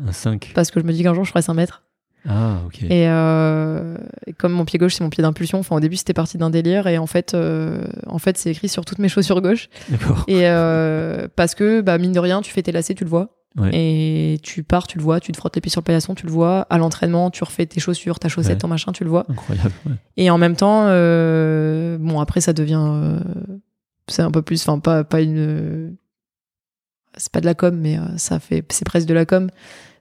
[0.08, 0.52] Un 5.
[0.56, 1.84] parce que je me dis qu'un jour, je ferai 5 mètres.
[2.28, 2.82] Ah, ok.
[2.90, 3.06] Et,
[4.38, 5.60] comme mon pied gauche, c'est mon pied d'impulsion.
[5.60, 7.36] Enfin, au début, c'était parti d'un délire, et en fait,
[8.08, 9.70] en fait, c'est écrit sur toutes mes chaussures gauche.
[9.90, 10.26] D'accord.
[10.28, 10.42] Et
[11.36, 13.30] parce que, bah, mine de rien, tu fais tes lacets, tu le vois.
[13.58, 13.70] Ouais.
[13.74, 16.26] Et tu pars, tu le vois, tu te frottes les pieds sur le paillasson, tu
[16.26, 16.68] le vois.
[16.70, 18.58] À l'entraînement, tu refais tes chaussures, ta chaussette, Ouais.
[18.58, 19.26] ton machin, tu le vois.
[19.30, 19.72] Incroyable.
[19.86, 19.94] ouais.
[20.18, 22.82] Et en même temps, euh, bon, après, ça devient.
[22.84, 23.20] euh,
[24.10, 24.62] c'est un peu plus.
[24.68, 25.96] Enfin, pas, pas une.
[27.18, 28.66] C'est pas de la com, mais euh, ça fait.
[28.74, 29.50] C'est presque de la com.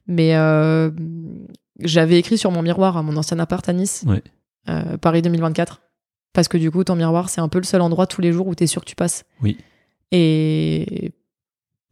[0.08, 0.32] Mais
[1.80, 4.04] j'avais écrit sur mon miroir à mon ancien appart à Nice,
[5.00, 5.80] Paris 2024.
[6.32, 8.48] Parce que du coup, ton miroir, c'est un peu le seul endroit tous les jours
[8.48, 9.24] où t'es sûr que tu passes.
[9.42, 9.56] Oui.
[10.10, 11.12] Et.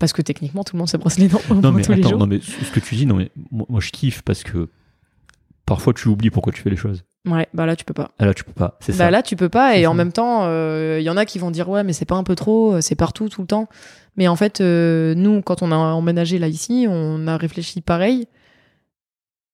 [0.02, 2.00] Parce que techniquement, tout le monde se brosse les dents au Non, mais tous les
[2.00, 2.18] attends, jours.
[2.18, 4.68] non, mais ce que tu dis, non, mais moi, moi, je kiffe parce que
[5.64, 7.04] parfois tu oublies pourquoi tu fais les choses.
[7.24, 8.10] Ouais, bah là, tu peux pas.
[8.18, 8.76] Ah là, tu peux pas.
[8.80, 9.10] C'est Bah ça.
[9.12, 9.76] là, tu peux pas.
[9.78, 9.90] Et ça.
[9.90, 10.42] en même temps,
[10.98, 12.80] il y en a qui vont dire ouais, mais c'est pas un peu trop, euh,
[12.80, 13.68] c'est partout, tout le temps.
[14.16, 18.26] Mais en fait, euh, nous, quand on a emménagé là ici, on a réfléchi pareil.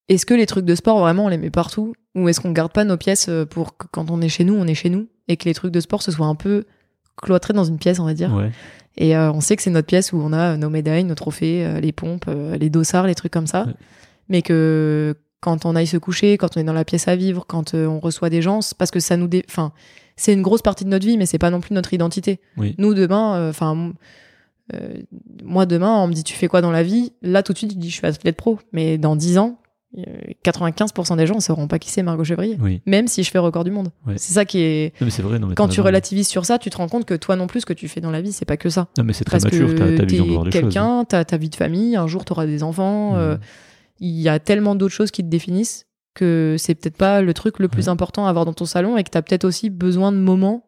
[0.09, 1.93] Est-ce que les trucs de sport, vraiment, on les met partout?
[2.15, 4.55] Ou est-ce qu'on garde pas nos pièces euh, pour que quand on est chez nous,
[4.55, 5.09] on est chez nous?
[5.29, 6.65] Et que les trucs de sport, ce soit un peu
[7.20, 8.33] cloîtrés dans une pièce, on va dire.
[8.33, 8.51] Ouais.
[9.01, 11.65] Et euh, on sait que c'est notre pièce où on a nos médailles, nos trophées,
[11.65, 13.65] euh, les pompes, euh, les dossards, les trucs comme ça.
[13.66, 13.73] Ouais.
[14.29, 17.45] Mais que quand on aille se coucher, quand on est dans la pièce à vivre,
[17.47, 19.29] quand euh, on reçoit des gens, c'est parce que ça nous...
[19.29, 19.73] dé- Enfin,
[20.16, 22.41] c'est une grosse partie de notre vie, mais c'est pas non plus notre identité.
[22.57, 22.75] Oui.
[22.77, 23.93] Nous, demain, euh, enfin...
[24.75, 24.95] euh,
[25.45, 27.12] moi, demain, on me dit, tu fais quoi dans la vie?
[27.23, 28.59] Là, tout de suite, je dis, je suis athlète pro.
[28.73, 29.68] Mais dans 10 ans, euh,
[30.44, 32.56] 95% des gens ne sauront pas qui c'est Margot Chevrier.
[32.60, 32.82] Oui.
[32.86, 33.89] Même si je fais record du monde.
[34.16, 34.93] C'est ça qui est...
[35.01, 35.39] Non, mais c'est vrai.
[35.39, 37.47] Non, mais Quand t'as tu relativises sur ça, tu te rends compte que toi non
[37.47, 38.89] plus, ce que tu fais dans la vie, c'est pas que ça.
[38.98, 39.74] Non, mais c'est très Parce mature.
[39.74, 43.12] que Ta, ta vision quelqu'un, t'as ta vie de famille, un jour t'auras des enfants.
[43.12, 43.19] Mhm.
[43.19, 43.36] euh,
[44.01, 47.59] Il y a tellement d'autres choses qui te définissent que c'est peut-être pas le truc
[47.59, 47.89] le plus Ouais.
[47.89, 50.65] important à avoir dans ton salon et que t'as peut-être aussi besoin de moments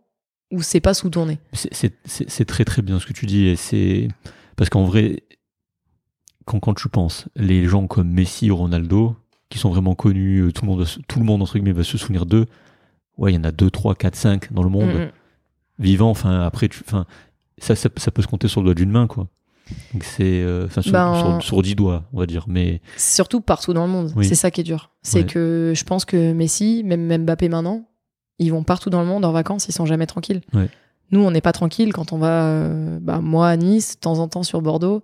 [0.52, 1.10] où c'est pas sous
[2.05, 3.47] c'est- c'est très très bien ce que tu dis.
[3.47, 4.09] Et c'est
[4.56, 5.22] parce qu'en vrai,
[6.51, 9.14] quand, quand tu penses, les gens comme Messi ou Ronaldo,
[9.51, 11.72] qui sont vraiment connus, euh, tout le monde, va se- tout le monde entre guillemets
[11.72, 12.47] va se souvenir d'eux.
[13.18, 15.10] Ouais, il y en a 2, 3, 4, 5 dans le monde
[15.78, 16.10] vivants.
[16.10, 16.82] Enfin, après, tu,
[17.59, 19.28] ça, ça, ça peut se compter sur le doigt d'une main, quoi.
[19.94, 22.44] Donc c'est, euh, sur, Ben- sur, sur 10 doigts, on va dire.
[22.48, 24.12] Mais Surtout partout dans le monde.
[24.16, 24.24] Oui.
[24.27, 24.90] C'est ça qui est dur.
[25.02, 25.27] C'est Ouais.
[25.27, 27.85] que je pense que Messi, même même Mbappé maintenant,
[28.40, 30.40] ils vont partout dans le monde en vacances, ils sont jamais tranquilles.
[30.55, 30.68] Ouais.
[31.12, 34.18] Nous, on n'est pas tranquille quand on va, euh, bah, moi à Nice, de temps
[34.18, 35.02] en temps sur Bordeaux.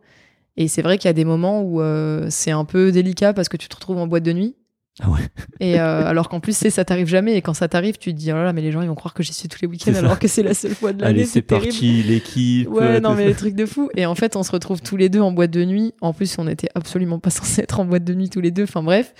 [0.57, 3.49] Et c'est vrai qu'il y a des moments où euh, c'est un peu délicat parce
[3.49, 4.57] que tu te retrouves en boîte de nuit.
[5.03, 5.21] Ah ouais.
[5.61, 7.35] Et euh, alors qu'en plus, c'est ça t'arrive jamais.
[7.37, 8.95] Et quand ça t'arrive, tu te dis, oh là là, mais les gens, ils vont
[8.95, 9.99] croire que j'y suis tous les week-ends ça.
[9.99, 11.21] alors que c'est la seule fois de l'année.
[11.21, 12.69] allez, c'est parti, l'équipe.
[12.69, 13.29] Ouais, euh, non, mais ça.
[13.29, 13.91] les trucs de fou.
[13.97, 15.93] Et en fait, on se retrouve tous les deux en boîte de nuit.
[16.01, 18.65] En plus, on était absolument pas censés être en boîte de nuit tous les deux.
[18.65, 19.13] Enfin, bref.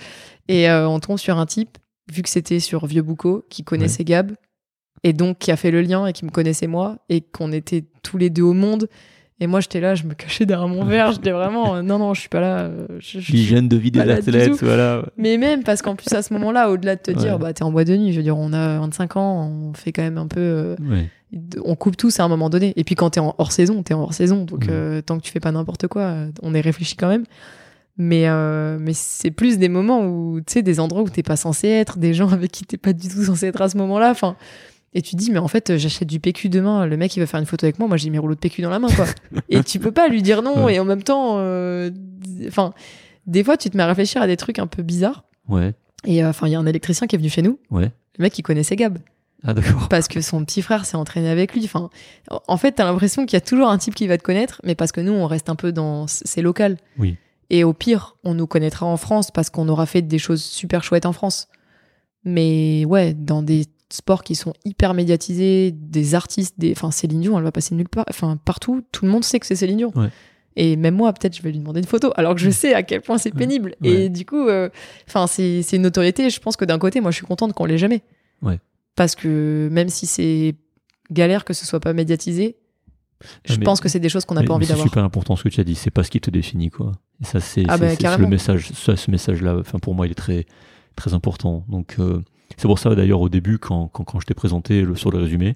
[0.47, 1.77] Et euh, on tombe sur un type,
[2.11, 4.31] vu que c'était sur Vieux Boucau, qui connaissait Gab.
[5.03, 6.97] Et donc, qui a fait le lien et qui me connaissait moi.
[7.09, 8.87] Et qu'on était tous les deux au monde.
[9.39, 11.11] Et moi, j'étais là, je me cachais derrière mon verre.
[11.11, 12.57] J'étais vraiment, euh, non, non, je suis pas là.
[12.61, 14.65] euh, je- je- L'hygiène de vie des malade du athlètes, tout.
[14.65, 15.03] voilà.
[15.15, 17.71] mais même parce qu'en plus, à ce moment-là, au-delà de te dire, bah, t'es en
[17.71, 20.25] boîte de nuit, je veux dire, on a 25 ans, on fait quand même un
[20.27, 20.39] peu.
[20.39, 21.07] euh, Ouais.
[21.63, 22.73] on coupe tous à un moment donné.
[22.77, 24.43] Et puis quand t'es en hors saison, t'es en hors saison.
[24.45, 24.71] Donc Mhm.
[24.71, 27.25] euh, tant que tu fais pas n'importe quoi, euh, on est réfléchi quand même.
[27.99, 31.35] Mais, euh, mais c'est plus des moments où, tu sais, des endroits où t'es pas
[31.35, 34.09] censé être, des gens avec qui t'es pas du tout censé être à ce moment-là.
[34.11, 34.35] Enfin,
[34.97, 37.25] et tu te dis, mais en fait, j'achète du PQ demain, le mec il va
[37.27, 39.05] faire une photo avec moi, moi j'ai mes rouleaux de PQ dans la main, quoi.
[39.49, 40.75] et tu peux pas lui dire non, Ouais.
[40.75, 41.91] et en même temps, euh,
[42.47, 42.73] enfin,
[43.27, 45.23] des fois tu te mets à réfléchir à des trucs un peu bizarres.
[45.47, 45.73] Ouais.
[46.05, 47.91] Et euh, enfin, il y a un électricien qui est venu chez nous, Ouais.
[48.17, 48.97] le mec il connaissait Gab
[49.43, 49.87] Ah d'accord.
[49.89, 51.63] parce que son petit frère s'est entraîné avec lui.
[51.65, 51.89] Enfin,
[52.47, 54.73] en fait, t'as l'impression qu'il y a toujours un type qui va te connaître, mais
[54.75, 56.77] parce que nous, on reste un peu dans c'est local.
[56.97, 57.17] Oui.
[57.49, 60.83] Et au pire, on nous connaîtra en France parce qu'on aura fait des choses super
[60.83, 61.47] chouettes en France.
[62.25, 67.37] Mais ouais, dans des sports qui sont hyper médiatisés, des artistes, des, enfin Céline Dion,
[67.37, 69.91] elle va passer nulle part, enfin partout, tout le monde sait que c'est Céline Dion.
[69.95, 70.09] Ouais.
[70.59, 72.81] Et même moi, peut-être, je vais lui demander une photo, alors que je sais à
[72.83, 73.39] quel point c'est Ouais.
[73.39, 73.75] pénible.
[73.81, 73.89] Ouais.
[74.05, 74.69] Et du coup, euh,
[75.07, 76.29] enfin, c'est c'est une notoriété.
[76.31, 78.01] Je pense que d'un côté, moi, je suis contente qu'on l'ait jamais.
[78.41, 78.59] Ouais.
[78.95, 80.55] Parce que même si c'est
[81.11, 82.57] galère que ce soit pas médiatisé,
[83.45, 84.87] je mais- pense que c'est des choses qu'on n'a pas mais envie C'est d'avoir.
[84.87, 85.75] super important ce que tu as dit.
[85.75, 86.91] C'est pas ce qui te définit, quoi.
[87.21, 88.69] Et ça, c'est Ah c'est- bah, c'est- c'est le message.
[88.73, 90.45] Ça, ce message-là, enfin, pour moi, il est très,
[90.95, 91.65] très important.
[91.69, 92.21] Donc, euh,
[92.55, 95.19] c'est pour ça, d'ailleurs, au début, quand, quand, quand je t'ai présenté le, sur le
[95.19, 95.55] résumé,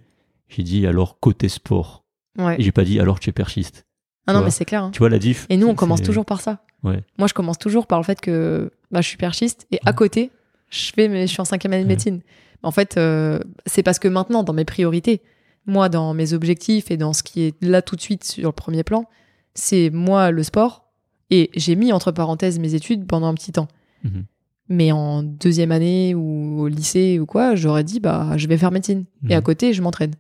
[0.50, 2.04] j'ai dit alors côté sport.
[2.38, 2.56] Ouais.
[2.60, 3.86] Et j'ai pas dit alors tu es perchiste.
[4.28, 4.46] Ah non, vois.
[4.46, 4.84] mais c'est clair.
[4.84, 4.92] hein.
[4.92, 6.64] Tu vois la diff Et nous, on commence toujours par ça.
[6.84, 7.02] Ouais.
[7.18, 10.32] Moi, je commence toujours par le fait que bah, je suis perchiste et à côté,
[10.70, 12.22] je fais, mais je suis en cinquième année de médecine.
[12.64, 15.22] En fait, euh, c'est parce que maintenant, dans mes priorités,
[15.66, 18.54] moi, dans mes objectifs et dans ce qui est là tout de suite sur le
[18.54, 19.06] premier plan,
[19.54, 20.86] c'est moi le sport
[21.30, 23.68] et j'ai mis entre parenthèses mes études pendant un petit temps.
[24.04, 24.26] Mhm.
[24.72, 28.72] Mais en deuxième année ou au lycée ou quoi, j'aurais dit bah je vais faire
[28.72, 29.38] médecine et Mhm.
[29.38, 30.14] à côté je m'entraîne.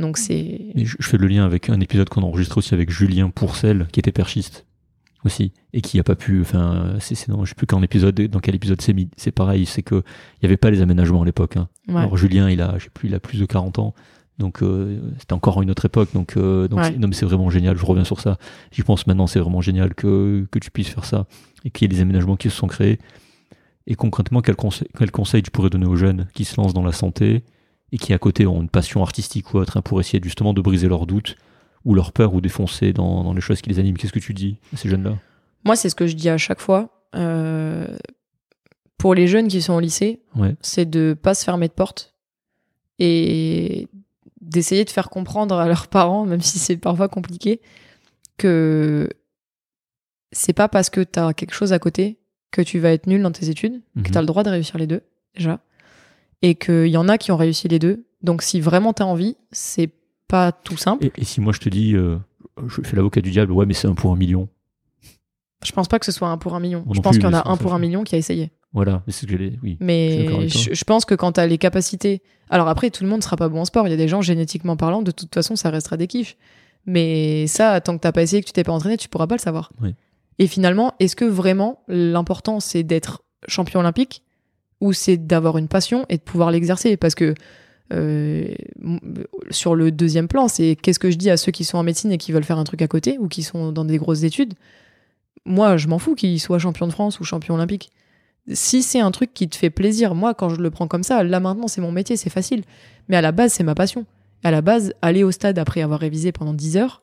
[0.00, 2.90] Donc c'est je, je fais le lien avec un épisode qu'on a enregistré aussi avec
[2.90, 4.64] Julien Pourcel, qui était perchiste
[5.24, 6.40] aussi, et qui a pas pu.
[6.40, 9.10] Enfin, c'est, dans, je sais plus quand épisode, dans quel épisode c'est mis.
[9.16, 11.56] C'est pareil, c'est que il y avait pas les aménagements à l'époque.
[11.56, 11.68] hein.
[11.88, 11.96] ouais.
[11.96, 13.94] Alors Julien, il a, je sais plus, il a plus de 40 ans.
[14.38, 16.10] Donc euh, c'était encore une autre époque.
[16.14, 16.96] Donc, euh, donc Ouais.
[16.96, 17.76] non mais c'est vraiment génial.
[17.76, 18.38] Je reviens sur ça.
[18.70, 19.26] J'y pense maintenant.
[19.26, 21.26] C'est vraiment génial que que tu puisses faire ça
[21.64, 22.98] et qu'il y ait des aménagements qui se sont créés.
[23.86, 26.82] Et concrètement, quel conseil, quel conseil tu pourrais donner aux jeunes qui se lancent dans
[26.82, 27.44] la santé
[27.92, 30.60] et qui à côté ont une passion artistique ou autre hein, pour essayer justement de
[30.60, 31.36] briser leurs doutes
[31.84, 33.96] ou leurs peurs ou défoncer dans, dans les choses qui les animent?
[33.96, 35.16] Qu'est-ce que tu dis à ces jeunes-là?
[35.64, 36.90] Moi c'est ce que je dis à chaque fois.
[37.14, 37.96] Euh,
[38.98, 40.56] pour les jeunes qui sont au lycée, Ouais.
[40.60, 42.14] c'est de pas se fermer de porte
[42.98, 43.86] et
[44.40, 47.60] d'essayer de faire comprendre à leurs parents, même si c'est parfois compliqué,
[48.36, 49.08] que
[50.32, 52.18] c'est pas parce que t'as quelque chose à côté
[52.56, 54.10] que tu vas être nul dans tes études, que Mhm.
[54.12, 55.02] t'as le droit de réussir les deux,
[55.36, 55.60] déjà.
[56.42, 58.04] Et qu'il y en a qui ont réussi les deux.
[58.22, 59.90] Donc si vraiment t'as envie, c'est
[60.28, 61.04] pas tout simple.
[61.06, 62.16] Et, et si moi je te dis, euh,
[62.66, 64.48] je fais l'avocat du diable, ouais, mais c'est un pour un million.
[65.64, 66.84] Je pense pas que ce soit un pour un million.
[66.92, 68.50] Je pense qu'il y en a un pour un million qui a essayé.
[68.72, 69.58] Voilà, c'est ce que j'allais.
[69.62, 69.78] Oui.
[69.80, 72.22] Mais je pense que quand t'as les capacités.
[72.50, 73.88] Alors après, tout le monde sera pas bon en sport.
[73.88, 76.36] Il y a des gens génétiquement parlant, de toute façon, ça restera des kiffs.
[76.84, 79.34] Mais ça, tant que t'as pas essayé, que tu t'es pas entraîné, tu pourras pas
[79.34, 79.72] le savoir.
[79.82, 79.94] Oui.
[80.38, 84.22] Et finalement, est-ce que vraiment l'important c'est d'être champion olympique
[84.80, 86.96] ou c'est d'avoir une passion et de pouvoir l'exercer?
[86.96, 87.34] Parce que
[87.92, 88.48] euh,
[89.50, 92.12] sur le deuxième plan, c'est qu'est-ce que je dis à ceux qui sont en médecine
[92.12, 94.54] et qui veulent faire un truc à côté ou qui sont dans des grosses études?
[95.44, 97.90] Moi, je m'en fous qu'ils soient champion de France ou champion olympique
[98.52, 101.22] si c'est un truc qui te fait plaisir, moi, quand je le prends comme ça,
[101.22, 102.62] là maintenant, c'est mon métier, c'est facile.
[103.08, 104.06] Mais à la base, c'est ma passion.
[104.44, 107.02] À la base, aller au stade après avoir révisé pendant 10 heures,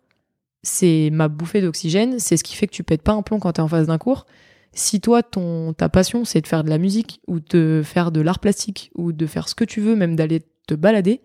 [0.63, 3.53] c'est ma bouffée d'oxygène, c'est ce qui fait que tu pètes pas un plomb quand
[3.53, 4.25] t'es en face d'un cours.
[4.71, 8.21] Si toi, ton, ta passion, c'est de faire de la musique, ou de faire de
[8.21, 11.21] l'art plastique, ou de faire ce que tu veux, même d'aller te balader,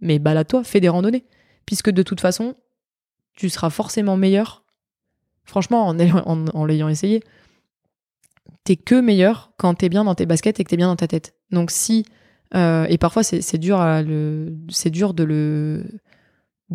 [0.00, 1.24] mais balade-toi, fais des randonnées.
[1.64, 2.56] Puisque de toute façon,
[3.36, 4.64] tu seras forcément meilleur.
[5.44, 7.22] Franchement, en, ayant- en- en l'ayant essayé,
[8.64, 11.08] t'es que meilleur quand t'es bien dans tes baskets et que t'es bien dans ta
[11.08, 11.34] tête.
[11.50, 12.04] Donc si
[12.54, 15.84] euh, et parfois c'est dur à le c'est dur de le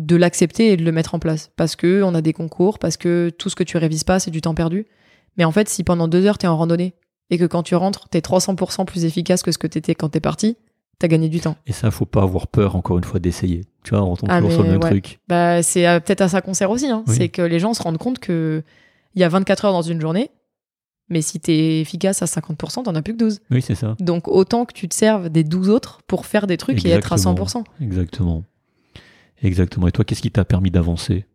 [0.06, 2.96] de l'accepter et de le mettre en place parce que on a des concours parce
[2.96, 4.86] que tout ce que tu révises pas c'est du temps perdu.
[5.36, 6.94] Mais en fait si pendant deux heures t'es en randonnée
[7.30, 10.20] et que quand tu rentres t'es 300% plus efficace que ce que t'étais quand t'es
[10.20, 10.56] parti,
[10.98, 11.56] t'as gagné du temps.
[11.66, 13.62] Et ça, faut pas avoir peur, encore une fois, d'essayer.
[13.84, 14.90] Tu vois, on retombe Ah, toujours sur le même ouais.
[14.90, 15.18] truc.
[15.28, 16.88] Bah c'est euh, peut-être à ça qu'on sert aussi.
[16.90, 17.04] Hein.
[17.06, 17.14] Oui.
[17.16, 18.62] C'est que les gens se rendent compte que
[19.14, 20.30] il y a 24 heures dans une journée.
[21.08, 23.40] Mais si t'es efficace à 50%, t'en as plus que 12.
[23.50, 23.96] Oui, c'est ça.
[23.98, 27.12] Donc autant que tu te serves des 12 autres pour faire des trucs et être
[27.12, 27.46] à Exactement.
[27.46, 27.64] 100%.
[27.82, 28.44] Exactement.
[29.42, 29.86] Exactement.
[29.88, 31.26] Et toi, qu'est-ce qui t'a permis d'avancer?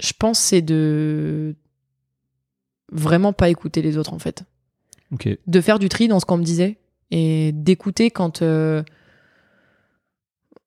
[0.00, 1.54] Je pense que c'est de
[2.92, 4.44] vraiment pas écouter les autres en fait.
[5.46, 6.78] De faire du tri dans ce qu'on me disait
[7.10, 8.42] et d'écouter quand...
[8.42, 8.82] euh,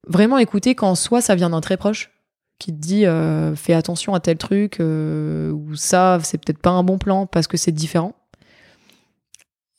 [0.07, 2.11] Vraiment écouter quand soit ça vient d'un très proche
[2.60, 6.70] qui te dit euh, fais attention à tel truc euh, ou ça c'est peut-être pas
[6.70, 8.15] un bon plan parce que c'est différent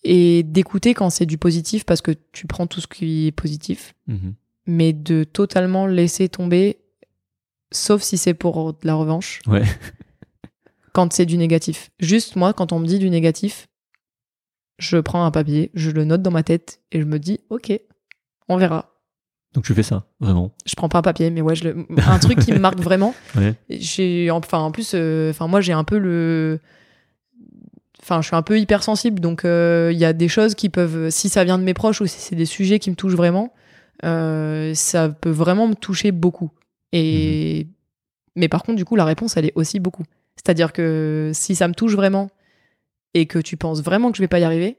[0.04, 3.94] et d'écouter quand c'est du positif parce que tu prends tout ce qui est positif
[4.06, 4.34] Mhm.
[4.68, 6.78] Mais de totalement laisser tomber,
[7.72, 9.64] sauf si c'est pour de la revanche, Ouais.
[10.92, 11.90] quand c'est du négatif.
[11.98, 13.66] Juste moi, quand on me dit du négatif,
[14.78, 17.72] je prends un papier, je le note dans ma tête et je me dis, ok,
[18.48, 18.94] on verra.
[19.54, 20.52] Donc tu fais ça, vraiment.
[20.66, 21.86] Je prends pas un papier, mais ouais, je le...
[22.06, 23.14] un truc qui me marque vraiment.
[23.36, 23.54] Ouais.
[23.70, 26.60] J'ai, enfin, en plus, euh, enfin, moi, j'ai un peu le,
[28.02, 31.08] enfin, je suis un peu hypersensible, donc euh, il y a des choses qui peuvent,
[31.08, 33.54] si ça vient de mes proches ou si c'est des sujets qui me touchent vraiment,
[34.04, 36.50] euh, ça peut vraiment me toucher beaucoup.
[36.92, 37.66] Et,
[38.36, 40.04] mais par contre, du coup, la réponse, elle est aussi beaucoup.
[40.36, 42.30] C'est-à-dire que si ça me touche vraiment
[43.14, 44.78] et que tu penses vraiment que je vais pas y arriver,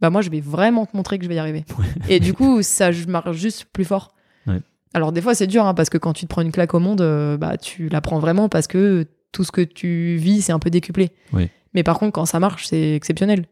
[0.00, 1.64] bah moi, je vais vraiment te montrer que je vais y arriver.
[2.08, 4.14] Et du coup, ça je marche juste plus fort.
[4.46, 4.60] Ouais.
[4.94, 6.78] Alors des fois, c'est dur hein, parce que quand tu te prends une claque au
[6.78, 10.52] monde, euh, bah tu la prends vraiment parce que tout ce que tu vis, c'est
[10.52, 11.10] un peu décuplé.
[11.32, 11.50] Ouais.
[11.74, 13.46] Mais par contre, quand ça marche, c'est exceptionnel.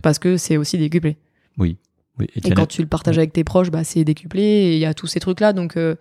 [0.00, 1.16] Parce que c'est aussi décuplé.
[1.58, 1.76] Oui.
[2.18, 2.26] Oui.
[2.34, 4.94] Et quand tu le partages avec tes proches, bah, c'est décuplé et il y a
[4.94, 5.52] tous ces trucs-là.
[5.52, 5.94] Donc, euh,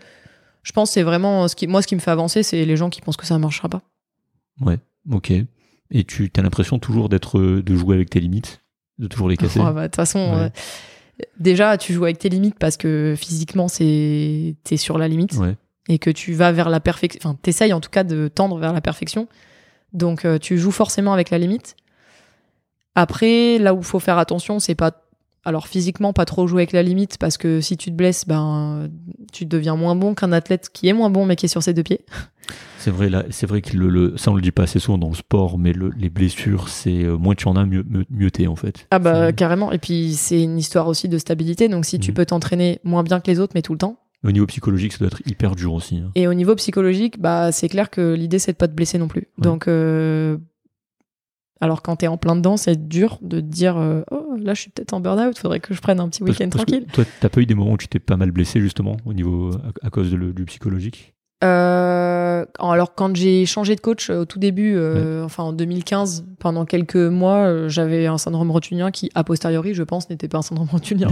[0.64, 2.76] je pense que c'est vraiment ce qui, moi, ce qui me fait avancer, c'est les
[2.78, 3.82] gens qui pensent que ça ne marchera pas.
[4.60, 4.78] Ouais.
[5.12, 5.32] Ok.
[5.94, 8.62] Et tu as l'impression toujours d'être, de jouer avec tes limites,
[9.00, 9.60] de toujours les casser?
[9.60, 10.36] Ouais, bah, De toute façon, Ouais.
[10.44, 10.50] euh,
[11.40, 15.56] déjà, tu joues avec tes limites parce que physiquement, c'est t'es sur la limite Ouais.
[15.90, 17.20] et que tu vas vers la perfection.
[17.30, 19.28] Enfin, t'essayes en tout cas de tendre vers la perfection.
[19.94, 21.76] Donc, euh, tu joues forcément avec la limite.
[22.96, 24.92] Après, là où il faut faire attention, c'est pas
[25.44, 28.90] alors physiquement, pas trop jouer avec la limite parce que si tu te blesses, ben
[29.34, 31.74] tu deviens moins bon qu'un athlète qui est moins bon mais qui est sur ses
[31.74, 32.02] deux pieds.
[32.80, 34.98] C'est vrai, là, c'est vrai que le, le- ça on le dit pas assez souvent
[34.98, 38.06] dans le sport, mais le- les blessures, c'est euh, moins tu en as, mieux, mieux,
[38.10, 38.88] mieux t'es en fait.
[38.92, 39.72] Ah bah carrément.
[39.72, 41.70] Et puis c'est une histoire aussi de stabilité.
[41.70, 42.16] Donc si tu Mhm.
[42.16, 43.98] peux t'entraîner moins bien que les autres, mais tout le temps.
[44.24, 45.98] Au niveau psychologique, ça doit être hyper dur aussi.
[45.98, 46.12] hein.
[46.16, 49.08] Et au niveau psychologique, bah c'est clair que l'idée c'est de pas te blesser non
[49.08, 49.28] plus.
[49.38, 50.38] Donc euh,
[51.62, 54.62] alors quand t'es en plein dedans, c'est dur de te dire euh, oh là je
[54.62, 56.86] suis peut-être en burn-out, faudrait que je prenne un petit week-end tranquille.
[56.92, 59.52] Toi, t'as pas eu des moments où tu t'es pas mal blessé justement au niveau
[59.82, 61.14] à, à cause de le- du psychologique?
[61.44, 62.21] Euh,
[62.60, 66.66] alors quand j'ai changé de coach euh, au tout début, euh, enfin en 2015, pendant
[66.66, 70.42] quelques mois, euh, j'avais un syndrome rotulien qui, a posteriori, je pense, n'était pas un
[70.42, 71.10] syndrome rotulien.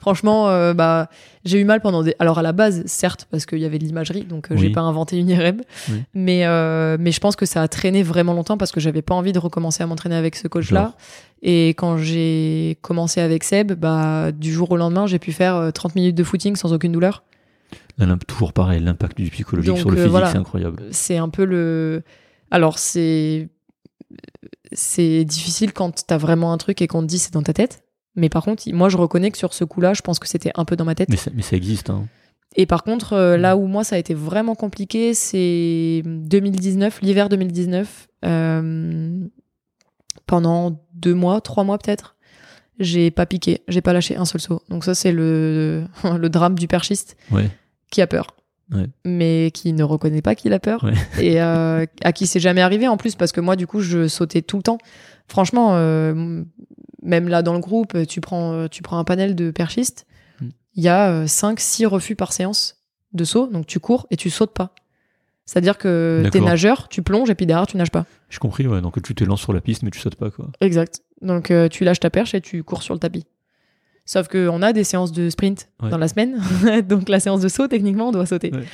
[0.00, 1.08] Franchement, euh, bah,
[1.44, 2.14] j'ai eu mal pendant des.
[2.18, 4.72] Alors à la base, certes, parce qu'il y avait de l'imagerie, donc euh, j'ai Oui.
[4.72, 5.60] pas inventé une IRM,
[5.90, 6.02] Oui.
[6.14, 9.14] mais euh, mais je pense que ça a traîné vraiment longtemps parce que j'avais pas
[9.14, 10.94] envie de recommencer à m'entraîner avec ce coach-là.
[11.42, 15.70] Et quand j'ai commencé avec Seb, bah du jour au lendemain, j'ai pu faire euh,
[15.70, 17.22] 30 minutes de footing sans aucune douleur.
[18.26, 20.30] Toujours pareil, l'impact du psychologique Donc, sur le euh, physique, voilà.
[20.32, 20.82] c'est incroyable.
[20.90, 22.02] c'est un peu le.
[22.50, 23.48] Alors, c'est.
[24.72, 27.82] C'est difficile quand t'as vraiment un truc et qu'on te dit c'est dans ta tête.
[28.16, 30.64] Mais par contre, moi, je reconnais que sur ce coup-là, je pense que c'était un
[30.64, 31.08] peu dans ma tête.
[31.08, 31.90] Mais ça, mais ça existe.
[31.90, 32.06] Hein.
[32.56, 37.28] Et par contre, euh, là où moi, ça a été vraiment compliqué, c'est 2019, l'hiver
[37.28, 38.08] 2019.
[38.24, 39.20] euh,
[40.26, 42.16] pendant deux mois, trois mois peut-être,
[42.78, 44.62] j'ai pas piqué, j'ai pas lâché un seul saut.
[44.68, 45.84] Donc ça, c'est le,
[46.18, 47.50] le drame du perchiste Ouais.
[47.90, 48.28] Qui a peur.
[48.72, 48.86] Ouais.
[49.04, 50.84] Mais qui ne reconnaît pas qu'il a peur.
[50.84, 50.94] Ouais.
[51.24, 54.06] Et euh, à qui c'est jamais arrivé en plus, parce que moi, du coup, je
[54.08, 54.78] sautais tout le temps.
[55.26, 56.42] Franchement, euh,
[57.02, 60.06] même là dans le groupe, tu prends, euh, tu prends un panel de perchistes,
[60.40, 60.48] Mm.
[60.76, 62.76] il y a 5-6 refus par séance
[63.12, 64.74] de saut, donc tu cours et tu sautes pas.
[65.44, 68.06] C'est-à-dire que t'es nageur, tu plonges et puis derrière tu nages pas.
[68.28, 68.80] J'ai compris, ouais.
[68.80, 70.46] Donc tu te lances sur la piste, mais tu sautes pas, quoi.
[70.60, 71.00] Exact.
[71.22, 73.26] Donc euh, tu lâches ta perche et tu cours sur le tapis.
[74.12, 75.88] Sauf qu'on a des séances de sprint Ouais.
[75.88, 76.42] dans la semaine.
[76.88, 78.50] Donc la séance de saut, techniquement, on doit sauter.
[78.52, 78.64] Ouais.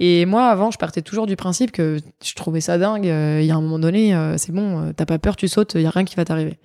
[0.00, 3.08] Et moi, avant, je partais toujours du principe que je trouvais ça dingue.
[3.08, 5.48] euh, Il y a un moment donné, euh, c'est bon, euh, t'as pas peur, tu
[5.48, 6.58] sautes, il y a rien qui va t'arriver.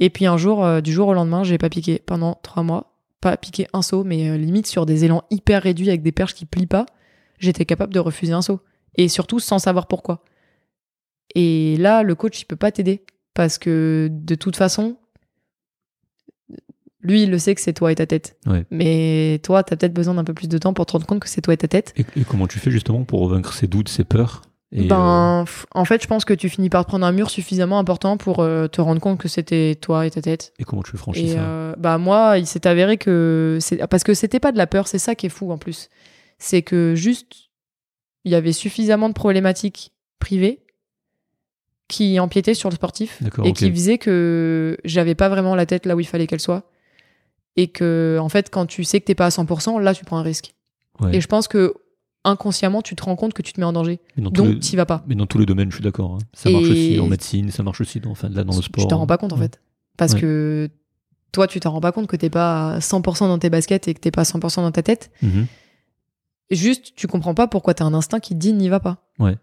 [0.00, 2.96] Et puis un jour, euh, du jour au lendemain, j'ai pas piqué pendant trois mois.
[3.20, 6.46] Pas piqué un saut, mais limite sur des élans hyper réduits avec des perches qui
[6.46, 6.86] plient pas,
[7.38, 8.58] j'étais capable de refuser un saut.
[8.96, 10.24] Et surtout sans savoir pourquoi.
[11.36, 13.04] Et là, le coach, il peut pas t'aider.
[13.34, 14.96] Parce que de toute façon,
[17.02, 18.36] lui, il le sait que c'est toi et ta tête.
[18.46, 18.64] Ouais.
[18.70, 21.28] Mais toi, t'as peut-être besoin d'un peu plus de temps pour te rendre compte que
[21.28, 21.92] c'est toi et ta tête.
[21.96, 24.42] Et, et comment tu fais justement pour vaincre ces doutes, ces peurs
[24.74, 27.28] et, euh, ben, f- en fait, je pense que tu finis par prendre un mur
[27.28, 30.54] suffisamment important pour euh, te rendre compte que c'était toi et ta tête.
[30.58, 34.02] et comment tu franchis Et ça euh, bah moi, il s'est avéré que c'est parce
[34.02, 35.90] que c'était pas de la peur, c'est ça qui est fou en plus.
[36.38, 37.50] C'est que juste
[38.24, 40.60] il y avait suffisamment de problématiques privées
[41.88, 45.94] qui empiétaient sur le sportif et qui faisaient que j'avais pas vraiment la tête là
[45.96, 46.70] où il fallait qu'elle soit
[47.56, 50.18] et que en fait quand tu sais que t'es pas à 100%, là tu prends
[50.18, 50.54] un risque.
[51.00, 51.16] Ouais.
[51.16, 51.74] Et je pense que
[52.24, 54.00] inconsciemment tu te rends compte que tu te mets en danger.
[54.16, 55.02] Donc t'y vas pas.
[55.06, 56.14] Mais dans tous les domaines, je suis d'accord.
[56.14, 56.18] hein.
[56.32, 58.84] Ça marche aussi en médecine, ça marche aussi dans, enfin, là, dans le sport.
[58.84, 59.42] Tu t'en rends pas compte en Ouais.
[59.42, 59.60] fait.
[59.96, 60.20] Parce Ouais.
[60.20, 60.70] que
[61.32, 63.94] toi, tu t'en rends pas compte que t'es pas à 100% dans tes baskets et
[63.94, 65.10] que t'es pas à 100% dans ta tête.
[65.22, 65.46] Mhm.
[66.50, 69.08] Juste, tu comprends pas pourquoi t'as un instinct qui te dit n'y va pas.
[69.18, 69.36] Ouais.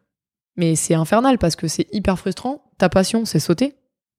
[0.55, 2.63] Mais c'est infernal parce que c'est hyper frustrant.
[2.77, 3.75] Ta passion, c'est sauter,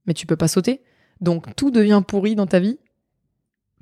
[0.06, 0.80] mais tu peux pas sauter.
[1.20, 2.78] Donc tout devient pourri dans ta vie.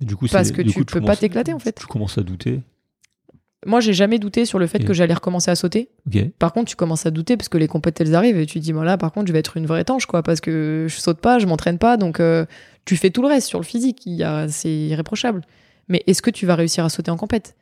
[0.00, 1.76] Du coup, Parce que du tu coup, peux pas t'éclater, en fait.
[1.80, 2.60] Tu commences à douter.
[3.66, 5.88] Moi, j'ai jamais douté sur le fait que j'allais recommencer à sauter.
[6.38, 8.64] Par contre, tu commences à douter parce que les compètes elles arrivent et tu te
[8.64, 10.96] dis, bon là, par contre, je vais être une vraie tanche, quoi, parce que je
[11.00, 12.46] saute pas, je m'entraîne pas, donc euh,
[12.84, 14.08] tu fais tout le reste sur le physique,
[14.48, 15.42] c'est irréprochable.
[15.88, 17.56] Mais est-ce que tu vas réussir à sauter en compète?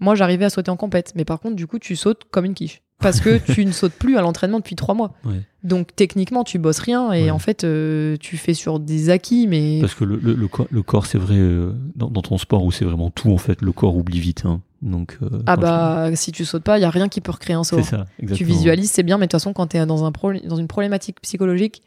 [0.00, 2.54] Moi, j'arrivais à sauter en compète, mais par contre, du coup, tu sautes comme une
[2.54, 2.80] quiche.
[3.00, 5.12] Parce que tu ne sautes plus à l'entraînement depuis trois mois.
[5.24, 5.40] Ouais.
[5.62, 7.30] Donc techniquement, tu bosses rien et Ouais.
[7.30, 11.06] en fait, euh, tu fais sur des acquis, mais Parce que le, le, le corps,
[11.06, 13.96] c'est vrai, euh, dans, dans ton sport où c'est vraiment tout, en fait, le corps
[13.96, 14.44] oublie vite.
[14.46, 14.60] hein.
[14.82, 17.56] Donc, euh, ah bah si tu sautes pas, il y a rien qui peut recréer
[17.56, 17.82] un saut.
[17.82, 18.04] Ça.
[18.34, 20.56] Tu visualises, c'est bien, mais de toute façon, quand tu es dans, un pro- dans
[20.56, 21.82] une problématique psychologique,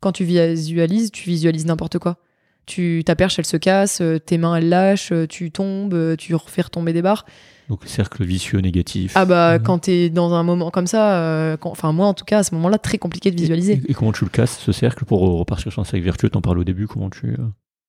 [0.00, 2.18] quand tu visualises, tu visualises n'importe quoi.
[2.66, 6.92] Tu, ta perche, elle se casse, tes mains, elles lâchent, tu tombes, tu refais retomber
[6.92, 7.24] des barres.
[7.68, 9.12] Donc, cercle vicieux négatif.
[9.16, 9.64] Ah bah, Mhm.
[9.64, 12.38] quand tu es dans un moment comme ça, euh, quand- enfin, moi en tout cas,
[12.38, 13.80] à ce moment-là, très compliqué de visualiser.
[13.86, 16.30] Et, et comment tu le casses, ce cercle, pour repartir sur un cercle vertueux?
[16.30, 17.28] T'en parlais au début, comment tu.
[17.28, 17.36] euh,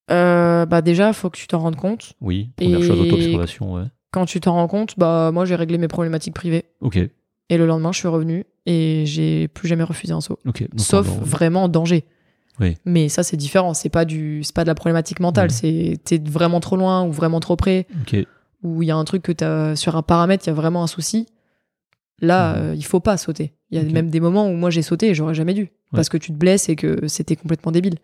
[0.09, 2.13] Euh, bah, déjà, faut que tu t'en rendes compte.
[2.21, 3.83] Oui, première Et- chose, auto-observation, ouais.
[4.11, 6.63] Quand tu t'en rends compte, bah, moi, j'ai réglé mes problématiques privées.
[6.81, 6.97] Ok,
[7.49, 10.39] Et le lendemain, je suis revenu et j'ai plus jamais refusé un saut.
[10.47, 10.61] ok.
[10.69, 12.03] Donc, Sauf vraiment en danger.
[12.59, 12.75] Oui.
[12.85, 13.73] Mais ça, c'est différent.
[13.73, 15.49] C'est pas du, c'est pas de la problématique mentale.
[15.49, 15.53] Ouais.
[15.53, 18.15] C'est t'es vraiment trop loin ou vraiment trop près Ok,
[18.63, 20.83] ou il y a un truc que t'as sur un paramètre, il y a vraiment
[20.83, 21.27] un souci.
[22.19, 22.61] Là, Mhm.
[22.63, 23.53] euh, il faut pas sauter.
[23.69, 26.09] Il y a même des moments où moi j'ai sauté et j'aurais jamais dû parce
[26.09, 27.95] que tu te blesses et que c'était complètement débile.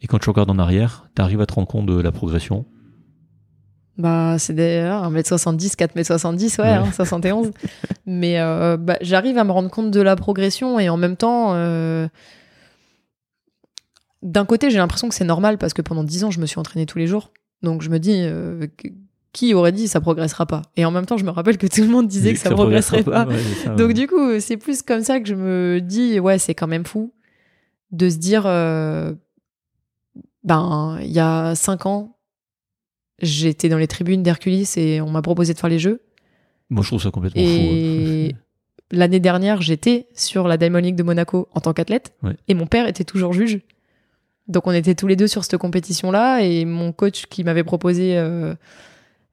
[0.00, 2.64] Et quand tu regardes en arrière, tu arrives à te rendre compte de la progression?
[3.98, 6.70] Bah, c'est d'ailleurs 1m70, 4m70, ouais, Ouais.
[6.76, 7.50] hein, 71.
[8.06, 11.52] Mais euh, bah, j'arrive à me rendre compte de la progression et en même temps,
[11.52, 12.08] euh,
[14.22, 16.58] d'un côté, j'ai l'impression que c'est normal parce que pendant 10 ans, je me suis
[16.58, 17.32] entraînée tous les jours.
[17.62, 18.66] Donc je me dis, euh,
[19.32, 21.82] qui aurait dit ça progressera pas Et en même temps, je me rappelle que tout
[21.82, 23.26] le monde disait que ça, progresserait pas.
[23.26, 23.94] Ouais, ça, Donc ouais.
[23.94, 27.12] du coup, c'est plus comme ça que je me dis, ouais, c'est quand même fou
[27.92, 29.12] de se dire, euh,
[30.44, 32.16] ben, il y a cinq ans,
[33.20, 36.00] j'étais dans les tribunes d'Hercules et on m'a proposé de faire les jeux.
[36.70, 37.48] Moi, je trouve ça complètement fou.
[37.48, 38.34] Et
[38.90, 42.36] l'année dernière, j'étais sur la Diamond League de Monaco en tant qu'athlète Ouais.
[42.48, 43.60] et mon père était toujours juge.
[44.48, 48.18] Donc on était tous les deux sur cette compétition-là et mon coach qui m'avait proposé
[48.18, 48.54] euh,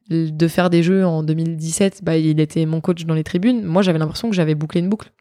[0.10, 3.64] de faire des jeux en 2017, bah, il était mon coach dans les tribunes.
[3.64, 5.12] Moi, j'avais l'impression que j'avais bouclé une boucle.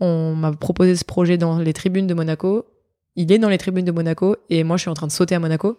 [0.00, 2.66] On m'a proposé ce projet dans les tribunes de Monaco.
[3.16, 5.34] Il est dans les tribunes de Monaco et moi, je suis en train de sauter
[5.34, 5.78] à Monaco.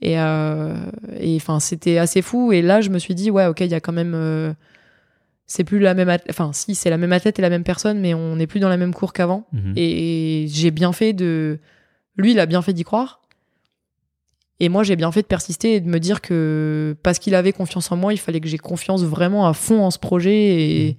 [0.00, 0.74] Et euh,
[1.20, 2.52] et, enfin, c'était assez fou.
[2.52, 4.14] Et là, je me suis dit, ouais, ok, il y a quand même.
[4.14, 4.52] euh,
[5.46, 6.30] c'est plus la même athlète.
[6.30, 8.68] Enfin, si, c'est la même athlète et la même personne, mais on n'est plus dans
[8.68, 9.46] la même cour qu'avant.
[9.52, 9.74] Mhm.
[9.76, 11.58] Et j'ai bien fait de.
[12.16, 13.21] Lui, il a bien fait d'y croire.
[14.64, 17.52] Et moi, j'ai bien fait de persister et de me dire que parce qu'il avait
[17.52, 20.96] confiance en moi, il fallait que j'ai confiance vraiment à fond en ce projet et,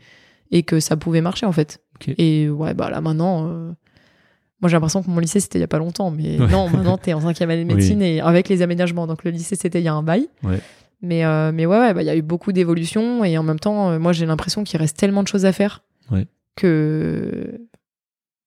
[0.51, 1.81] et que ça pouvait marcher en fait.
[2.17, 3.71] Et ouais, bah là maintenant, euh,
[4.59, 6.47] moi j'ai l'impression que mon lycée c'était il y a pas longtemps, mais Ouais.
[6.51, 7.75] non, maintenant t'es en cinquième année de Oui.
[7.75, 9.07] médecine et avec les aménagements.
[9.07, 10.27] Donc le lycée c'était il y a un bail.
[10.43, 10.59] Ouais.
[11.01, 13.59] Mais, euh, mais ouais, ouais, bah, il y a eu beaucoup d'évolutions et en même
[13.59, 16.27] temps, euh, moi j'ai l'impression qu'il reste tellement de choses à faire Ouais.
[16.57, 17.61] que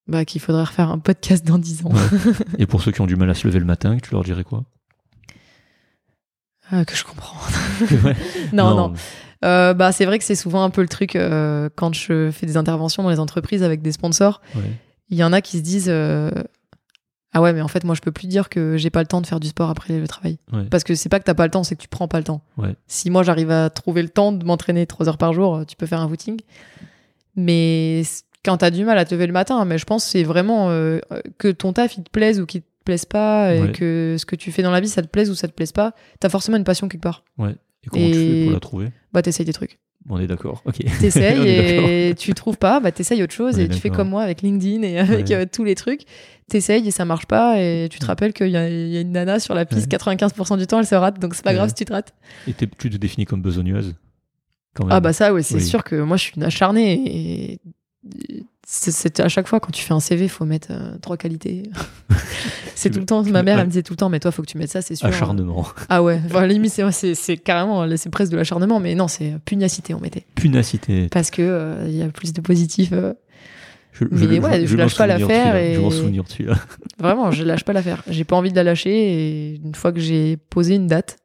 [0.09, 1.93] bah, qu'il faudrait refaire un podcast dans 10 ans.
[2.59, 4.45] Et pour ceux qui ont du mal à se lever le matin, tu leur dirais
[4.45, 4.65] quoi?
[6.70, 7.36] Ah, que je comprends.
[8.05, 8.17] Ouais.
[8.53, 8.95] non, non.
[9.45, 12.47] Euh, bah, c'est vrai que c'est souvent un peu le truc euh, quand je fais
[12.47, 14.41] des interventions dans les entreprises avec des sponsors.
[14.55, 14.62] Ouais.
[15.11, 16.31] Il y en a qui se disent euh,
[17.33, 19.20] Ah ouais, mais en fait, moi, je peux plus dire que j'ai pas le temps
[19.20, 20.39] de faire du sport après le travail.
[20.53, 20.65] Ouais.
[20.65, 22.25] Parce que c'est pas que t'as pas le temps, c'est que tu prends pas le
[22.25, 22.43] temps.
[22.86, 25.86] Si moi, j'arrive à trouver le temps de m'entraîner trois heures par jour, tu peux
[25.86, 26.41] faire un footing.
[27.36, 28.03] Mais
[28.45, 30.69] quand t'as du mal à te lever le matin, mais je pense que c'est vraiment
[31.39, 33.73] que ton taf, il te plaise ou qu'il te plaise pas, et Ouais.
[33.73, 35.73] que ce que tu fais dans la vie, ça te plaise ou ça te plaise
[35.73, 37.25] pas, t'as forcément une passion quelque part.
[37.39, 38.89] Et comment tu fais pour la trouver?
[39.13, 39.79] Bah, t'essayes des trucs.
[40.09, 40.63] On est d'accord.
[40.67, 40.77] Ok.
[41.01, 41.49] T'essayes
[42.11, 44.41] et tu trouves pas, bah t'essayes autre chose On et tu fais comme moi avec
[44.41, 45.35] LinkedIn et avec Ouais.
[45.35, 46.03] euh, tous les trucs.
[46.49, 48.09] T'essayes et ça marche pas et tu te Ouais.
[48.09, 50.79] rappelles qu'il y, a il y a une nana sur la piste, 95% du temps
[50.79, 51.57] elle se rate donc c'est pas Ouais.
[51.57, 52.15] grave si tu te rates.
[52.47, 53.97] Et tu te définis comme besogneuse
[54.77, 54.93] quand même.
[54.95, 55.65] Ah bah ça, ouais, c'est Oui.
[55.65, 57.61] sûr que moi je suis une acharnée et
[58.91, 61.62] c'est- à chaque fois quand tu fais un CV, faut mettre euh, trois qualités.
[62.75, 63.23] c'est tout le temps.
[63.23, 64.83] Ma mère elle me disait tout le temps, mais toi faut que tu mettes ça,
[64.83, 65.07] c'est sûr.
[65.07, 65.67] Acharnement.
[65.89, 70.01] Ah ouais, enfin, limite c'est carrément, c'est presque de l'acharnement, mais non c'est pugnacité on
[70.01, 71.09] mettait Punacité.
[71.11, 72.91] parce que euh, il y a plus de positif.
[72.93, 73.15] euh,
[73.93, 75.75] Je, Mais ouais, je m'en lâche pas l'affaire celui-là.
[75.75, 76.57] Je et- m'en souvenir de celui-là.
[76.99, 78.03] Vraiment, je lâche pas l'affaire.
[78.11, 81.19] J'ai pas envie de la lâcher et une fois que j'ai posé une date,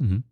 [0.00, 0.22] Mhm.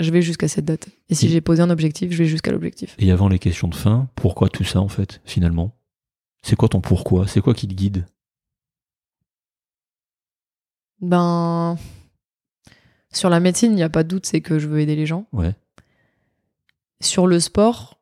[0.00, 0.88] je vais jusqu'à cette date.
[1.10, 2.94] Et si Et- j'ai posé un objectif, je vais jusqu'à l'objectif.
[2.98, 5.74] Et avant les questions de fin, pourquoi tout ça en fait, finalement?
[6.42, 7.26] C'est quoi ton pourquoi?
[7.26, 8.06] C'est quoi qui te guide?
[11.00, 11.76] Ben,
[13.12, 15.06] sur la médecine, il n'y a pas de doute, c'est que je veux aider les
[15.06, 15.26] gens.
[15.32, 15.54] Ouais.
[17.00, 18.00] Sur le sport,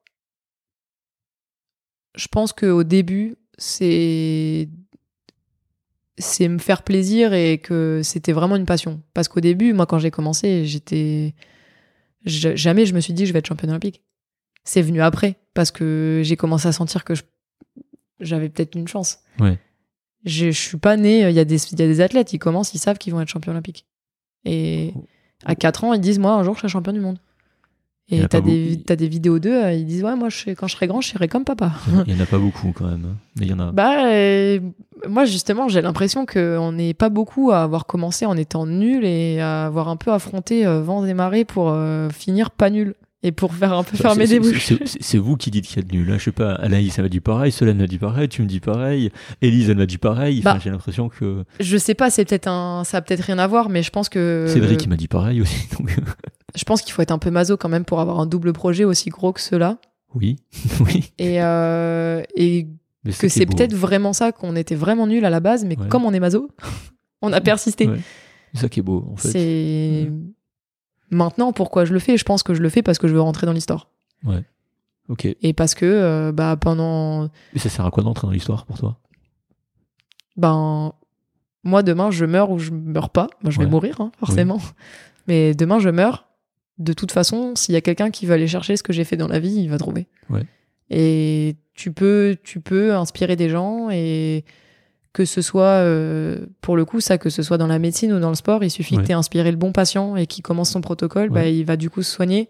[2.15, 4.69] je pense qu'au début, c'est
[6.19, 9.03] c'est me faire plaisir et que c'était vraiment une passion.
[9.15, 11.35] Parce qu'au début, moi, quand j'ai commencé, j'étais
[12.27, 14.03] je- jamais je me suis dit je vais être championne olympique.
[14.65, 17.23] C'est venu après parce que j'ai commencé à sentir que je-
[18.21, 19.19] j'avais peut-être une chance.
[19.39, 19.59] Ouais.
[20.25, 21.21] Je, je suis pas née.
[21.29, 23.29] Il y a des y a des athlètes, ils commencent, ils savent qu'ils vont être
[23.29, 23.87] champions olympiques.
[24.45, 24.93] Et
[25.45, 27.19] à 4 ans, ils disent moi un jour je serai champion du monde.
[28.13, 30.75] Et t'as des, t'as des vidéos d'eux, euh, ils disent ouais moi je, quand je
[30.75, 31.73] serai grand je serai comme papa.
[32.09, 33.05] Il y en a pas beaucoup quand même.
[33.05, 33.17] hein.
[33.39, 33.71] Mais il y en a.
[33.71, 34.59] Bah, euh,
[35.09, 39.39] moi, justement, j'ai l'impression qu'on n'est pas beaucoup à avoir commencé en étant nul et
[39.41, 43.33] à avoir un peu affronté euh, vents et marées pour euh, finir pas nul et
[43.33, 44.73] pour faire un peu fermer des bouches.
[45.01, 46.09] c'est- vous qui dites qu'il y a de nul.
[46.09, 48.47] Là, je sais pas, Anaïs, elle m'a dit pareil, Solène m'a dit pareil, tu me
[48.47, 49.11] dis pareil,
[49.43, 50.39] Élise, elle m'a dit pareil.
[50.41, 50.61] Enfin, Bah.
[50.63, 53.69] j'ai l'impression que Je sais pas, c'est peut-être un, ça a peut-être rien à voir,
[53.69, 55.69] mais je pense que Cédric, il m'a dit pareil aussi.
[55.79, 55.91] Donc,
[56.57, 58.85] je pense qu'il faut être un peu maso quand même pour avoir un double projet
[58.85, 59.79] aussi gros que ceux-là
[60.15, 60.37] oui,
[60.81, 61.13] oui.
[61.19, 62.67] et euh, et
[63.19, 65.89] que c'est peut-être vraiment ça qu'on était vraiment nul à la base, mais Ouais.
[65.89, 66.49] comme on est maso,
[67.23, 67.87] on a persisté.
[67.87, 68.01] Ouais.
[68.55, 69.29] C'est ça qui est beau, en fait.
[69.29, 70.11] C'est
[71.11, 72.17] maintenant pourquoi je le fais?
[72.17, 73.89] Je pense que je le fais parce que je veux rentrer dans l'histoire.
[75.09, 75.27] Ok.
[75.43, 78.99] Et parce que euh, bah pendant ça sert à quoi d'entrer dans l'histoire pour toi?
[80.37, 80.93] Ben
[81.65, 83.71] moi demain je meurs ou je meurs pas Moi, je vais Ouais.
[83.71, 84.59] mourir hein, forcément
[85.27, 86.27] mais demain je meurs
[86.79, 89.17] de toute façon s'il y a quelqu'un qui va aller chercher ce que j'ai fait
[89.17, 90.45] dans la vie il va trouver Ouais.
[90.91, 94.45] et tu peux tu peux inspirer des gens et
[95.13, 98.21] que ce soit, euh, pour le coup, ça, que ce soit dans la médecine ou
[98.21, 99.03] dans le sport, il suffit Ouais.
[99.03, 101.77] que tu aies inspiré le bon patient et qu'il commence son protocole, bah, il va
[101.77, 102.49] du coup se soigner.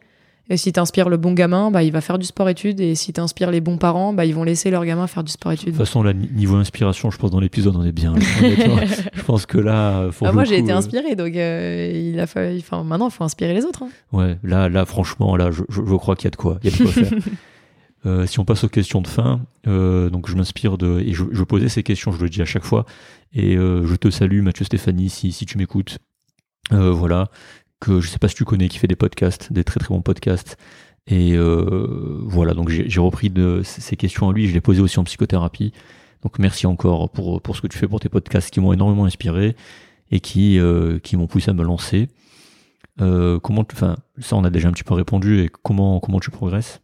[0.52, 2.80] Et si tu inspires le bon gamin, bah, il va faire du sport-études.
[2.80, 5.28] Et si tu inspires les bons parents, bah, ils vont laisser leur gamin faire du
[5.28, 5.68] De sport-études.
[5.68, 8.14] toute façon, là, ni- niveau inspiration, je pense dans l'épisode, on est bien.
[8.18, 12.26] je pense que là, faut Ah, moi, j'ai été euh, inspirée, donc euh, il a
[12.26, 12.58] fallu.
[12.58, 13.84] Enfin, maintenant, il faut inspirer les autres.
[13.84, 13.90] hein.
[14.12, 16.70] Ouais, là, là, franchement, là, je, je- je crois qu'il y a de quoi, il
[16.70, 17.12] y a de quoi faire.
[18.06, 21.24] Euh, si on passe aux questions de fin, euh, donc je m'inspire de et je,
[21.30, 22.86] je posais ces questions, je le dis à chaque fois,
[23.34, 25.98] et euh, je te salue Mathieu Stéphanie si, si tu m'écoutes.
[26.70, 27.30] Voilà,
[27.80, 30.02] que je sais pas si tu connais, qui fait des podcasts, des très très bons
[30.02, 30.56] podcasts.
[31.08, 35.04] Et voilà, donc j'ai repris de ces questions à lui, je les posais aussi en
[35.04, 35.72] psychothérapie.
[36.22, 39.04] Donc merci encore pour, pour ce que tu fais pour tes podcasts qui m'ont énormément
[39.04, 39.56] inspiré
[40.12, 40.60] et qui,
[41.02, 42.08] qui m'ont poussé à me lancer.
[42.98, 45.40] Comment, enfin, ça on a déjà un petit peu répondu.
[45.40, 46.80] Et comment, comment tu progresses?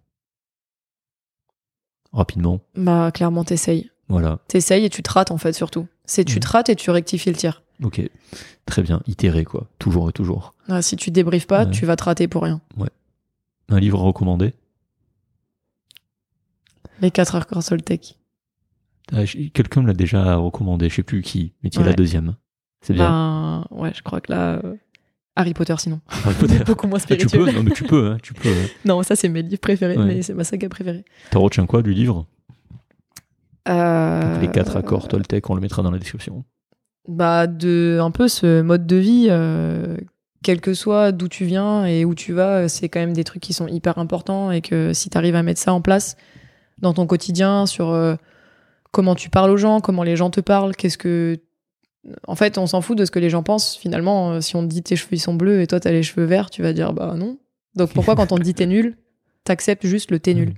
[2.16, 3.90] Rapidement, Bah, clairement, t'essayes.
[4.08, 4.38] voilà.
[4.48, 5.86] T'essayes et tu te rates, en fait, surtout.
[6.06, 6.40] C'est tu Mhm.
[6.40, 7.62] te rates et tu rectifies le tir.
[7.84, 8.00] Ok,
[8.64, 9.02] très bien.
[9.06, 10.54] Itérer quoi, toujours et toujours.
[10.68, 11.70] Ah, si tu débriefes pas, Ouais.
[11.70, 12.60] tu vas te rater pour rien.
[13.68, 14.54] Un livre à recommander
[17.02, 18.16] Les 4 heures Soltech.
[19.12, 21.94] Ah, Quelqu'un me l'a déjà recommandé, je sais plus qui, mais qui est la Ouais.
[21.94, 22.36] deuxième.
[22.80, 23.08] C'est bien.
[23.10, 24.60] Ben, ouais, je crois que là.
[24.64, 24.76] euh,
[25.36, 26.00] Harry Potter, sinon.
[26.08, 26.58] Harry Potter.
[26.66, 27.44] Beaucoup moins Ah, tu spirituel.
[27.44, 28.48] peux, non mais tu peux, hein, tu peux.
[28.48, 28.66] hein.
[28.86, 30.04] Non, ça, c'est mes livres préférés, Ouais.
[30.04, 31.04] mais c'est ma saga préférée.
[31.30, 32.26] T'en retiens quoi du livre?
[33.68, 36.44] Euh, Les quatre accords Toltec, on le mettra dans la description.
[37.08, 39.96] Bah, de un peu ce mode de vie, euh,
[40.42, 43.42] quel que soit d'où tu viens et où tu vas, c'est quand même des trucs
[43.42, 46.16] qui sont hyper importants et que si tu arrives à mettre ça en place
[46.78, 48.14] dans ton quotidien, sur euh,
[48.92, 51.38] comment tu parles aux gens, comment les gens te parlent, qu'est-ce que.
[52.26, 53.76] En fait, on s'en fout de ce que les gens pensent.
[53.76, 56.02] Finalement, euh, si on te dit tes cheveux ils sont bleus et toi t'as les
[56.02, 57.38] cheveux verts, tu vas dire bah non.
[57.74, 58.96] Donc pourquoi quand on te dit t'es nul,
[59.44, 60.50] t'acceptes juste le t'es nul?
[60.50, 60.54] Mm.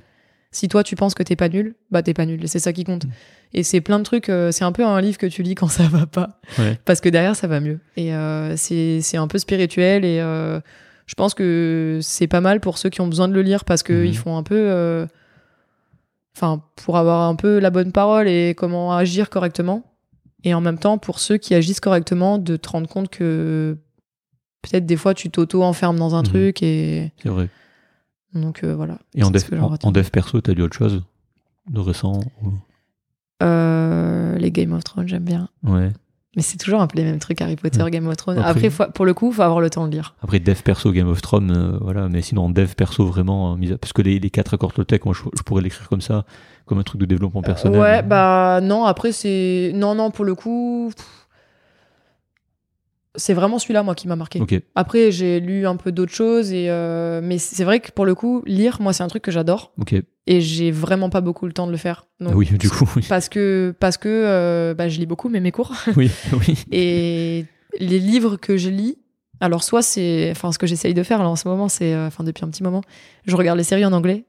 [0.50, 2.42] Si toi tu penses que t'es pas nul, bah t'es pas nul.
[2.44, 3.04] Et c'est ça qui compte.
[3.06, 3.10] Mm.
[3.54, 4.28] Et c'est plein de trucs.
[4.28, 6.78] euh, c'est un peu un livre que tu lis quand ça va pas, Ouais.
[6.84, 7.80] parce que derrière ça va mieux.
[7.96, 10.60] Et euh, c'est c'est un peu spirituel et euh,
[11.06, 13.82] je pense que c'est pas mal pour ceux qui ont besoin de le lire parce
[13.82, 14.04] que Mhm.
[14.06, 15.06] ils font un peu.
[16.36, 19.82] Enfin, pour avoir un peu la bonne parole et comment agir correctement.
[20.44, 23.76] Et en même temps, pour ceux qui agissent correctement, de te rendre compte que
[24.62, 26.28] peut-être des fois tu t'auto-enfermes dans un Mhm.
[26.28, 27.48] truc et C'est vrai.
[28.34, 28.98] donc euh, voilà.
[29.14, 31.02] Et en dev, en, en perso, t'as lu autre chose
[31.70, 32.52] de récent ou-
[33.42, 35.48] Euh, les Game of Thrones, j'aime bien.
[35.62, 35.92] Ouais.
[36.38, 37.90] Mais c'est toujours un peu les mêmes trucs, Harry Potter, Ouais.
[37.90, 38.38] Game of Thrones.
[38.38, 40.14] Après- Après, faut- pour le coup, faut avoir le temps de lire.
[40.22, 42.08] Après, dev perso, Game of Thrones, euh, voilà.
[42.08, 45.28] Mais sinon, dev perso, vraiment, euh, parce que les, les quatre accords Toltec, moi, je,
[45.36, 46.24] je pourrais l'écrire comme ça,
[46.64, 47.80] comme un truc de développement personnel.
[47.80, 49.72] Ouais, bah non, après c'est...
[49.74, 50.92] Non, non, pour le coup...
[50.96, 51.06] pff,
[53.18, 54.40] C'est vraiment celui-là, moi, qui m'a marqué.
[54.74, 58.14] Après, j'ai lu un peu d'autres choses, et euh, mais c'est vrai que pour le
[58.14, 59.72] coup, lire, moi, c'est un truc que j'adore,
[60.26, 62.06] et j'ai vraiment pas beaucoup le temps de le faire.
[62.20, 63.04] Donc, oui, du coup, oui.
[63.08, 65.72] Parce que, parce que euh, bah, je lis beaucoup, mais mes cours.
[65.96, 66.64] oui, oui.
[66.72, 67.44] Et
[67.78, 68.96] les livres que je lis,
[69.40, 72.06] alors soit c'est, enfin ce que j'essaye de faire là en ce moment, c'est, euh,
[72.08, 72.82] enfin depuis un petit moment,
[73.26, 74.24] je regarde les séries en anglais,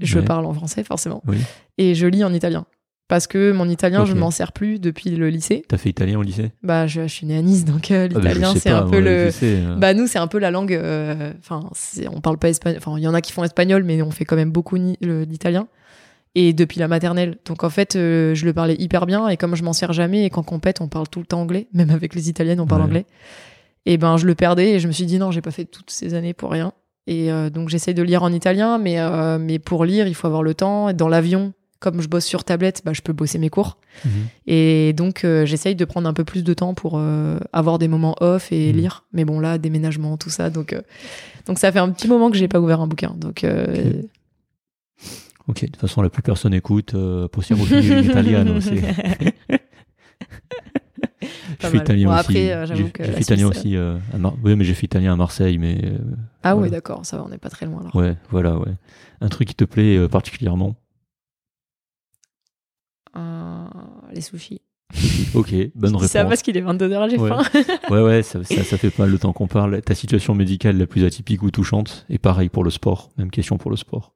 [0.00, 0.24] je Ouais.
[0.24, 1.38] parle en français forcément, Oui.
[1.78, 2.64] et je lis en italien.
[3.08, 4.18] Parce que mon italien, je Ok.
[4.18, 5.64] m'en sers plus depuis le lycée.
[5.68, 6.50] T'as fait italien au lycée?
[6.64, 8.82] Bah, je, je suis née à Nice, donc euh, Ah, bah, je l'italien, c'est un
[8.82, 9.30] peu le.
[9.30, 10.72] je euh, Bah, nous, c'est un peu la langue.
[10.74, 12.78] euh, Enfin, c'est- on parle pas espagnol.
[12.84, 15.68] Enfin, il y en a qui font espagnol, mais on fait quand même beaucoup l'italien.
[16.34, 17.38] Et depuis la maternelle.
[17.46, 19.28] Donc, en fait, euh, je le parlais hyper bien.
[19.28, 21.68] Et comme je m'en sers jamais, et qu'en compète, on parle tout le temps anglais,
[21.74, 22.86] même avec les italiennes, on parle Ouais.
[22.88, 23.06] anglais.
[23.86, 24.72] Et ben, je le perdais.
[24.72, 26.72] Et je me suis dit, non, j'ai pas fait toutes ces années pour rien.
[27.06, 28.78] Et euh, donc, j'essaye de lire en italien.
[28.78, 30.88] Mais, euh, mais pour lire, il faut avoir le temps.
[30.88, 31.52] Et Dans l'avion,
[31.90, 33.78] comme je bosse sur tablette, bah, je peux bosser mes cours.
[34.04, 34.10] mhm.
[34.48, 37.86] Et donc, euh, j'essaye de prendre un peu plus de temps pour euh, avoir des
[37.88, 38.76] moments off et Mhm.
[38.78, 39.04] lire.
[39.12, 40.50] Mais bon, là, déménagement, tout ça.
[40.50, 40.82] Donc, euh,
[41.46, 43.14] donc ça fait un petit moment que j'ai pas ouvert un bouquin.
[43.16, 43.44] Donc,
[45.48, 46.94] Ok, de toute façon, la plus personne écoute.
[47.30, 48.54] Possiamo italiano.
[51.60, 51.82] Pas fait mal.
[51.84, 52.20] italien Bon, aussi.
[52.20, 53.76] après, j'avoue que j'ai fait italien Suisse, aussi.
[53.76, 55.98] euh, à Mar- Oui, mais j'ai fait italien à Marseille, mais euh,
[56.42, 56.70] ah Voilà.
[56.70, 57.94] d'accord, ça va, on n'est pas très loin alors.
[57.96, 58.72] ouais, voilà, ouais.
[59.20, 60.74] Un truc qui te plaît euh, particulièrement?
[64.12, 64.60] Les sushis.
[65.34, 66.30] Ok, bonne dis ça réponse.
[66.30, 67.28] parce qu'il est 22h, j'ai Ouais.
[67.28, 67.42] faim.
[67.90, 69.82] Ouais, ouais, ça, ça, ça fait pas mal de temps qu'on parle.
[69.82, 73.10] Ta situation médicale la plus atypique ou touchante Et pareil pour le sport.
[73.18, 74.12] Même question pour le sport.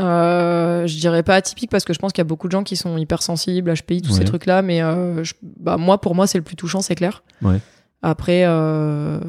[0.00, 2.62] Euh, je dirais pas atypique parce que je pense qu'il y a beaucoup de gens
[2.64, 4.18] qui sont hypersensibles, HPI, tous Ouais.
[4.18, 4.62] ces trucs-là.
[4.62, 7.22] Mais euh, je- bah, moi, pour moi, c'est le plus touchant, c'est clair.
[7.42, 7.60] Ouais.
[8.02, 9.20] Après, euh,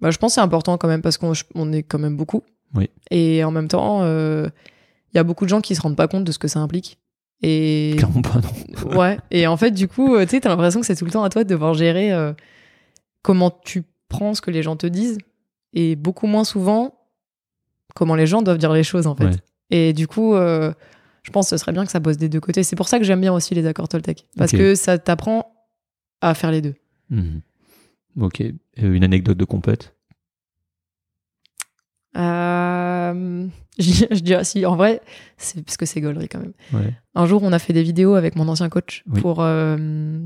[0.00, 2.42] bah, je pense que c'est important quand même parce qu'on on est quand même beaucoup.
[2.74, 2.90] Oui.
[3.12, 4.00] Et en même temps,
[5.12, 6.60] il y a beaucoup de gens qui se rendent pas compte de ce que ça
[6.60, 6.98] implique.
[7.42, 8.96] Et Clairement pas, non.
[8.98, 9.18] ouais.
[9.30, 11.24] Et en fait, du coup, euh, tu sais, t'as l'impression que c'est tout le temps
[11.24, 12.32] à toi de devoir gérer euh,
[13.22, 15.18] comment tu prends ce que les gens te disent
[15.72, 16.94] et beaucoup moins souvent
[17.94, 19.24] comment les gens doivent dire les choses en fait.
[19.24, 19.36] Ouais.
[19.70, 20.72] Et du coup, euh,
[21.22, 22.62] je pense que ce serait bien que ça bosse des deux côtés.
[22.62, 24.26] C'est pour ça que j'aime bien aussi les accords Toltec.
[24.36, 25.52] Parce que ça t'apprend
[26.20, 26.74] à faire les deux.
[27.10, 27.40] Mhm.
[28.20, 28.42] Ok.
[28.76, 29.94] Une anecdote de compète?
[32.16, 33.46] Euh,
[33.78, 35.00] je, je dirais si, en vrai,
[35.38, 36.52] c'est parce que c'est gaulerie quand même.
[36.72, 36.92] Ouais.
[37.14, 39.20] Un jour, on a fait des vidéos avec mon ancien coach Oui.
[39.20, 40.18] pour euh,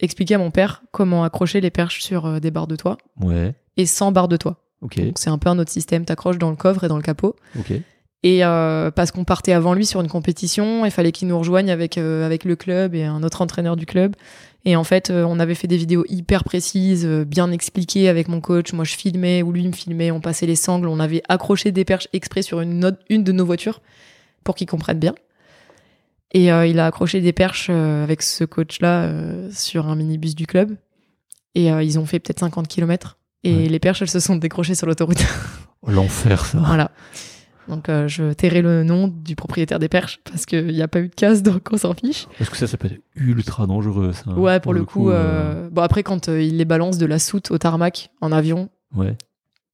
[0.00, 3.54] expliquer à mon père comment accrocher les perches sur euh, des barres de toit Ouais.
[3.76, 4.58] et sans barres de toit.
[4.80, 7.36] Donc c'est un peu un autre système, t'accroches dans le coffre et dans le capot.
[8.24, 11.70] Et euh, parce qu'on partait avant lui sur une compétition, il fallait qu'il nous rejoigne
[11.70, 14.16] avec, avec le club et un autre entraîneur du club.
[14.64, 18.28] Et en fait, euh, on avait fait des vidéos hyper précises, euh, bien expliquées avec
[18.28, 18.72] mon coach.
[18.72, 21.84] Moi, je filmais ou lui me filmait, on passait les sangles, on avait accroché des
[21.84, 23.80] perches exprès sur une, autre- une de nos voitures
[24.44, 25.14] pour qu'il comprenne bien.
[26.32, 30.34] Et euh, il a accroché des perches euh, avec ce coach-là euh, sur un minibus
[30.34, 30.76] du club.
[31.54, 33.18] Et ils ont fait peut-être 50 km.
[33.44, 33.68] Et Ouais.
[33.68, 35.22] les perches, elles se sont décrochées sur l'autoroute.
[35.86, 36.58] L'enfer, ça.
[36.64, 36.90] Voilà.
[37.68, 41.00] Donc euh, je tairai le nom du propriétaire des perches parce qu'il n'y a pas
[41.00, 42.26] eu de casse, donc on s'en fiche.
[42.38, 44.32] Parce que ça, ça peut être ultra dangereux, ça.
[44.32, 45.10] ouais, pour, le coup.
[45.10, 48.68] euh, Bon, après, quand euh, il les balance de la soute au tarmac en avion,
[48.96, 49.16] Ouais.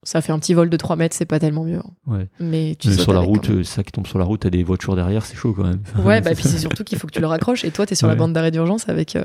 [0.05, 1.79] ça fait un petit vol de 3 mètres, c'est pas tellement mieux.
[1.79, 1.91] hein.
[2.07, 2.29] Ouais.
[2.41, 4.63] Mais tu Mais sur la route, euh, ça qui tombe sur la route, t'as des
[4.63, 5.81] voitures derrière, c'est chaud quand même.
[6.05, 8.07] Ouais, bah, puis c'est surtout qu'il faut que tu le raccroches et toi, t'es sur
[8.07, 9.25] la bande d'arrêt d'urgence avec, euh,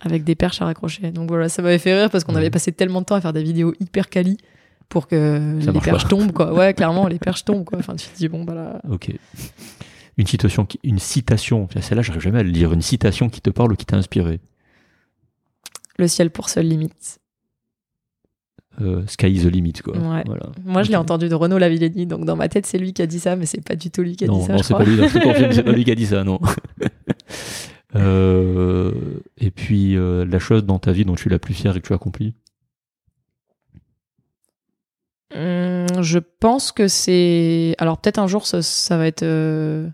[0.00, 1.10] avec des perches à raccrocher.
[1.10, 2.40] Donc voilà, ça m'avait fait rire parce qu'on Ouais.
[2.40, 4.36] avait passé tellement de temps à faire des vidéos hyper quali
[4.88, 6.08] pour que Ça les perches pas.
[6.08, 6.52] tombent, quoi.
[6.54, 7.78] Ouais, clairement, les perches tombent, quoi.
[7.78, 8.80] Enfin, tu te dis, bon, bah là.
[8.90, 9.10] Ok.
[10.16, 11.68] Une citation, qui- une citation.
[11.80, 12.72] Celle-là, j'arrive jamais à le lire.
[12.72, 14.40] Une citation qui te parle ou qui t'a inspiré?
[15.98, 17.18] Le ciel pour seule limite.
[18.80, 19.96] Euh, sky is the limit, quoi.
[19.96, 20.22] Ouais.
[20.26, 20.46] Voilà.
[20.64, 23.06] Moi, je l'ai entendu de Renaud Lavillenie, donc dans ma tête, c'est lui qui a
[23.06, 24.52] dit ça, mais c'est pas du tout lui qui a non, dit ça.
[24.54, 24.98] non, c'est pas lui.
[25.08, 26.40] c'est pas lui qui a dit ça, non.
[27.96, 28.90] Euh,
[29.38, 31.80] et puis, euh, la chose dans ta vie dont tu es la plus fière et
[31.80, 32.34] que tu as accomplie?
[35.34, 37.74] Hum, je pense que c'est.
[37.78, 39.22] Alors, peut-être un jour, ça, ça va être.
[39.22, 39.88] euh,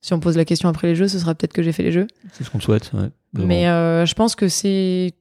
[0.00, 1.92] Si on pose la question après les jeux, ce sera peut-être que j'ai fait les
[1.92, 2.06] jeux.
[2.32, 2.92] C'est ce qu'on te souhaite.
[2.92, 3.48] Ouais, vraiment.
[3.48, 5.14] Mais euh, je pense que c'est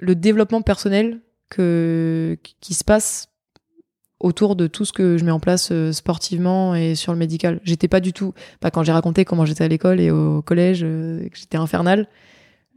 [0.00, 2.38] le développement personnel que...
[2.60, 3.28] qui se passe
[4.20, 7.60] autour de tout ce que je mets en place euh, sportivement et sur le médical.
[7.64, 8.32] J'étais pas du tout.
[8.60, 12.06] Pas quand j'ai raconté comment j'étais à l'école et au collège, euh, que j'étais infernal.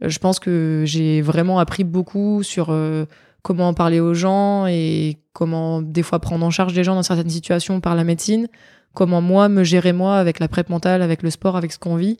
[0.02, 3.06] Je pense que j'ai vraiment appris beaucoup sur euh,
[3.48, 7.30] comment parler aux gens et comment des fois prendre en charge les gens dans certaines
[7.30, 8.46] situations par la médecine.
[8.92, 11.96] Comment moi me gérer moi avec la prep mentale, avec le sport, avec ce qu'on
[11.96, 12.18] vit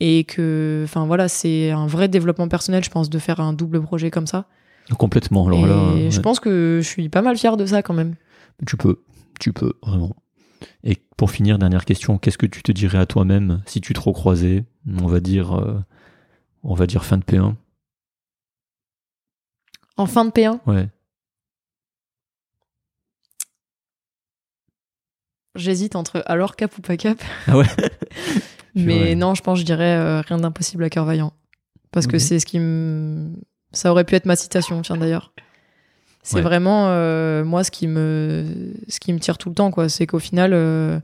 [0.00, 3.82] et que enfin voilà c'est un vrai développement personnel je pense de faire un double
[3.82, 4.46] projet comme ça
[4.96, 5.48] Complètement.
[5.48, 6.10] Alors et là, ouais.
[6.10, 8.14] je pense que je suis pas mal fière de ça quand même
[8.66, 9.02] Tu peux,
[9.38, 10.16] tu peux, vraiment.
[10.82, 14.00] Et pour finir, dernière question, qu'est-ce que tu te dirais à toi-même si tu te
[14.00, 14.64] recroisais,
[14.98, 15.78] on va dire, euh,
[16.62, 17.54] on va dire fin de P1
[19.98, 20.88] en fin de P1 Ouais.
[25.54, 27.18] j'hésite entre alors cap ou pas cap.
[27.46, 27.66] Ah ouais.
[28.74, 31.32] Mais non je pense que je dirais euh, rien d'impossible à cœur vaillant.
[31.90, 33.32] Parce que c'est ce qui me
[33.72, 35.32] ça aurait pu être ma citation tiens d'ailleurs.
[36.22, 36.42] C'est Ouais.
[36.42, 39.88] vraiment euh, moi ce qui me ce qui me tire tout le temps quoi.
[39.88, 41.00] C'est qu'au final euh,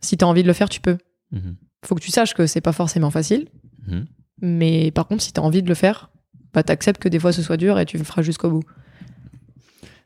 [0.00, 0.98] si t'as envie de le faire tu peux.
[1.32, 1.56] Mhm.
[1.86, 3.48] faut que tu saches que c'est pas forcément facile.
[3.86, 4.06] Mhm.
[4.42, 6.09] Mais par contre, si t'as envie de le faire,
[6.54, 8.62] bah t'acceptes que des fois ce soit dur et tu le feras jusqu'au bout.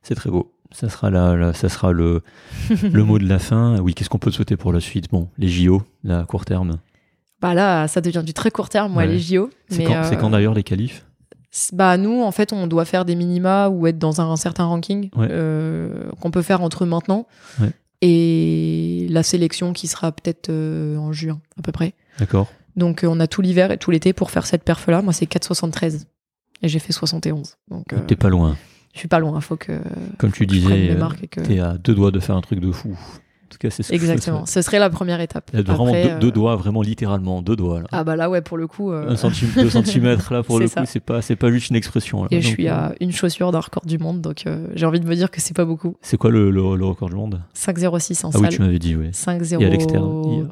[0.02, 0.52] C'est très beau.
[0.72, 2.22] Ça sera, la, la- ça sera le,
[2.82, 3.78] le mot de la fin.
[3.80, 5.08] Oui, qu'est-ce qu'on peut te souhaiter pour la suite?
[5.10, 6.78] Bon, les JO, là, à court terme.
[7.40, 9.08] Bah là, ça devient du très court terme, moi, Ouais.
[9.08, 9.50] les JO.
[9.68, 11.06] C'est quand, euh, quand d'ailleurs les qualifs?
[11.72, 15.10] Bah nous, en fait, on doit faire des minima ou être dans un, certain ranking
[15.14, 15.28] Ouais.
[15.30, 17.28] euh, qu'on peut faire entre maintenant
[17.60, 17.70] Ouais.
[18.02, 21.94] et la sélection qui sera peut-être euh, en juin à peu près.
[22.18, 25.02] D'accord Donc on a tout l'hiver et tout l'été pour faire cette perf-là.
[25.02, 26.06] Moi, c'est 4,73
[26.62, 27.56] et j'ai fait 71.
[27.70, 28.56] Donc euh, T'es pas loin.
[28.92, 29.40] je suis pas loin.
[29.40, 29.72] Faut que
[30.18, 31.40] Comme tu je prenne disais, euh, que...
[31.40, 32.90] t'es à deux doigts de faire un truc de fou.
[32.90, 34.38] En tout cas, c'est ce que je te Exactement.
[34.46, 34.48] souhaite.
[34.48, 35.48] Ce serait la première étape.
[35.52, 37.80] Il y a vraiment Après, deux, euh, deux doigts, vraiment littéralement, deux doigts.
[37.82, 37.86] Là.
[37.92, 38.90] Ah bah là ouais pour le coup.
[38.90, 40.80] euh, Un centime, deux centimètres là pour le ça.
[40.80, 42.22] coup, c'est pas, c'est pas juste une expression.
[42.24, 42.28] Là.
[42.32, 44.86] Et je Donc, suis euh, à une chaussure d'un record du monde, donc euh, j'ai
[44.86, 45.94] envie de me dire que c'est pas beaucoup.
[46.02, 47.42] C'est quoi le, le, le record du monde?
[47.54, 48.48] 5,06 en Ah oui, salle.
[48.54, 49.10] tu m'avais dit, oui.
[49.10, 50.48] 5,03 Et à l'externe il y a-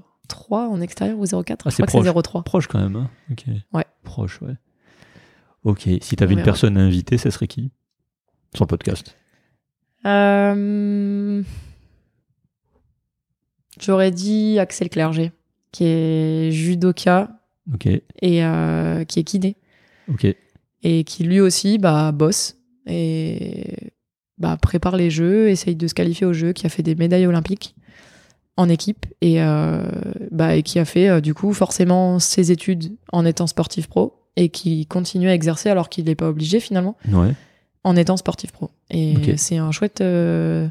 [0.56, 2.24] en extérieur ou 0,4 Ah, Je c'est crois que c'est proche.
[2.24, 2.42] 0,3.
[2.44, 2.94] Proche quand même.
[2.96, 3.44] Hein ok.
[3.72, 3.84] Ouais.
[4.04, 4.54] Proche, ouais.
[5.64, 5.88] Ok.
[6.00, 7.70] Si t'avais On une personne à inviter, ça serait qui?
[8.54, 9.16] Sur le podcast.
[10.04, 11.42] Euh,
[13.80, 15.32] J'aurais dit Axel Clerget,
[15.70, 17.40] qui est judoka
[17.72, 17.86] Ok.
[17.86, 18.02] et
[18.44, 19.56] euh, qui est kiné.
[20.82, 23.92] Et qui lui aussi bah, bosse et
[24.38, 27.26] bah, prépare les jeux, essaye de se qualifier aux jeux, qui a fait des médailles
[27.26, 27.76] olympiques
[28.56, 29.82] en équipe et, euh,
[30.30, 34.48] bah, et qui a fait du coup forcément ses études en étant sportif pro et
[34.48, 37.34] qui continue à exercer alors qu'il n'est pas obligé finalement Ouais.
[37.84, 38.70] en étant sportif pro.
[38.90, 40.68] Et c'est un chouette, euh,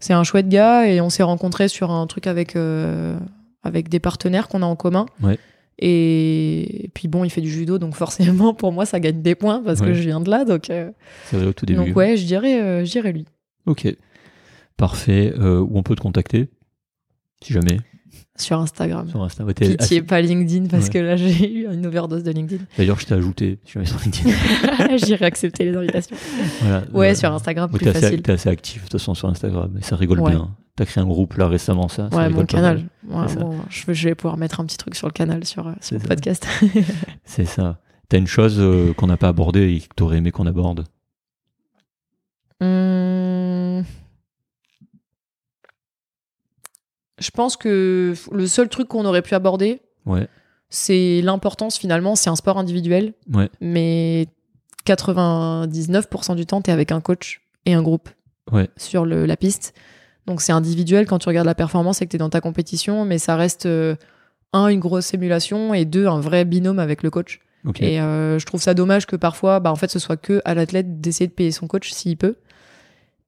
[0.00, 3.18] c'est un chouette gars et on s'est rencontrés sur un truc avec euh,
[3.62, 5.06] avec des partenaires qu'on a en commun.
[5.22, 5.38] Ouais.
[5.80, 6.90] Et...
[6.94, 9.80] puis bon, il fait du judo, donc forcément pour moi ça gagne des points parce
[9.80, 10.90] que je viens de là, donc, euh,
[11.26, 11.84] C'est vrai au tout début.
[11.84, 13.24] donc ouais, je dirais, je dirais lui.
[13.66, 13.88] Ok.
[14.76, 15.32] Parfait.
[15.38, 16.48] Où on peut te contacter
[17.42, 17.78] Si jamais?
[18.36, 19.08] Sur Instagram.
[19.08, 19.44] Sur Insta.
[19.44, 20.90] Ouais, Pitié, pas LinkedIn parce Ouais.
[20.90, 22.64] que là j'ai eu une overdose de LinkedIn.
[22.76, 24.30] D'ailleurs, je t'ai ajouté sur LinkedIn.
[24.96, 26.16] J'irai accepter les invitations.
[26.62, 26.82] voilà.
[26.92, 28.22] Ouais, Euh, sur Instagram, ouais, plus t'es assez, facile.
[28.22, 30.50] t'es assez actif de toute façon sur Instagram et ça rigole bien.
[30.74, 32.08] T'as créé un groupe là récemment, ça?
[32.10, 32.82] ça Ouais, mon canal.
[33.04, 33.24] bon,
[33.68, 36.08] je, vais- pouvoir mettre un petit truc sur le canal, sur, euh, sur le ça.
[36.08, 36.48] podcast.
[37.24, 37.78] C'est ça.
[38.08, 40.84] T'as une chose euh, qu'on n'a pas abordée et que t'aurais aimé qu'on aborde?
[42.60, 42.68] Hum,
[47.24, 50.28] Je pense que le seul truc qu'on aurait pu aborder, Ouais.
[50.68, 53.48] c'est l'importance finalement, c'est un sport individuel, Ouais.
[53.62, 54.26] mais
[54.84, 58.08] 99% du temps, tu es avec un coach et un groupe
[58.52, 58.68] Ouais.
[58.76, 59.72] sur le- la piste.
[60.26, 63.04] Donc c'est individuel quand tu regardes la performance et que tu es dans ta compétition,
[63.04, 63.96] mais ça reste, euh,
[64.52, 67.40] un, une grosse simulation et deux, un vrai binôme avec le coach.
[67.80, 70.52] Et euh, je trouve ça dommage que parfois, bah, en fait, ce soit que à
[70.54, 72.36] l'athlète d'essayer de payer son coach s'il peut.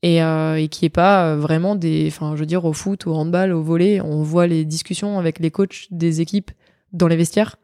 [0.03, 2.05] Et, euh, et n'y ait pas euh, vraiment des.
[2.09, 5.39] Enfin, je veux dire, au foot, au handball, au volley, on voit les discussions avec
[5.41, 6.51] les coachs des équipes
[6.93, 7.57] dans les vestiaires.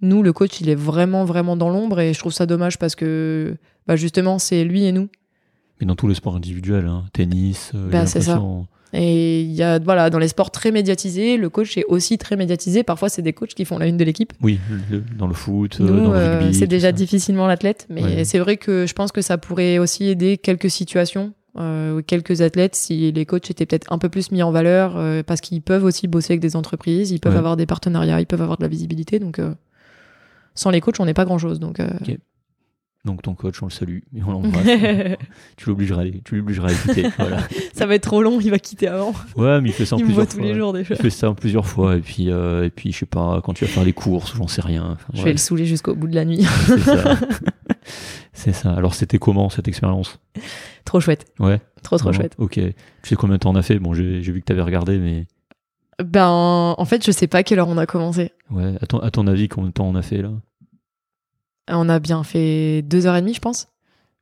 [0.00, 2.94] Nous, le coach, il est vraiment, vraiment dans l'ombre et je trouve ça dommage parce
[2.94, 3.56] que,
[3.86, 5.08] bah, justement, c'est lui et nous.
[5.80, 8.42] Mais dans tous les sports individuels, hein, tennis, euh, Bah, c'est ça.
[8.92, 12.36] Et il y a, voilà, dans les sports très médiatisés, le coach est aussi très
[12.36, 12.82] médiatisé.
[12.84, 14.32] Parfois, c'est des coachs qui font la une de l'équipe.
[14.40, 14.58] Oui,
[14.90, 16.54] le- dans le foot, euh, Nous, dans le euh, rugby.
[16.54, 16.92] c'est déjà ça.
[16.92, 18.24] difficilement l'athlète, mais Ouais.
[18.24, 22.74] c'est vrai que je pense que ça pourrait aussi aider quelques situations, euh, quelques athlètes,
[22.74, 25.84] si les coachs étaient peut-être un peu plus mis en valeur, euh, parce qu'ils peuvent
[25.84, 27.38] aussi bosser avec des entreprises, ils peuvent Ouais.
[27.38, 29.54] avoir des partenariats, ils peuvent avoir de la visibilité, donc euh,
[30.54, 31.60] sans les coachs, on n'est pas grand-chose.
[31.60, 31.80] Donc,
[33.04, 34.64] Donc ton coach, on le salue et on l'embrasse.
[35.56, 37.04] tu l'obligeras, à- tu l'obligeras à écouter.
[37.18, 37.38] voilà.
[37.74, 39.12] ça va être trop long, il va quitter avant.
[39.36, 40.46] Ouais, mais il fait ça en Il me plusieurs voit tous fois.
[40.46, 40.94] les jours déjà.
[40.94, 43.64] Il fait ça en plusieurs fois et puis et puis je sais pas quand tu
[43.66, 44.92] vas faire les courses, j'en sais rien.
[44.92, 46.46] Enfin, Je ouais, vais le saouler jusqu'au bout de la nuit.
[46.66, 47.18] c'est ça.
[48.34, 48.72] c'est ça.
[48.74, 50.18] Alors c'était comment cette expérience?
[50.84, 51.60] Trop chouette, Ouais.
[51.82, 52.34] trop trop chouette.
[52.38, 52.54] Ok.
[52.54, 52.72] Tu
[53.02, 53.78] sais combien de temps on a fait?
[53.78, 55.26] Bon, j'ai vu que t'avais regardé, mais
[56.04, 56.28] Ben,
[56.76, 58.32] en fait, je sais pas à quelle heure on a commencé.
[58.50, 58.74] ouais.
[58.82, 60.30] À ton, à ton avis, combien de temps on a fait là?
[61.70, 63.68] On a bien fait deux heures et demie, je pense.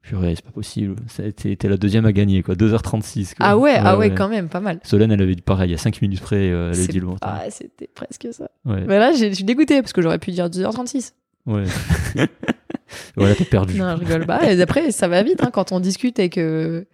[0.02, 0.96] Purée, c'est pas possible.
[1.36, 2.54] T'es la deuxième à gagner, quoi.
[2.56, 3.34] 2h36.
[3.36, 3.46] Quoi.
[3.46, 4.80] Ah ouais, ah ouais, quand même, pas mal.
[4.82, 7.00] Solène, elle avait dit pareil, il y a 5 minutes près, euh, elle avait dit
[7.00, 7.06] le.
[7.20, 8.50] Ah, c'était presque ça.
[8.64, 8.84] Ouais.
[8.86, 11.14] Mais là, j'ai- je suis dégoûtée parce que j'aurais pu dire 2h36.
[11.46, 11.64] ouais.
[13.16, 13.78] voilà, t'as perdu.
[13.78, 14.52] Non, je rigole pas.
[14.52, 16.86] Et après, ça va vite hein, quand on discute et que.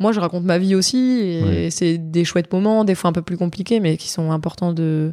[0.00, 1.68] Moi, je raconte ma vie aussi et Ouais.
[1.70, 5.12] c'est des chouettes moments, des fois un peu plus compliqués, mais qui sont importants de,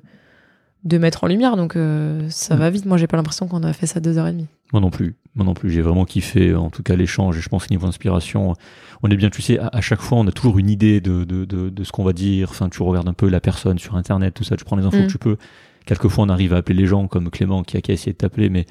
[0.85, 1.55] de mettre en lumière.
[1.55, 2.59] Donc, euh, ça Mm.
[2.59, 2.85] va vite.
[2.87, 4.47] Moi, j'ai pas l'impression qu'on a fait ça deux heures et demie.
[4.73, 5.13] Moi non plus.
[5.35, 5.69] Moi non plus.
[5.69, 7.37] J'ai vraiment kiffé, en tout cas, l'échange.
[7.37, 8.55] Et je pense que niveau inspiration,
[9.03, 11.25] on est bien, tu sais, à, à chaque fois, on a toujours une idée de,
[11.25, 12.49] de, de, de ce qu'on va dire.
[12.49, 14.97] Enfin, tu regardes un peu la personne sur Internet, tout ça, tu prends les infos
[14.97, 15.05] Mm.
[15.05, 15.37] que tu peux.
[15.85, 18.17] Quelquefois, on arrive à appeler les gens, comme Clément qui a, qui a essayé de
[18.17, 18.65] t'appeler, mais,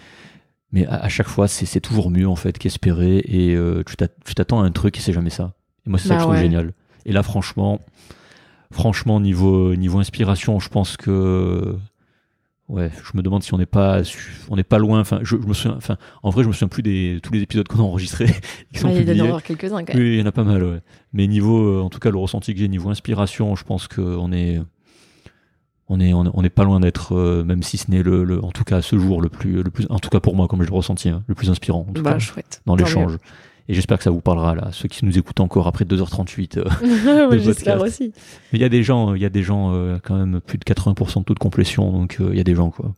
[0.73, 3.18] mais à, à chaque fois, c'est c'est toujours mieux, en fait, qu'espérer.
[3.26, 5.52] Et euh, tu t'att- tu t'attends à un truc et c'est jamais ça.
[5.86, 6.42] Et moi, c'est ça Bah que je trouve ouais.
[6.42, 6.73] génial.
[7.07, 7.81] Et là, franchement,
[8.73, 11.76] franchement, niveau, niveau inspiration, je pense que.
[12.68, 14.02] Ouais, je me demande si on n'est pas,
[14.49, 15.00] on n'est pas loin.
[15.00, 17.40] Enfin, je, je me souviens, enfin, en vrai, je me souviens plus des tous les
[17.42, 18.26] épisodes qu'on a enregistrés,
[18.73, 20.00] qui sont Ouais, il y en avoir quelques-uns quand même.
[20.00, 20.78] Oui, il y en a pas mal, ouais.
[21.12, 24.31] Mais niveau, euh, en tout cas, le ressenti que j'ai niveau inspiration, je pense qu'on
[24.31, 24.60] est,
[25.90, 28.50] on est, on est, pas loin d'être, euh, même si ce n'est le, le- en
[28.52, 30.62] tout cas, à ce jour, le plus, le plus, en tout cas pour moi, comme
[30.62, 32.62] je le ressenti, hein, le plus inspirant, en tout Bah, cas, chouette.
[32.64, 33.18] dans l'échange.
[33.68, 36.58] Et j'espère que ça vous parlera, là, ceux qui nous écoutent encore après 2h38.
[36.58, 37.28] euh.
[37.30, 38.12] Ouais, J'espère aussi.
[38.52, 40.58] Mais il y a des gens, il y a des gens, euh, quand même, plus
[40.58, 42.94] de 80% de taux de complétion, donc euh, il y a des gens, quoi.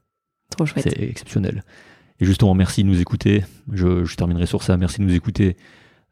[0.51, 0.85] Trop chouette.
[0.89, 1.65] C'est exceptionnel.
[2.21, 3.43] Et justement, merci de nous écouter.
[3.73, 4.77] Je, je terminerai sur ça.
[4.77, 5.57] Merci de nous écouter.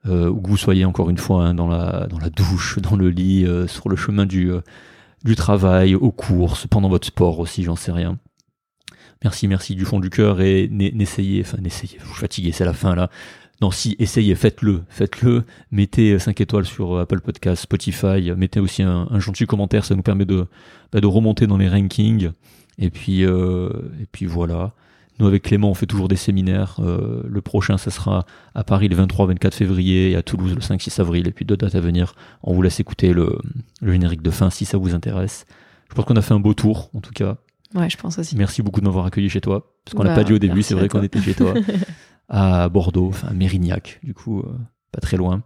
[0.06, 3.10] Où que vous soyez encore une fois hein, dans, la, dans la douche, dans le
[3.10, 4.50] lit, sur le chemin du,
[5.24, 8.18] du travail, aux courses, pendant votre sport aussi, j'en sais rien.
[9.22, 12.72] Merci, merci du fond du cœur et n'e- n'essayez, enfin n'essayez, je fatigué, c'est la
[12.72, 13.10] fin là.
[13.60, 15.44] Non, si, essayez, faites-le, faites-le.
[15.70, 19.94] Mettez 5 étoiles sur euh, Apple Podcast, Spotify, mettez aussi un, un gentil commentaire, ça
[19.94, 20.46] nous permet de,
[20.92, 22.30] bah, de remonter dans les rankings.
[22.78, 23.68] Et puis, euh,
[24.00, 24.72] et puis voilà.
[25.20, 26.76] Nous, avec Clément, on fait toujours des séminaires.
[26.80, 28.24] Euh, le prochain, ça sera
[28.54, 31.28] à Paris le 23-24 février et à Toulouse le 5-6 avril.
[31.28, 32.14] Et puis deux dates à venir.
[32.42, 33.38] On vous laisse écouter le,
[33.82, 35.44] le générique de fin si ça vous intéresse.
[35.90, 37.36] Je pense qu'on a fait un beau tour, en tout cas.
[37.74, 38.36] Ouais, je pense aussi.
[38.36, 39.74] Merci beaucoup de m'avoir accueilli chez toi.
[39.84, 41.54] Parce qu'on n'a Bah, pas dit au début, c'est vrai qu'on était chez toi.
[42.28, 44.56] à Bordeaux, enfin à Mérignac, du coup, euh,
[44.92, 45.42] pas très loin.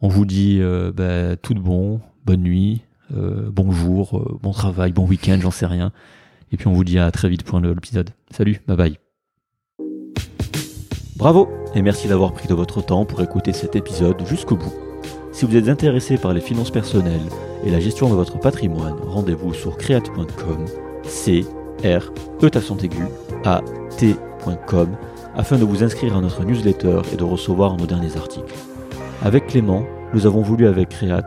[0.00, 2.82] On vous dit euh, bah, tout de bon, bonne nuit,
[3.14, 5.92] euh, bonjour, bon travail, bon week-end, j'en sais rien.
[6.52, 8.10] Et puis on vous dit à très vite pour un nouvel épisode.
[8.30, 8.98] Salut, bye bye.
[11.16, 14.72] Bravo et merci d'avoir pris de votre temps pour écouter cet épisode jusqu'au bout.
[15.32, 17.28] Si vous êtes intéressé par les finances personnelles
[17.64, 20.66] et la gestion de votre patrimoine, rendez-vous sur create.com
[21.04, 21.44] c
[21.84, 22.12] r
[22.42, 23.04] e aigu
[23.44, 23.62] a
[23.96, 24.96] t.com
[25.34, 28.54] afin de vous inscrire à notre newsletter et de recevoir nos derniers articles.
[29.22, 31.24] Avec Clément, nous avons voulu avec Créat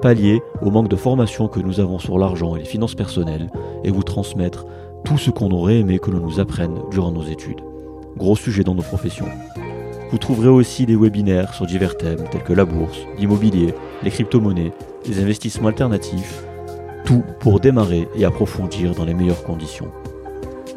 [0.00, 3.50] pallier au manque de formation que nous avons sur l'argent et les finances personnelles
[3.84, 4.66] et vous transmettre
[5.04, 7.60] tout ce qu'on aurait aimé que l'on nous apprenne durant nos études.
[8.16, 9.28] Gros sujet dans nos professions.
[10.10, 14.72] Vous trouverez aussi des webinaires sur divers thèmes tels que la bourse, l'immobilier, les crypto-monnaies,
[15.06, 16.44] les investissements alternatifs,
[17.04, 19.88] tout pour démarrer et approfondir dans les meilleures conditions.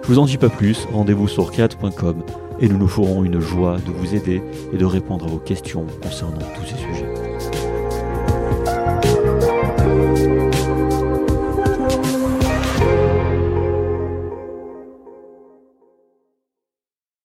[0.02, 2.24] Je vous en dis pas plus, rendez-vous sur create.com
[2.60, 4.42] et nous nous ferons une joie de vous aider
[4.74, 7.19] et de répondre à vos questions concernant tous ces sujets.
[9.86, 10.49] Música